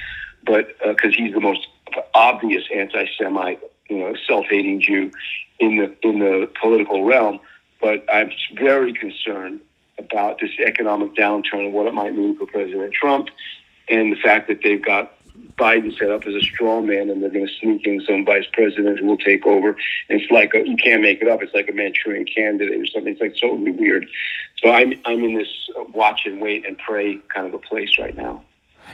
but 0.45 0.69
uh, 0.83 0.89
because 0.93 1.15
he's 1.15 1.33
the 1.33 1.39
most 1.39 1.67
obvious 2.13 2.63
anti-Semite, 2.73 3.59
you 3.89 3.97
know, 3.97 4.15
self-hating 4.27 4.81
Jew 4.81 5.11
in 5.59 5.77
the 5.77 6.07
in 6.07 6.19
the 6.19 6.49
political 6.59 7.03
realm. 7.03 7.39
But 7.81 8.05
I'm 8.11 8.31
very 8.55 8.93
concerned 8.93 9.61
about 9.97 10.39
this 10.39 10.51
economic 10.65 11.13
downturn 11.15 11.65
and 11.65 11.73
what 11.73 11.85
it 11.87 11.93
might 11.93 12.15
mean 12.15 12.37
for 12.37 12.45
President 12.45 12.93
Trump, 12.93 13.29
and 13.89 14.11
the 14.11 14.17
fact 14.17 14.47
that 14.47 14.61
they've 14.63 14.83
got 14.83 15.13
Biden 15.57 15.97
set 15.97 16.09
up 16.09 16.25
as 16.25 16.35
a 16.35 16.41
straw 16.41 16.81
man, 16.81 17.09
and 17.09 17.21
they're 17.21 17.29
going 17.29 17.47
to 17.47 17.53
sneak 17.59 17.85
in 17.85 18.01
some 18.01 18.25
vice 18.25 18.45
president 18.53 18.99
who 18.99 19.05
will 19.05 19.17
take 19.17 19.45
over. 19.45 19.69
And 20.09 20.21
it's 20.21 20.31
like 20.31 20.53
a, 20.53 20.67
you 20.67 20.77
can't 20.77 21.01
make 21.01 21.21
it 21.21 21.27
up. 21.27 21.43
It's 21.43 21.53
like 21.53 21.69
a 21.69 21.73
Manchurian 21.73 22.25
candidate 22.25 22.79
or 22.79 22.85
something. 22.85 23.13
It's 23.13 23.21
like 23.21 23.35
totally 23.39 23.71
weird. 23.71 24.07
So 24.57 24.71
I'm 24.71 24.93
I'm 25.05 25.23
in 25.23 25.35
this 25.35 25.69
uh, 25.77 25.83
watch 25.93 26.21
and 26.25 26.41
wait 26.41 26.65
and 26.65 26.77
pray 26.77 27.19
kind 27.33 27.47
of 27.47 27.53
a 27.53 27.59
place 27.59 27.97
right 27.99 28.15
now. 28.15 28.43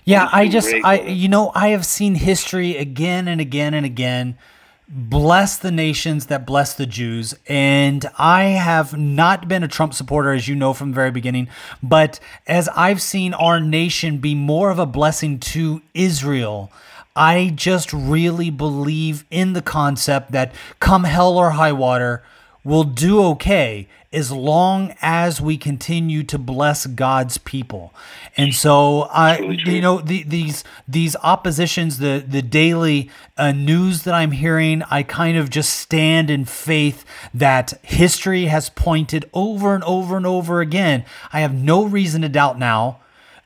Yeah, 0.04 0.30
I 0.32 0.48
just 0.48 0.74
I 0.74 1.02
you 1.02 1.30
know 1.30 1.52
I 1.56 1.70
have 1.70 1.86
seen 1.86 2.16
history 2.16 2.78
again 2.78 3.28
and 3.28 3.40
again 3.40 3.74
and 3.74 3.86
again 3.86 4.38
bless 4.88 5.58
the 5.58 5.72
nations 5.72 6.28
that 6.28 6.46
bless 6.46 6.74
the 6.74 6.86
Jews. 6.86 7.36
And 7.48 8.06
I 8.18 8.44
have 8.44 8.98
not 8.98 9.48
been 9.48 9.64
a 9.64 9.68
Trump 9.68 9.94
supporter, 9.94 10.32
as 10.32 10.48
you 10.48 10.56
know 10.56 10.74
from 10.74 10.92
the 10.92 10.96
very 10.96 11.12
beginning. 11.12 11.48
But 11.82 12.20
as 12.48 12.70
I've 12.70 13.02
seen 13.02 13.34
our 13.34 13.60
nation 13.60 14.20
be 14.20 14.36
more 14.36 14.70
of 14.70 14.80
a 14.80 14.86
blessing 14.86 15.40
to 15.40 15.82
Israel, 15.94 16.72
I 17.16 17.52
just 17.56 17.94
really 17.94 18.50
believe 18.50 19.26
in 19.32 19.54
the 19.54 19.62
concept 19.62 20.32
that 20.34 20.54
come 20.80 21.06
hell 21.06 21.38
or 21.38 21.52
high 21.52 21.72
water, 21.72 22.24
we'll 22.66 22.84
do 22.84 23.24
okay 23.24 23.88
as 24.12 24.32
long 24.32 24.94
as 25.02 25.40
we 25.40 25.58
continue 25.58 26.24
to 26.24 26.38
bless 26.38 26.86
God's 26.88 27.38
people. 27.38 27.94
And 28.36 28.54
so 28.54 29.04
I 29.04 29.40
you 29.40 29.80
know 29.80 30.00
the, 30.02 30.24
these 30.24 30.64
these 30.88 31.16
oppositions 31.18 32.00
the 32.00 32.24
the 32.28 32.42
daily 32.42 33.10
uh, 33.38 33.52
news 33.52 34.04
that 34.04 34.14
I'm 34.14 34.32
hearing 34.32 34.84
I 34.90 35.04
kind 35.04 35.38
of 35.38 35.50
just 35.50 35.74
stand 35.74 36.30
in 36.30 36.46
faith 36.46 37.06
that 37.34 37.80
history 37.84 38.46
has 38.46 38.70
pointed 38.70 39.30
over 39.34 39.74
and 39.74 39.84
over 39.84 40.18
and 40.18 40.26
over 40.26 40.60
again. 40.60 41.06
I 41.32 41.42
have 41.42 41.54
no 41.54 41.86
reason 41.86 42.24
to 42.24 42.30
doubt 42.30 42.58
now 42.58 43.00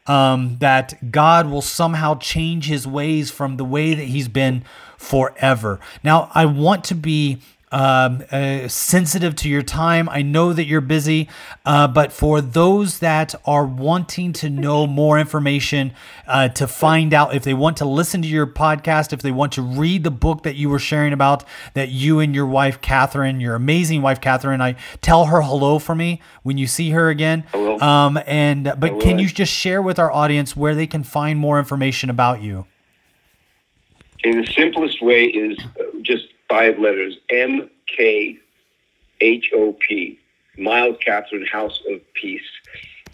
um, 0.07 0.57
that 0.59 1.11
God 1.11 1.49
will 1.49 1.61
somehow 1.61 2.15
change 2.15 2.65
his 2.65 2.87
ways 2.87 3.29
from 3.29 3.57
the 3.57 3.65
way 3.65 3.93
that 3.93 4.05
he's 4.05 4.27
been 4.27 4.63
forever. 4.97 5.79
Now, 6.03 6.31
I 6.33 6.45
want 6.45 6.83
to 6.85 6.95
be 6.95 7.39
um, 7.71 8.23
uh, 8.31 8.67
sensitive 8.67 9.35
to 9.37 9.49
your 9.49 9.61
time. 9.61 10.09
I 10.09 10.21
know 10.21 10.53
that 10.53 10.65
you're 10.65 10.81
busy, 10.81 11.29
uh, 11.65 11.87
but 11.87 12.11
for 12.11 12.41
those 12.41 12.99
that 12.99 13.35
are 13.45 13.65
wanting 13.65 14.33
to 14.33 14.49
know 14.49 14.87
more 14.87 15.19
information, 15.19 15.93
uh, 16.27 16.49
to 16.49 16.67
find 16.67 17.13
out 17.13 17.35
if 17.35 17.43
they 17.43 17.53
want 17.53 17.77
to 17.77 17.85
listen 17.85 18.21
to 18.21 18.27
your 18.27 18.47
podcast, 18.47 19.13
if 19.13 19.21
they 19.21 19.31
want 19.31 19.53
to 19.53 19.61
read 19.61 20.03
the 20.03 20.11
book 20.11 20.43
that 20.43 20.55
you 20.55 20.69
were 20.69 20.79
sharing 20.79 21.13
about, 21.13 21.43
that 21.73 21.89
you 21.89 22.19
and 22.19 22.33
your 22.33 22.45
wife, 22.45 22.81
Catherine, 22.81 23.39
your 23.39 23.55
amazing 23.55 24.01
wife, 24.01 24.19
Catherine, 24.21 24.61
I 24.61 24.75
tell 25.01 25.25
her 25.25 25.41
hello 25.41 25.79
for 25.79 25.95
me 25.95 26.21
when 26.43 26.57
you 26.57 26.67
see 26.67 26.91
her 26.91 27.09
again. 27.09 27.45
Will. 27.53 27.81
Um, 27.83 28.19
and 28.25 28.73
but 28.77 28.99
can 28.99 29.19
you 29.19 29.27
just 29.27 29.53
share 29.53 29.81
with 29.81 29.99
our 29.99 30.11
audience 30.11 30.55
where 30.55 30.75
they 30.75 30.87
can 30.87 31.03
find 31.03 31.39
more 31.39 31.59
information 31.59 32.09
about 32.09 32.41
you? 32.41 32.65
And 34.23 34.45
the 34.45 34.51
simplest 34.51 35.01
way 35.01 35.25
is 35.25 35.57
uh, 35.79 35.83
just 36.01 36.25
five 36.49 36.80
letters 36.80 37.17
M 37.30 37.69
K 37.88 38.38
H 39.21 39.51
O 39.53 39.73
P, 39.73 40.19
Myles 40.57 40.97
Catherine 41.05 41.45
House 41.45 41.80
of 41.89 42.01
Peace. 42.13 42.41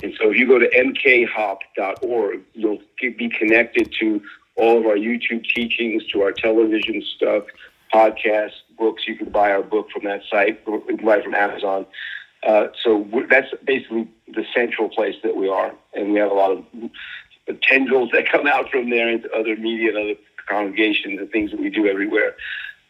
And 0.04 0.14
so 0.20 0.30
if 0.30 0.38
you 0.38 0.48
go 0.48 0.60
to 0.60 0.70
mkhop.org, 0.70 2.42
you'll 2.54 2.82
be 3.00 3.30
connected 3.30 3.94
to 4.00 4.22
all 4.56 4.78
of 4.78 4.86
our 4.86 4.96
YouTube 4.96 5.46
teachings, 5.54 6.06
to 6.08 6.22
our 6.22 6.32
television 6.32 7.02
stuff, 7.16 7.44
podcasts, 7.94 8.62
books. 8.78 9.08
You 9.08 9.16
can 9.16 9.30
buy 9.30 9.52
our 9.52 9.64
book 9.64 9.90
from 9.92 10.04
that 10.06 10.22
site, 10.30 10.62
it 10.68 11.24
from 11.24 11.34
Amazon. 11.34 11.86
Uh, 12.46 12.68
so 12.84 13.08
that's 13.30 13.48
basically 13.64 14.08
the 14.28 14.46
central 14.54 14.90
place 14.90 15.16
that 15.24 15.36
we 15.36 15.50
are. 15.50 15.74
And 15.94 16.14
we 16.14 16.20
have 16.20 16.32
a 16.32 16.36
lot 16.36 16.52
of 16.52 17.62
tendrils 17.62 18.12
that 18.12 18.30
come 18.30 18.48
out 18.48 18.70
from 18.70 18.90
there 18.90 19.10
into 19.10 19.32
other 19.32 19.56
media 19.56 19.90
and 19.90 19.98
other 19.98 20.20
congregations 20.48 21.20
and 21.20 21.30
things 21.32 21.52
that 21.52 21.60
we 21.60 21.70
do 21.70 21.88
everywhere. 21.88 22.36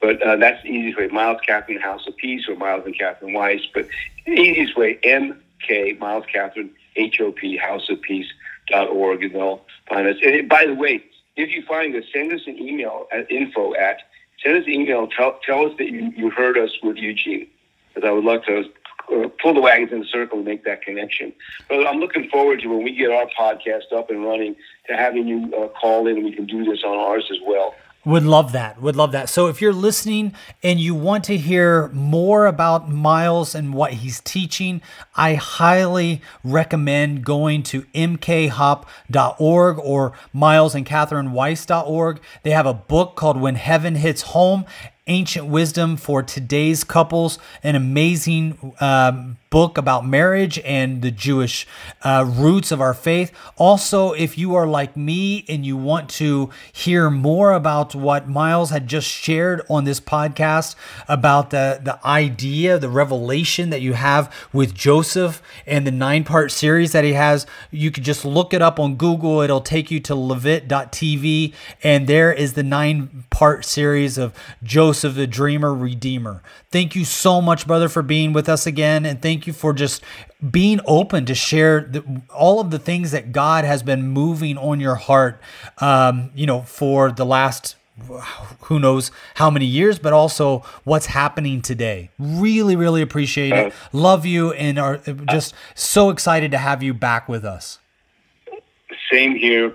But 0.01 0.21
uh, 0.21 0.35
that's 0.37 0.61
the 0.63 0.69
easiest 0.69 0.97
way. 0.97 1.07
Myles 1.07 1.39
Catherine 1.45 1.79
House 1.79 2.07
of 2.07 2.15
Peace 2.17 2.47
or 2.47 2.55
Myles 2.55 2.83
and 2.85 2.97
Catherine 2.97 3.33
Weiss. 3.33 3.61
But 3.73 3.87
easiest 4.27 4.77
way, 4.77 4.99
MK, 5.03 5.99
Myles 5.99 6.25
Catherine, 6.31 6.71
HOP, 6.97 7.39
House 7.59 7.89
of 7.89 8.01
Peace 8.01 8.27
dot 8.67 8.89
org, 8.89 9.23
and 9.23 9.33
they'll 9.33 9.61
find 9.87 10.07
us. 10.07 10.17
And 10.23 10.49
by 10.49 10.65
the 10.65 10.75
way, 10.75 11.03
if 11.35 11.49
you 11.51 11.63
find 11.65 11.95
us, 11.95 12.03
send 12.13 12.31
us 12.31 12.41
an 12.47 12.57
email 12.57 13.07
at 13.11 13.29
info 13.29 13.75
at, 13.75 14.01
send 14.43 14.57
us 14.57 14.65
an 14.65 14.73
email, 14.73 15.07
tell, 15.07 15.39
tell 15.45 15.65
us 15.65 15.73
that 15.77 15.89
you, 15.89 16.11
you 16.15 16.29
heard 16.29 16.57
us 16.57 16.71
with 16.81 16.97
Eugene. 16.97 17.47
Because 17.93 18.07
I 18.07 18.11
would 18.11 18.23
love 18.23 18.43
to 18.45 18.63
uh, 19.11 19.27
pull 19.41 19.53
the 19.53 19.61
wagons 19.61 19.91
in 19.91 19.99
the 19.99 20.05
circle 20.05 20.39
and 20.39 20.47
make 20.47 20.63
that 20.65 20.81
connection. 20.81 21.33
But 21.69 21.85
I'm 21.87 21.99
looking 21.99 22.29
forward 22.29 22.61
to 22.61 22.67
when 22.67 22.83
we 22.83 22.95
get 22.95 23.11
our 23.11 23.27
podcast 23.37 23.93
up 23.95 24.09
and 24.09 24.25
running 24.25 24.55
to 24.87 24.95
having 24.95 25.27
you 25.27 25.53
uh, 25.55 25.67
call 25.67 26.07
in 26.07 26.17
and 26.17 26.25
we 26.25 26.33
can 26.33 26.45
do 26.45 26.63
this 26.65 26.83
on 26.83 26.97
ours 26.97 27.25
as 27.31 27.37
well. 27.45 27.75
Would 28.05 28.23
love 28.23 28.51
that. 28.51 28.79
Would 28.81 28.95
love 28.95 29.11
that. 29.13 29.29
So 29.29 29.47
if 29.47 29.61
you're 29.61 29.73
listening 29.73 30.33
and 30.61 30.79
you 30.79 30.93
want 30.93 31.23
to 31.25 31.37
hear 31.37 31.87
more 31.89 32.45
about 32.45 32.87
Myles 32.87 33.55
and 33.55 33.73
what 33.73 33.93
he's 33.93 34.21
teaching, 34.21 34.83
I 35.15 35.33
highly 35.33 36.21
recommend 36.43 37.25
going 37.25 37.63
to 37.63 37.81
mkhop.org 37.95 39.79
or 39.79 40.13
milesandcatherineweiss.org. 40.35 42.21
They 42.43 42.51
have 42.51 42.67
a 42.67 42.73
book 42.75 43.15
called 43.15 43.41
When 43.41 43.55
Heaven 43.55 43.95
Hits 43.95 44.21
Home, 44.21 44.65
Ancient 45.07 45.45
Wisdom 45.45 45.97
for 45.97 46.23
Today's 46.23 46.83
Couples, 46.83 47.37
an 47.61 47.75
amazing 47.75 48.73
um, 48.79 49.37
book 49.51 49.77
about 49.77 50.05
marriage 50.05 50.59
and 50.65 51.01
the 51.01 51.11
Jewish 51.11 51.67
uh, 52.01 52.25
roots 52.27 52.71
of 52.71 52.81
our 52.81 52.93
faith. 52.93 53.31
Also, 53.55 54.13
if 54.13 54.37
you 54.37 54.55
are 54.55 54.67
like 54.67 54.97
me 54.97 55.45
and 55.47 55.63
you 55.65 55.77
want 55.77 56.09
to 56.09 56.49
hear 56.73 57.09
more 57.11 57.53
about 57.53 57.93
what 57.93 58.27
Myles 58.27 58.71
had 58.71 58.87
just 58.87 59.07
shared 59.07 59.61
on 59.69 59.85
this 59.85 59.99
podcast 59.99 60.75
about 61.07 61.51
the, 61.51 61.79
the 61.81 62.05
idea, 62.05 62.79
the 62.79 62.89
revelation 62.89 63.69
that 63.69 63.81
you 63.81 63.93
have 63.93 64.33
with 64.51 64.73
Joseph 64.73 65.41
and 65.67 65.85
the 65.85 65.91
nine 65.91 66.23
part 66.23 66.51
series 66.51 66.91
that 66.93 67.03
he 67.03 67.13
has, 67.13 67.45
you 67.69 67.91
could 67.91 68.03
just 68.03 68.25
look 68.25 68.53
it 68.53 68.61
up 68.61 68.79
on 68.79 68.95
Google. 68.95 69.41
It'll 69.41 69.61
take 69.61 69.91
you 69.91 69.99
to 70.01 70.15
levitt.tv, 70.15 71.53
and 71.83 72.07
there 72.07 72.33
is 72.33 72.53
the 72.55 72.63
nine 72.63 73.23
part 73.29 73.63
series 73.63 74.17
of 74.17 74.33
Joseph, 74.63 74.94
the 75.03 75.27
Dreamer 75.27 75.73
Redeemer. 75.73 76.41
Thank 76.71 76.95
you 76.95 77.03
so 77.03 77.41
much, 77.41 77.67
brother, 77.67 77.89
for 77.89 78.01
being 78.01 78.31
with 78.31 78.47
us 78.47 78.65
again. 78.65 79.05
And 79.05 79.21
thank 79.21 79.45
you 79.45 79.53
for 79.53 79.73
just 79.73 80.01
being 80.49 80.79
open 80.85 81.25
to 81.25 81.35
share 81.35 81.81
the, 81.81 82.21
all 82.33 82.59
of 82.59 82.71
the 82.71 82.79
things 82.79 83.11
that 83.11 83.31
God 83.31 83.65
has 83.65 83.83
been 83.83 84.07
moving 84.07 84.57
on 84.57 84.79
your 84.79 84.95
heart, 84.95 85.39
um, 85.79 86.31
you 86.33 86.45
know, 86.45 86.61
for 86.61 87.11
the 87.11 87.25
last 87.25 87.75
who 88.63 88.79
knows 88.79 89.09
how 89.35 89.49
many 89.49 89.65
years, 89.65 89.99
but 89.99 90.11
also 90.11 90.59
what's 90.83 91.05
happening 91.05 91.61
today. 91.61 92.09
Really, 92.19 92.75
really 92.75 93.01
appreciate 93.01 93.53
it. 93.53 93.73
Love 93.93 94.25
you 94.25 94.51
and 94.53 94.77
are 94.77 94.97
just 95.29 95.53
so 95.75 96.09
excited 96.09 96.51
to 96.51 96.57
have 96.57 96.83
you 96.83 96.93
back 96.93 97.29
with 97.29 97.45
us. 97.45 97.79
Same 99.11 99.35
here. 99.35 99.73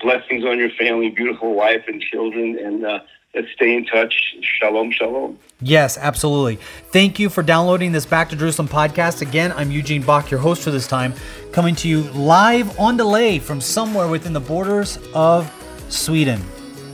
Blessings 0.00 0.44
on 0.44 0.58
your 0.58 0.70
family, 0.70 1.10
beautiful 1.10 1.54
wife 1.54 1.84
and 1.86 2.02
children, 2.02 2.58
and 2.58 2.84
uh, 2.84 2.98
let's 3.34 3.50
stay 3.52 3.74
in 3.74 3.84
touch. 3.86 4.34
Shalom, 4.42 4.92
shalom. 4.92 5.38
Yes, 5.60 5.98
absolutely. 5.98 6.56
Thank 6.92 7.18
you 7.18 7.28
for 7.28 7.42
downloading 7.42 7.92
this 7.92 8.06
Back 8.06 8.30
to 8.30 8.36
Jerusalem 8.36 8.68
podcast. 8.68 9.20
Again, 9.22 9.52
I'm 9.52 9.70
Eugene 9.70 10.02
Bach, 10.02 10.30
your 10.30 10.40
host 10.40 10.62
for 10.62 10.70
this 10.70 10.86
time, 10.86 11.14
coming 11.52 11.74
to 11.76 11.88
you 11.88 12.02
live 12.12 12.78
on 12.78 12.96
delay 12.96 13.38
from 13.38 13.60
somewhere 13.60 14.08
within 14.08 14.32
the 14.32 14.40
borders 14.40 14.98
of 15.14 15.52
Sweden. 15.88 16.42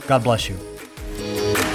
God 0.07 0.23
bless 0.23 0.49
you. 0.49 1.66